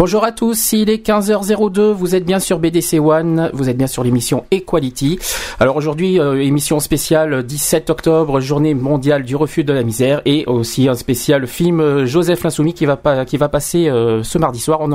[0.00, 3.86] Bonjour à tous, il est 15h02, vous êtes bien sur BDC One, vous êtes bien
[3.86, 5.18] sur l'émission Equality.
[5.58, 10.46] Alors aujourd'hui, euh, émission spéciale 17 octobre, journée mondiale du refus de la misère et
[10.46, 14.38] aussi un spécial film euh, Joseph l'Insoumis qui va pas, qui va passer euh, ce
[14.38, 14.80] mardi soir.
[14.80, 14.88] On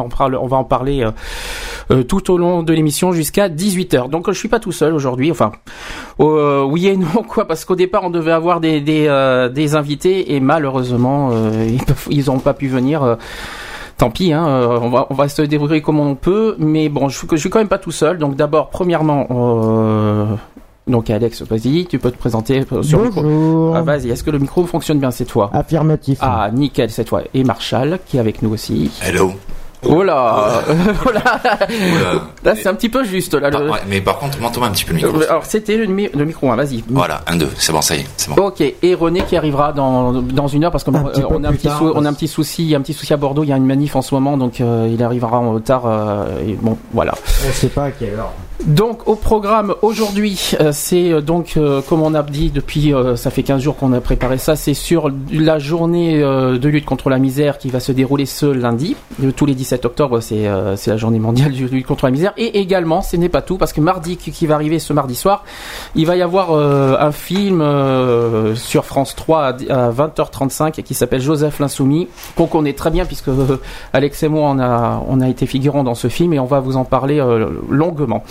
[0.48, 1.08] va en parler
[2.08, 4.10] tout au long de l'émission jusqu'à 18h.
[4.10, 5.52] Donc je suis pas tout seul aujourd'hui, enfin
[6.18, 10.40] oui et non quoi, parce qu'au départ on devait avoir des des, des invités et
[10.40, 11.30] malheureusement
[11.68, 13.18] ils ils ont pas pu venir
[13.98, 17.10] tant pis, hein, euh, on, va, on va se débrouiller comme on peut, mais bon,
[17.10, 18.18] je, je suis quand même pas tout seul.
[18.18, 20.26] Donc d'abord, premièrement, euh,
[20.88, 23.24] donc Alex, vas-y, tu peux te présenter sur Bonjour.
[23.24, 23.74] le micro.
[23.76, 26.20] Ah, vas-y, est-ce que le micro fonctionne bien cette fois Affirmatif.
[26.22, 27.22] Ah, nickel cette fois.
[27.34, 28.92] Et Marshall, qui est avec nous aussi.
[29.02, 29.32] Hello.
[29.88, 30.62] Oh là,
[31.06, 31.22] oh là.
[31.70, 32.22] Oula.
[32.44, 33.52] Là, c'est un petit peu juste là.
[33.52, 35.22] Par- le- ouais, mais par contre, monte un petit peu le micro.
[35.22, 36.84] Euh, Alors c'était le, mi- le micro, hein, vas-y.
[36.90, 38.42] Voilà, un, deux, c'est bon, ça y est, c'est bon.
[38.48, 41.48] Ok, et René qui arrivera dans, dans une heure parce qu'on Un petit euh, a
[41.48, 43.44] un petit tard, sou- on a parce- un petit souci, un petit souci à Bordeaux.
[43.44, 45.84] Il y a une manif en ce moment, donc euh, il arrivera en retard.
[45.86, 47.14] euh, et bon, voilà.
[47.48, 48.32] On sait pas à quelle heure.
[48.64, 53.16] Donc au programme aujourd'hui, euh, c'est euh, donc euh, comme on a dit depuis, euh,
[53.16, 56.86] ça fait 15 jours qu'on a préparé ça, c'est sur la journée euh, de lutte
[56.86, 58.96] contre la misère qui va se dérouler ce lundi.
[59.24, 62.34] Euh, Tous les 17 octobre, c'est la journée mondiale de lutte contre la misère.
[62.38, 65.44] Et également, ce n'est pas tout, parce que mardi qui, va arriver ce mardi soir,
[65.96, 67.64] il va y avoir un film
[68.56, 73.30] sur France 3 à, à 20h35 qui s'appelle Joseph l'Insoumis, qu'on connaît très bien puisque
[73.94, 76.60] Alex et moi on a, on a été figurants dans ce film et on va
[76.60, 77.24] vous en parler
[77.70, 78.24] longuement.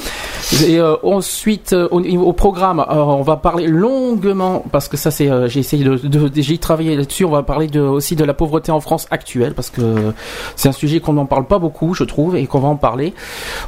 [0.67, 5.29] Et euh, ensuite, euh, au, programme, euh, on va parler longuement parce que ça c'est,
[5.49, 7.25] j'ai essayé de, j'ai travaillé là-dessus.
[7.25, 10.13] On va parler de, aussi de la pauvreté en France actuelle parce que
[10.57, 13.15] c'est un sujet qu'on n'en parle pas beaucoup, je trouve, et qu'on va en parler.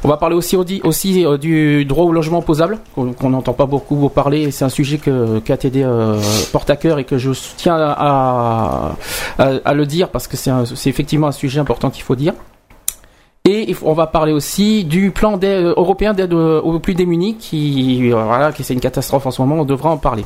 [0.03, 4.43] On va parler aussi, aussi, du droit au logement opposable qu'on n'entend pas beaucoup parler.
[4.43, 5.41] et C'est un sujet que
[5.75, 6.21] euh,
[6.51, 8.93] porte à cœur et que je tiens à,
[9.73, 12.33] le dire parce que c'est effectivement un sujet important qu'il faut dire.
[13.49, 18.21] Et on va parler aussi du plan d'aide- européen d'aide aux plus démunis qui, euh,
[18.21, 19.61] voilà, qui c'est une catastrophe en ce moment.
[19.61, 20.25] On devra en parler.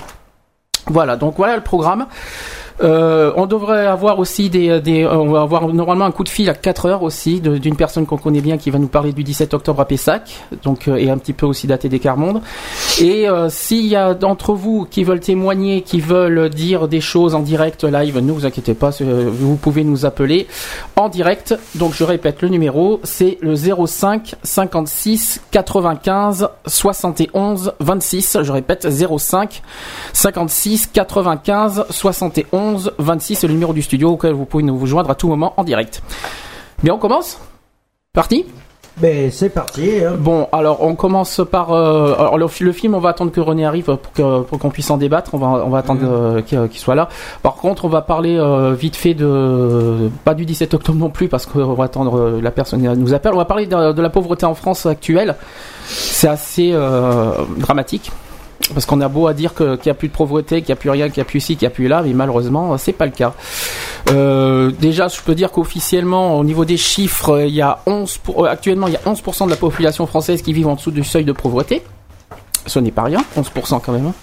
[0.88, 2.08] Voilà, donc voilà le programme.
[2.84, 6.50] Euh, on devrait avoir aussi des, des, on va avoir normalement un coup de fil
[6.50, 9.54] à 4 heures aussi d'une personne qu'on connaît bien qui va nous parler du 17
[9.54, 12.42] octobre à Pessac, donc euh, et un petit peu aussi d'ATD Carmonde.
[13.00, 17.36] Et euh, s'il y a d'entre vous qui veulent témoigner, qui veulent dire des choses
[17.36, 20.48] en direct live, ne vous inquiétez pas, vous pouvez nous appeler
[20.96, 21.56] en direct.
[21.76, 28.38] Donc je répète le numéro, c'est le 05 56 95 71 26.
[28.42, 29.62] Je répète 05
[30.14, 35.10] 56 95 71 26, c'est le numéro du studio auquel vous pouvez nous vous joindre
[35.10, 36.02] à tout moment en direct.
[36.84, 37.40] Bien, on commence?
[38.14, 38.46] Parti?
[38.98, 39.90] Ben c'est parti.
[40.04, 40.16] hein.
[40.20, 42.94] Bon, alors on commence par euh, alors, le, le film.
[42.94, 45.34] On va attendre que René arrive pour que pour qu'on puisse en débattre.
[45.34, 47.08] On va on va attendre euh, qu'il soit là.
[47.42, 51.30] Par contre, on va parler euh, vite fait de pas du 17 octobre non plus
[51.30, 53.32] parce qu'on va attendre la personne qui nous appelle.
[53.34, 55.36] On va parler de, de la pauvreté en France actuelle.
[55.86, 56.74] C'est assez
[57.58, 58.12] dramatique.
[58.74, 60.76] Parce qu'on a beau à dire qu'il n'y a plus de pauvreté, qu'il n'y a
[60.78, 62.94] plus rien, qu'il n'y a plus ci, qu'il n'y a plus là, mais malheureusement, c'est
[62.94, 63.34] pas le cas.
[64.10, 68.46] Euh, déjà, je peux dire qu'officiellement, au niveau des chiffres, il y a 11 pour-
[68.46, 71.04] euh, actuellement, il y a 11% de la population française qui vit en dessous du
[71.04, 71.82] seuil de pauvreté.
[72.66, 74.08] Ce n'est pas rien, 11% quand même.
[74.08, 74.14] hein.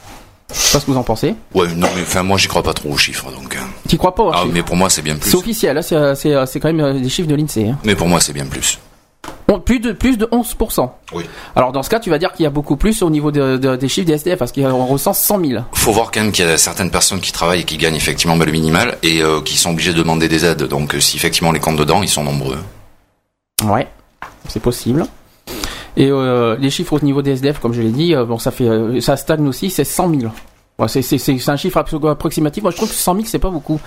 [0.50, 1.34] Je sais pas ce que vous en pensez.
[1.54, 3.54] Ouais, non, mais enfin, moi, j'y crois pas trop aux chiffres, donc.
[3.54, 3.58] euh.
[3.86, 5.30] Tu crois pas aux Ah, chiffres mais pour moi, c'est bien plus.
[5.30, 7.68] C'est officiel, là, c'est, quand même euh, des chiffres de l'INSEE.
[7.68, 7.78] hein.
[7.84, 8.78] Mais pour moi, c'est bien plus.
[9.48, 10.90] On- Plus de, plus de 11%.
[11.14, 11.24] Oui.
[11.56, 13.56] Alors dans ce cas, tu vas dire qu'il y a beaucoup plus au niveau de-
[13.56, 15.62] de- des chiffres des SDF, parce qu'on recense 100 000.
[15.72, 18.36] Faut voir quand même qu'il y a certaines personnes qui travaillent et qui gagnent effectivement
[18.36, 20.62] le minimal et euh, qui sont obligées de demander des aides.
[20.64, 22.58] Donc, euh, si effectivement on les compte dedans, ils sont nombreux.
[23.64, 23.88] Ouais,
[24.48, 25.06] c'est possible.
[25.96, 28.50] Et euh, les chiffres au niveau des SDF, comme je l'ai dit, euh, bon, ça
[28.52, 30.32] fait, ça stagne aussi, c'est 100 000.
[30.78, 32.62] Ouais, c'est, un chiffre appro- approximatif.
[32.62, 33.80] Moi, je trouve que 100 000, c'est pas beaucoup.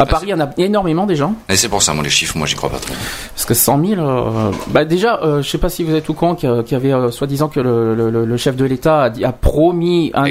[0.00, 1.34] À Paris, il y en a énormément des gens.
[1.48, 2.94] Et c'est pour ça, moi, les chiffres, moi, j'y crois pas trop.
[3.34, 6.14] Parce que 100 000, euh, bah déjà, euh, je sais pas si vous êtes au
[6.14, 9.32] courant qu'il y avait euh, soi-disant que le, le- le- le chef de l'État a,
[9.32, 10.24] promis un,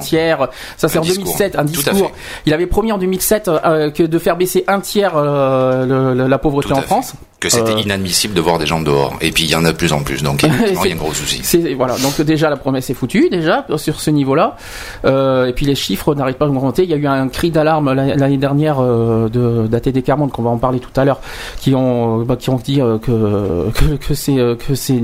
[0.00, 0.48] tiers.
[0.76, 1.24] Ça, c'est en discours.
[1.24, 2.10] 2007, un discours.
[2.46, 6.68] Il avait promis en 2007 euh, que de faire baisser un tiers le- la pauvreté
[6.68, 6.82] Tout en.
[6.82, 7.14] France.
[7.40, 9.14] Que c'était inadmissible de voir des gens dehors.
[9.20, 10.96] Et puis il y en a de plus en plus, donc il y a un
[10.96, 11.42] gros souci.
[11.76, 14.56] Voilà, donc déjà la promesse est foutue déjà sur ce niveau-là,
[15.04, 16.84] et puis les chiffres n'arrêtent pas d'augmenter.
[16.84, 20.42] Il y a eu un cri d'alarme l'année l'année dernière euh, de d'ATD Carmonde qu'on
[20.42, 21.20] va en parler tout à l'heure,
[21.58, 25.00] qui ont bah, qui ont dit euh, que que, que c'est euh, que c'est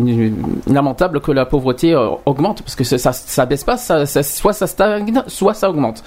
[0.66, 4.52] lamentable que la pauvreté euh, augmente parce que ça ça, baisse pas, ça, ça- soit
[4.52, 6.02] ça stagne, soit ça augmente.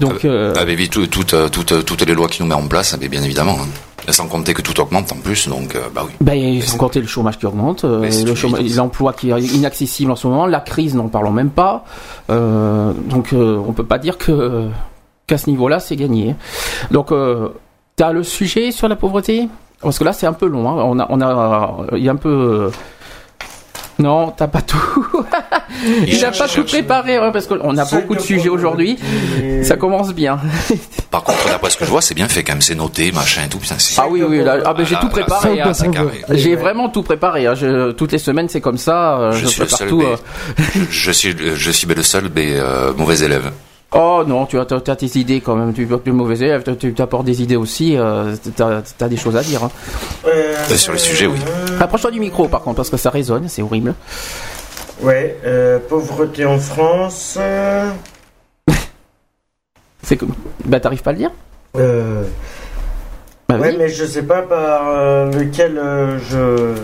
[0.00, 2.96] Donc euh, Avec vite tout- toutes, euh, toutes, les lois qui nous mettent en place,
[3.00, 3.56] mais bien évidemment.
[3.60, 3.66] hein.
[4.06, 6.12] Et Sans compter que tout augmente en plus, donc bah oui.
[6.20, 10.16] Ben, sans compter le chômage qui augmente, Mais le tout l'emploi qui est inaccessible en
[10.16, 11.84] ce moment, la crise, n'en parlons même pas.
[12.30, 14.68] Euh, donc, euh, on peut pas dire que
[15.28, 16.34] qu'à ce niveau-là, c'est gagné.
[16.90, 17.50] Donc, euh,
[17.94, 19.48] t'as le sujet sur la pauvreté?
[19.80, 20.68] Parce que là, c'est un peu long.
[20.68, 20.82] hein.
[20.84, 22.28] On a, on a, il y a un peu.
[22.66, 22.70] euh,
[24.00, 24.76] Non, t'as pas tout.
[26.06, 28.98] Il n'a pas tout préparé, parce qu'on a beaucoup de sujets aujourd'hui.
[29.62, 30.38] Ça commence bien.
[31.10, 33.42] Par contre, d'après ce que je vois, c'est bien fait quand même, c'est noté, machin
[33.46, 33.58] et tout.
[33.58, 35.56] Putain, Ah oui, oui, là, ah ben, j'ai tout préparé.
[35.56, 36.04] là, hein.
[36.30, 37.46] J'ai vraiment tout préparé.
[37.46, 37.54] hein.
[37.54, 39.18] Je- toutes les semaines, c'est comme ça.
[39.18, 40.16] euh, Je suis le prépare seul, tout, euh.
[40.74, 43.50] je, je suis, je suis le seul, mais euh, mauvais élève.
[43.92, 45.72] Oh non, tu as, tes idées quand même.
[45.72, 46.62] Tu es plus mauvais élève.
[46.62, 47.96] Tu- Tu t'apportes des idées aussi.
[47.96, 49.64] euh, T'as as des choses à dire.
[49.64, 49.70] hein.
[50.26, 51.38] Euh, Euh, sur le sujet, oui.
[51.80, 53.48] Approche-toi du micro, par contre, parce que ça résonne.
[53.48, 53.94] C'est horrible.
[55.00, 57.36] Ouais, euh, pauvreté en France.
[57.40, 57.90] euh,
[60.02, 60.26] C'est que,
[60.66, 61.30] bah, t'arrives pas à le dire.
[61.76, 62.24] euh,
[63.48, 66.74] Bah, ouais, mais je sais pas par euh, lequel euh, je.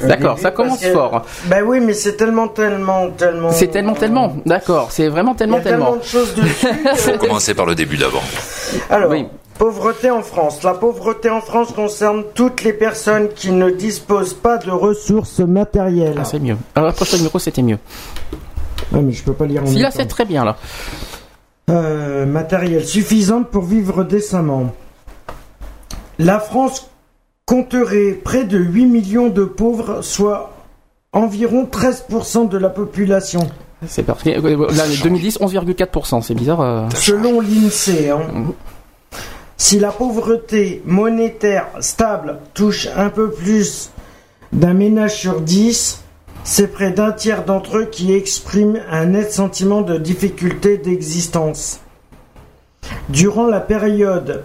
[0.00, 1.22] Je D'accord, ça commence que- fort.
[1.46, 3.50] Bah oui, mais c'est tellement, tellement, tellement.
[3.50, 4.36] C'est tellement, tellement.
[4.46, 6.00] D'accord, c'est vraiment Il y tellement, a tellement tellement.
[6.00, 6.66] de choses dessus.
[6.96, 8.22] Faut commencer par le début d'abord.
[8.88, 9.26] Alors, Oui.
[9.58, 10.62] pauvreté en France.
[10.62, 16.16] La pauvreté en France concerne toutes les personnes qui ne disposent pas de ressources matérielles.
[16.20, 16.56] Ah, c'est mieux.
[16.74, 17.78] Alors, approche-toi du micro, c'était mieux.
[18.92, 20.56] Ouais, mais je peux pas lire en Si là, c'est très bien là.
[21.70, 24.74] Euh, matériel suffisante pour vivre décemment.
[26.18, 26.89] La France
[27.50, 30.52] compterait près de 8 millions de pauvres, soit
[31.12, 33.40] environ 13% de la population.
[33.88, 34.30] C'est parti.
[34.32, 34.40] Là,
[35.02, 36.22] 2010, 11,4%.
[36.22, 36.60] C'est bizarre.
[36.60, 36.88] euh.
[36.94, 38.22] Selon l'INSEE, hein.
[39.56, 43.90] si la pauvreté monétaire stable touche un peu plus
[44.52, 46.04] d'un ménage sur 10,
[46.44, 51.80] c'est près d'un tiers d'entre eux qui expriment un net sentiment de difficulté d'existence.
[53.08, 54.44] Durant la période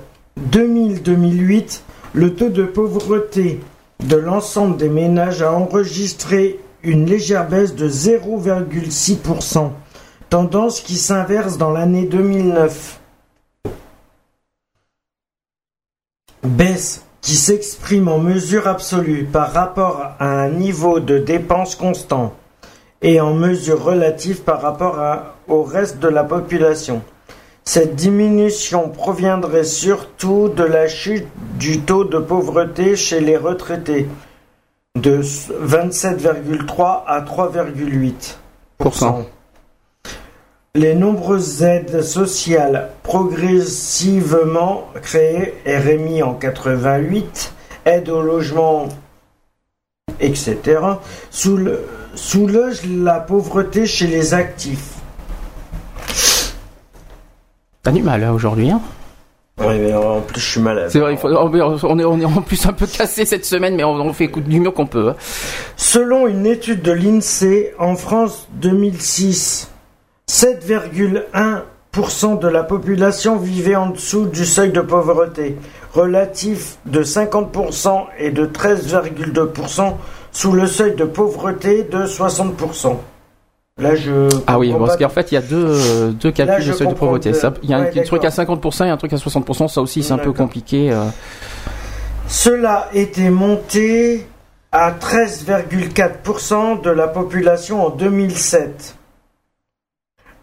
[0.52, 1.82] 2000-2008,
[2.16, 3.60] le taux de pauvreté
[4.00, 9.72] de l'ensemble des ménages a enregistré une légère baisse de 0,6%,
[10.30, 13.02] tendance qui s'inverse dans l'année 2009.
[16.44, 22.34] Baisse qui s'exprime en mesure absolue par rapport à un niveau de dépenses constant
[23.02, 25.02] et en mesure relative par rapport
[25.50, 27.02] au reste de la population.
[27.68, 31.26] Cette diminution proviendrait surtout de la chute
[31.58, 34.08] du taux de pauvreté chez les retraités
[34.96, 39.26] de 27,3 à 3,8%
[40.76, 47.52] Les nombreuses aides sociales progressivement créées, RMI en 88,
[47.86, 48.90] aide au logement,
[50.20, 50.60] etc.,
[51.32, 54.95] soulagent la pauvreté chez les actifs.
[57.86, 58.70] T'as du mal hein, aujourd'hui.
[58.72, 58.82] Hein
[59.60, 60.90] Oui, mais en plus je suis malade.
[60.92, 61.14] c'est vrai.
[61.14, 63.76] il faut- on est, on est on est en plus un peu cassé cette semaine,
[63.76, 65.10] mais on, on fait du mieux qu'on peut.
[65.10, 65.16] hein.
[65.78, 69.70] Selon une étude de l'INSEE, en France 2006,
[70.28, 75.56] 7,1% de la population vivait en dessous du seuil de pauvreté,
[75.94, 79.94] relatif de 50% et de 13,2%
[80.32, 82.98] sous le seuil de pauvreté de 60%.
[83.78, 84.30] Là, je.
[84.48, 86.94] Ah oui, parce qu'en fait, il y a deux, euh, deux calculs de seuil de
[86.94, 87.32] pauvreté.
[87.62, 88.58] Il y a un truc à d'accord.
[88.58, 89.68] 50% et un truc à 60%.
[89.68, 90.92] Ça aussi, c'est un peu compliqué.
[90.94, 91.06] euh.
[92.28, 94.26] Cela était monté
[94.72, 98.96] à 13,4% de la population en 2007.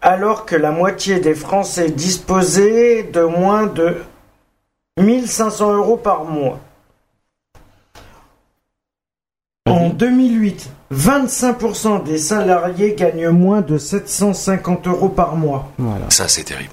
[0.01, 3.95] Alors que la moitié des Français disposaient de moins de
[4.99, 6.59] 1500 euros par mois.
[9.65, 15.69] En 2008, 25% des salariés gagnent moins de 750 euros par mois.
[15.77, 16.05] Voilà.
[16.09, 16.69] Ça, c'est terrible.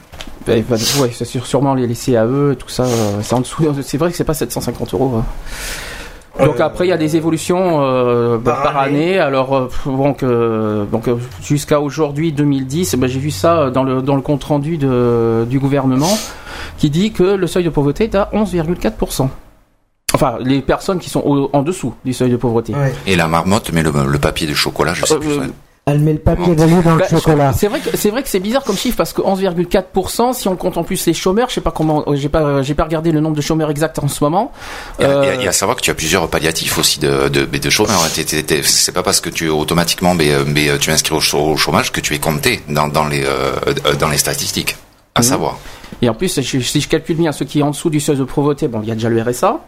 [0.46, 3.64] Bah, bah, ouais, c'est sûr, sûrement les, CAE, tout ça, euh, c'est en dessous.
[3.82, 5.12] C'est vrai que c'est pas 750 euros.
[5.18, 5.24] hein.
[6.38, 9.10] Donc Euh, après, il y a des évolutions euh, bah, par par, année.
[9.10, 9.18] année.
[9.18, 11.08] Alors, euh, donc, euh, donc
[11.42, 15.58] jusqu'à aujourd'hui, 2010, bah, j'ai vu ça dans le, dans le compte rendu de, du
[15.58, 16.16] gouvernement
[16.78, 19.28] qui dit que le seuil de pauvreté est à 11,4%.
[20.14, 22.74] Enfin, les personnes qui sont au- en dessous du seuil de pauvreté.
[22.74, 22.92] Ouais.
[23.06, 25.30] Et la marmotte, mais le, le papier de chocolat, je sais Euh, plus.
[25.32, 25.46] euh.
[25.86, 27.52] Elle met le papier d'alu dans le Bah, chocolat.
[27.52, 30.54] C'est vrai que c'est vrai que c'est bizarre comme chiffre parce que 11,4%, si on
[30.54, 33.10] compte en plus les chômeurs, je sais pas comment, euh, j'ai pas, j'ai pas regardé
[33.12, 34.52] le nombre de chômeurs exact en ce moment.
[34.98, 36.28] Il y, a, Euh, y a- il y a à savoir que tu as plusieurs
[36.28, 38.06] palliatifs aussi de, de, de, de chômeurs.
[38.12, 41.52] T'es- C'est pas parce que tu automatiquement mais, euh, mais, tu es inscrit au, chô-
[41.52, 43.24] au chômage que tu es compté dans, dans, les,
[43.98, 44.76] dans les statistiques.
[45.14, 45.26] À Mhm.
[45.26, 45.58] savoir.
[46.02, 48.16] Et en plus, si si je calcule bien ceux qui est en dessous du seuil
[48.16, 49.58] de pauvreté, bon, il y a déjà le RSA.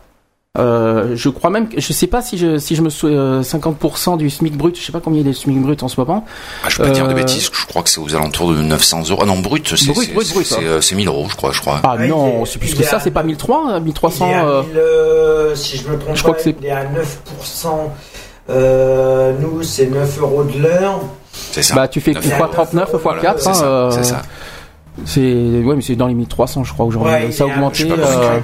[0.59, 3.42] Euh, je crois même que je sais pas si je si je me souviens euh,
[3.42, 5.99] 50% du SMIC brut, je sais pas combien il est le SMIC brut en ce
[5.99, 6.26] moment.
[6.62, 8.61] Ah, je peux pas dire de Euh, bêtises, je crois que c'est aux alentours de
[8.61, 9.21] 900 euros.
[9.23, 10.62] Ah non, brut, c'est Brut, c'est- brut, c'est- brut, c'est, hein.
[10.62, 11.52] euh, c'est 1000 euros, je crois.
[11.52, 11.80] Je crois.
[11.82, 14.30] Ah Ouais, il non, est- c'est plus il que ça, c'est pas 1003, 1300 Il
[14.30, 16.66] est à euh, 1000, euh, si je me trompe je crois pas, que c'est- il
[16.66, 17.90] est à 9%.
[18.50, 21.00] Euh, nous, c'est 9 euros de l'heure.
[21.50, 21.75] C'est ça.
[21.75, 22.52] bah tu fais Neuf fois euros.
[22.52, 23.90] 39 fois Voilà, 4 c'est hein, ça, euh,
[25.06, 25.20] c'est
[25.64, 27.12] ouais, mais c'est dans les 1300 je crois aujourd'hui.
[27.12, 27.76] Ouais, ça a augmenté.
[27.78, 28.38] je sais pas euh,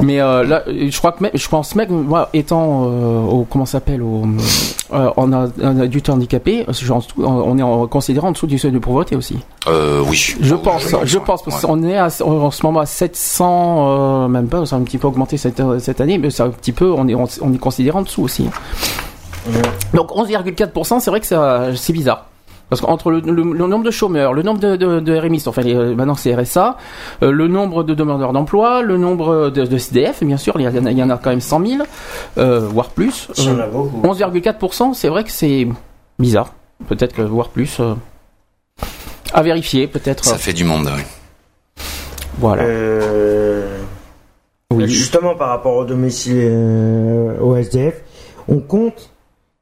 [0.00, 3.66] Mais euh, là, je crois que même, je pense même, moi, étant euh, au comment
[3.66, 4.22] ça s'appelle, au,
[4.92, 6.64] euh, on a un adulte handicapé,
[7.18, 9.38] on est en, considéré en dessous du seuil de pauvreté aussi.
[9.66, 10.36] Euh, oui.
[10.40, 11.68] Je pense, je pense, parce Ouais.
[11.68, 14.98] qu'on est à, en ce moment à 700, euh, même pas, ça a un petit
[14.98, 17.58] peu augmenté cette, cette année, mais c'est un petit peu, on est, on, on est
[17.58, 18.48] considéré en dessous aussi.
[19.94, 22.26] Donc 11,4%, c'est vrai que ça- c'est bizarre.
[22.70, 25.94] Parce qu'entre le, le- le nombre de chômeurs, le nombre de, de, enfin les- euh,
[25.94, 26.76] maintenant c'est RSA,
[27.22, 30.68] euh, le nombre de demandeurs d'emploi, le nombre de, de SDF, bien sûr, il y,
[30.78, 31.82] en a, il y en a quand même 100 000,
[32.38, 33.28] euh, voire plus.
[33.36, 34.00] Il y en Euh, a beaucoup.
[34.06, 35.66] 11,4%, c'est vrai que c'est
[36.18, 36.54] bizarre.
[36.88, 37.78] Peut-être que voire plus.
[37.80, 37.94] euh,
[39.32, 40.24] à vérifier, peut-être.
[40.24, 40.88] Ça fait du monde.
[40.96, 41.02] oui.
[42.38, 42.62] Voilà.
[42.62, 43.78] Euh,
[44.72, 44.88] oui.
[44.88, 48.02] Justement, par rapport au domicile euh, au SDF,
[48.48, 49.09] on compte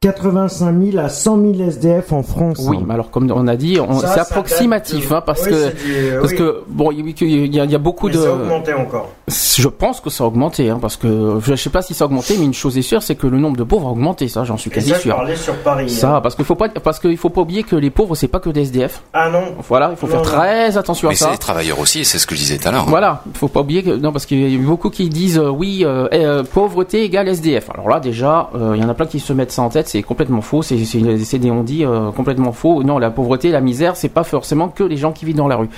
[0.01, 2.59] 85 000 à 100 000 SDF en France.
[2.61, 5.75] Oui, mais alors comme on a dit, c'est approximatif, de- hein, parce Oui, que c'est
[5.85, 6.39] du- parce oui.
[6.39, 8.19] que bon, il y, a, il y a beaucoup Mais de.
[8.21, 9.09] ça a augmenté encore.
[9.27, 12.07] Je pense que ça a augmenté, hein, parce que je sais pas si ça a
[12.07, 14.45] augmenté, mais une chose est sûre, c'est que le nombre de pauvres a augmenté, ça,
[14.45, 15.17] j'en suis Et quasi ça, je sûr.
[15.17, 15.91] parlais sur Paris.
[15.91, 16.21] Ça, hein.
[16.21, 18.51] parce qu'il faut pas, parce qu'il faut pas oublier que les pauvres, c'est pas que
[18.51, 19.03] des SDF.
[19.13, 19.43] Ah non.
[19.69, 20.29] Voilà, il faut Non, faire non.
[20.29, 21.31] très attention Mais à c'est ça.
[21.33, 22.83] les travailleurs aussi, c'est ce que je disais tout à l'heure.
[22.83, 22.87] hein.
[22.89, 25.39] Voilà, il faut pas oublier que non parce qu'il y a eu beaucoup qui disent
[25.41, 27.69] euh, oui euh, eh, euh, pauvreté égale SDF.
[27.75, 29.88] Alors là déjà, euh, il y en a plein qui se mettent ça en tête,
[29.89, 32.83] c'est complètement faux, c'est des on dit euh, complètement faux.
[32.85, 35.57] Non, la pauvreté, la misère, c'est pas forcément que les gens qui vivent dans la
[35.57, 35.69] rue.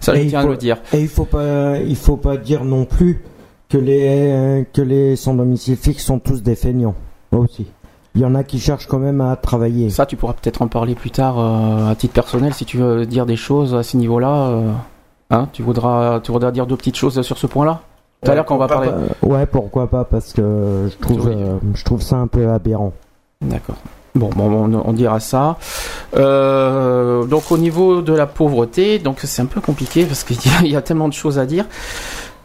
[0.00, 0.78] Ça, Et je tiens faut- à le dire.
[0.92, 3.22] Et il faut pas, il faut pas dire non plus
[3.68, 4.00] que les
[4.32, 6.94] euh, que les sans domicile fixe sont tous des feignants
[7.32, 7.66] aussi.
[8.14, 9.90] Il y en a qui cherchent quand même à travailler.
[9.90, 13.06] Ça, tu pourras peut-être en parler plus tard euh, à titre personnel si tu veux
[13.06, 14.48] dire des choses à ce niveau-là.
[14.48, 14.72] euh,
[15.30, 17.82] hein, tu voudras, tu voudras dire deux petites choses sur ce point-là?
[18.24, 19.06] Tout à l'heure quand on va pourquoi parler.
[19.20, 22.92] pas- ouais, pourquoi pas Parce que je trouve, euh, je trouve ça un peu aberrant.
[23.44, 23.76] D'accord.
[24.14, 25.58] Bon, bon, on, on dira ça.
[26.16, 30.76] Euh, donc au niveau de la pauvreté, donc c'est un peu compliqué parce qu'il y
[30.76, 31.66] a tellement de choses à dire.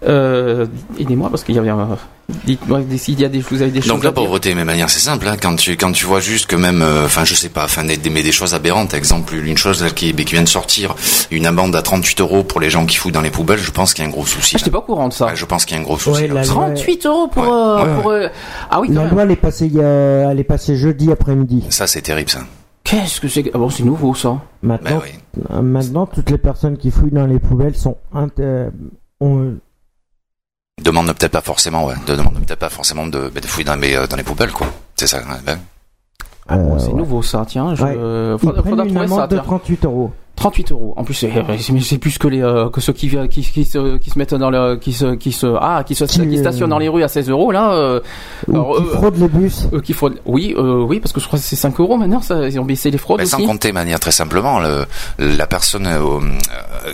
[0.08, 0.66] Euh,
[1.00, 1.70] Aidez-moi parce qu'il y avait.
[1.70, 1.98] un-
[2.46, 3.90] Dites-moi s'il y a des, vous avez des choses.
[3.90, 6.46] Donc la pauvreté, mais de manière c'est simple, hein, quand tu quand tu vois juste
[6.48, 8.94] que même, euh, enfin je sais pas, enfin des, des- mais des choses aberrantes.
[8.94, 10.96] Exemple, une chose là, qui, qui vient de sortir,
[11.32, 13.60] une amende à 38 euros pour les gens qui foutent dans les poubelles.
[13.60, 14.56] Je pense qu'il y a un gros souci.
[14.56, 14.74] Ah, j'étais là.
[14.74, 15.26] pas au courant de ça.
[15.28, 16.22] Ouais, je pense qu'il y a un gros souci.
[16.22, 16.50] Ouais, là la aussi.
[16.52, 17.44] loi- 38 euros pour.
[17.44, 17.50] Ouais.
[17.52, 18.28] euh, Ouais, pour euh,
[18.72, 21.66] Ah oui, La loi, elle est passée, il y a- elle est passée jeudi après-midi.
[21.70, 22.40] Ça c'est terrible ça.
[22.86, 24.30] Qu'est-ce que c'est que- ah bon, c'est nouveau ça.
[24.62, 25.12] Ben Maintenant, oui.
[25.52, 28.68] euh, maintenant, toutes les personnes qui fouillent dans les poubelles sont inter-
[29.20, 29.56] ont-
[30.82, 31.94] Demande peut-être pas forcément, ouais.
[32.08, 34.52] De demande peut-être pas forcément de, bah, de fouiller dans, mais, euh, dans les poubelles
[34.52, 34.68] quoi.
[34.96, 35.20] C'est ça.
[35.20, 35.60] ouais, ben.
[36.48, 36.94] Ah bon, Euh, c'est ouais.
[36.94, 37.76] nouveau ça, tiens.
[37.76, 37.84] Je...
[37.84, 37.94] Ouais.
[37.96, 39.28] euh, Ils faudra, faudra une ça.
[39.28, 39.44] de tiens.
[39.44, 40.12] 38 euros.
[40.44, 40.94] 38 euros.
[40.98, 41.32] En plus, c'est
[41.82, 44.50] c'est plus que les euh, que ceux qui, qui, qui, se, qui se mettent dans
[44.50, 47.08] le qui se qui se ah qui se Qui, qui stationnent dans les rues à
[47.08, 47.74] 16 euros là.
[47.74, 48.00] Euh,
[48.50, 49.68] Alors, qui euh, fraudent les bus.
[49.74, 50.16] euh, qui fraudent.
[50.26, 52.22] Oui, euh, oui, parce que je crois que c'est 5 euros maintenant.
[52.22, 53.46] Ça, ils ont baissé les fraudes Ben, sans aussi.
[53.48, 54.86] compter manière très simplement le,
[55.20, 56.20] la personne euh, euh,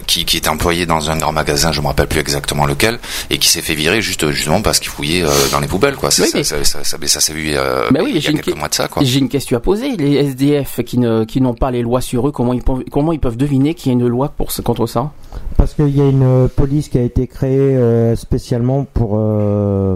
[0.07, 3.37] qui, qui était employée dans un grand magasin, je me rappelle plus exactement lequel, et
[3.37, 6.11] qui s'est fait virer juste justement parce qu'il fouillait euh, dans les poubelles quoi.
[6.11, 8.21] Ça, Oui, ça, mais- ça, ça, ça, ça s'est vu euh, Ben oui, il y
[8.21, 9.03] j'ai a une quelques que- mois de ça quoi.
[9.03, 9.95] J'ai une question à poser.
[9.97, 13.11] Les SDF qui ne qui n'ont pas les lois sur eux, comment ils peuvent comment
[13.13, 15.11] ils peuvent deviner qu'il y a une loi pour ce- contre ça?
[15.57, 19.13] Parce qu'il y a une euh, police qui a été créée euh, spécialement pour.
[19.15, 19.95] euh,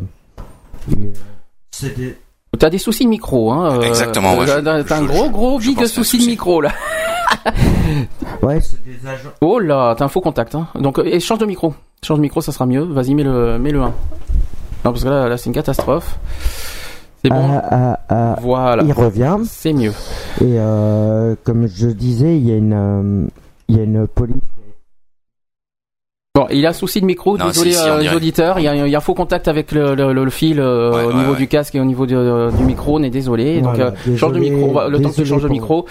[1.71, 2.17] C'est des-
[2.57, 5.85] T'as des soucis de micro, hein euh, Exactement, ouais, T'as un gros gros je big
[5.85, 6.71] souci de micro là.
[8.41, 9.29] Ouais, c'est des agents.
[9.41, 10.53] Oh là, t'as un faux contact.
[10.55, 10.67] Hein.
[10.79, 11.73] Donc, euh, et change de micro.
[12.03, 12.83] Change de micro, ça sera mieux.
[12.83, 13.85] Vas-y, mets le, mets le 1.
[13.85, 13.93] Non,
[14.83, 16.17] parce que là, là c'est une catastrophe.
[17.23, 17.37] C'est bon.
[17.39, 18.83] Ah, ah, ah, Voilà.
[18.83, 19.37] Il revient.
[19.45, 19.93] C'est mieux.
[20.41, 23.27] Et euh, comme je disais, il y a une, euh,
[23.69, 24.35] il y a une police.
[26.35, 27.37] Bon, il a un souci de micro.
[27.37, 28.57] Non, Désolé, si, euh, les auditeurs.
[28.57, 30.59] Il y, a, il y a un faux contact avec le, le, le- le fil
[30.59, 31.37] euh, Ouais, au ouais, niveau ouais.
[31.37, 32.97] du casque et au niveau de- euh, du micro.
[32.97, 33.61] On est désolé.
[33.61, 34.89] Donc, Voilà, euh, change de micro.
[34.89, 35.85] Le temps que tu changes de micro.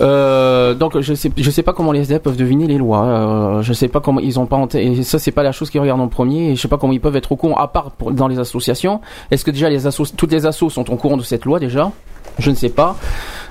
[0.00, 3.04] Euh, donc, je sais, je sais pas comment les SDF peuvent deviner les lois.
[3.04, 5.80] Euh, je sais pas comment ils ont pas Et ça, c'est pas la chose qu'ils
[5.80, 6.50] regardent en premier.
[6.50, 8.38] Et je sais pas comment ils peuvent être au courant, à part pour- dans les
[8.38, 9.00] associations.
[9.32, 11.90] Est-ce que déjà les assos, toutes les assos sont au courant de cette loi déjà?
[12.38, 12.96] Je ne sais pas.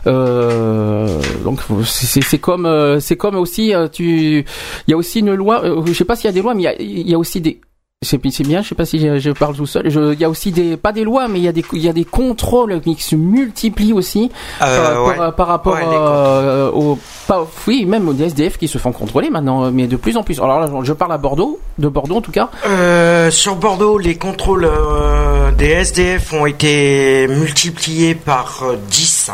[0.07, 1.07] Euh,
[1.43, 4.45] donc c'est comme euh, c'est comme aussi euh, tu
[4.87, 6.53] il y a aussi une loi euh, je sais pas s'il y a des lois
[6.53, 7.61] mais il y y a aussi des
[8.01, 9.87] c'est bien, je sais pas si je, parle tout seul.
[10.13, 11.89] Il y a aussi des pas des lois, mais il y a des il y
[11.89, 15.15] a des contrôles qui se multiplient aussi Euh, par, ouais.
[15.17, 19.29] par- par rapport Ouais, euh, aux pas, oui même aux SDF qui se font contrôler
[19.29, 20.39] maintenant, mais de plus en plus.
[20.39, 22.49] Alors là, je parle à Bordeaux, de Bordeaux en tout cas.
[22.65, 29.31] Euh, sur Bordeaux, les contrôles euh, des SDF ont été multipliés par euh, 10.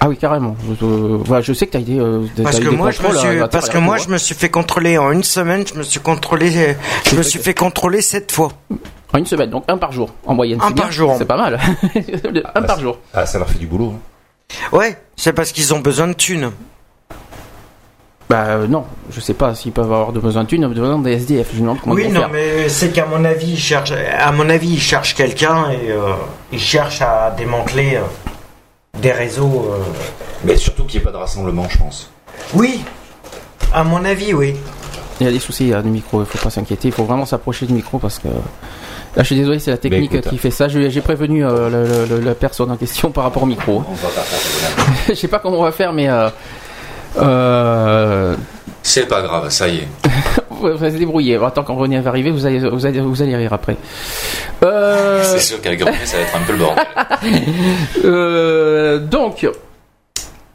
[0.00, 0.54] Ah oui, carrément.
[0.82, 1.98] Euh, voilà, je sais que t'as été.
[1.98, 4.08] euh, t'as Parce que des moi, je me contrôles, suis, à parce que moi, je
[4.08, 5.64] me suis fait contrôler en une semaine.
[5.66, 6.76] Je me suis contrôlé,
[7.10, 8.52] je me suis fait contrôler sept fois.
[9.14, 10.58] En une semaine, donc un par jour en moyenne.
[10.60, 10.90] Un par bien.
[10.90, 11.14] jour.
[11.16, 11.58] C'est pas mal.
[12.54, 12.98] un par jour.
[13.14, 13.94] Ah, ça leur fait du boulot.
[13.96, 14.54] hein.
[14.76, 16.50] Ouais, c'est parce qu'ils ont besoin de thunes.
[18.28, 20.98] Bah euh, non, je sais pas s'ils peuvent avoir de besoin de thunes, de besoin
[20.98, 21.48] des SDF.
[21.52, 22.30] Je me demande comment Oui, ils non, faire.
[22.30, 26.12] mais c'est qu'à mon avis, ils cherchent, à mon avis, ils cherchent quelqu'un et euh,
[26.52, 28.00] ils cherchent à démanteler euh,
[29.00, 29.70] des réseaux.
[29.72, 29.82] euh.
[30.44, 32.10] Mais surtout qu'il n'y ait pas de rassemblement, je pense.
[32.54, 32.82] Oui,
[33.72, 34.54] à mon avis, oui.
[35.20, 36.92] Il y a des soucis il y a du micro, il faut pas s'inquiéter, il
[36.94, 38.28] faut vraiment s'approcher du micro parce que.
[38.28, 40.68] Là, je suis désolé, c'est la technique écoute, qui fait ça.
[40.68, 43.82] Je- J'ai prévenu euh, le- le- le- la personne en question par rapport au micro.
[45.08, 46.08] Je sais pas comment on va faire, mais.
[46.10, 46.28] Euh,
[47.18, 48.36] euh,
[48.82, 49.88] C'est pas grave, ça y est.
[50.60, 51.38] vous allez se débrouiller.
[51.54, 53.76] Tant quand René va arriver, vous allez, vous allez, vous allez rire après.
[54.62, 56.84] Euh, C'est sûr qu'avec René, ça va être un peu le bordel.
[58.04, 59.48] Euh, donc,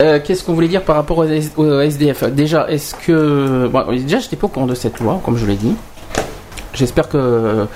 [0.01, 1.17] euh, qu'est-ce qu'on voulait dire par rapport
[1.58, 3.67] au SDF Déjà, est-ce que.
[3.67, 5.75] Bon, déjà, j'étais pas au courant de cette loi, comme je l'ai dit.
[6.74, 7.67] J'espère que.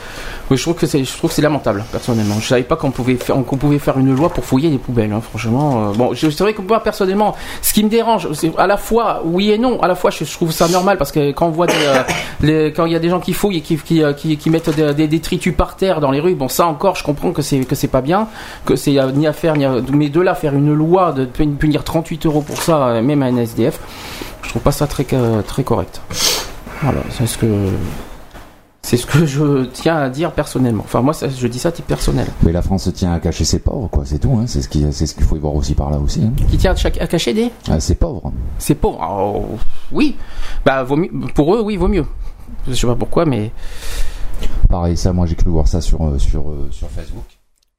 [0.52, 2.36] Oui, je trouve que c'est, je trouve c'est lamentable, personnellement.
[2.40, 5.12] Je savais pas qu'on pouvait faire, qu'on pouvait faire une loi pour fouiller les poubelles,
[5.12, 5.90] hein, franchement.
[5.90, 9.52] euh, bon, c'est vrai que moi, personnellement, ce qui me dérange, à la fois, oui
[9.52, 11.74] et non, à la fois, je, trouve ça normal parce que quand on voit des,
[12.44, 14.70] euh, quand il y a des gens qui fouillent et qui, qui, euh, qui, mettent
[14.70, 17.62] des, des détritus par terre dans les rues, bon, ça encore, je comprends que c'est,
[17.62, 18.28] que c'est pas bien,
[18.66, 22.28] que c'est ni à faire, ni mais de là, faire une loi de punir 38
[22.28, 23.80] euros pour ça, même à un SDF,
[24.44, 25.06] je trouve pas ça très,
[25.48, 26.02] très correct.
[26.84, 27.48] Voilà, c'est ce que,
[28.88, 30.84] c'est ce que je tiens à dire personnellement.
[30.86, 32.28] Enfin, moi, ça, je dis ça à titre personnel.
[32.44, 34.04] Mais la France tient à cacher ses pauvres, quoi.
[34.06, 34.38] C'est tout.
[34.40, 34.46] Hein.
[34.46, 36.22] C'est ce qui, c'est ce qu'il faut y voir aussi par là aussi.
[36.22, 36.34] Hein.
[36.52, 38.32] Qui tient à, chaque- à cacher des Ah, c'est pauvre.
[38.60, 39.02] C'est pauvre.
[39.02, 39.42] Alors,
[39.92, 40.16] oui.
[40.64, 42.06] Bah, vaut mieux, pour eux, oui, vaut mieux.
[42.68, 43.52] Je sais pas pourquoi, mais
[44.70, 47.24] Pareil, ça, moi, j'ai cru voir ça sur euh, sur euh, sur Facebook.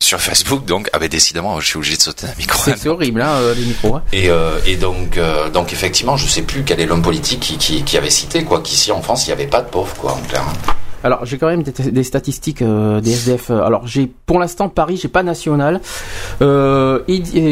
[0.02, 2.62] Sur Facebook, donc, ah ben décidément, je suis obligé de sauter un micro.
[2.64, 3.96] c'est c'est horrible, hein, euh, les micros.
[3.96, 4.02] hein.
[4.12, 7.56] Et, euh, et donc, euh, donc effectivement, je sais plus quel est l'homme politique qui,
[7.56, 10.12] qui, qui avait cité quoi qu'ici en France il n'y avait pas de pauvres quoi
[10.12, 10.44] en clair.
[11.06, 13.50] Alors, j'ai quand même des, statistiques euh, des SDF.
[13.50, 15.80] euh, Alors, j'ai pour l'instant Paris, j'ai pas national.
[16.42, 16.98] Euh,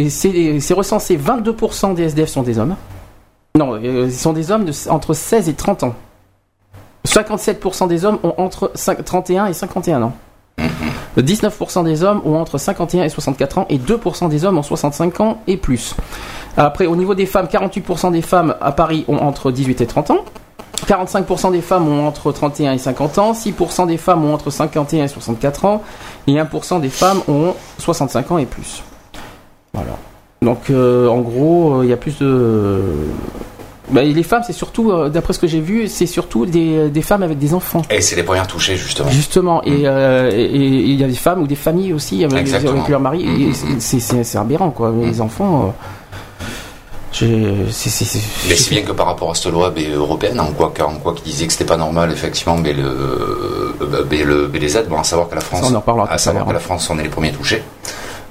[0.08, 2.74] c'est recensé 22% des SDF sont des hommes.
[3.56, 5.94] Non, ils sont des hommes entre 16 et 30 ans.
[7.06, 10.16] 57% des hommes ont entre 5 31 et 51 ans.
[11.16, 15.20] 19% des hommes ont entre 51 et 64 ans et 2% des hommes ont 65
[15.20, 15.94] ans et plus.
[16.56, 20.10] Après, au niveau des femmes, 48% des femmes à Paris ont entre 18 et 30
[20.10, 20.24] ans.
[20.84, 25.04] 45% des femmes ont entre 31 et 50 ans, 6% des femmes ont entre 51
[25.04, 25.82] et 64 ans,
[26.26, 28.82] et 1% des femmes ont 65 ans et plus.
[29.72, 29.96] Voilà.
[30.42, 32.80] Donc, euh, en gros, euh, il y a plus de...
[33.90, 37.02] Bah, les femmes, c'est surtout, euh, d'après ce que j'ai vu, c'est surtout des, des
[37.02, 37.82] femmes avec des enfants.
[37.90, 39.10] Et c'est les premières touchées justement.
[39.10, 40.56] Justement, et et- et
[40.90, 43.26] il y a des femmes ou des familles aussi avec, avec leur mari.
[43.50, 44.90] et c'est- aberrant, quoi.
[45.02, 45.74] Les enfants,
[47.70, 50.72] c'est- c'est- c'est- Mais si bien que par rapport à cette loi européenne, en quoi,
[50.86, 54.76] en quoi qui disait que c'était pas normal, effectivement, mais le, euh, le, ben, les
[54.76, 56.54] aides, bon, à savoir que la France, on en à savoir que hein.
[56.54, 57.62] la France, on est les premiers touchés.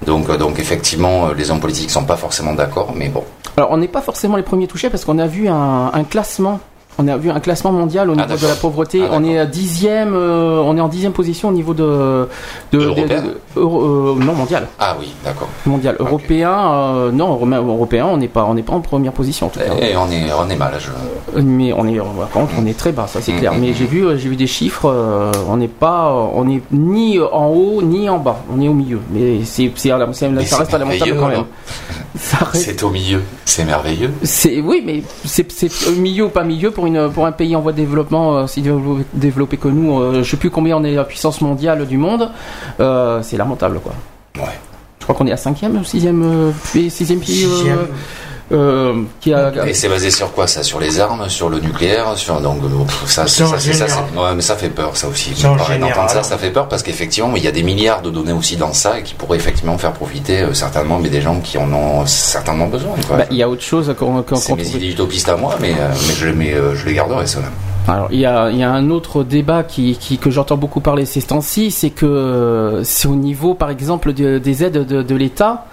[0.05, 3.23] Donc, euh, donc effectivement, euh, les hommes politiques sont pas forcément d'accord, mais bon.
[3.55, 6.59] Alors, on n'est pas forcément les premiers touchés parce qu'on a vu un, un classement.
[6.99, 9.01] On a vu un classement mondial au Ah, niveau de la pauvreté.
[9.03, 12.27] Ah, on est à dixième, euh, on est en dixième position au niveau de,
[12.71, 15.47] de, euh, non mondial, Ah oui, d'accord.
[15.65, 16.51] mondial, européen.
[16.51, 19.60] euh, non, euro- européen, on n'est pas, on n'est pas en première position en tout
[19.60, 19.65] cas.
[19.82, 20.73] Et on est, on est mal.
[20.79, 21.41] Je...
[21.41, 23.39] Mais on est, par contre, on est très bas, ça c'est Mhm.
[23.39, 23.53] clair.
[23.60, 24.86] Mais j'ai vu, j'ai vu des chiffres.
[25.49, 28.38] on n'est pas, on est ni en haut ni en bas.
[28.56, 28.99] On est au milieu.
[29.12, 31.43] Mais c'est, à la- ça reste lamentable merveilleux, quand même.
[32.53, 33.21] C'est au milieu.
[33.45, 34.12] C'est merveilleux.
[34.23, 37.55] C'est oui, mais c'est c'est au milieu ou pas milieu pour une pour un pays
[37.55, 38.61] en voie de développement euh, si
[39.13, 39.99] développé, que nous.
[39.99, 42.29] euh, je sais plus combien on est la puissance mondiale du monde.
[42.79, 43.93] euh, c'est lamentable quoi.
[44.37, 44.49] Ouais.
[44.99, 47.87] Je crois qu'on est à cinquième ou sixième euh, pays- sixième pays Sixième.
[48.51, 49.51] Euh, qui a.
[49.67, 50.63] Et c'est basé sur quoi ça?
[50.63, 52.62] Sur les armes, sur le nucléaire, sur donc
[53.06, 55.32] ça, ça, ça, ouais, mais ça fait peur, ça aussi.
[55.41, 58.58] D'entendre ça, ça fait peur parce qu'effectivement, il y a des milliards de données aussi
[58.58, 61.71] dans ça et qui pourraient effectivement faire profiter euh, certainement, mais des gens qui en
[61.73, 62.91] ont certainement besoin.
[63.10, 65.71] Bah, il y a autre chose qu'on qu'on- c'est mes idées utopistes à moi, mais,
[65.71, 67.47] euh, mais je, les- mais, euh, je les garderai ceux-là.
[67.86, 70.79] Alors, il y a, il y a un autre débat qui, qui- que j'entends beaucoup
[70.79, 75.15] parler ces temps-ci, c'est que c'est au niveau, par exemple, de- des aides de, de
[75.15, 75.65] l'État.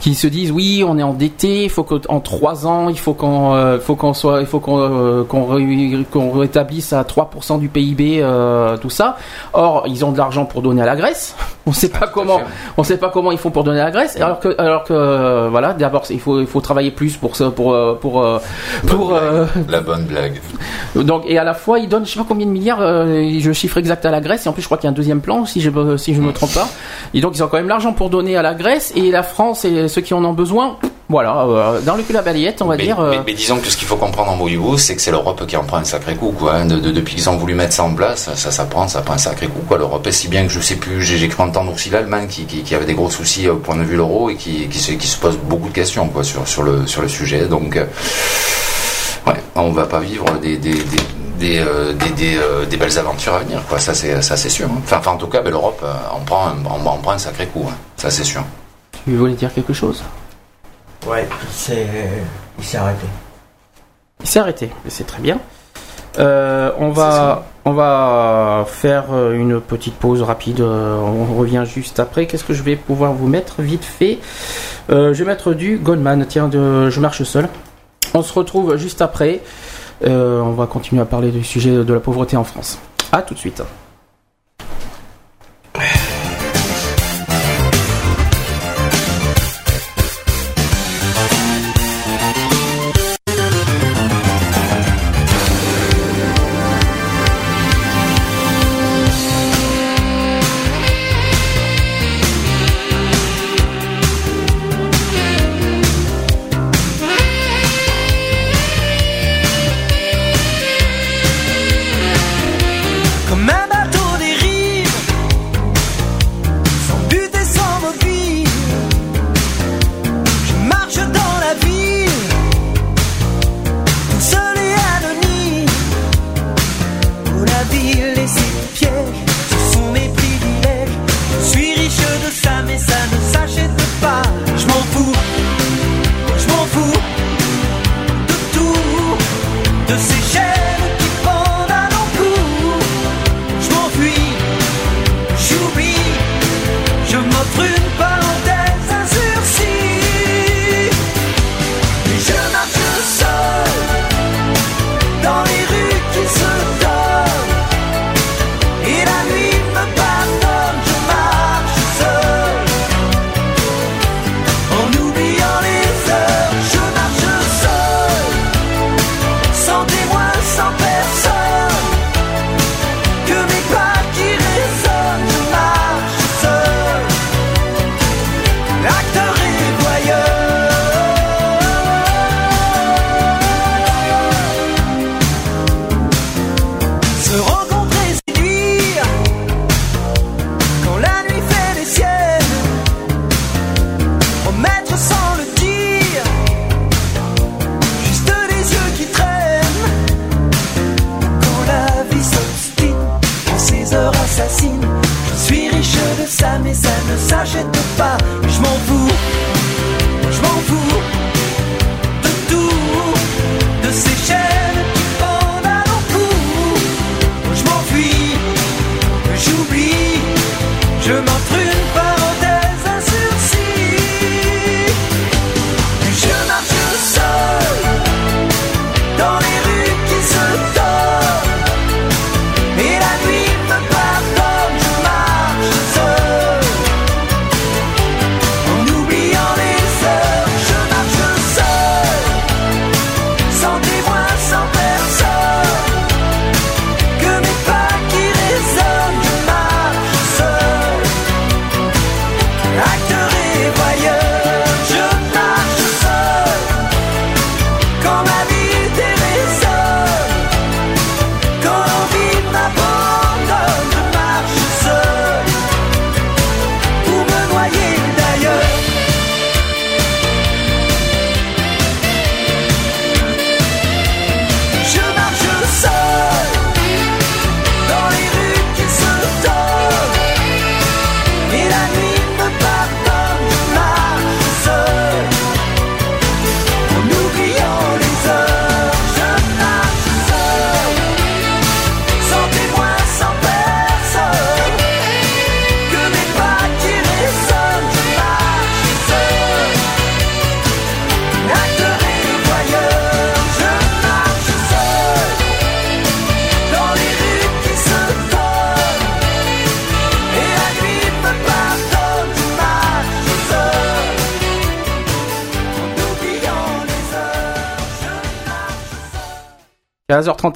[0.00, 3.54] Qui se disent oui, on est endetté, il faut qu'en trois ans, il faut qu'on,
[3.54, 7.68] euh, faut qu'on soit, il faut qu'on, euh, qu'on, ré- qu'on rétablisse à 3% du
[7.68, 9.16] PIB, euh, tout ça.
[9.52, 11.34] Or, ils ont de l'argent pour donner à la Grèce.
[11.66, 12.40] On sait pas tout à comment,
[12.78, 14.16] on sait pas comment ils font pour donner à la Grèce.
[14.16, 17.50] Alors que, alors que, euh, voilà, d'abord, il faut, il faut travailler plus pour ça,
[17.50, 18.24] pour, pour,
[18.86, 19.12] pour,
[19.68, 20.40] La bonne blague.
[20.94, 23.76] donc et à la fois ils donnent je sais pas combien de milliards je chiffre
[23.76, 25.44] exact à la Grèce et en plus je crois qu'il y a un deuxième plan
[25.44, 26.66] si je si je me trompe pas
[27.12, 29.66] et donc ils ont quand même l'argent pour donner à la Grèce et la France
[29.66, 30.76] et ceux qui en ont besoin
[31.10, 33.58] voilà euh, dans le cul à balayette on va mais, dire euh, mais- mais disons
[33.60, 35.84] que ce qu'il faut comprendre en bout, c'est que c'est l'Europe qui en prend un
[35.84, 36.32] sacré coup.
[36.38, 36.54] Quoi.
[36.54, 36.66] hein.
[36.66, 39.14] De- de- depuis qu'ils ont voulu mettre ça en place, ça, ça prend, ça prend
[39.14, 39.60] un sacré coup.
[39.68, 39.78] Quoi.
[39.78, 42.62] L'Europe est si bien que je sais plus, j'ai cru entendre aussi l'Allemagne qui, qui,
[42.62, 45.06] qui avait des gros soucis au point de vue l'euro et qui, qui, se, qui
[45.06, 47.46] se pose beaucoup de questions quoi, sur, sur, le, sur le sujet.
[47.46, 47.84] Donc, euh,
[49.26, 50.82] ouais, on va pas vivre des, des, des,
[51.38, 53.62] des, euh, des, des, euh, des belles aventures à venir.
[53.68, 53.78] Quoi.
[53.78, 54.66] Ça, c'est ça, c'est sûr.
[54.66, 54.80] hein.
[54.84, 57.18] Enfin, enfin, en tout cas, ben, l'Europe euh, en prend, un, on, on prend un
[57.18, 57.64] sacré coup.
[57.68, 57.74] hein.
[57.96, 58.42] Ça, c'est sûr.
[59.16, 60.02] Voulais dire quelque chose?
[61.06, 61.86] Ouais, c'est.
[62.58, 63.06] Il s'est arrêté.
[64.20, 65.38] il s'est arrêté c'est très bien.
[66.18, 72.00] Euh, on va on va faire euh, une petite pause rapide euh, on revient juste
[72.00, 72.26] après.
[72.26, 74.18] Qu'est-ce que je vais pouvoir vous mettre vite fait?
[74.90, 76.26] Euh, je vais mettre du Goldman.
[76.26, 77.48] Tiens de je marche seul.
[78.14, 79.42] On se retrouve juste après.
[80.04, 82.78] Euh, on va continuer à parler du sujet de la pauvreté en France.
[83.12, 83.62] À tout de suite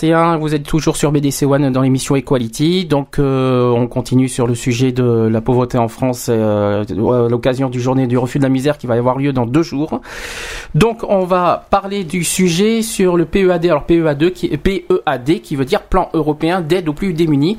[0.03, 2.85] 15h31, vous êtes toujours sur BDC One dans l'émission Equality.
[2.85, 6.85] Donc, euh, on continue sur le sujet de la pauvreté en France euh,
[7.29, 10.01] l'occasion du journée du refus de la misère qui va avoir lieu dans deux jours.
[10.75, 13.67] Donc, on va parler du sujet sur le PEAD.
[13.67, 17.59] Alors, PEAD qui, PEAD qui veut dire Plan européen d'aide aux plus démunis.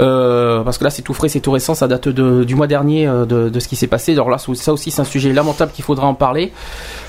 [0.00, 3.06] Euh, parce que là, c'est tout frais, c'est tout récent, ça date du mois dernier
[3.06, 4.12] de, de ce qui s'est passé.
[4.12, 6.52] Alors là, ça aussi, c'est un sujet lamentable qu'il faudra en parler.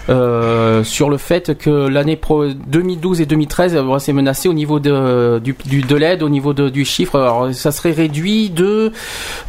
[0.10, 4.80] Euh, sur le fait que l'année pro 2012 et 2013 euh, c'est menacé au niveau
[4.80, 7.19] de du, du- de l'aide au niveau de, du chiffre.
[7.19, 8.91] Alors ça serait réduit de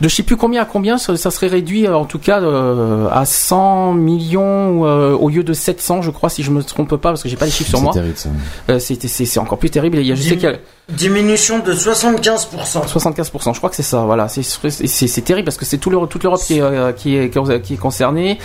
[0.03, 2.43] de je sais plus combien à combien ça, ça serait réduit euh, en tout cas
[2.43, 6.91] euh, à 100 millions euh, au lieu de 700 je crois si je me trompe
[6.91, 7.93] pas parce que j'ai pas les chiffres sur C'est moi.
[7.95, 8.29] terrible ça.
[8.69, 9.99] Euh, c'est c'est c'est encore plus terrible.
[9.99, 10.57] Il y a je sais Dim- qu'il y a
[10.91, 12.87] Diminution de 75%.
[12.87, 14.01] 75%, je crois que c'est ça.
[14.01, 17.31] Voilà, c'est terrible parce que c'est tout toute l'Europe qui est euh, qui est
[17.63, 18.39] qui est concernée.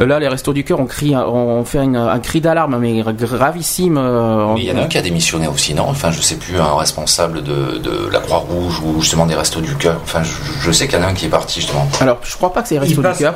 [0.00, 3.02] Euh, Là, les restos du cœur ont cri, ont fait une- un cri d'alarme mais
[3.02, 3.98] gravissime.
[3.98, 5.84] euh, Mais il y en a un qui a démissionné aussi, non?
[5.88, 9.74] Enfin, je sais plus, un responsable de, de la Croix-Rouge ou justement des Restos du
[9.76, 9.98] Cœur.
[10.02, 11.86] Enfin, je, je sais qu'il y en a un qui est parti justement.
[12.00, 13.34] Alors, je crois pas que c'est les restos du cœur.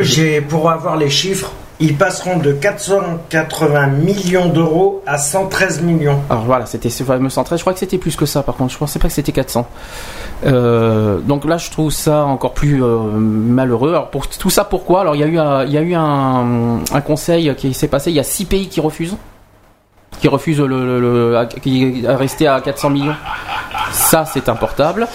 [0.00, 6.20] J'ai pour avoir les chiffres, ils passeront de 480 millions d'euros à 113 millions.
[6.30, 7.58] Alors voilà, c'était ce fameux 113.
[7.58, 8.42] Je crois que c'était plus que ça.
[8.42, 9.66] Par contre, je pensais pas que c'était 400.
[10.46, 13.90] Euh, donc là, je trouve ça encore plus euh, malheureux.
[13.90, 15.00] Alors pour tout ça, pourquoi?
[15.00, 18.10] Alors il y a eu un, un conseil qui s'est passé.
[18.10, 19.16] Il y a six pays qui refusent,
[20.20, 23.14] qui refusent le, le- le- à- qui à rester à 400 millions.
[23.92, 25.06] Ça, c'est importable.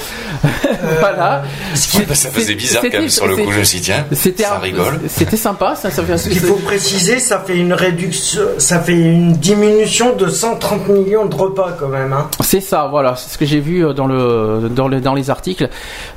[0.99, 1.43] voilà.
[1.73, 4.59] Ça faisait bizarre quand même sur le coup, je me suis dit, tiens, C'était ça
[4.59, 4.99] rigole.
[5.07, 5.75] C'était sympa.
[5.75, 6.17] Ça, ça fait.
[6.17, 11.25] Ce qu'il faut préciser, ça fait une réduction, ça fait une diminution de 130 millions
[11.25, 12.13] de repas quand même.
[12.13, 12.29] Hein.
[12.41, 15.29] C'est ça, voilà, c'est ce que j'ai vu euh, dans le dans, le, dans les
[15.29, 15.69] articles.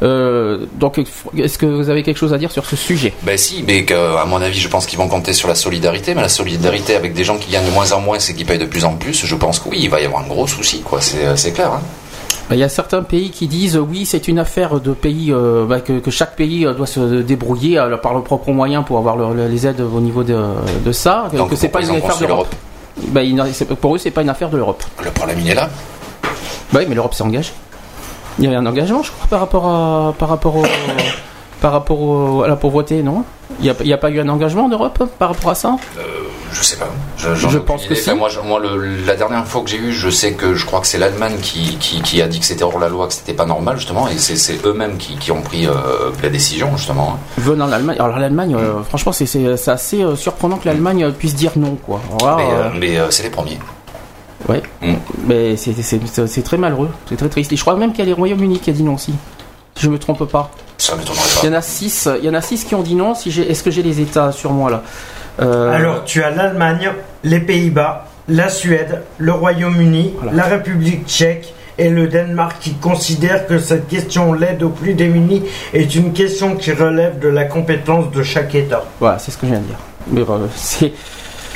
[0.03, 0.99] Euh, donc,
[1.37, 3.13] est-ce que vous avez quelque chose à dire sur ce sujet?
[3.23, 6.23] Ben si, mais à mon avis, je pense qu'ils vont compter sur la solidarité, mais
[6.23, 8.67] la solidarité avec des gens qui gagnent de moins en moins, c'est qui payent de
[8.73, 9.27] plus en plus.
[9.27, 11.01] Je pense que oui, il va y avoir un gros souci, quoi.
[11.01, 11.71] C'est c'est clair.
[11.73, 11.81] Hein.
[12.51, 15.65] Il y a certains pays qui disent euh, oui, c'est une affaire de pays, euh,
[15.67, 18.97] bah, que, que chaque pays euh, doit se débrouiller euh, par le propre moyen pour
[18.99, 20.39] avoir le- le- les aides au niveau de,
[20.85, 22.55] de ça, Donc, que c'est pas une affaire de l'Europe.
[23.53, 24.83] C'est- pour eux, c'est pas une affaire de l'Europe.
[25.05, 25.69] Le problème, il est là.
[26.73, 27.53] Bah oui, mais l'Europe s'est engagée.
[28.39, 30.65] Il y avait un engagement, je crois, par rapport à par rapport au,
[31.61, 33.25] par rapport au- à la pauvreté, non?
[33.61, 35.77] Il n'y a, pas eu un engagement en Europe par rapport à ça?
[36.53, 36.89] Je sais pas.
[37.17, 38.09] Je, pense que si.
[38.11, 40.67] Enfin, moi, je- moi le- la dernière fois que j'ai eu, je sais que je
[40.67, 43.15] crois que c'est l'Allemagne qui, qui, qui a dit que c'était hors la loi, que
[43.15, 45.73] c'était pas normal, justement, et c'est, eux-mêmes qui, qui ont pris euh,
[46.23, 47.15] la décision, justement.
[47.17, 47.19] hein.
[47.39, 47.97] venant d'Allemagne.
[47.99, 52.01] Alors l'Allemagne, euh, franchement, c'est assez euh, surprenant que l'Allemagne puisse dire non, quoi.
[52.23, 52.37] Là,
[52.75, 53.59] Mais, mais c'est les premiers.
[54.49, 54.63] ouais.
[54.83, 54.95] Mm.
[55.27, 57.53] Mais c'est très malheureux, c'est très triste.
[57.53, 59.15] Et je crois même qu'il y a les Royaumes-Unis qui a dit non aussi.
[59.75, 60.51] Si je me trompe pas.
[60.77, 61.57] Ça m'étonnerait Il y pas.
[61.57, 62.09] en a six.
[62.21, 63.15] Il y en a six qui ont dit non.
[63.15, 64.83] Si j'ai, est-ce que j'ai les États sur moi là?
[65.41, 66.91] Euh, Alors, tu as l'Allemagne,
[67.25, 70.37] les Pays-Bas, la Suède, le Royaume-Uni, Voilà.
[70.37, 75.43] la République tchèque et le Danemark qui considèrent que cette question, l'aide aux plus démunis,
[75.73, 78.85] est une question qui relève de la compétence de chaque État.
[79.01, 79.79] Voilà, c'est ce que je viens de dire.
[80.09, 80.93] Mais euh, c'est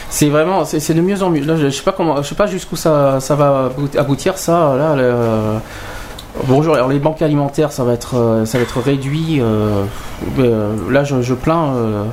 [0.08, 1.44] c'est vraiment c'est de mieux en mieux.
[1.44, 4.74] Là, je, sais pas comment, je sais pas jusqu'où ça ça va about- aboutir ça.
[4.78, 5.58] Là, le-
[6.46, 6.74] bonjour.
[6.74, 9.40] Alors les banques alimentaires, ça va être euh, ça va être réduit.
[9.40, 9.84] euh,
[10.90, 11.74] là, je, je plains.
[11.74, 12.04] euh,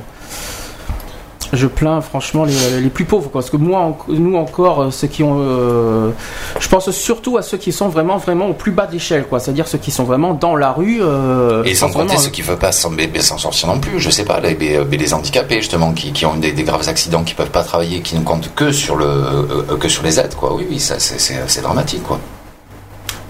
[1.54, 3.40] je plains franchement les, les plus pauvres quoi.
[3.40, 6.10] parce que moi en- nous encore euh, ceux qui ont euh,
[6.60, 9.68] je pense surtout à ceux qui sont vraiment vraiment au plus bas d'échelle quoi c'est-à-dire
[9.68, 12.58] ceux qui sont vraiment dans la rue euh, Et sans compter ceux qui ne peuvent
[12.58, 12.90] pas s'en,
[13.38, 16.62] sortir non plus, je sais pas, les, les- handicapés justement, qui, qui ont des, des
[16.64, 20.02] graves accidents, qui peuvent pas travailler, qui ne comptent que sur, le, euh, que sur
[20.02, 20.54] les aides, quoi.
[20.54, 22.18] Oui, oui, ça, c'est, dramatique, quoi.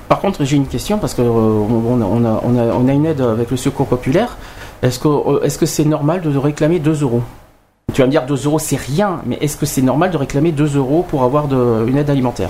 [0.08, 2.40] Par contre, j'ai une question parce que euh, on, a, on, a,
[2.74, 4.36] on, a, une aide avec le secours populaire.
[4.82, 7.22] Est-ce que est-ce que c'est normal de réclamer 2 euros?
[7.92, 10.50] Tu vas me dire 2 euros c'est rien, mais est-ce que c'est normal de réclamer
[10.52, 12.48] 2 euros pour avoir de, une aide alimentaire?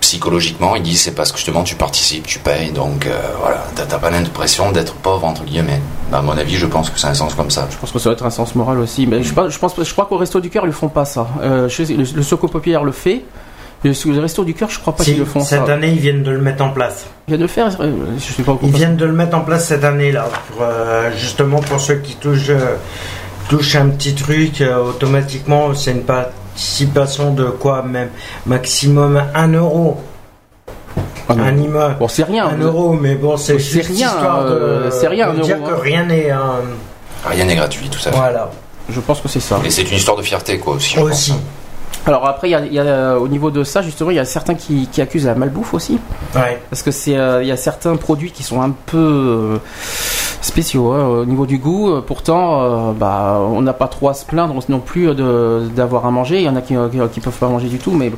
[0.00, 3.98] Psychologiquement, ils disent c'est parce que justement tu participes, tu payes, donc euh, voilà, t'as,
[3.98, 5.80] pas l'impression d'être pauvre, entre guillemets.
[6.12, 7.66] Bah, à mon avis, je pense que c'est un sens comme ça.
[7.70, 9.06] Je pense que ça doit être un sens moral aussi.
[9.06, 11.26] Mais je, pense- je pense, je crois qu'au Resto du Cœur ils font pas ça.
[11.42, 13.22] Euh, je le, le secours populaire le fait.
[13.84, 15.72] Le, le Resto du Cœur, je crois pas Si, qu'ils le font cette ça.
[15.72, 17.06] année, ils viennent de le mettre en place.
[17.26, 17.68] Ils viennent de le faire.
[17.80, 21.10] euh, Je sais pas Ils viennent de le mettre en place cette année-là, pour, euh,
[21.16, 22.50] justement pour ceux qui touchent,
[23.48, 28.10] touchent un petit truc, euh, automatiquement, c'est une participation de quoi même
[28.46, 29.98] Maximum 1 euro.
[31.30, 31.34] Ah.
[31.38, 31.96] Un immeuble.
[31.98, 32.46] Bon, c'est rien.
[32.46, 35.42] 1 euro, mais bon, c'est C'est juste rien, histoire de, euh, c'est rien, de un
[35.42, 35.78] dire euro, que hein.
[35.82, 36.30] rien n'est.
[36.30, 36.52] hein,
[37.26, 38.10] Rien n'est gratuit, tout ça.
[38.12, 38.50] voilà.
[38.88, 39.60] Je pense que c'est ça.
[39.64, 40.94] Et c'est une histoire de fierté, quoi, aussi.
[40.96, 41.30] je Aussi.
[41.32, 41.42] pense, hein.
[42.06, 44.20] Alors après, il y a, y a, euh, au niveau de ça, justement, il y
[44.20, 45.98] a certains qui, qui accusent la malbouffe aussi.
[46.34, 46.58] Ouais.
[46.70, 49.58] Parce que c'est, euh, il y a certains produits qui sont un peu, euh,
[50.40, 51.90] spéciaux hein, au niveau du goût.
[51.90, 55.08] euh, Pourtant, euh, bah, on n'a pas trop à se plaindre non plus
[55.74, 56.38] d'avoir à manger.
[56.38, 58.12] Il y en a qui, qui, qui peuvent pas manger du tout, mais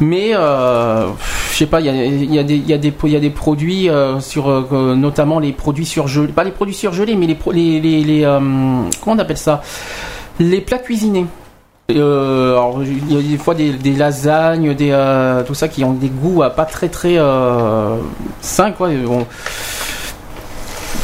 [0.00, 1.06] mais euh,
[1.52, 1.80] je sais pas.
[1.80, 4.62] Il y a, y a y des il y a des produits euh, sur euh,
[4.72, 9.16] euh, notamment les produits surgelés, pas les produits surgelés, mais les les les, euh, comment
[9.16, 9.62] on appelle ça?
[10.40, 11.26] Les plats cuisinés.
[11.90, 15.92] Euh, alors, il y a des fois des, lasagnes, des euh, tout ça qui ont
[15.92, 17.96] des goûts euh, pas très très euh,
[18.40, 18.88] sains quoi.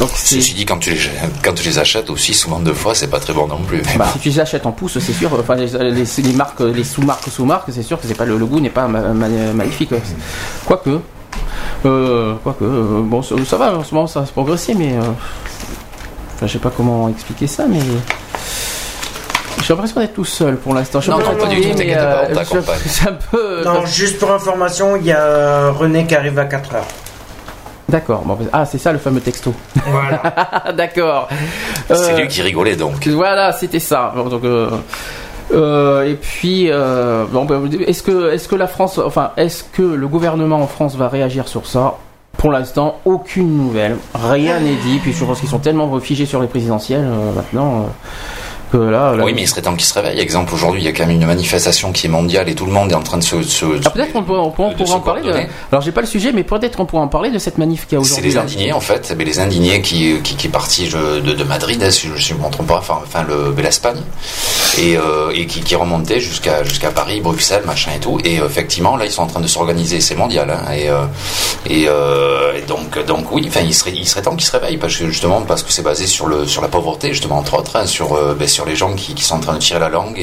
[0.01, 1.01] Donc Ceci dit, quand tu, les,
[1.43, 3.83] quand tu les achètes aussi, souvent deux fois, c'est pas très bon non plus.
[3.97, 5.29] Bah, si tu les achètes en pouce, c'est sûr.
[5.39, 8.47] Enfin, les, les, les marques, les sous-marques, sous-marques, c'est sûr que c'est pas le, le
[8.47, 9.91] goût n'est pas ma- ma- magnifique.
[10.65, 11.01] Quoique,
[11.85, 13.77] euh, quoique, euh, bon, ça, ça va.
[13.77, 15.01] En ce moment, ça a progressé, mais euh,
[16.37, 17.81] enfin, je sais pas comment expliquer ça, mais
[19.65, 21.01] j'ai l'impression d'être tout seul pour l'instant.
[21.09, 22.79] Non, non, pas du tout, mais, t'inquiète pas, on je- t'accompagne.
[22.87, 23.65] C'est un peu.
[23.65, 26.87] Non, juste pour information, il y a René qui arrive à 4 heures.
[27.89, 28.23] D'accord.
[28.25, 29.55] Bon, ah, c'est ça le fameux texto.
[29.87, 30.73] Voilà.
[30.77, 31.29] D'accord.
[31.89, 33.07] c'est Euh, lui qui rigolait donc.
[33.07, 34.13] Voilà, c'était ça.
[34.15, 34.69] Bon, donc, euh,
[35.53, 39.83] euh, et puis, euh, bon, ben, est-ce que, est-ce que la France, enfin, est-ce que
[39.83, 41.95] le gouvernement en France va réagir sur ça?
[42.37, 44.99] Pour l'instant, aucune nouvelle, rien n'est dit.
[45.03, 47.87] Puis je pense qu'ils sont tellement figés sur les présidentielles euh, maintenant euh,
[48.71, 49.15] que là.
[49.17, 50.19] là- Oui, mais il serait temps qu'il se réveille.
[50.21, 52.73] Exemple, aujourd'hui, il y a quand même une manifestation qui est mondiale et tout le
[52.73, 53.43] monde est en train de se.
[53.43, 55.23] se- Ah, peut-être qu'on peut, on peut- on de pourrait en parler.
[55.23, 55.33] De...
[55.73, 57.99] Alors, j'ai pas le sujet, mais peut-être on pourrait en parler de cette manif qu'il
[57.99, 58.31] y a C'est aujourd'hui.
[58.31, 58.43] les là.
[58.43, 61.91] indignés en fait, mais les indignés qui, qui, qui est parti de, de Madrid, hein,
[61.91, 64.01] si je ne me trompe pas, enfin, enfin le, l'Espagne,
[64.79, 68.19] et, euh, et qui, remontait jusqu'à Paris, Bruxelles, machin et tout.
[68.25, 70.51] Et euh, effectivement, là, ils sont en train de s'organiser, c'est mondial.
[70.51, 74.53] hein, et euh, et, donc, donc oui, enfin, il serait, il serait temps qu'ils se
[74.53, 77.59] réveillent, parce que justement, parce que c'est basé sur le sur la pauvreté, justement entre
[77.59, 80.19] autres, hein, sur ben, sur les gens qui, sont en train de tirer la langue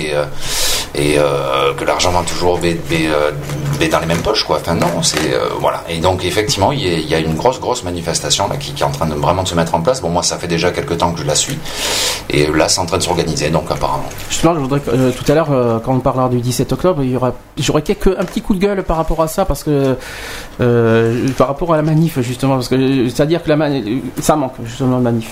[0.95, 4.59] et que l'argent va toujours ben, ben, dans les mêmes poches, quoi.
[4.61, 5.83] Enfin non, c'est voilà.
[5.89, 8.91] Et donc effectivement, il y, a, une grosse grosse manifestation là qui, qui est en
[8.91, 10.01] train de vraiment de se mettre en place.
[10.01, 11.57] Bon, moi, ça fait déjà quelques temps que je la suis,
[12.29, 13.49] et là, c'est en train de s'organiser.
[13.49, 14.09] Donc apparemment.
[14.45, 17.01] Justement, je voudrais que, euh, tout à l'heure, euh, quand on parlera du 17 octobre,
[17.03, 19.63] il y aura, j'aurais quelques, un petit coup de gueule par rapport à ça, parce
[19.63, 19.95] que
[20.61, 23.67] euh, par rapport à la manif, justement, parce que c'est-à-dire que la
[24.21, 25.31] ça manque justement de manif.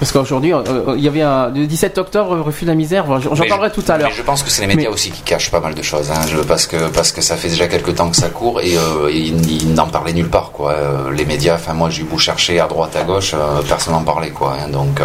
[0.00, 0.62] Parce qu'aujourd'hui, euh,
[0.96, 3.04] il y avait un le 17 octobre, refus de la misère.
[3.20, 4.10] J'en parlerai tout à l'heure.
[4.10, 6.20] Je pense que c'est les médias Mais- aussi qui cachent pas mal de choses, hein,
[6.28, 9.08] je- parce que parce que ça fait déjà quelques temps que ça court et, euh,
[9.12, 10.74] ils, ils n'en parlaient nulle part, quoi.
[11.16, 14.30] Les médias, enfin moi j'ai beau chercher à droite à gauche, euh, personne n'en parlait,
[14.30, 14.56] quoi.
[14.60, 15.00] hein, donc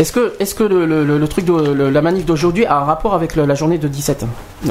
[0.00, 2.78] Est-ce que, est-ce que le, le- le- le truc de le- la manif d'aujourd'hui a
[2.78, 4.24] un rapport avec la journée de 17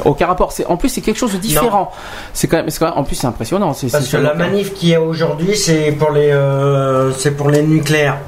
[0.04, 0.50] Aucun rapport.
[0.50, 1.92] C'est en plus c'est quelque chose de différent.
[2.32, 3.72] C'est quand même, c'est quand même- en plus c'est impressionnant.
[3.92, 7.62] Parce que la manif qu'il y a aujourd'hui, c'est pour les, euh, c'est pour les
[7.62, 8.18] nucléaires.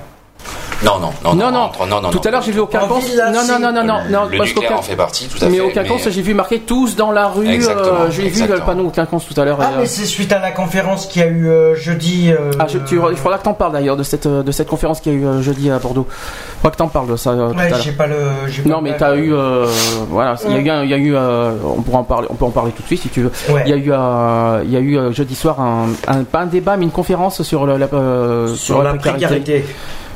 [0.84, 1.58] Non non non Non, non.
[1.60, 2.24] entre- non, non, Tout non.
[2.24, 3.04] à l'heure j'ai vu au Quinconce.
[3.04, 4.24] ville, là, Non, non, non, non, non, non.
[4.28, 5.60] le parce nucléaire en fait partie, tout à Mais fait.
[5.60, 7.46] au Quinconce, j'ai vu marqué tous dans la rue.
[7.46, 8.66] Euh, j'ai vu le exactement.
[8.66, 9.58] panneau au Quinconce tout à l'heure.
[9.60, 12.32] Ah, euh, mais c'est suite à la conférence qu'il y a eu euh, jeudi.
[12.32, 14.68] euh, Ah, je- tu, il faudra que t'en parles d'ailleurs de cette, euh, de cette
[14.68, 16.06] conférence qu'il y a eu euh, jeudi à Bordeaux.
[16.10, 18.14] Il faudra que t'en parles de ça euh, Ouais, j'ai pas le.
[18.16, 19.66] pas Non, le- mais t'as eu, euh,
[20.10, 22.44] voilà, il y a eu, y a eu, euh, on pourra en parler, on peut
[22.44, 23.32] en parler tout de suite si tu veux.
[23.50, 23.62] Ouais.
[23.66, 26.40] Il y a eu, euh, il y a eu euh, jeudi soir un, un- pas
[26.40, 29.64] un débat, mais une conférence sur le- la, euh, sur la précarité.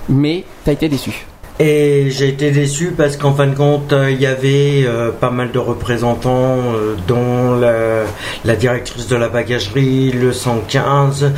[0.08, 1.26] Mais t'as été déçu.
[1.58, 5.30] Et j'ai été déçu parce qu'en fin de compte, euh, il y avait euh, pas
[5.30, 8.02] mal de représentants, euh, dont la,
[8.44, 11.32] la directrice de la bagagerie, le 115,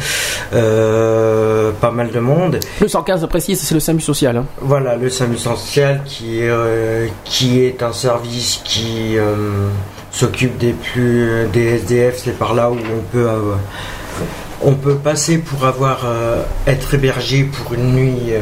[0.55, 2.59] euh, pas mal de monde.
[2.81, 4.37] Le 115 précise, c'est le SAMU social.
[4.39, 4.45] hein.
[4.61, 6.41] Voilà, le SAMU social qui,
[7.25, 9.15] qui est un service qui
[10.11, 13.29] s'occupe des plus des SDF, c'est par là où on peut
[14.63, 18.41] on peut passer pour avoir euh, être hébergé pour une nuit euh,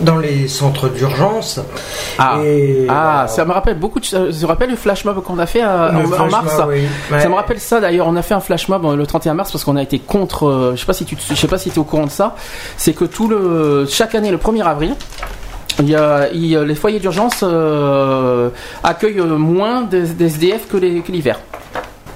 [0.00, 1.60] dans les centres d'urgence.
[2.18, 4.00] Ah, Et, ah, euh, ça me rappelle beaucoup.
[4.00, 6.58] De, ça me rappelle le flash mob qu'on a fait euh, en, mars.
[6.58, 6.82] mob, oui.
[7.20, 8.08] Ça me rappelle ça d'ailleurs.
[8.08, 10.48] On a fait un flash mob euh, le 31 mars parce qu'on a été contre.
[10.48, 12.10] euh, je sais pas si tu, je sais pas si tu es au courant de
[12.10, 12.34] ça.
[12.76, 14.96] C'est que tout le chaque année le 1er avril.
[15.78, 18.50] Il y a, il y a- les foyers d'urgence euh,
[18.84, 21.38] accueillent euh, moins des, des SDF que les- que l'hiver.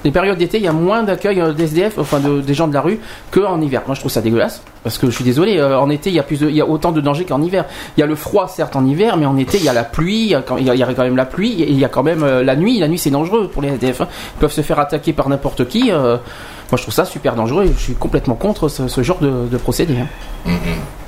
[0.07, 2.75] Les périodes d'été, il y a moins d'accueil euh, d'SDF, enfin de- des gens de
[2.75, 3.01] la rue,
[3.33, 3.83] qu'en hiver.
[3.87, 4.62] Moi, je trouve ça dégueulasse.
[4.85, 6.66] Parce que je suis désolé, euh, en été, il y a plus il y a
[6.68, 7.64] autant de danger qu'en hiver.
[7.97, 9.83] Il y a le froid, certes, en hiver, mais en été, il y a la
[9.83, 12.45] pluie, il y a quand, même la pluie, et il y a quand même euh,
[12.45, 12.78] la nuit.
[12.78, 14.03] La nuit, c'est dangereux pour les SDF.
[14.03, 14.09] hein.
[14.37, 15.91] Ils peuvent se faire attaquer par n'importe qui.
[16.71, 19.47] Moi, je trouve ça super dangereux et je suis complètement contre ce, ce genre de,
[19.51, 19.97] de procédé.
[19.99, 20.07] hein.
[20.47, 20.55] Mhm.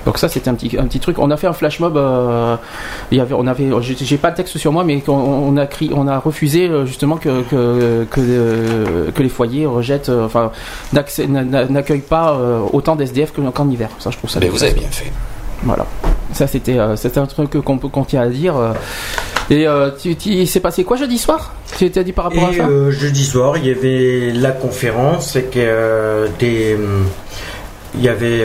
[0.06, 1.18] Donc ça c'était un petit un petit truc.
[1.18, 1.96] On a fait un flash mob.
[1.96, 2.56] euh,
[3.10, 5.66] il y avait on avait j'ai pas le texte sur moi mais on, on a
[5.66, 10.50] cri, on a refusé euh, justement que que que, euh, que les foyers rejettent enfin
[10.94, 12.38] n'accueillent pas
[12.72, 13.90] autant d'SDF que- qu'en hiver.
[13.98, 14.40] Ça je trouve ça.
[14.40, 15.12] Mais vous avez bien fait.
[15.62, 15.86] Voilà.
[16.32, 18.56] Ça c'était euh, un truc qu'on peut tient à dire.
[18.56, 18.72] euh.
[19.50, 21.54] Et euh, tu, tu- il s'est passé quoi jeudi soir?
[21.78, 22.66] Tu t'as dit par rapport à ça?
[22.66, 26.76] euh, jeudi soir, il y avait la conférence et que euh, des
[27.94, 28.44] il y avait,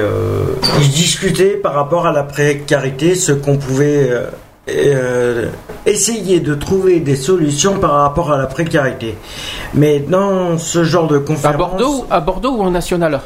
[0.79, 4.09] ils discutaient par rapport à la précarité, ce qu'on pouvait
[5.85, 9.15] essayer de trouver des solutions par rapport à la précarité.
[9.73, 13.19] Mais dans ce genre de À conférence, Bordeaux, à Bordeaux ou en national?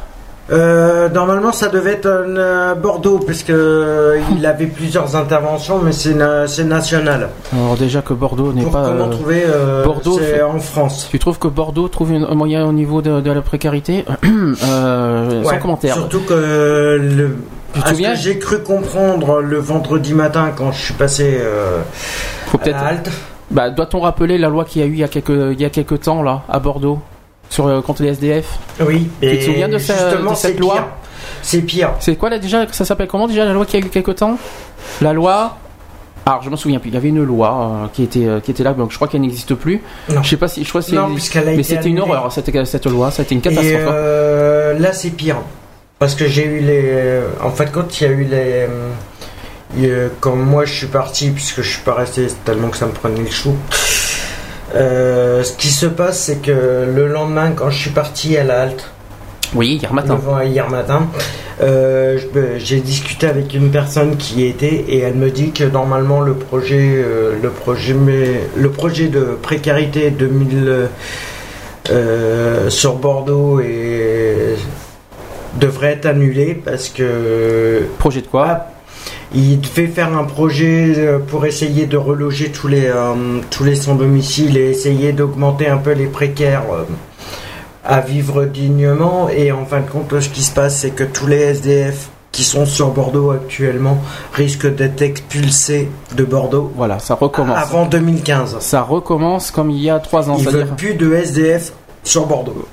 [0.51, 5.91] Euh, normalement ça devait être euh, Bordeaux parce que euh, il avait plusieurs interventions, mais
[5.91, 7.29] c'est na- c'est national.
[7.53, 8.85] Alors déjà que Bordeaux n'est pas.
[8.85, 9.43] comment euh, trouver,
[9.83, 11.07] Bordeaux fait- en France.
[11.11, 14.05] Tu trouves que Bordeaux trouve un moyen au niveau de, de la précarité
[14.61, 15.95] Sans commentaire.
[15.95, 17.35] Surtout que le,
[18.15, 21.39] j'ai cru comprendre le vendredi matin quand je suis passé
[22.47, 22.75] Faut à peut-être.
[22.81, 23.09] la halte.
[23.51, 25.65] Bah, doit-on rappeler la loi qu'il y a eu il y a quelques, il y
[25.65, 26.99] a quelques temps là à Bordeaux?
[27.49, 30.85] Sur euh, contre les SDF Oui, Tu te et souviens de de cette loi pire.
[31.41, 31.91] C'est pire.
[31.99, 34.15] C'est quoi là déjà Ça s'appelle comment déjà la loi qu'il y a eu quelques
[34.15, 34.37] temps?
[35.01, 35.57] La loi.
[36.25, 36.89] Alors je me souviens plus.
[36.89, 39.07] Il y avait une loi euh, qui était euh, qui était là, donc je crois
[39.07, 39.81] qu'elle n'existe plus.
[40.09, 40.23] Non.
[40.23, 43.11] Je sais pas si je crois c'est- Non, mais c'était une horreur cette cette loi.
[43.11, 43.73] Ça a été une Et catastrophe.
[43.87, 43.91] hein.
[43.93, 45.37] euh, là, c'est pire.
[45.99, 47.21] Parce que j'ai eu les.
[47.41, 48.67] En fait, quand il y a eu les.
[50.19, 53.21] Quand moi je suis parti, puisque je suis pas resté tellement que ça me prenait
[53.21, 53.55] le chou.
[54.75, 58.61] Euh, ce qui se passe, c'est que le lendemain, quand je suis parti à la
[58.61, 58.89] halte,
[59.55, 60.19] Oui, hier matin.
[60.45, 61.07] hier matin,
[61.61, 65.63] euh, ben, j'ai discuté avec une personne qui y était et elle me dit que
[65.63, 70.89] normalement le projet, euh, le projet, mais le projet de précarité 2000
[71.89, 74.55] euh, sur Bordeaux et
[75.59, 78.47] devrait être annulé parce que Projet de quoi?
[78.49, 78.67] Ah,
[79.35, 83.13] il devait faire un projet euh, pour essayer de reloger tous les euh,
[83.49, 86.83] tous les sans domicile et essayer d'augmenter un peu les précaires euh,
[87.83, 91.27] à vivre dignement et en fin de compte ce qui se passe c'est que tous
[91.27, 93.97] les SDF qui sont sur Bordeaux actuellement
[94.33, 97.57] risquent d'être expulsés de Bordeaux Voilà, ça recommence.
[97.57, 98.57] avant 2015.
[98.59, 100.35] Ça recommence comme il y a trois ans.
[100.37, 102.67] Ils C'est-à-dire veulent plus de SDF sur Bordeaux.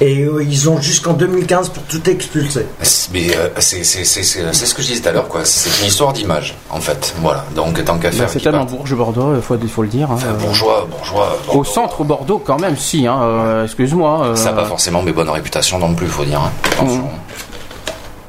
[0.00, 2.66] Et euh, ils ont jusqu'en 2015 pour tout expulser.
[3.12, 5.44] Mais euh, c'est c'est- c'est- c'est- c'est ce que je disais tout à l'heure, quoi.
[5.44, 7.14] C'est une histoire d'image, en fait.
[7.22, 7.44] Voilà.
[7.54, 8.28] Donc, tant qu'à Bah, faire.
[8.28, 8.76] c'est qu'ils tellement partent.
[8.76, 10.10] Bourges Bordeaux, il faut, il faut le dire.
[10.10, 10.14] hein.
[10.16, 11.38] Enfin, bourgeois, bourgeois.
[11.52, 13.06] Au centre Bordeaux quand même, si.
[13.06, 14.22] Hein, euh, Excuse-moi.
[14.26, 16.40] euh, Ça n'a pas forcément mes bonnes réputations non plus, faut dire.
[16.40, 16.50] hein.
[16.72, 17.02] Attention.
[17.04, 17.08] Mm.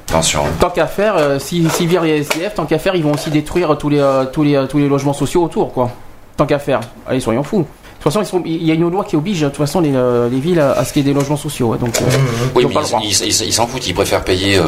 [0.09, 0.43] Attention.
[0.59, 3.30] Tant qu'à faire, euh, si, si virent les SDF, tant qu'à faire, ils vont aussi
[3.30, 5.91] détruire tous les, euh, tous les, tous les logements sociaux autour, quoi.
[6.38, 6.80] Tant qu'à faire.
[7.07, 7.65] Allez, soyons fous.
[7.99, 9.81] De toute façon, ils sont- il y a une loi qui oblige, de toute façon,
[9.81, 11.73] les, euh, les villes à, à ce qu'il y ait des logements sociaux.
[11.73, 12.05] hein, donc, euh,
[12.55, 12.75] Oui, ils mais
[13.47, 14.61] ils- s'en foutent, ils préfèrent payer euh,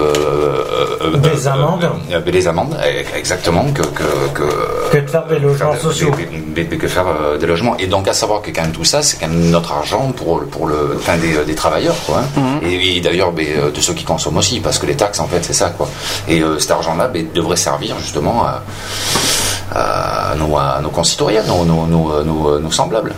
[1.01, 1.83] euh, Des euh, amendes.
[2.11, 2.75] euh, euh, des amendes,
[3.15, 4.03] exactement, que, que,
[4.33, 4.43] que,
[4.91, 6.11] Que de faire des logements faire sociaux.
[6.55, 7.77] des- des- que faire euh, des logements.
[7.77, 10.43] Et donc, à savoir que quand même tout ça, c'est quand même notre argent pour,
[10.45, 12.21] pour le, enfin, des, des travailleurs, quoi.
[12.35, 12.41] hein.
[12.63, 12.67] Mhm.
[12.69, 15.43] Et, et d'ailleurs, ben, de ceux qui consomment aussi, parce que les taxes, en fait,
[15.45, 15.87] c'est ça, quoi.
[16.27, 18.63] Et euh, cet argent-là ben, devrait servir justement à,
[19.73, 23.13] à nos, à nos concitoyens, nos, nos, nos, nos- nos semblables.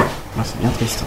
[0.00, 1.02] Ah, c'est bien triste.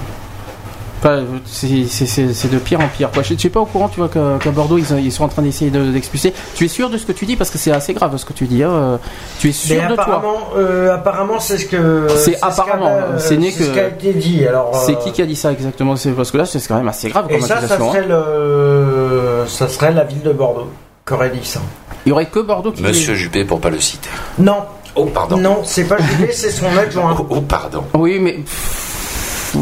[1.01, 3.09] Enfin, euh, c'est- de pire en pire.
[3.09, 3.23] Quoi.
[3.23, 5.29] Je ne suis pas au courant, tu vois, que- qu'à Bordeaux, ils, ils sont en
[5.29, 6.33] train d'essayer de- d'expulser.
[6.55, 7.37] tu es sûr de ce que tu dis?
[7.37, 8.63] Parce que c'est assez grave ce que tu dis.
[8.63, 8.97] hein, euh,
[9.39, 12.07] Tu es sûr Mais de toi apparemment, euh, apparemment, c'est ce que.
[12.17, 14.45] C'est ce apparemment, euh, c'est ce qui a été dit.
[14.45, 14.75] Alors.
[14.75, 15.95] C'est euh, qui qui a dit ça exactement?
[15.95, 17.67] C'est Parce que là, c'est quand même assez grave Et comme ça, hein.
[17.69, 20.67] serait le, ça serait la ville de Bordeaux
[21.07, 21.61] qui aurait dit ça.
[22.05, 22.81] Il y aurait que Bordeaux qui.
[22.81, 24.09] Monsieur Juppé, pour pas le citer.
[24.37, 24.63] Non,
[24.95, 25.37] Oh, pardon.
[25.37, 27.15] non, c'est pas Juppé, c'est son adjoint.
[27.19, 27.83] Oh, oh, pardon.
[27.93, 28.39] Oui, mais.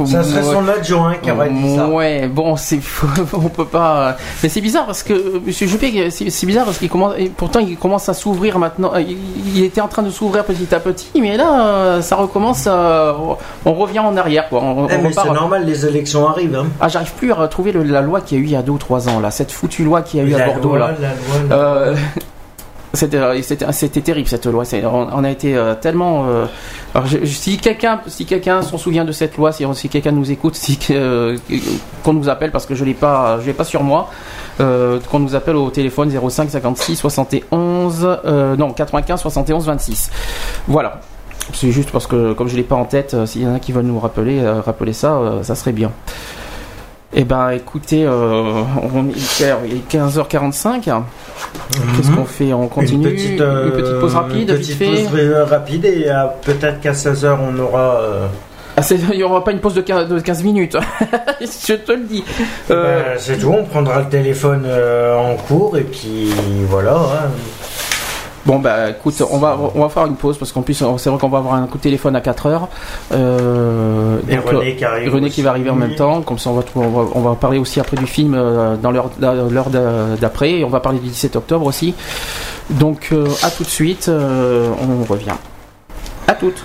[0.05, 1.87] Ça serait son adjoint qui aurait dit ça.
[1.87, 2.79] Ouais, bon, c'est
[3.33, 4.17] on peut pas.
[4.43, 7.13] Mais c'est bizarre parce que euh, Monsieur Juppé, c'est c'est bizarre parce qu'il commence.
[7.37, 8.91] pourtant, il commence à s'ouvrir maintenant.
[8.95, 12.67] Euh, Il, était en train de s'ouvrir petit à petit, mais là, euh, ça recommence.
[12.67, 13.15] à-
[13.65, 14.61] on revient en arrière, quoi.
[14.61, 16.55] On, Eh, on mais c'est normal, les élections arrivent.
[16.55, 16.67] Hein.
[16.79, 18.61] Ah, j'arrive plus à retrouver le- la loi qu'il y a eu il y a
[18.61, 20.79] deux ou trois ans là, cette foutue loi qu'il y a eu à Bordeaux loi,
[20.79, 20.87] là.
[21.01, 21.15] la loi,
[21.49, 22.21] la- Euh, C'était, euh,
[22.93, 23.19] c'était,
[23.71, 24.63] c'était terrible cette loi.
[24.91, 26.25] On, a été euh, tellement.
[26.27, 26.45] euh,
[27.25, 31.37] si quelqu'un, si quelqu'un s'en souvient de cette loi, si, quelqu'un nous écoute, si euh,
[32.03, 34.09] qu'on nous appelle parce que je l'ai pas, je l'ai pas sur moi,
[34.59, 40.11] euh, qu'on nous appelle au téléphone 05 56 71 euh, non 95 71 26.
[40.67, 41.01] Voilà.
[41.53, 43.59] C'est juste parce que comme je l'ai pas en tête, euh, s'il y en a
[43.59, 45.91] qui veulent nous rappeler, euh, rappeler ça, euh, ça serait bien.
[47.13, 49.05] Eh ben, écoutez, euh, on,
[49.65, 50.81] il est 15h45.
[50.81, 52.51] Qu'est-ce qu'on fait?
[52.53, 56.05] On continue Une petite, euh, Une petite pause rapide, une petite pause euh, rapide et
[56.09, 58.01] euh, peut-être qu'à 16h on aura.
[58.75, 60.77] Ah, il n'y aura pas une pause de 15, de 15 minutes.
[61.41, 62.23] je te le dis.
[62.69, 66.29] Euh, ben, c'est tout, on prendra le téléphone en cours et puis
[66.69, 66.93] voilà.
[66.93, 67.29] hein.
[68.47, 71.19] Bon bah écoute, on va on va faire une pause parce qu'en plus c'est vrai
[71.19, 72.69] qu'on va avoir un coup de téléphone à 4 heures.
[73.11, 75.13] Euh, Et donc, René qui arrive.
[75.13, 77.35] René qui va arriver en même temps, comme ça on va, on va, on va
[77.35, 80.99] parler aussi après du film euh, dans l'heure l'heure d'a- d'après et on va parler
[80.99, 81.93] du 17 octobre aussi.
[82.69, 85.35] Donc euh, à tout de suite, euh, on revient.
[86.27, 86.63] À toutes.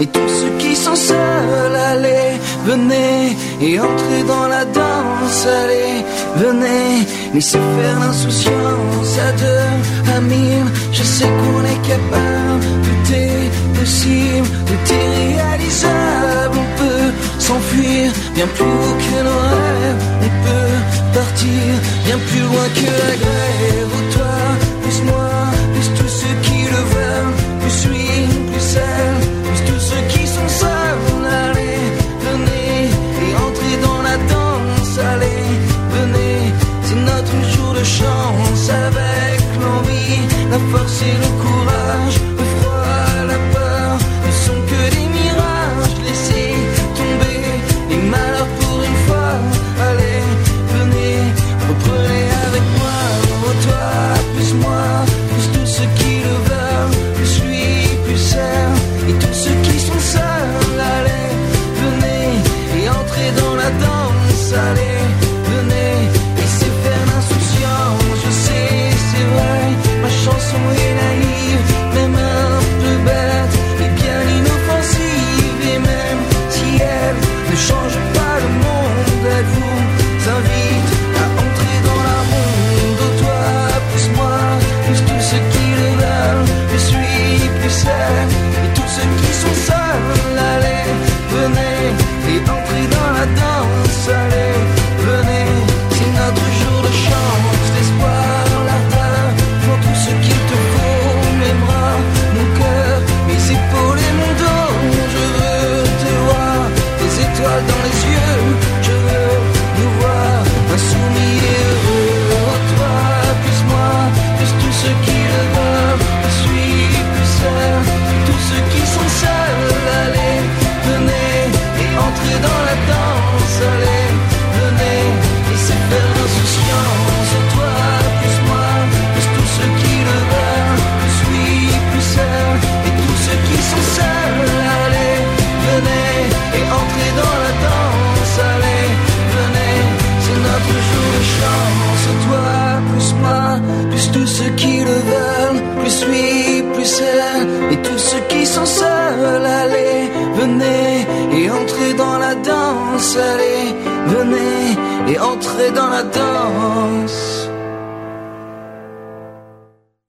[0.00, 6.04] Et tous ceux qui sont seuls, allez, venez et entrez dans la danse, allez,
[6.36, 10.68] venez, laissez faire l'insouciance à deux, à mille.
[10.92, 16.56] Je sais qu'on est capable, tout est possible, tout est réalisable.
[16.64, 20.02] On peut s'enfuir bien plus haut que nos rêves.
[20.26, 21.72] On peut partir
[22.06, 23.90] bien plus loin que la grève.
[23.96, 24.43] Oh, toi,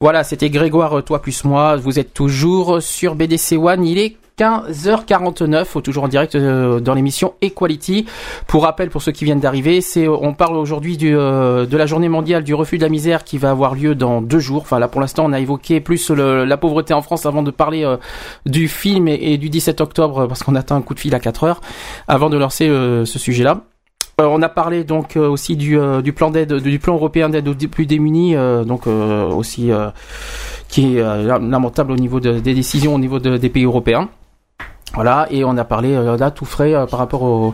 [0.02, 1.76] Voilà, c'était Grégoire, euh, toi plus moi.
[1.76, 3.86] Vous êtes toujours sur BDC One.
[3.86, 8.06] Il est 15h49, toujours en direct euh, dans l'émission Equality.
[8.48, 12.10] Pour rappel, pour ceux qui viennent d'arriver, c'est on parle aujourd'hui euh, de la journée
[12.10, 14.64] mondiale du refus de la misère qui va avoir lieu dans deux jours.
[14.64, 17.86] Enfin là, pour l'instant, on a évoqué plus la pauvreté en France avant de parler
[17.86, 17.98] euh,
[18.46, 21.44] du film et, du 17 octobre parce qu'on attend un coup de fil à 4
[21.46, 21.62] heures
[22.08, 23.62] avant de lancer euh, ce sujet-là.
[24.22, 27.28] Euh, on a parlé donc euh, aussi du, euh, du plan d'aide, du plan européen
[27.30, 28.36] d'aide aux plus démunis,
[28.66, 29.72] donc aussi
[30.70, 34.10] qui est lamentable au niveau de- des décisions au niveau de- des pays européens.
[34.94, 37.54] Voilà, et on a parlé là tout frais par rapport au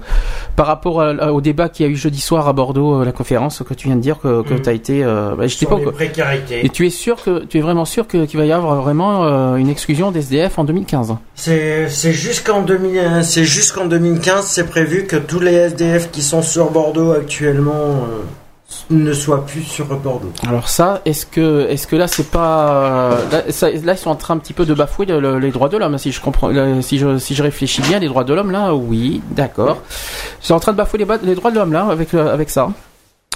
[0.56, 3.12] par rapport à- au débat qu'il y a eu jeudi soir à Bordeaux, euh, la
[3.12, 4.62] conférence que tu viens de dire que, que Mhm.
[4.62, 5.04] tu as été.
[5.04, 5.78] Euh, bah, Sur pas.
[5.78, 5.92] les quoi.
[5.94, 6.66] précarités.
[6.66, 9.24] Et tu es sûr que tu es vraiment sûr que qu'il va y avoir vraiment
[9.26, 14.68] euh, une exclusion des SDF en 2015 C'est c'est jusqu'en 2000 c'est jusqu'en 2015, c'est
[14.68, 18.22] prévu que tous les SDF qui sont sur Bordeaux actuellement euh,
[18.90, 20.32] ne soient plus sur Bordeaux.
[20.48, 24.16] Alors ça, est-ce que, est-ce que là c'est pas, là, ça- là, ils sont en
[24.16, 26.50] train un petit peu de bafouer le- le- les droits de l'homme, si je comprends,
[26.50, 29.78] là, si je, si je réfléchis bien, les droits de l'homme là, oui, d'accord.
[30.42, 32.70] Ils sont en train de bafouer les, droits de l'homme là, avec le- avec ça,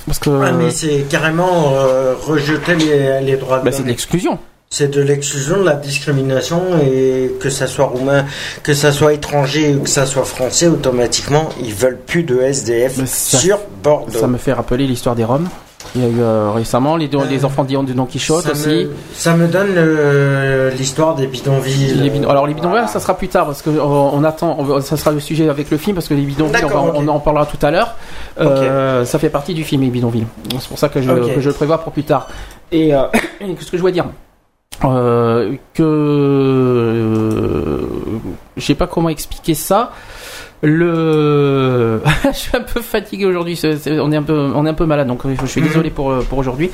[0.05, 3.83] parce que, Ah, mais c'est carrément euh, rejeter les, les droits de bah, c'est de
[3.83, 3.89] l'homme.
[3.89, 4.39] l'exclusion.
[4.69, 8.25] C'est de l'exclusion, de la discrimination et que ça soit roumain,
[8.63, 13.05] que ça soit étranger ou que ça soit français, automatiquement, ils veulent plus de SDF
[13.05, 14.17] ça- sur Bordeaux.
[14.19, 15.47] Ça me fait rappeler l'histoire des Roms.
[15.95, 18.51] Il y a eu euh, récemment les, Euh, les enfants de de Don Quichotte ça
[18.51, 18.67] aussi.
[18.67, 21.93] Me, ça me donne euh, l'histoire des bidonvilles.
[21.93, 24.97] Les bidon- Alors les bidonvilles, ça sera plus tard parce que on attend, on ça
[24.97, 27.71] sera le sujet avec le film parce que les bidonvilles, on, en parlera tout à
[27.71, 27.95] l'heure.
[29.05, 30.25] Ça fait partie du film les bidonvilles.
[30.59, 31.35] C'est pour ça que je, Ok.
[31.35, 32.27] que je le prévois pour plus tard.
[32.71, 32.89] Et
[33.39, 34.05] qu'est-ce que je voulais dire?
[34.79, 37.81] Que euh,
[38.57, 39.91] je sais pas comment expliquer ça.
[40.63, 43.59] Le, je suis un peu fatigué aujourd'hui.
[44.01, 45.67] On est un peu, on est un peu malade, donc euh, je suis Mhm.
[45.67, 46.71] désolé pour euh, pour aujourd'hui.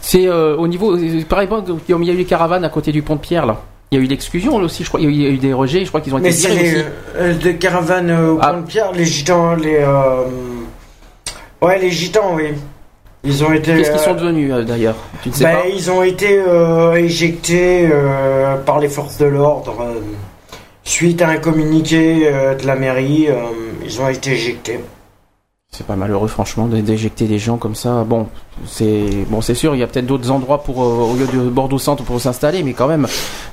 [0.00, 0.96] C'est euh, au niveau,
[1.28, 3.60] par exemple, il y a eu les caravanes à côté du pont de Pierre là.
[3.92, 5.00] Il y a eu l'exclusion aussi, je crois.
[5.00, 5.84] Il y a eu- des rejets.
[5.84, 6.84] Je crois qu'ils ont été Mais virés les aussi.
[7.18, 8.52] euh, de caravanes euh, au Ah.
[8.52, 9.76] Pont de Pierre, les gitans, les.
[9.76, 10.24] euh,
[11.62, 12.48] Ouais, les gitans, oui.
[13.26, 13.74] Ils ont été.
[13.74, 16.38] Qu'est-ce qu'ils euh, sont devenus euh, d'ailleurs Tu ne sais bah, pas Ils ont été
[16.38, 19.74] euh, éjectés euh, par les forces de l'ordre.
[19.80, 20.00] euh,
[20.84, 23.34] Suite à un communiqué euh, de la mairie, euh,
[23.84, 24.78] ils ont été éjectés.
[25.76, 28.02] C'est pas malheureux, franchement, d'éjecter des gens comme ça.
[28.04, 28.28] Bon,
[28.64, 31.50] c'est bon, c'est sûr, il y a peut-être d'autres endroits pour euh, au lieu de
[31.50, 33.06] Bordeaux Centre pour s'installer, mais quand même,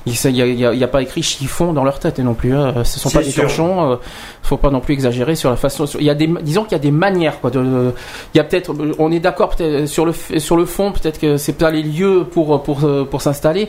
[0.06, 2.54] il n'y a, a- a pas écrit chiffon dans leur tête non plus.
[2.54, 2.82] hein.
[2.84, 3.92] Ce sont pas des torchons.
[3.92, 3.96] euh,
[4.42, 5.86] faut pas non plus exagérer sur la façon.
[5.86, 7.50] sur- Il y a des, disons qu'il y a des manières quoi.
[7.50, 7.92] De, de-
[8.34, 11.36] il y a peut-être, on est d'accord peut-être sur le sur le fond, peut-être que
[11.36, 13.68] c'est pas les lieux pour pour euh, pour s'installer.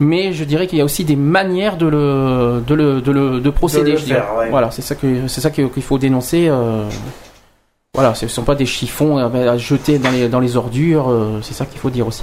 [0.00, 3.40] Mais je dirais qu'il y a aussi des manières de le de le de, le,
[3.40, 3.96] de procéder.
[3.96, 4.48] faire, ouais.
[4.50, 6.46] Voilà, c'est ça que c'est ça qu'il faut dénoncer.
[6.48, 6.84] euh,
[7.98, 11.40] voilà, ce ne sont pas des chiffons à jeter dans les, dans les ordures, euh,
[11.42, 12.22] c'est ça qu'il faut dire aussi.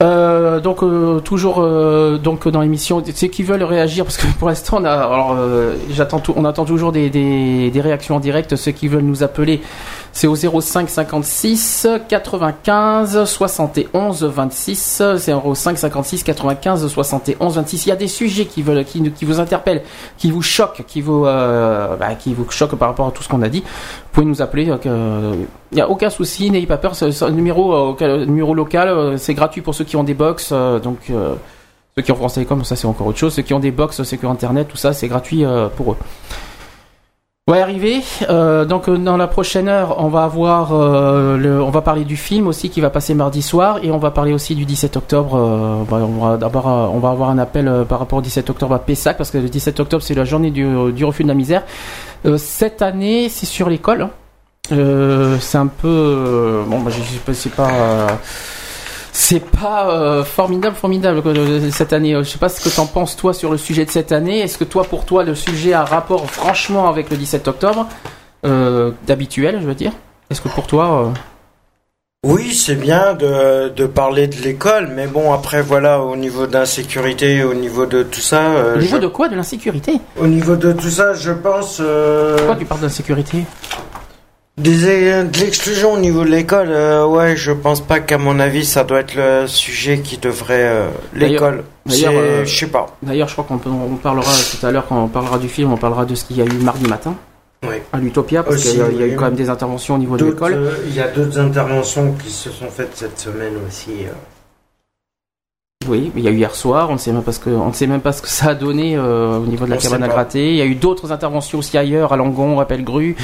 [0.00, 4.48] Euh, donc euh, toujours euh, donc dans l'émission, ceux qui veulent réagir parce que pour
[4.48, 8.54] l'instant on a alors euh, j'attends on attend toujours des, des, des réactions en direct.
[8.54, 9.60] Ceux qui veulent nous appeler,
[10.12, 15.02] c'est au 05 56 95 71 26
[15.54, 17.86] 05 56 95 71 26.
[17.86, 19.82] Il y a des sujets qui veulent qui, qui vous interpellent,
[20.16, 23.28] qui vous choquent, qui vous euh, bah, qui vous choquent par rapport à tout ce
[23.28, 23.64] qu'on a dit.
[24.10, 24.68] Vous pouvez nous appeler.
[24.86, 25.34] euh,
[25.70, 26.94] Il n'y a aucun souci, n'ayez pas peur.
[26.94, 30.50] C'est euh, numéro local, euh, c'est gratuit pour ceux qui ont des box.
[30.52, 31.34] euh, donc, euh,
[31.96, 33.34] ceux qui ont France Télécom, ça c'est encore autre chose.
[33.34, 35.96] Ceux qui ont des box, c'est que Internet, tout ça, c'est gratuit euh, pour eux.
[37.48, 38.02] Y arriver.
[38.28, 42.04] Euh, donc, euh, dans la prochaine heure, on va avoir, euh, le, on va parler
[42.04, 44.96] du film aussi qui va passer mardi soir, et on va parler aussi du 17
[44.98, 45.34] octobre.
[45.34, 48.22] euh, bah, on va d'abord, euh, on va avoir un appel euh, par rapport au
[48.22, 51.22] 17 octobre à Pessac, parce que le 17 octobre c'est la journée du, du refus
[51.22, 51.62] de la misère.
[52.36, 54.08] Cette année, c'est sur l'école.
[54.68, 57.70] c'est un peu bon bah, je sais pas
[59.20, 62.86] c'est pas euh, euh, formidable formidable euh, cette année je sais pas ce que t'en
[62.86, 65.72] penses toi sur le sujet de cette année est-ce que toi pour toi le sujet
[65.72, 67.86] a rapport franchement avec le 17 octobre
[68.46, 69.92] euh, d'habituel je veux dire?
[70.30, 71.08] Est-ce que pour toi euh,
[72.26, 77.42] Oui, c'est bien de, de parler de l'école, mais bon, après, voilà, au niveau d'insécurité,
[77.44, 78.42] au niveau de tout ça.
[78.42, 79.28] euh, au niveau je- de quoi?
[79.28, 79.94] De l'insécurité?
[80.20, 81.78] Au niveau de tout ça, je pense.
[81.80, 83.44] euh, pourquoi tu parles d'insécurité?
[84.58, 88.64] Des, de l'exclusion au niveau de l'école, euh, ouais, je pense pas qu'à mon avis,
[88.64, 90.54] ça doit être le sujet qui devrait.
[90.62, 91.64] euh, l'école.
[91.86, 92.86] d'ailleurs, euh, Je sais pas.
[93.02, 95.76] d'ailleurs je crois qu'on on parlera tout à l'heure quand on parlera du film on
[95.76, 97.14] parlera de ce qu'il y a eu mardi matin
[97.66, 97.76] Oui.
[97.92, 100.26] à l'Utopia parce qu'il y y a eu quand même des interventions au niveau de
[100.26, 103.90] l'école euh, Il y a d'autres interventions qui se sont faites cette semaine aussi.
[105.86, 107.68] Oui, il y a eu hier soir, on ne sait même pas ce que, on
[107.68, 109.78] ne sait même pas ce que ça a donné euh, au niveau de la On
[109.78, 110.50] cabane à gratter.
[110.50, 113.14] Il y a eu d'autres interventions aussi ailleurs, à Langon, à Pellegru,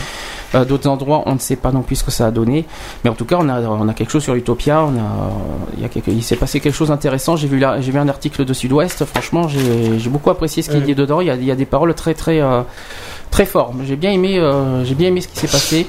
[0.54, 2.64] euh, d'autres endroits, on ne sait pas non plus ce que ça a donné.
[3.02, 4.82] Mais en tout cas, on a, on a quelque chose sur Utopia.
[4.84, 5.32] On a,
[5.76, 7.34] il y a quelque- il s'est passé quelque chose d'intéressant.
[7.34, 9.04] J'ai vu là, j'ai vu un article de Sud-Ouest.
[9.04, 10.84] Franchement, j'ai, j'ai beaucoup apprécié ce qu'il Mm.
[10.84, 11.20] dit dedans.
[11.20, 12.62] Il y a, il y a des paroles très, très, euh,
[13.32, 13.74] très fortes.
[13.84, 14.40] J'ai bien aimé,
[14.84, 15.88] j'ai bien aimé ce qui s'est passé.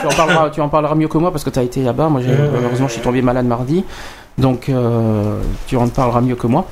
[0.00, 2.08] Tu en parleras, tu en parleras mieux que moi parce que tu as été là-bas.
[2.08, 3.84] Moi, j'ai, malheureusement, je suis tombé malade mardi.
[4.38, 6.66] Donc, euh, tu en parleras mieux que moi.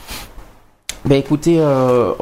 [1.06, 2.12] Ben écoutez, euh,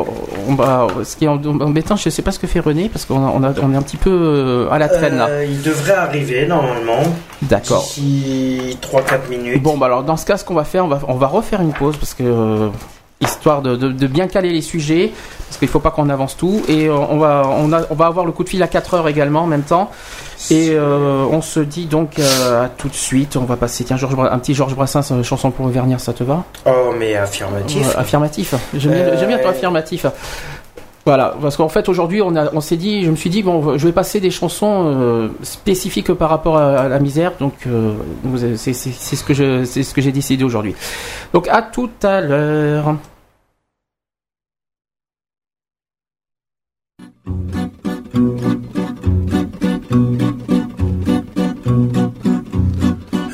[0.49, 3.17] on va, ce qui est embêtant, je sais pas ce que fait René, parce qu'on
[3.17, 5.27] on est un petit peu euh, à la traîne là.
[5.29, 7.03] Euh, il devrait arriver normalement.
[7.43, 7.83] D'accord.
[7.83, 9.63] D'ici 3-4 minutes.
[9.63, 11.61] Bon, bah alors dans ce cas, ce qu'on va faire, on va, on va refaire
[11.61, 12.71] une pause, parce que
[13.21, 15.13] histoire de, de- de bien caler les sujets,
[15.49, 18.07] parce qu'il faut pas qu'on avance tout, et euh, on va, on, a, on va
[18.07, 19.91] avoir le coup de fil à 4 heures également en même temps.
[20.53, 23.37] Et euh, on se dit donc euh, à tout de suite.
[23.37, 26.23] On va passer tiens, Georges un petit Georges Brassens, euh, chanson pour Vernier, ça te
[26.23, 26.45] va?
[26.65, 27.97] Oh, mais affirmatif.
[27.97, 28.55] Affirmatif.
[28.75, 30.07] J'aime bien ton affirmatif.
[31.09, 33.87] Voilà, parce qu'en fait aujourd'hui on, on s'est dit, je me suis dit bon, je
[33.87, 37.95] vais passer des chansons euh, spécifiques par rapport à, la misère, donc euh,
[38.57, 40.75] c'est ce que j'ai décidé aujourd'hui.
[41.33, 42.95] Donc à tout à l'heure.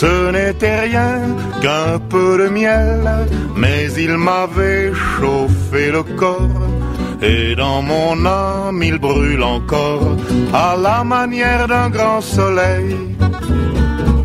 [0.00, 1.20] Ce n'était rien
[1.62, 3.00] qu'un peu de miel,
[3.56, 6.66] mais il m'avait chauffé le corps.
[7.22, 10.16] Et dans mon âme il brûle encore
[10.52, 12.96] à la manière d'un grand soleil.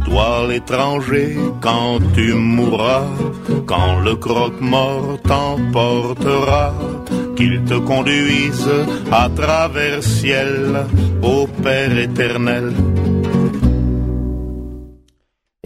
[0.06, 3.06] Toi l'étranger, quand tu mourras,
[3.68, 6.74] quand le croque-mort t'emportera,
[7.36, 8.72] qu'il te conduise
[9.12, 10.88] à travers ciel
[11.22, 12.74] au Père éternel.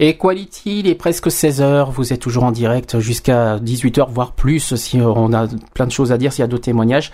[0.00, 5.00] Equality, il est presque 16h, vous êtes toujours en direct jusqu'à 18h, voire plus, si
[5.00, 7.12] on a plein de choses à dire, s'il y a d'autres témoignages.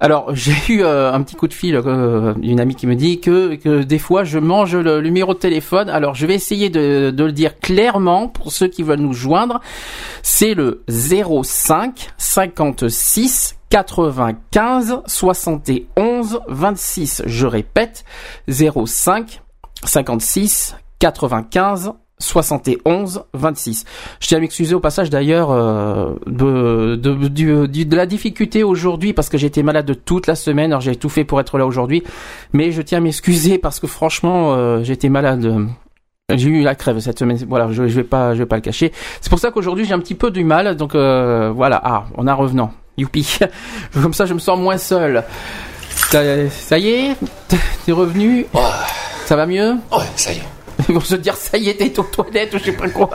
[0.00, 3.20] Alors, j'ai eu euh, un petit coup de fil euh, d'une amie qui me dit
[3.20, 5.88] que, que des fois, je mange le, numéro de téléphone.
[5.88, 9.60] Alors, je vais essayer de, de le dire clairement pour ceux qui veulent nous joindre.
[10.24, 17.22] C'est le 05 56 95 71 26.
[17.24, 18.04] Je répète,
[18.48, 19.42] 05
[19.84, 23.84] 56 95 71 26.
[24.20, 29.12] Je tiens à m'excuser au passage d'ailleurs euh, de, de, de, de, la difficulté aujourd'hui
[29.12, 30.72] parce que j'étais malade toute la semaine.
[30.72, 32.02] Alors j'ai tout fait pour être là aujourd'hui,
[32.52, 35.66] mais je tiens à m'excuser parce que franchement euh, j'étais malade.
[36.34, 37.38] J'ai eu la crève cette semaine.
[37.48, 38.92] Voilà, je, je vais pas, je vais pas le cacher.
[39.20, 40.76] C'est pour ça qu'aujourd'hui j'ai un petit peu du mal.
[40.76, 41.80] Donc euh, voilà.
[41.84, 42.72] Ah, on a revenant.
[42.96, 43.38] Youpi.
[43.92, 45.22] Comme ça, je me sens moins seul.
[45.90, 47.16] Ça, ça y est,
[47.84, 48.46] t'es revenu?
[49.26, 49.72] Ça va mieux?
[49.92, 50.55] Ouais, ça y est.
[50.88, 53.08] Ils se dire ça y est, t'es aux toilettes je sais pas quoi.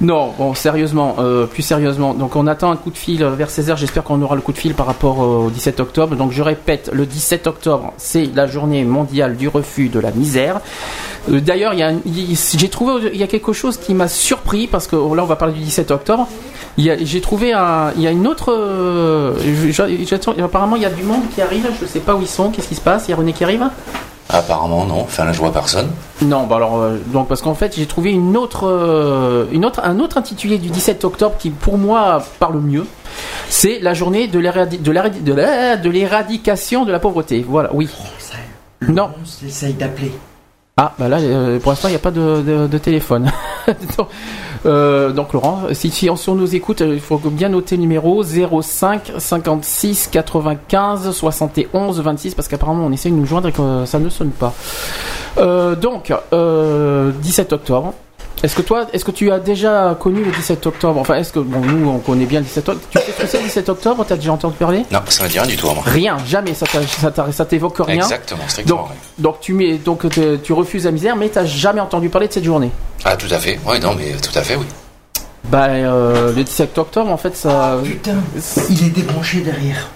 [0.00, 2.14] Non, bon, sérieusement, euh, plus sérieusement.
[2.14, 3.76] Donc on attend un coup de fil vers 16h.
[3.76, 6.14] J'espère qu'on aura le coup de fil par rapport au 17 octobre.
[6.16, 10.60] Donc je répète, le 17 octobre, c'est la journée mondiale du refus de la misère.
[11.30, 11.72] Euh, D'ailleurs,
[12.54, 15.36] j'ai trouvé, il y a quelque chose qui m'a surpris parce que là, on va
[15.36, 16.28] parler du 17 octobre.
[16.76, 18.52] J'ai trouvé un, il y a une autre.
[18.52, 19.32] euh,
[20.42, 21.66] apparemment, il y a du monde qui arrive.
[21.80, 22.50] Je sais pas où ils sont.
[22.50, 23.06] Qu'est-ce qui se passe?
[23.08, 23.64] Il y a René qui arrive?
[24.30, 25.00] Apparemment, non.
[25.02, 25.90] Enfin, là, je vois personne.
[26.22, 29.80] non, bah alors euh, donc parce qu'en fait j'ai trouvé une autre, euh, une autre,
[29.84, 32.86] un autre intitulé du 17 octobre qui pour moi parle mieux.
[33.50, 35.34] C'est la journée de l'éradi- de l'éradi- de
[35.82, 37.44] de l'éradication de la pauvreté.
[37.46, 37.88] Voilà, oui.
[38.88, 39.10] Non.
[39.42, 40.12] On essaye d'appeler.
[40.76, 43.30] Ah bah là euh, pour l'instant il n'y a pas de, de- de téléphone.
[43.96, 44.08] donc,
[44.66, 48.22] euh, donc, Laurent, si, si on, nous écoute, euh, il faut bien noter le numéro
[48.22, 53.98] 05 56 95 71 26 parce qu'apparemment on essaie de nous joindre et que ça
[53.98, 54.54] ne sonne pas.
[55.38, 57.94] Euh, donc euh, 17 octobre.
[58.42, 61.00] Est-ce que toi, est-ce que tu as déjà connu le 17 octobre?
[61.00, 62.86] Enfin, est-ce que bon, nous on connaît bien le 17 octobre.
[62.90, 64.04] Tu sais ce que c'est le 17 octobre?
[64.06, 64.82] T'as déjà entendu parler?
[64.90, 65.82] Non, ça me dit rien du tout à moi.
[65.86, 66.52] Rien, jamais.
[66.54, 67.96] Ça t'évoque rien.
[67.96, 70.04] Exactement, strictement Donc, tu mets, donc
[70.42, 72.70] tu refuses la misère, mais t'as jamais entendu parler de cette journée.
[73.04, 73.58] Ah, tout à fait.
[73.66, 74.66] Oui, non, mais tout à fait, oui.
[75.44, 77.78] Bah, euh, le 17 octobre, en fait, ça.
[77.84, 78.16] Putain,
[78.70, 79.88] il est débranché derrière.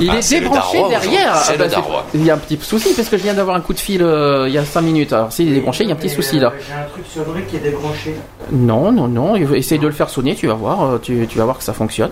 [0.00, 1.32] Il Ah, est le débranché derrière.
[1.34, 2.04] Ah bah.
[2.14, 4.02] Il y a un petit souci parce que je viens d'avoir un coup de fil
[4.02, 5.12] euh, il y a 5 minutes.
[5.12, 6.52] Alors s'il est débranché, il y a un petit souci euh, là.
[6.66, 8.14] J'ai un truc sur le qui est débranché.
[8.50, 9.36] Non, non, non.
[9.36, 10.82] Essaye de le faire sonner, tu vas voir.
[10.84, 12.10] euh, Tu, tu vas voir que ça fonctionne.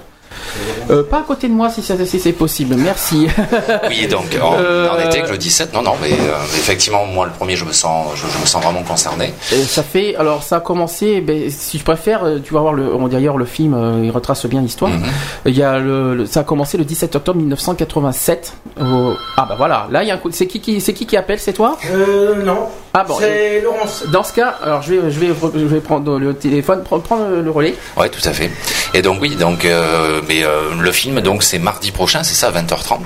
[0.90, 2.76] Euh, pas à côté de moi si, c'est possible.
[2.76, 3.26] Merci.
[3.88, 7.26] Oui, donc, en, Euh, en été que le 17, non, non, mais euh, effectivement, moi,
[7.26, 9.32] le premier, je me sens, je, je me sens vraiment concerné.
[9.52, 12.72] Et ça fait, alors ça a commencé, ben, si je préfère, euh, tu vas voir,
[12.72, 14.90] le, d'ailleurs le film, il retrace bien l'histoire.
[14.90, 15.04] Mhm.
[15.46, 18.52] Il y a le, le- ça a commencé le 17 octobre 1987.
[18.80, 21.06] au- ah bah voilà, là il y a un coup, c'est qui qui, c'est qui
[21.06, 21.76] qui appelle, c'est toi?
[21.92, 22.68] Euh, non.
[22.94, 23.16] Ah bon.
[23.18, 24.04] C'est Laurence.
[24.12, 27.26] Dans ce cas, alors je vais, je vais, je vais prendre le téléphone, prendre, prendre
[27.28, 27.74] le relais.
[27.96, 28.50] Ouais, tout à fait.
[28.94, 32.48] Et donc, oui, donc, euh, mais euh, le film, donc, c'est mardi prochain, c'est ça,
[32.48, 32.98] à 20h30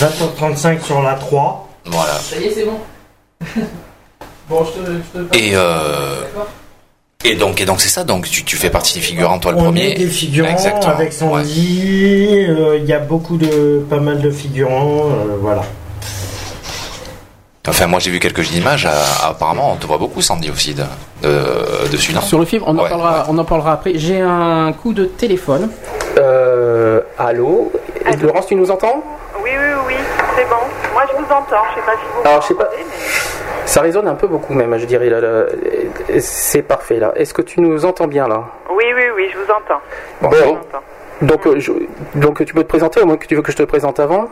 [0.00, 1.68] 20h35 sur la 3.
[1.86, 2.12] Voilà.
[2.14, 2.78] Ça y est, c'est bon.
[4.48, 6.22] bon, je te, je te Et, euh,
[7.24, 8.04] et donc, et donc c'est ça.
[8.04, 9.92] Donc, tu, tu fais partie des figurants, toi, le On premier.
[9.92, 10.94] est des figurants Exactement.
[10.94, 12.46] avec Sandy.
[12.48, 15.62] euh, Il y a beaucoup de, pas mal de figurants, euh, voilà.
[17.66, 18.84] Enfin, moi, j'ai vu quelques images.
[18.86, 18.90] euh,
[19.30, 20.82] apparemment, on te voit beaucoup, Sandy, aussi, de,
[21.22, 23.92] de- dessus, non Sur le film, on en, Ouais, parlera, on en parlera après.
[23.94, 25.70] J'ai un coup de téléphone.
[26.18, 27.72] Euh, allô
[28.22, 29.02] Laurence, tu nous entends
[29.42, 29.94] Oui, oui, oui,
[30.36, 30.56] c'est bon.
[30.92, 31.64] Moi, je vous entends.
[31.70, 32.28] Je sais pas si vous.
[32.28, 32.68] Alors, je sais pas.
[32.76, 32.84] mais-
[33.66, 35.08] Ça résonne un peu beaucoup même, je dirais.
[35.08, 35.44] Là, là.
[36.20, 37.12] C'est parfait là.
[37.16, 39.80] Est-ce que tu nous entends bien là Oui, oui, oui, je vous entends.
[40.20, 40.58] Bon.
[41.22, 41.72] Donc, euh, je-
[42.16, 44.28] donc tu peux te présenter, au moins que tu veux que je te présente avant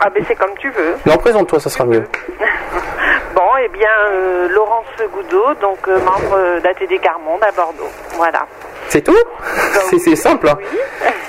[0.00, 0.94] Ah, ben c'est comme tu veux.
[1.06, 2.04] Non, présente-toi, ça sera mieux.
[3.34, 7.90] Bon, eh bien, euh, Laurence Goudot, donc euh, membre euh, d'ATD Carmonde à Bordeaux.
[8.14, 8.46] Voilà.
[8.88, 9.14] C'est tout?
[9.90, 10.48] C'est simple.
[10.48, 10.56] hein.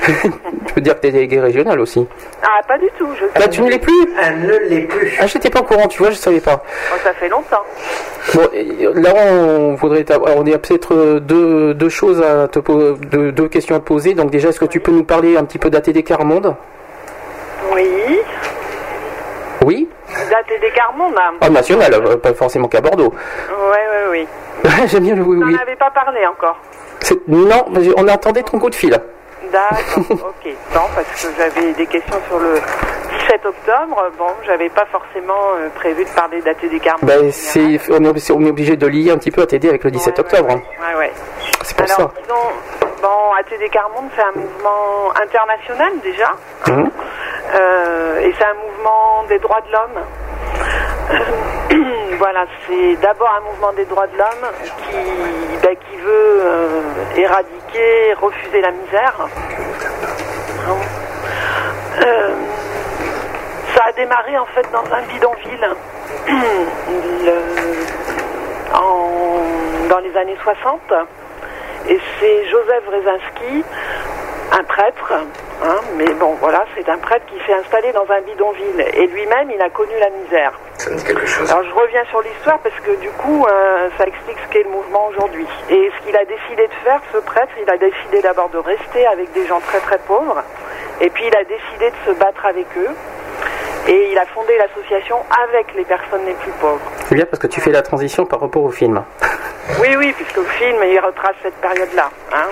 [0.05, 2.07] tu peux dire que tu es délégué régional aussi.
[2.41, 3.09] Ah, pas du tout.
[3.19, 3.93] Je Ah bah tu ne l'es plus?
[4.23, 5.17] Elle ne l'est plus.
[5.19, 6.63] Ah, j'étais pas au courant, tu vois, je savais pas.
[6.93, 7.63] Oh, ça fait longtemps.
[8.33, 8.47] Bon,
[8.95, 12.59] là, on voudrait t'avoir- on a peut-être deux, deux choses à te
[13.31, 14.13] deux questions à te poser.
[14.13, 16.55] Donc déjà, est-ce que tu peux nous parler un petit peu d'ATD Carmonde?
[17.73, 18.16] Oui.
[20.27, 21.33] Oui D'ATD Carmonde, hein.
[21.41, 23.13] Ah, national, euh, pas forcément qu'à Bordeaux.
[23.49, 24.27] Ouais, ouais, oui.
[24.87, 25.53] J'aime bien le oui, oui.
[25.53, 26.57] n'en avez pas parlé encore.
[27.27, 27.65] Non,
[27.97, 28.99] on attendait ton coup de fil.
[29.51, 30.53] D'accord, ok.
[30.73, 32.55] Non, parce que j'avais des questions sur le
[33.19, 34.09] 17 octobre.
[34.17, 37.09] Bon, j'avais pas forcément euh, prévu de parler d'ATD Carmonde.
[37.09, 39.91] Ben, c'est, on, est, on est obligé de lier un petit peu ATD avec le
[39.91, 40.49] 17 octobre.
[40.49, 41.11] Ouais, ouais.
[41.63, 42.21] C'est pour Alors, ça.
[42.21, 46.31] disons, bon, ATD Carmonde, c'est un mouvement international déjà.
[46.67, 46.89] Mhm.
[47.55, 50.03] Euh, et c'est un mouvement des droits de l'homme.
[52.17, 54.49] Voilà, c'est d'abord un mouvement des droits de l'homme
[54.89, 54.95] qui,
[55.61, 56.81] ben, veut euh,
[57.15, 59.27] éradiquer, refuser la misère.
[62.03, 62.29] Euh,
[63.75, 65.69] ça a démarré en fait dans un bidonville
[69.89, 70.81] dans les années 60.
[71.89, 73.63] Et c'est Joseph Rezinski,
[74.51, 75.13] un prêtre,
[75.63, 78.85] hein, mais bon voilà, c'est un prêtre qui s'est installé dans un bidonville.
[78.93, 80.53] Et lui-même, il a connu la misère.
[80.77, 81.49] Ça me dit quelque chose.
[81.51, 84.69] Alors je reviens sur l'histoire parce que du coup, euh, ça explique ce qu'est le
[84.69, 85.47] mouvement aujourd'hui.
[85.69, 89.05] Et ce qu'il a décidé de faire, ce prêtre, il a décidé d'abord de rester
[89.07, 90.43] avec des gens très très pauvres.
[91.01, 92.91] Et puis il a décidé de se battre avec eux.
[93.87, 96.81] Et il a fondé l'association avec les personnes les plus pauvres.
[97.07, 99.03] C'est bien parce que tu fais la transition par rapport au film.
[99.81, 102.09] Oui, oui, puisque le film, il retrace cette période-là.
[102.33, 102.47] hein.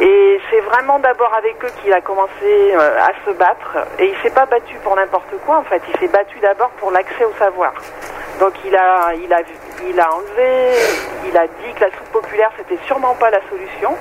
[0.00, 3.76] Et c'est vraiment d'abord avec eux qu'il a commencé euh, à se battre.
[3.98, 5.82] Et il s'est pas battu pour n'importe quoi, en fait.
[5.92, 7.74] Il s'est battu d'abord pour l'accès au savoir.
[8.40, 9.40] Donc il a, il a,
[9.88, 10.74] il a enlevé,
[11.28, 13.94] il a dit que la soupe populaire, c'était sûrement pas la solution.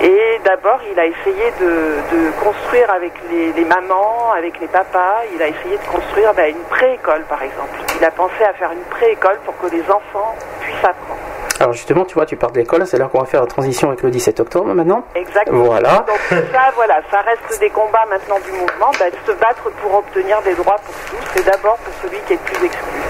[0.00, 5.22] Et d'abord, il a essayé de, de construire avec les, les mamans, avec les papas,
[5.34, 7.76] il a essayé de construire ben, une pré-école, par exemple.
[7.98, 11.18] Il a pensé à faire une pré-école pour que les enfants puissent apprendre.
[11.60, 13.88] Alors justement, tu vois, tu pars de l'école, c'est là qu'on va faire la transition
[13.88, 15.02] avec le 17 octobre maintenant.
[15.16, 15.64] Exactement.
[15.64, 16.04] Voilà.
[16.06, 19.94] Donc ça, voilà, ça reste des combats maintenant du mouvement, ben, de se battre pour
[19.96, 23.00] obtenir des droits pour tous, et d'abord pour celui qui est le plus exclu.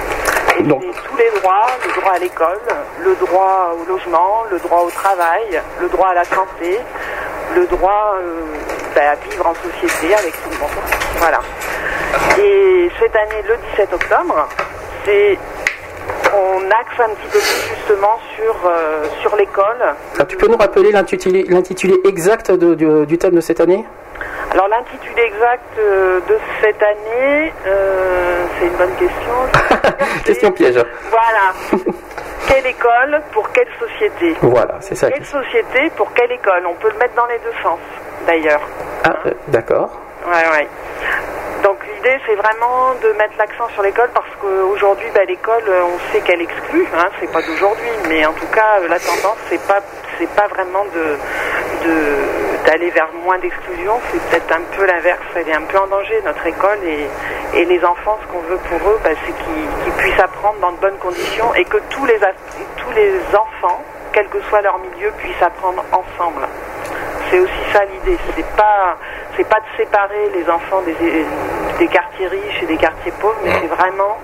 [0.59, 0.82] Et Donc.
[0.82, 2.59] c'est tous les droits, le droit à l'école,
[3.01, 6.78] le droit au logement, le droit au travail, le droit à la santé,
[7.55, 8.40] le droit euh,
[8.94, 10.70] ben, à vivre en société avec tout le monde.
[11.18, 11.40] Voilà.
[12.40, 14.49] Et cette année, le 17 octobre,
[15.05, 15.38] c'est
[16.34, 19.82] on axe un petit peu plus justement sur, euh, sur l'école,
[20.14, 23.84] Alors, tu peux nous rappeler l'intitulé, l'intitulé exact de- du, du thème de cette année?
[24.52, 29.34] Alors l'intitulé exact euh, de cette année, euh, c'est une bonne question.
[30.24, 30.82] Question piège.
[31.10, 31.82] Voilà.
[32.48, 35.10] quelle école pour quelle société Voilà, c'est ça.
[35.10, 37.78] Quelle société pour quelle école On peut le mettre dans les deux sens,
[38.26, 38.60] d'ailleurs.
[39.04, 39.90] Ah, euh, d'accord.
[40.26, 40.68] Ouais, ouais.
[41.62, 46.20] Donc l'idée, c'est vraiment de mettre l'accent sur l'école parce qu'aujourd'hui, bah, l'école, on sait
[46.20, 46.86] qu'elle exclut.
[46.96, 49.80] Hein, c'est pas d'aujourd'hui, mais en tout cas, la tendance, c'est pas,
[50.18, 51.16] c'est pas vraiment de,
[51.88, 54.00] de- d'aller vers moins d'exclusion.
[54.11, 55.20] C'est peut-être un peu l'inverse.
[55.34, 57.06] Elle est un peu en danger notre école et,
[57.59, 60.76] et les enfants, ce qu'on veut pour eux, bah, c'est qu'ils, puissent apprendre dans de
[60.76, 62.18] bonnes conditions et que tous les,
[62.76, 63.82] tous les enfants,
[64.12, 66.46] quel que soit leur milieu, puissent apprendre ensemble.
[67.30, 68.18] C'est aussi ça l'idée.
[68.36, 68.96] C'est pas,
[69.36, 70.94] c'est pas de séparer les enfants des,
[71.78, 74.18] des quartiers riches et des quartiers pauvres, mais c'est vraiment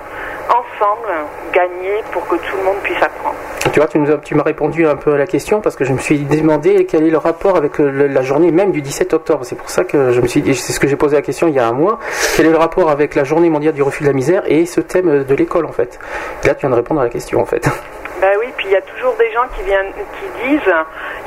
[0.49, 1.09] ensemble
[1.53, 3.37] gagner pour que tout le monde puisse apprendre.
[3.73, 5.85] Tu vois, tu, nous as- tu m'as répondu un peu à la question parce que
[5.85, 9.13] je me suis demandé quel est le rapport avec le- la journée même du 17
[9.15, 9.41] octobre.
[9.45, 11.49] C'est pour ça que je me suis dit, c'est ce que j'ai posé la question
[11.49, 11.99] il y a un mois.
[12.37, 14.81] Quel est le rapport avec la journée mondiale du refus de la misère et ce
[14.81, 15.99] thème de l'école en fait?
[16.45, 17.69] Là, tu viens de répondre à la question en fait.
[18.21, 20.73] Ben oui, puis il y a toujours des gens qui viennent, qui disent,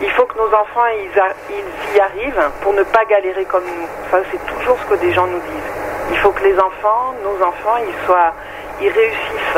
[0.02, 3.66] il faut que nos enfants ils, a- ils y arrivent pour ne pas galérer comme
[3.66, 3.86] nous.
[4.10, 5.72] Ça, c'est toujours ce que des gens nous disent.
[6.12, 8.34] Il faut que les enfants, nos enfants, ils soient,
[8.82, 9.58] ils réussissent.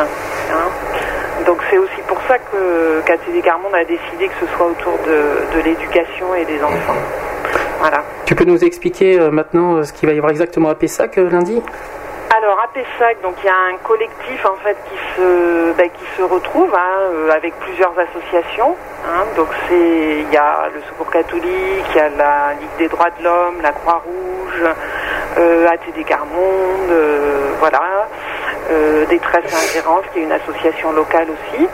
[0.52, 0.70] hein.
[1.46, 5.56] Donc c'est aussi pour ça que KTD Carmonde a décidé que ce soit autour de,
[5.58, 6.96] de l'éducation et des enfants.
[7.80, 8.04] Voilà.
[8.26, 11.18] Tu peux nous expliquer euh, maintenant euh, ce qu'il va y avoir exactement à Pessac
[11.18, 11.62] euh, lundi?
[12.36, 16.06] Alors à Pessac, donc il y a un collectif en fait qui se ben, qui
[16.18, 18.76] se retrouve hein, euh, avec plusieurs associations.
[19.08, 19.24] hein.
[19.36, 23.10] donc c'est il y a le Secours catholique, il y a la Ligue des droits
[23.18, 24.64] de l'homme, la Croix-Rouge,
[25.40, 26.94] euh, ATD Carmonde,
[27.60, 28.08] voilà,
[29.10, 31.68] Détresse et Ingérence qui est une association locale aussi.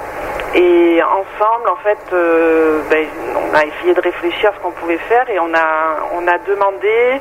[0.55, 4.97] Et ensemble, en fait, euh, ben, on a essayé de réfléchir à ce qu'on pouvait
[4.99, 7.19] faire et on a, on a demandé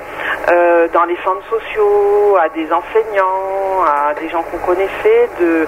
[0.50, 5.66] euh, dans les centres sociaux, à des enseignants, à des gens qu'on connaissait, de,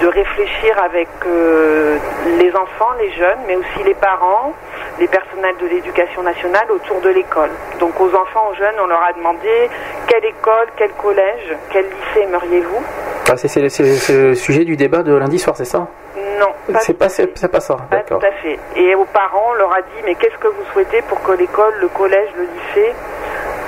[0.00, 1.98] de réfléchir avec euh,
[2.38, 4.54] les enfants, les jeunes, mais aussi les parents,
[4.98, 7.50] les personnels de l'éducation nationale autour de l'école.
[7.80, 9.68] Donc aux enfants, aux jeunes, on leur a demandé
[10.06, 12.82] quelle école, quel collège, quel lycée aimeriez-vous?
[13.30, 15.86] Ah, c'est, le sujet du débat de lundi soir, c'est ça?
[16.16, 18.58] Non, pas C'est pas, c'est, c'est pas ça, Pas tout à fait.
[18.76, 21.74] Et aux parents, on leur a dit, mais qu'est-ce que vous souhaitez pour que l'école,
[21.80, 22.94] le collège, le lycée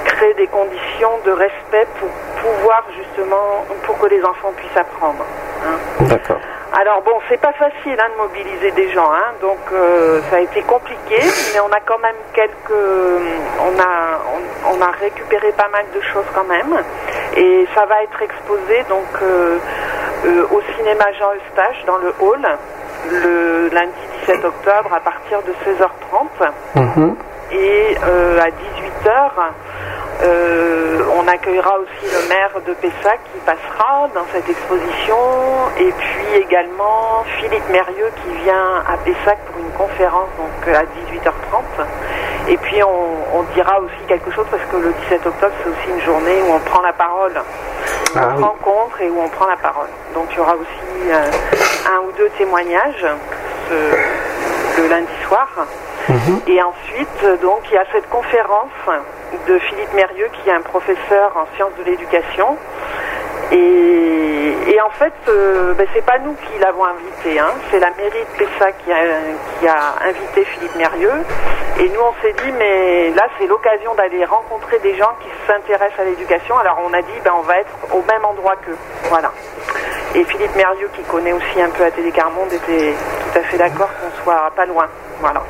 [0.07, 2.09] créent des conditions de respect pour
[2.43, 5.25] pouvoir justement, pour que les enfants puissent apprendre.
[5.67, 5.79] hein.
[6.01, 6.39] D'accord.
[6.79, 10.41] Alors bon, c'est pas facile hein, de mobiliser des gens, hein, donc euh, ça a
[10.41, 11.17] été compliqué,
[11.55, 12.83] mais on a quand même quelques,
[13.61, 16.77] on a, on, on a récupéré pas mal de choses quand même,
[17.37, 19.59] et ça va être exposé donc euh,
[20.27, 22.43] euh, au cinéma Jean Eustache dans le hall
[23.11, 23.93] le lundi
[24.27, 27.17] 17 octobre à partir de 16h30 Mhm.
[27.53, 29.13] Et euh, à 18h
[30.23, 35.17] euh, on accueillera aussi le maire de Pessac qui passera dans cette exposition.
[35.79, 41.87] Et puis également Philippe Mérieux qui vient à Pessac pour une conférence donc à 18h30
[42.49, 45.91] et puis on, on dira aussi quelque chose parce que le 17 octobre c'est aussi
[45.99, 47.33] une journée où on prend la parole.
[47.35, 48.43] Où Ah on oui.
[48.45, 49.89] rencontre et où on prend la parole.
[50.15, 53.05] Donc il y aura aussi euh, un ou deux témoignages
[53.69, 55.49] ce- le lundi soir
[56.09, 56.41] Mhm.
[56.47, 58.71] et ensuite, euh, donc, il y a cette conférence
[59.49, 62.57] de Philippe Mérieux, qui est un professeur en sciences de l'éducation.
[63.53, 67.51] Et, en fait, euh, ben, c'est pas nous qui l'avons invité, hein.
[67.71, 68.97] c'est la mairie de Pessac qui a,
[69.59, 71.25] qui a invité Philippe Mérieux.
[71.81, 76.01] Et nous, on s'est dit, mais là, c'est l'occasion d'aller rencontrer des gens qui s'intéressent
[76.01, 76.57] à l'éducation.
[76.59, 78.77] Alors, on a dit, ben, on va être au même endroit qu'eux.
[79.05, 79.33] Voilà.
[80.15, 83.91] Et Philippe Mérieux, qui connaît aussi un peu à Télécarmonde, était tout à fait d'accord
[84.01, 84.87] qu'on soit pas loin.
[85.21, 85.43] Voilà.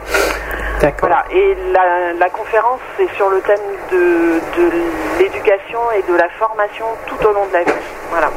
[0.81, 1.09] D'accord.
[1.09, 1.25] Voilà.
[1.31, 3.59] Et la, la conférence, c'est sur le thème
[3.91, 4.71] de, de
[5.19, 7.73] l'éducation et de la formation tout au long de la vie.
[8.11, 8.31] Voilà.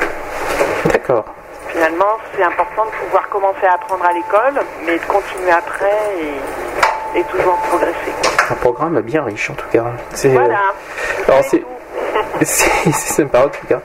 [0.86, 1.26] D'accord.
[1.68, 5.98] Finalement, c'est important de pouvoir commencer à apprendre à l'école, mais de continuer après
[7.16, 8.14] et, et toujours progresser.
[8.50, 9.86] Un programme bien riche en tout cas.
[10.14, 10.58] C'est, Voilà.
[11.28, 11.66] Alors c'est, c'est,
[12.42, 13.82] c'est sympa en tout cas.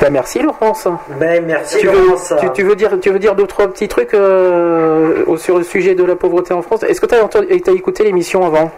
[0.00, 0.86] Ben, merci Laurence.
[1.18, 2.32] Ben, merci, Tu veux, Laurence.
[2.40, 5.64] tu, tu veux dire, tu veux dire deux trois petits trucs euh, au- sur le
[5.64, 6.82] sujet de la pauvreté en France?
[6.84, 8.70] Est-ce que tu as, entendu, t'as écouté l'émission avant?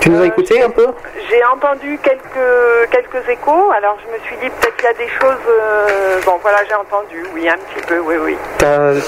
[0.00, 0.86] Tu nous as écouté un peu?
[1.28, 5.08] J'ai entendu quelques, quelques échos, alors je me suis dit peut-être qu'il y a des
[5.20, 5.36] choses.
[5.46, 8.36] euh, bon, voilà, j'ai entendu, oui, un petit peu, oui, oui.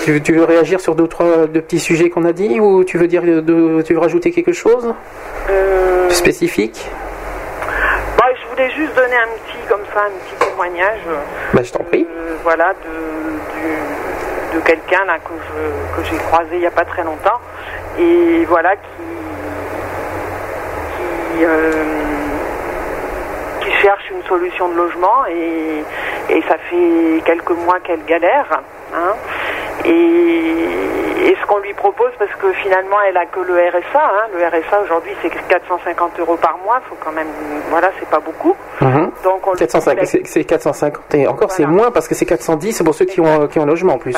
[0.04, 2.98] Tu, tu veux réagir sur deux trois deux petits sujets qu'on a dit ou tu
[2.98, 4.92] veux dire de, tu veux rajouter quelque chose?
[5.48, 6.86] Euh, spécifique?
[8.62, 11.00] Voulais juste donner un petit, comme ça, un petit témoignage.
[11.52, 12.06] Bah, je t'en prie.
[12.08, 16.84] euh, voilà, de, de quelqu'un là que je- que j'ai croisé il n'y a pas
[16.84, 17.40] très longtemps
[17.98, 18.82] et voilà qui
[21.36, 21.70] qui, euh,
[23.60, 25.82] qui cherche une solution de logement et,
[26.34, 28.60] et ça fait quelques mois qu'elle galère.
[28.94, 29.14] hein.
[29.84, 29.90] Et,
[31.22, 34.44] et ce qu'on lui propose, parce que finalement elle a que le RSA, hein, le
[34.44, 37.28] RSA aujourd'hui c'est 450 euros par mois, faut quand même,
[37.70, 38.56] voilà, c'est pas beaucoup.
[38.80, 39.10] Mhm.
[39.22, 42.72] Donc on lui 450, c'est, c'est 450 et encore c'est moins parce que c'est 410
[42.72, 44.16] c'est pour ceux qui ont qui ont un logement en plus.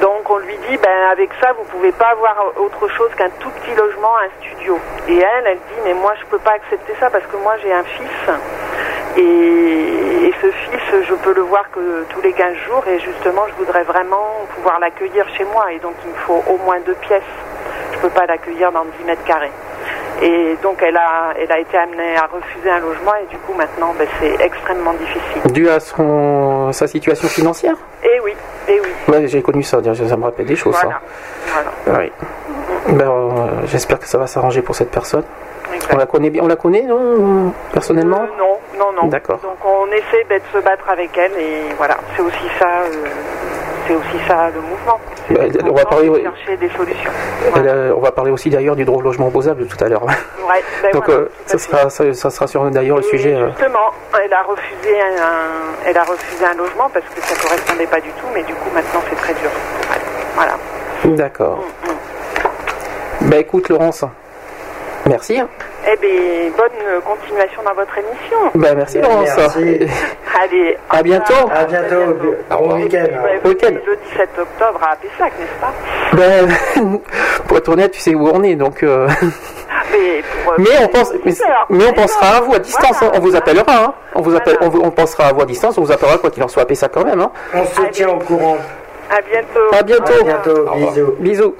[0.00, 3.50] Donc on lui dit, ben avec ça, vous pouvez pas avoir autre chose qu'un tout
[3.50, 4.78] petit logement, un studio.
[5.08, 7.72] Et elle, elle dit, mais moi je peux pas accepter ça parce que moi j'ai
[7.72, 8.30] un fils.
[9.16, 13.42] Et, et ce fils, je peux le voir que tous les 15 jours et justement
[13.48, 15.72] je voudrais vraiment pouvoir l'accueillir chez moi.
[15.72, 17.22] Et donc il me faut au moins deux pièces.
[17.92, 19.52] Je peux pas l'accueillir dans 10 mètres carrés.
[20.22, 23.54] Et donc elle a, elle a été amenée à refuser un logement et du coup
[23.54, 25.52] maintenant ben, c'est extrêmement difficile.
[25.52, 28.34] Dû à son sa situation financière Et oui,
[28.68, 28.88] et oui.
[29.08, 30.76] Ouais, j'ai connu ça, ça me rappelle des choses.
[30.80, 31.00] Voilà.
[31.84, 31.92] ça.
[31.98, 32.12] Oui.
[32.88, 35.24] Ben, euh, j'espère que ça va s'arranger pour cette personne.
[35.92, 39.08] On la connaît bien, on la connaît, non Personnellement Euh, non, non, non.
[39.08, 39.38] D'accord.
[39.42, 43.06] Donc on essaie ben, de se battre avec elle et voilà, c'est aussi ça, euh,
[43.86, 45.00] c'est aussi ça le mouvement.
[45.30, 47.10] Bah, on va parler, de chercher des solutions.
[47.56, 50.02] Euh, on va parler aussi d'ailleurs du droit au logement opposable tout à l'heure.
[50.04, 50.14] Ouais,
[50.82, 53.36] ben Donc voilà, ça, sera, ça, ça sera sur d'ailleurs le Et sujet.
[53.48, 53.92] Justement,
[54.22, 58.10] elle a refusé un, elle a refusé un logement parce que ça correspondait pas du
[58.10, 59.50] tout, mais du coup maintenant c'est très dur.
[60.34, 60.52] Voilà.
[61.04, 61.60] D'accord.
[63.22, 64.04] Bah écoute Laurence,
[65.06, 65.38] merci.
[65.40, 65.48] hein.
[65.90, 68.36] Eh bien, bonne continuation dans votre émission.
[68.54, 69.28] Bah merci Bien, Laurence.
[69.36, 69.78] merci.
[70.42, 71.50] Allez, À bientôt.
[71.54, 72.16] À bientôt.
[72.50, 73.04] Bon week-end.
[73.24, 73.74] Ouais, Week-end.
[73.86, 75.72] Le 17 octobre à Pessac, n'est-ce pas?
[76.16, 77.00] Ben,
[77.48, 78.82] pour être honnête, tu sais où on est, donc.
[78.82, 79.08] euh,
[79.92, 81.12] mais, pour, euh, Mais on pense,
[81.70, 82.96] mais, on pensera à vous à distance.
[83.00, 83.14] Voilà.
[83.14, 83.18] hein.
[83.18, 83.84] On vous appellera.
[83.84, 83.94] hein.
[84.14, 85.78] On vous appelle, on, vous- on pensera à vous à distance.
[85.78, 87.20] On vous appellera quoi qu'il en soit à ça quand même.
[87.20, 87.30] Hein.
[87.54, 88.58] On se tient au courant.
[89.10, 89.76] À bientôt.
[89.76, 90.12] À bientôt.
[90.20, 90.64] À bientôt.
[90.76, 91.14] Bisous.
[91.18, 91.54] Bisous.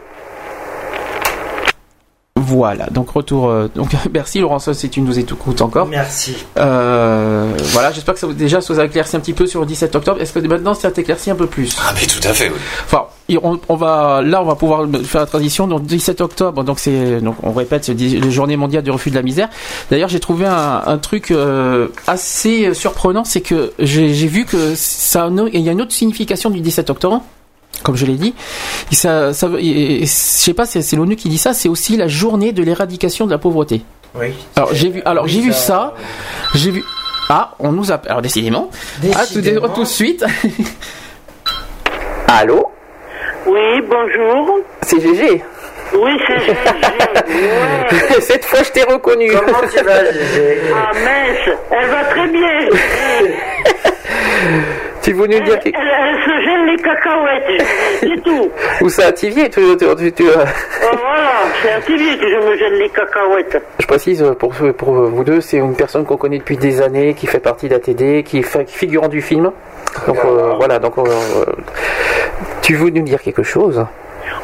[2.51, 3.48] Voilà, donc retour.
[3.48, 5.86] euh, donc merci Laurence si tu nous écoutes encore.
[5.86, 6.34] Merci.
[6.59, 9.61] Euh, voilà, j'espère que ça vous, déjà ça vous a éclairci un petit peu sur
[9.61, 10.20] le 17 octobre.
[10.20, 11.76] Est-ce que maintenant ça t'éclaircit un peu plus?
[11.80, 12.57] Ah, mais tout à fait, oui.
[12.86, 13.05] Enfin,
[13.44, 15.68] on, on va là, on va pouvoir faire la transition.
[15.68, 19.14] Donc 17 octobre, donc c'est donc on répète, c'est la journée mondiale du refus de
[19.16, 19.48] la misère.
[19.88, 25.30] D'ailleurs, j'ai trouvé un, un truc euh, assez surprenant, c'est que j'ai vu que ça,
[25.53, 27.22] il y a une autre signification du 17 octobre.
[27.83, 28.35] Comme je l'ai dit,
[28.93, 31.53] Et ça, ça, veut- et- et- je sais pas, c'est c'est l'ONU qui dit ça.
[31.55, 33.83] C'est aussi la journée de l'éradication de la pauvreté.
[34.14, 34.35] Oui.
[34.57, 35.95] Alors j'ai vu, alors Oui, j'ai vu ça- ça,
[36.55, 36.85] j'ai vu.
[37.28, 38.11] Ah, on nous appelle.
[38.11, 38.70] Alors décidément.
[39.14, 39.41] Ah, tout,
[39.74, 40.24] tout de suite.
[42.28, 42.66] Allô,
[43.47, 44.59] Oui, bonjour.
[44.83, 45.43] c'est GG.
[45.95, 46.57] Oui, c'est Gégé.
[47.31, 48.20] Ouais.
[48.20, 49.31] Cette fois, je t'ai reconnu.
[49.33, 50.61] Comment tu vas, Gégé?
[50.74, 52.68] Ah mince, elle va très bien.
[55.03, 57.62] Tu veux nous Elle, dire elle, elle se gêne les cacahuètes,
[58.01, 58.51] c'est tout.
[58.82, 60.34] où ça a tivier tu, tu- tu- tu- euh,
[60.82, 61.30] Oh, voilà,
[61.62, 63.62] c'est un TV que je me gêne les cacahuètes.
[63.78, 67.14] Je précise euh, pour, pour vous deux, c'est une personne qu'on connaît depuis des années,
[67.14, 69.51] qui fait partie d'ATD, qui est figurant du film.
[70.07, 71.44] Donc euh, voilà, donc euh, euh,
[72.61, 73.84] tu veux nous dire quelque chose?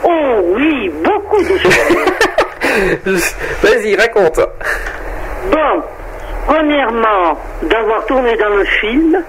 [0.05, 3.35] Oh oui, beaucoup de choses.
[3.63, 4.41] Vas-y, raconte.
[5.51, 5.83] Bon,
[6.47, 9.23] premièrement, d'avoir tourné dans le film,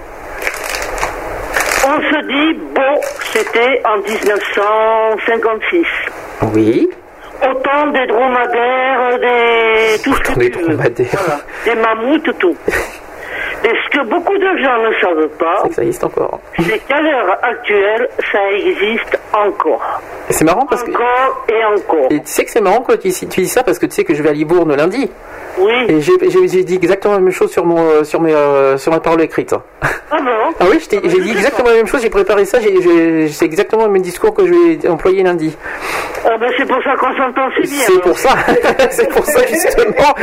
[1.88, 3.00] on se dit, bon,
[3.32, 5.86] c'était en 1956.
[6.54, 6.88] Oui.
[7.42, 10.02] Autant des dromadaires, des...
[10.02, 10.76] tout ce que Des tu veux.
[10.76, 11.38] Voilà.
[11.64, 12.56] Des mammouths, tout.
[13.64, 16.38] Et ce que beaucoup de gens ne savent pas, C'est que ça existe encore.
[16.60, 20.00] c'est qu'à l'heure actuelle, ça existe encore.
[20.28, 20.90] Et c'est marrant parce que.
[20.90, 22.06] Encore et encore.
[22.10, 24.04] Et tu sais que c'est marrant que tu, tu dis ça parce que tu sais
[24.04, 25.10] que je vais à Libourne lundi.
[25.58, 25.72] Oui.
[25.88, 29.00] Et j'ai dit exactement la même chose sur, mon, euh, sur, mes, euh, sur ma
[29.00, 29.54] parole écrite.
[29.82, 33.84] Ah bon Ah oui, j'ai dit exactement la même chose, j'ai préparé ça, c'est exactement
[33.86, 35.56] le même discours que je vais employer lundi.
[36.24, 37.80] Ah ben c'est pour ça qu'on s'entend si bien.
[37.86, 38.30] C'est pour ça,
[38.90, 40.14] c'est pour ça justement.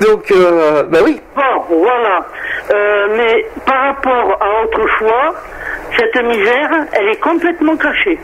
[0.00, 2.26] Donc, euh, bah oui, Bon, voilà.
[2.72, 5.34] Euh, mais par rapport à autrefois,
[5.98, 8.18] cette misère, elle est complètement cachée.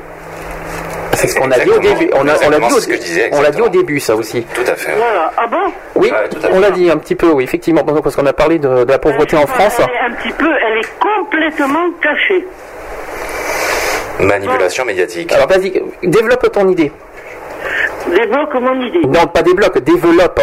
[1.16, 2.08] C'est ce qu'on a dit au début.
[2.14, 3.98] On a, on l'a dit, au- ce que je disais, on l'a dit au début,
[4.00, 4.42] ça aussi.
[4.54, 4.92] Tout à fait.
[4.96, 5.32] Voilà.
[5.36, 5.72] Ah bon?
[5.96, 8.58] Oui, tout à on l'a dit un petit peu, oui, effectivement, parce qu'on a parlé
[8.58, 9.78] de, de la pauvreté en France.
[9.80, 12.46] Elle est un petit peu, elle est complètement cachée.
[14.20, 15.32] Manipulation médiatique.
[15.32, 16.90] Alors vas-y, développe ton idée.
[18.08, 19.00] Débloque mon idée.
[19.06, 20.40] Non, pas débloque, développe.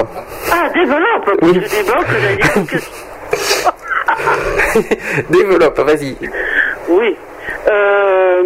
[0.51, 1.39] Ah, développe.
[1.41, 1.53] Oui.
[1.53, 2.77] Je débloque, j'allais dire que...
[5.29, 6.17] développe, vas-y.
[6.89, 7.15] Oui.
[7.69, 8.43] Euh,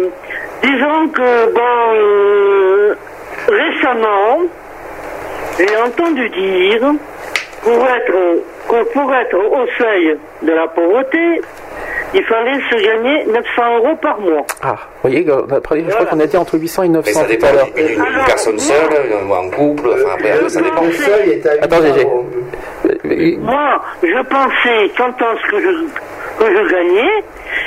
[0.62, 2.94] disons que, bon, euh,
[3.48, 4.42] récemment,
[5.58, 6.92] j'ai entendu dire,
[7.62, 8.42] pour être,
[8.92, 11.40] pour être au seuil de la pauvreté,
[12.14, 14.46] il fallait se gagner 900 euros par mois.
[14.62, 17.22] Ah, vous voyez, après, je crois qu'on a dit entre 800 et 900 Mais ça
[17.24, 18.88] tout dépend à une- une personne seule,
[19.28, 20.82] ou en couple, enfin après, Je ça dépend.
[20.82, 23.36] Le seuil est à Attends, 800 Gégé.
[23.38, 25.68] Moi, je pensais qu'entend ce que je,
[26.38, 27.24] que je gagnais,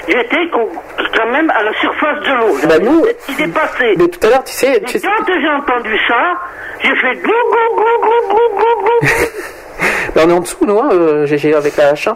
[0.07, 2.67] j'étais quand même à la surface de l'eau.
[2.67, 3.93] Bah, nous- Il dépassait.
[3.97, 6.33] Mais tout à l'heure, tu sais, tu sais- quand j'ai entendu ça,
[6.81, 9.07] j'ai fait gou gou gou gou gou gou gou.
[10.15, 12.15] on est en dessous, nous, hein, euh, GG, avec la H1.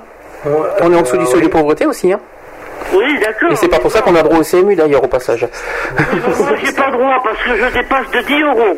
[0.81, 2.19] On est en dessous du seuil de pauvreté aussi, hein.
[2.93, 3.51] Oui, d'accord.
[3.51, 5.47] Et c'est pas pour ça qu'on a droit au CMU d'ailleurs au passage.
[5.97, 6.05] Mais
[6.37, 8.77] Moi, j'ai pas droit parce que je dépasse de 10 euros.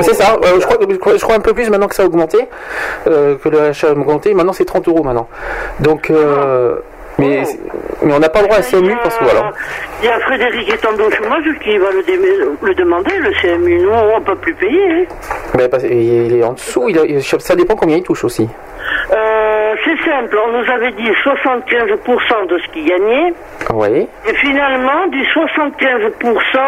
[0.00, 2.02] C'est ça, euh, je, crois, je crois- je crois un peu plus maintenant que ça
[2.02, 2.38] a augmenté,
[3.06, 5.28] euh, que le H a augmenté, maintenant c'est 30 euros maintenant.
[5.80, 6.76] Donc, euh,
[7.18, 7.42] mais,
[8.02, 9.52] mais on n'a pas le droit à CMU parce que voilà.
[10.02, 12.18] Il y a Frédéric étant au chômage qui va le, dé-
[12.62, 13.80] le demander, le CMU.
[13.82, 14.90] Nous, on peut plus payer.
[15.08, 15.14] hein.
[15.56, 18.48] Mais parce- il est en dessous, il a- ça dépend combien il touche aussi.
[19.12, 23.32] Euh, c'est simple, on nous avait dit 75% de ce qu'il gagnait.
[23.72, 24.08] Oui.
[24.28, 26.58] Et finalement, du 75%,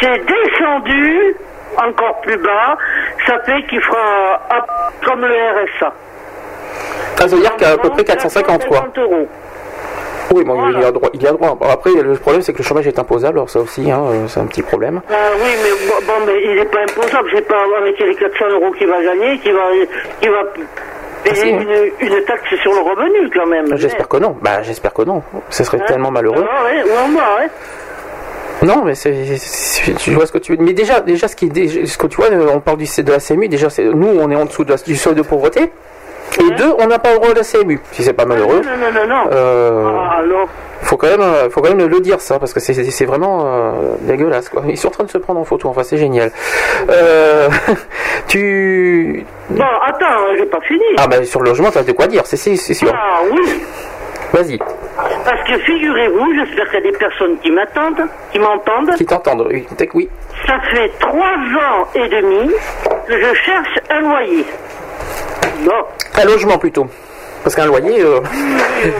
[0.00, 1.34] c'est descendu
[1.76, 2.76] encore plus bas.
[3.26, 4.40] Ça fait qu'il fera
[5.04, 5.92] comme le RSA.
[7.18, 8.78] Ah, ça veut dire qu'à à peu près 450 quoi.
[8.80, 9.28] 450 euros.
[10.34, 11.08] Oui, bon, il y a droit.
[11.14, 11.56] Il y a droit.
[11.70, 14.40] Après, le problème, c'est que le chômage est imposable, alors ça aussi, hein, euh, c'est
[14.40, 15.00] un petit problème.
[15.10, 17.28] Ah oui, mais bon, bon, mais il n'est pas imposable.
[17.34, 19.60] C'est pas avec les 400 euros qu'il va gagner, qu'il va,
[20.20, 20.42] qu'il va
[21.24, 23.76] payer une, une taxe sur le revenu quand même.
[23.76, 24.36] J'espère que non.
[24.42, 25.22] Bah, j'espère que non.
[25.50, 26.44] Ce serait tellement malheureux.
[26.48, 27.48] Ah ouais, ouais, ouais, ouais.
[28.62, 29.12] Non, mais c'est,
[29.98, 30.62] tu vois ce que tu veux.
[30.64, 31.48] Mais déjà, déjà, ce qui,
[31.86, 33.48] ce que tu vois, on parle du, de la CMU.
[33.48, 35.70] Déjà, c'est, nous, on est en dessous de la- du seuil de pauvreté.
[36.38, 37.80] Et deux, on n'a pas le droit de la CMU.
[37.92, 38.60] Si c'est pas malheureux.
[38.64, 39.30] Non, non, non, non.
[39.32, 40.48] Euh, Ah, alors,
[40.82, 43.96] faut quand même, euh, faut quand même le dire ça parce que c'est, vraiment euh,
[44.00, 44.62] dégueulasse quoi.
[44.68, 45.68] Ils sont en train de se prendre en photo.
[45.68, 46.30] Enfin, c'est génial.
[46.90, 47.48] Euh,
[48.28, 50.84] tu, bon, attends, j'ai pas fini.
[50.98, 52.22] ah bah sur le logement, t'as de quoi dire.
[52.26, 52.92] C'est, sûr.
[52.94, 53.62] Ah oui,
[54.32, 54.58] Vas-y.
[55.24, 58.94] parce que figurez-vous, j'espère qu'il y a des personnes qui m'attendent, qui m'entendent.
[58.96, 59.66] Qui t'entendent Oui.
[59.68, 60.08] Peut-être que oui.
[60.46, 62.50] Ça fait trois ans et demi
[63.08, 64.44] que je cherche un loyer.
[65.64, 65.84] Bon.
[66.20, 66.86] Un logement plutôt.
[67.42, 68.02] Parce qu'un loyer.
[68.02, 68.20] euh,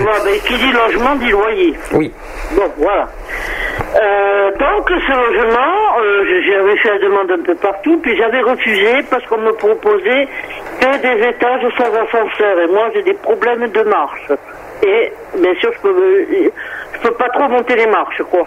[0.01, 1.75] Voilà, ben, qui dit logement dit loyer.
[1.93, 2.13] Oui.
[2.53, 3.09] Bon, voilà.
[3.97, 9.03] Euh, donc, ce logement, euh, j'avais fait la demande un peu partout, puis j'avais refusé
[9.11, 10.29] parce qu'on me proposait
[10.81, 12.61] que des étages sans ascenseur.
[12.61, 14.29] Et moi, j'ai des problèmes de marche.
[14.83, 16.27] Et, bien sûr, je peux,
[16.95, 18.47] je peux pas trop monter les marches, quoi.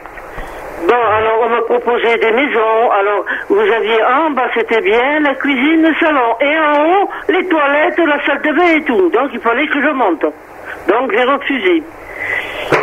[0.88, 2.92] Bon, alors on m'a proposé des maisons.
[2.92, 6.36] Alors, vous aviez en bas, c'était bien, la cuisine, le salon.
[6.42, 9.10] Et en haut, les toilettes, la salle de bain et tout.
[9.10, 10.26] Donc, il fallait que je monte.
[10.88, 11.84] Donc, j'ai refusé.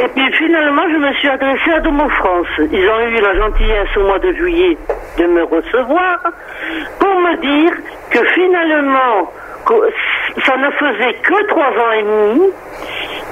[0.03, 2.49] Et puis finalement, je me suis adressé à Domo France.
[2.59, 4.77] Ils ont eu la gentillesse au mois de juillet
[5.19, 6.19] de me recevoir
[6.99, 7.73] pour me dire
[8.11, 9.31] que finalement,
[10.45, 12.51] ça ne faisait que trois ans et demi,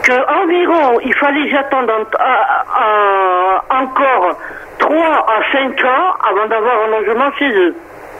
[0.02, 1.48] que environ, il fallait
[1.90, 4.36] en- à- encore
[4.78, 7.74] trois à cinq ans avant d'avoir un logement chez eux.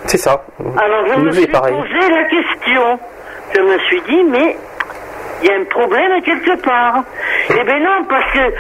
[0.07, 0.43] C'est ça.
[0.79, 1.75] Alors je me suis pareil.
[1.75, 2.99] posé la question.
[3.55, 4.57] Je me suis dit, mais
[5.43, 7.05] il y a un problème quelque part.
[7.51, 8.51] Eh bien non, parce que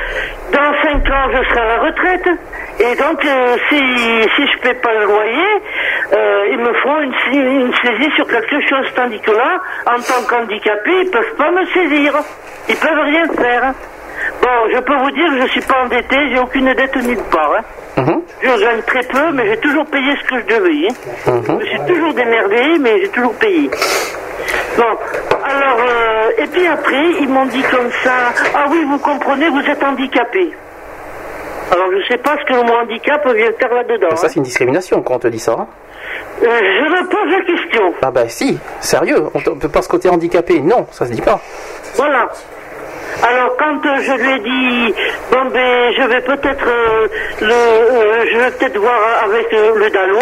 [0.52, 2.28] dans cinq ans, je serai à la retraite.
[2.80, 5.62] Et donc, euh, si, si je ne paie pas le loyer,
[6.12, 8.86] euh, ils me feront une, une saisie sur quelque chose.
[8.94, 12.14] Tandis que là, en tant qu'handicapé, ils ne peuvent pas me saisir.
[12.68, 13.74] Ils peuvent rien faire.
[14.42, 17.52] Bon, je peux vous dire que je suis pas endetté, j'ai aucune dette nulle part.
[17.58, 17.62] hein.
[18.02, 18.22] Mhm.
[18.42, 20.88] Je gagne très peu, mais j'ai toujours payé ce que je devais.
[20.88, 21.40] hein.
[21.46, 23.70] Je me suis toujours démerdé, mais j'ai toujours payé.
[24.76, 24.84] Bon,
[25.44, 29.60] alors, euh, et puis après, ils m'ont dit comme ça, ah oui, vous comprenez, vous
[29.60, 30.50] êtes handicapé.
[31.70, 34.16] Alors, je sais pas ce que le mot handicap vient faire là-dedans.
[34.16, 35.52] Ça, c'est une discrimination quand on te dit ça.
[35.58, 35.66] hein.
[36.42, 37.94] Euh, je me pose la question.
[38.02, 40.60] Ah bah si, sérieux, on te- pas ce côté handicapé.
[40.60, 41.40] Non, ça se dit pas.
[41.94, 42.28] Voilà.
[43.22, 44.94] Alors quand euh, je lui ai dit
[45.30, 47.08] bon ben je vais peut-être euh,
[47.40, 50.18] le euh, je vais peut-être voir avec euh, le DALO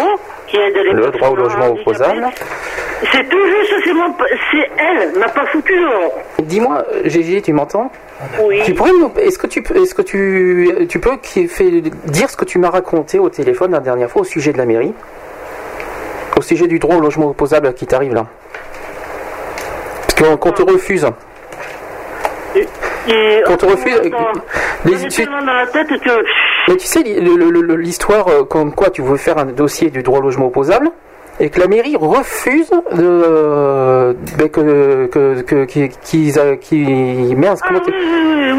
[0.47, 2.27] qui aide les Le droit au logement opposable.
[3.11, 4.13] c'est tout juste c'est mon
[4.51, 6.13] c'est elle m'a pas foutu dehors.
[6.39, 7.91] Dis-moi, Gégé, tu m'entends
[8.41, 8.61] Oui.
[8.63, 12.29] Tu pourrais me- Est-ce que tu peux, est-ce que tu, tu peux qui fait dire
[12.29, 14.93] ce que tu m'as raconté au téléphone la dernière fois au sujet de la mairie,
[16.37, 18.25] au sujet du droit au logement opposable qui t'arrive là,
[20.07, 21.07] Parce qu'on qu'on te refuse.
[22.55, 23.99] Et, Qu'on te refuse.
[24.03, 26.23] les- dans la tête que
[26.67, 30.21] Mais tu sais l'histoire euh, comme quoi tu veux faire un dossier du droit au
[30.21, 30.89] logement opposable
[31.39, 37.35] et que la mairie refuse de euh, ben, que que que qui qu'ils a- qui
[37.35, 37.91] mince, comment tu-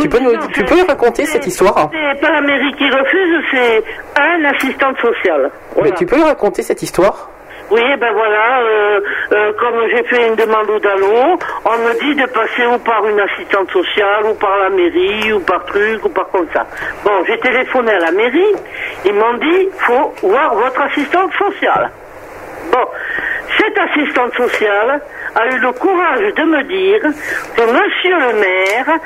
[0.03, 3.85] tu peux nous- tu peux raconter cette histoire c'est pas la mairie qui refuse c'est
[4.21, 5.51] un assistant social.
[5.83, 7.31] Mais tu peux raconter cette histoire
[7.70, 9.01] Oui, ben voilà, euh,
[9.32, 13.07] euh, comme j'ai fait une demande au DALO, on me dit de passer ou par
[13.07, 16.66] une assistante sociale, ou par la mairie, ou par truc, ou par comme ça.
[17.05, 18.55] Bon, j'ai téléphoné à la mairie,
[19.07, 21.91] ils m'ont dit, faut voir votre assistante sociale.
[22.70, 22.86] Bon,
[23.59, 25.01] cette assistante sociale
[25.35, 27.01] a eu le courage de me dire
[27.57, 28.99] que monsieur le maire